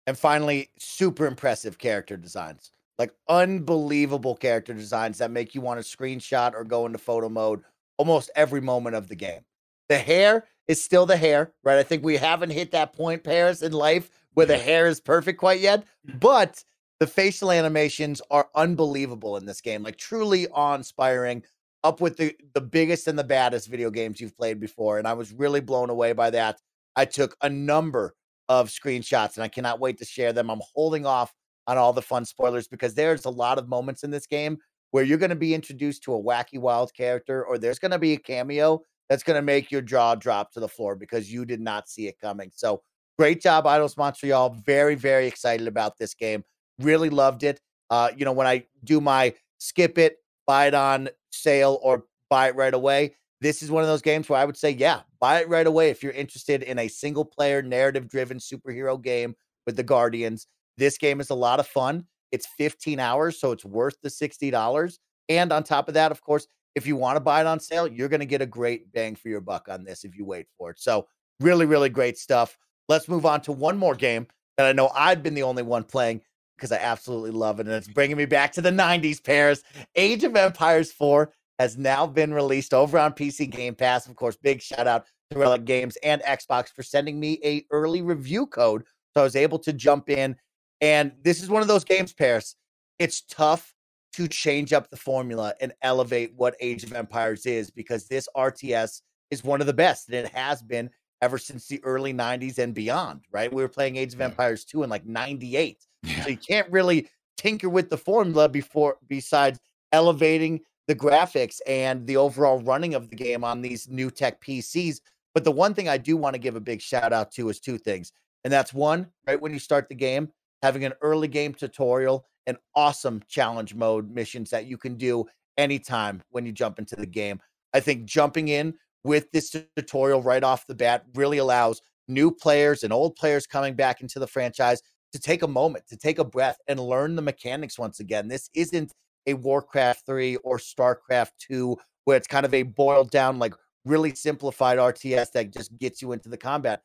And 0.07 0.17
finally, 0.17 0.71
super 0.79 1.27
impressive 1.27 1.79
character 1.79 2.17
designs. 2.17 2.71
Like 2.99 3.13
unbelievable 3.29 4.37
character 4.37 4.75
designs 4.75 5.19
that 5.19 5.31
make 5.31 5.55
you 5.55 5.61
want 5.61 5.85
to 5.85 5.97
screenshot 5.97 6.55
or 6.55 6.65
go 6.65 6.87
into 6.87 6.99
photo 6.99 7.29
mode 7.29 7.63
almost 7.97 8.31
every 8.37 8.61
moment 8.61 8.97
of 8.97 9.09
the 9.09 9.17
game. 9.17 9.41
The 9.89 9.99
hair 9.99 10.47
is 10.69 10.83
still 10.83 11.07
the 11.07 11.17
hair, 11.17 11.53
right? 11.65 11.79
I 11.79 11.83
think 11.83 12.05
we 12.05 12.17
haven't 12.17 12.51
hit 12.51 12.71
that 12.73 12.93
point, 12.93 13.25
Paris, 13.25 13.63
in 13.63 13.73
life 13.73 14.11
where 14.35 14.47
the 14.47 14.59
hair 14.59 14.87
is 14.87 15.01
perfect 15.01 15.39
quite 15.39 15.61
yet, 15.61 15.85
mm. 16.09 16.19
but 16.21 16.63
the 17.01 17.07
facial 17.07 17.51
animations 17.51 18.23
are 18.31 18.49
unbelievable 18.55 19.37
in 19.37 19.45
this 19.45 19.61
game, 19.61 19.83
like 19.83 19.97
truly 19.97 20.49
awe-inspiring. 20.49 21.43
Up 21.85 22.01
with 22.01 22.17
the 22.17 22.33
the 22.55 22.61
biggest 22.61 23.09
and 23.09 23.19
the 23.19 23.25
baddest 23.25 23.67
video 23.67 23.91
games 23.91 24.21
you've 24.21 24.37
played 24.37 24.61
before, 24.61 24.99
and 24.99 25.09
I 25.09 25.15
was 25.15 25.33
really 25.33 25.59
blown 25.59 25.91
away 25.91 26.13
by 26.13 26.31
that. 26.31 26.61
I 26.95 27.05
took 27.05 27.37
a 27.43 27.51
number 27.51 28.15
of 28.49 28.69
screenshots, 28.69 29.35
and 29.35 29.43
I 29.43 29.49
cannot 29.49 29.81
wait 29.81 29.99
to 29.99 30.05
share 30.05 30.33
them. 30.33 30.49
I'm 30.49 30.61
holding 30.77 31.07
off 31.07 31.35
on 31.67 31.79
all 31.79 31.93
the 31.93 32.03
fun 32.03 32.25
spoilers 32.25 32.69
because 32.69 32.95
there's 32.95 33.25
a 33.25 33.31
lot 33.31 33.59
of 33.59 33.69
moments 33.69 34.03
in 34.03 34.11
this 34.11 34.27
game 34.27 34.59
where 34.91 35.05
you're 35.05 35.19
going 35.19 35.31
to 35.31 35.37
be 35.37 35.55
introduced 35.55 36.03
to 36.05 36.15
a 36.15 36.23
wacky 36.23 36.59
wild 36.59 36.93
character, 36.95 37.45
or 37.45 37.59
there's 37.59 37.79
going 37.79 37.91
to 37.91 37.99
be 37.99 38.13
a 38.13 38.19
cameo 38.19 38.81
that's 39.09 39.23
going 39.23 39.37
to 39.37 39.43
make 39.43 39.71
your 39.71 39.81
jaw 39.83 40.15
drop 40.15 40.53
to 40.53 40.61
the 40.61 40.69
floor 40.69 40.95
because 40.95 41.33
you 41.33 41.45
did 41.45 41.61
not 41.61 41.89
see 41.89 42.07
it 42.09 42.19
coming. 42.21 42.51
So 42.55 42.83
great 43.19 43.41
job, 43.41 43.65
Eidos 43.65 43.97
Montreal. 43.97 44.57
Very, 44.65 44.95
very 44.95 45.27
excited 45.27 45.67
about 45.67 45.99
this 45.99 46.15
game. 46.15 46.45
Really 46.79 47.11
loved 47.11 47.43
it. 47.43 47.61
Uh, 47.91 48.11
you 48.17 48.25
know, 48.25 48.33
when 48.33 48.47
I 48.47 48.65
do 48.85 49.01
my 49.01 49.35
skip 49.59 49.99
it, 49.99 50.17
buy 50.47 50.67
it 50.67 50.75
on 50.75 51.09
sale, 51.31 51.79
or 51.83 52.05
buy 52.29 52.49
it 52.49 52.57
right 52.57 52.75
away, 52.75 53.15
this 53.43 53.63
is 53.63 53.71
one 53.71 53.83
of 53.83 53.89
those 53.89 54.03
games 54.03 54.29
where 54.29 54.39
I 54.39 54.45
would 54.45 54.57
say, 54.57 54.71
yeah, 54.71 55.01
buy 55.21 55.41
it 55.41 55.49
right 55.49 55.67
away 55.67 55.91
if 55.91 56.03
you're 56.03 56.13
interested 56.13 56.63
in 56.63 56.79
a 56.79 56.89
single 56.89 57.25
player, 57.25 57.61
narrative 57.61 58.09
driven 58.09 58.39
superhero 58.39 59.03
game 59.03 59.35
with 59.67 59.77
the 59.77 59.83
Guardians. 59.83 60.47
This 60.77 60.99
game 60.99 61.21
is 61.21 61.31
a 61.31 61.35
lot 61.35 61.61
of 61.61 61.67
fun. 61.67 62.07
It's 62.31 62.47
15 62.59 62.99
hours, 62.99 63.39
so 63.39 63.53
it's 63.53 63.65
worth 63.65 63.97
the 64.03 64.09
$60. 64.09 64.99
And 65.29 65.53
on 65.53 65.63
top 65.63 65.89
of 65.89 65.95
that, 65.95 66.11
of 66.11 66.23
course, 66.23 66.47
if 66.75 66.87
you 66.87 66.97
want 66.97 67.17
to 67.17 67.21
buy 67.21 67.41
it 67.41 67.47
on 67.47 67.61
sale, 67.61 67.87
you're 67.87 68.09
going 68.09 68.21
to 68.21 68.27
get 68.27 68.41
a 68.43 68.47
great 68.47 68.91
bang 68.93 69.15
for 69.15 69.29
your 69.29 69.41
buck 69.41 69.69
on 69.69 69.85
this 69.85 70.05
if 70.05 70.17
you 70.17 70.25
wait 70.25 70.47
for 70.57 70.71
it. 70.71 70.81
So, 70.81 71.07
really, 71.41 71.67
really 71.67 71.91
great 71.91 72.17
stuff. 72.17 72.57
Let's 72.89 73.09
move 73.09 73.27
on 73.27 73.43
to 73.43 73.53
one 73.53 73.77
more 73.77 73.95
game 73.95 74.27
that 74.57 74.67
I 74.67 74.73
know 74.73 74.91
I've 74.95 75.23
been 75.23 75.35
the 75.35 75.43
only 75.43 75.63
one 75.63 75.85
playing 75.85 76.23
because 76.57 76.73
I 76.73 76.77
absolutely 76.77 77.31
love 77.31 77.61
it. 77.61 77.67
And 77.67 77.75
it's 77.75 77.89
bringing 77.89 78.17
me 78.17 78.25
back 78.25 78.53
to 78.53 78.61
the 78.61 78.71
90s, 78.71 79.23
Paris. 79.23 79.63
Age 79.97 80.25
of 80.25 80.37
Empires 80.37 80.93
4 80.93 81.33
has 81.59 81.77
now 81.77 82.07
been 82.07 82.33
released 82.33 82.73
over 82.73 82.99
on 82.99 83.13
PC 83.13 83.51
Game 83.51 83.75
Pass. 83.75 84.07
Of 84.07 84.17
course, 84.17 84.37
big 84.37 84.63
shout 84.63 84.87
out 84.87 85.07
to 85.31 85.39
Relic 85.39 85.65
Games 85.65 85.97
and 86.03 86.23
Xbox 86.23 86.69
for 86.69 86.83
sending 86.83 87.19
me 87.19 87.39
a 87.45 87.65
early 87.71 88.03
review 88.03 88.47
code. 88.47 88.85
So 89.15 89.21
I 89.21 89.25
was 89.25 89.37
able 89.37 89.59
to 89.61 89.73
jump 89.73 90.09
in. 90.09 90.37
And 90.83 91.13
this 91.23 91.43
is 91.43 91.49
one 91.49 91.63
of 91.63 91.69
those 91.69 91.85
games, 91.85 92.13
Paris. 92.13 92.57
It's 92.99 93.23
tough 93.23 93.73
to 94.15 94.29
change 94.29 94.75
up 94.75 94.91
the 94.91 94.97
formula 94.97 95.55
and 95.61 95.73
elevate 95.81 96.35
what 96.37 96.57
Age 96.61 96.85
of 96.85 96.93
Empires 96.93 97.47
is 97.47 97.71
because 97.71 98.09
this 98.09 98.29
RTS 98.37 99.01
is 99.31 99.43
one 99.43 99.63
of 99.63 99.67
the 99.67 99.73
best 99.73 100.09
and 100.09 100.17
it 100.17 100.29
has 100.29 100.61
been 100.61 100.91
ever 101.23 101.39
since 101.39 101.67
the 101.69 101.83
early 101.85 102.13
90s 102.13 102.59
and 102.59 102.75
beyond, 102.75 103.23
right? 103.31 103.51
We 103.51 103.63
were 103.63 103.69
playing 103.69 103.97
Age 103.97 104.13
of 104.13 104.21
Empires 104.21 104.65
2 104.65 104.83
in 104.83 104.91
like 104.91 105.07
98. 105.07 105.87
Yeah. 106.03 106.25
So 106.25 106.31
you 106.31 106.37
can't 106.37 106.71
really 106.71 107.09
tinker 107.39 107.71
with 107.71 107.89
the 107.89 107.97
formula 107.97 108.49
before 108.49 108.99
besides 109.09 109.61
elevating 109.93 110.61
the 110.89 110.97
graphics 110.97 111.61
and 111.67 112.07
the 112.07 112.17
overall 112.17 112.61
running 112.61 112.95
of 112.95 113.09
the 113.09 113.17
game 113.17 113.45
on 113.45 113.63
these 113.63 113.89
new 113.89 114.11
tech 114.11 114.43
PCs. 114.43 115.01
But 115.33 115.45
the 115.45 115.53
one 115.53 115.75
thing 115.75 115.89
I 115.89 115.97
do 115.97 116.17
want 116.17 116.35
to 116.35 116.41
give 116.41 116.57
a 116.57 116.61
big 116.61 116.83
shout 116.83 117.13
out 117.13 117.31
to 117.33 117.49
is 117.49 117.61
two 117.61 117.79
things. 117.79 118.13
And 118.45 118.53
that's 118.53 118.75
one, 118.75 119.07
right 119.27 119.41
when 119.41 119.53
you 119.53 119.61
start 119.61 119.89
the 119.89 119.95
game, 119.95 120.29
having 120.63 120.85
an 120.85 120.93
early 121.03 121.29
game 121.29 121.55
tutorial 121.55 122.25
and 122.47 122.57
awesome 122.75 123.21
challenge 123.29 123.75
mode 123.75 124.11
missions 124.11 124.51
that 124.51 124.67
you 124.67 124.77
can 124.77 124.97
do 124.97 125.25
anytime 125.59 126.21
when 126.31 126.47
you 126.47 126.53
jump 126.53 126.79
into 126.79 126.97
the 126.97 127.07
game. 127.07 127.41
I 127.73 127.81
think 127.81 128.05
jumping 128.05 128.49
in 128.49 128.75
with 129.05 129.31
this 129.33 129.55
tutorial 129.77 130.23
right 130.23 130.43
off 130.43 130.67
the 130.67 130.75
bat 130.75 131.05
really 131.15 131.39
allows 131.39 131.81
new 132.09 132.31
players 132.31 132.83
and 132.83 132.93
old 132.93 133.17
players 133.17 133.47
coming 133.47 133.75
back 133.75 134.01
into 134.01 134.19
the 134.19 134.27
franchise 134.27 134.83
to 135.13 135.19
take 135.19 135.43
a 135.43 135.49
moment, 135.49 135.87
to 135.89 135.97
take 135.97 136.19
a 136.19 136.25
breath 136.25 136.59
and 136.69 136.81
learn 136.81 137.17
the 137.17 137.23
mechanics 137.23 137.79
once 137.79 138.01
again. 138.01 138.29
This 138.29 138.49
isn't 138.55 138.93
a 139.27 139.35
Warcraft 139.35 140.07
3 140.07 140.37
or 140.37 140.59
StarCraft 140.59 141.33
2 141.39 141.77
where 142.05 142.17
it's 142.17 142.27
kind 142.27 142.45
of 142.47 142.55
a 142.55 142.63
boiled 142.63 143.11
down, 143.11 143.39
like 143.39 143.55
really 143.85 144.15
simplified 144.15 144.79
RTS 144.79 145.33
that 145.33 145.53
just 145.53 145.77
gets 145.79 146.03
you 146.03 146.13
into 146.13 146.29
the 146.29 146.37
combat. 146.37 146.83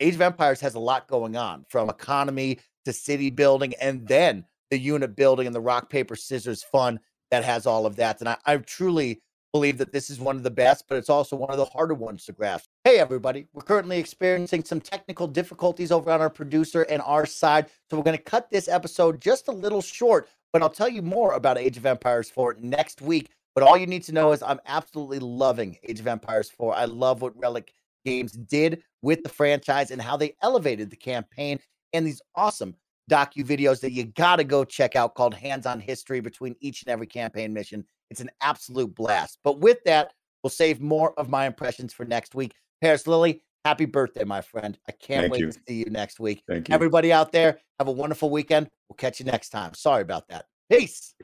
Age 0.00 0.14
of 0.14 0.20
Empires 0.20 0.60
has 0.60 0.74
a 0.74 0.80
lot 0.80 1.08
going 1.08 1.36
on 1.36 1.64
from 1.68 1.88
economy 1.88 2.58
to 2.86 2.92
city 2.92 3.30
building 3.30 3.74
and 3.80 4.06
then 4.06 4.44
the 4.70 4.78
unit 4.78 5.16
building 5.16 5.46
and 5.46 5.54
the 5.54 5.60
rock, 5.60 5.90
paper, 5.90 6.16
scissors 6.16 6.62
fun 6.62 7.00
that 7.30 7.44
has 7.44 7.66
all 7.66 7.84
of 7.84 7.96
that. 7.96 8.20
And 8.20 8.28
I, 8.28 8.36
I 8.46 8.56
truly 8.58 9.20
believe 9.52 9.78
that 9.78 9.92
this 9.92 10.08
is 10.08 10.20
one 10.20 10.36
of 10.36 10.44
the 10.44 10.50
best, 10.50 10.84
but 10.88 10.96
it's 10.96 11.10
also 11.10 11.34
one 11.34 11.50
of 11.50 11.56
the 11.56 11.64
harder 11.64 11.94
ones 11.94 12.24
to 12.26 12.32
grasp. 12.32 12.68
Hey, 12.84 12.98
everybody, 12.98 13.46
we're 13.52 13.62
currently 13.62 13.98
experiencing 13.98 14.62
some 14.62 14.80
technical 14.80 15.26
difficulties 15.26 15.90
over 15.90 16.10
on 16.10 16.20
our 16.20 16.30
producer 16.30 16.82
and 16.82 17.02
our 17.02 17.26
side. 17.26 17.66
So 17.90 17.96
we're 17.96 18.04
going 18.04 18.16
to 18.16 18.22
cut 18.22 18.50
this 18.50 18.68
episode 18.68 19.20
just 19.20 19.48
a 19.48 19.52
little 19.52 19.82
short, 19.82 20.28
but 20.52 20.62
I'll 20.62 20.70
tell 20.70 20.88
you 20.88 21.02
more 21.02 21.32
about 21.32 21.58
Age 21.58 21.76
of 21.76 21.86
Empires 21.86 22.30
4 22.30 22.56
next 22.60 23.02
week. 23.02 23.30
But 23.54 23.64
all 23.64 23.76
you 23.76 23.86
need 23.86 24.04
to 24.04 24.12
know 24.12 24.32
is 24.32 24.42
I'm 24.42 24.60
absolutely 24.66 25.18
loving 25.18 25.76
Age 25.82 25.98
of 25.98 26.06
Empires 26.06 26.50
4. 26.50 26.74
I 26.74 26.84
love 26.84 27.22
what 27.22 27.36
Relic 27.36 27.72
Games 28.04 28.32
did 28.32 28.82
with 29.02 29.22
the 29.22 29.28
franchise 29.28 29.90
and 29.90 30.00
how 30.00 30.16
they 30.16 30.36
elevated 30.42 30.90
the 30.90 30.96
campaign 30.96 31.58
and 31.92 32.06
these 32.06 32.22
awesome 32.34 32.74
docu 33.10 33.44
videos 33.44 33.80
that 33.80 33.92
you 33.92 34.04
got 34.04 34.36
to 34.36 34.44
go 34.44 34.64
check 34.64 34.96
out 34.96 35.14
called 35.14 35.34
Hands 35.34 35.64
on 35.66 35.80
History 35.80 36.20
between 36.20 36.56
each 36.60 36.82
and 36.82 36.90
every 36.90 37.06
campaign 37.06 37.52
mission. 37.52 37.84
It's 38.10 38.20
an 38.20 38.30
absolute 38.40 38.94
blast. 38.94 39.38
But 39.44 39.60
with 39.60 39.78
that, 39.84 40.12
we'll 40.42 40.50
save 40.50 40.80
more 40.80 41.18
of 41.18 41.28
my 41.28 41.46
impressions 41.46 41.92
for 41.92 42.04
next 42.04 42.34
week. 42.34 42.52
Paris 42.80 43.06
Lilly, 43.06 43.42
happy 43.64 43.84
birthday, 43.84 44.24
my 44.24 44.40
friend. 44.40 44.78
I 44.88 44.92
can't 44.92 45.22
Thank 45.22 45.32
wait 45.32 45.40
you. 45.40 45.52
to 45.52 45.58
see 45.66 45.74
you 45.74 45.90
next 45.90 46.20
week. 46.20 46.42
Thank 46.48 46.68
you. 46.68 46.74
Everybody 46.74 47.12
out 47.12 47.32
there, 47.32 47.58
have 47.78 47.88
a 47.88 47.92
wonderful 47.92 48.30
weekend. 48.30 48.68
We'll 48.88 48.96
catch 48.96 49.20
you 49.20 49.26
next 49.26 49.50
time. 49.50 49.74
Sorry 49.74 50.02
about 50.02 50.28
that. 50.28 50.46
Peace. 50.70 51.14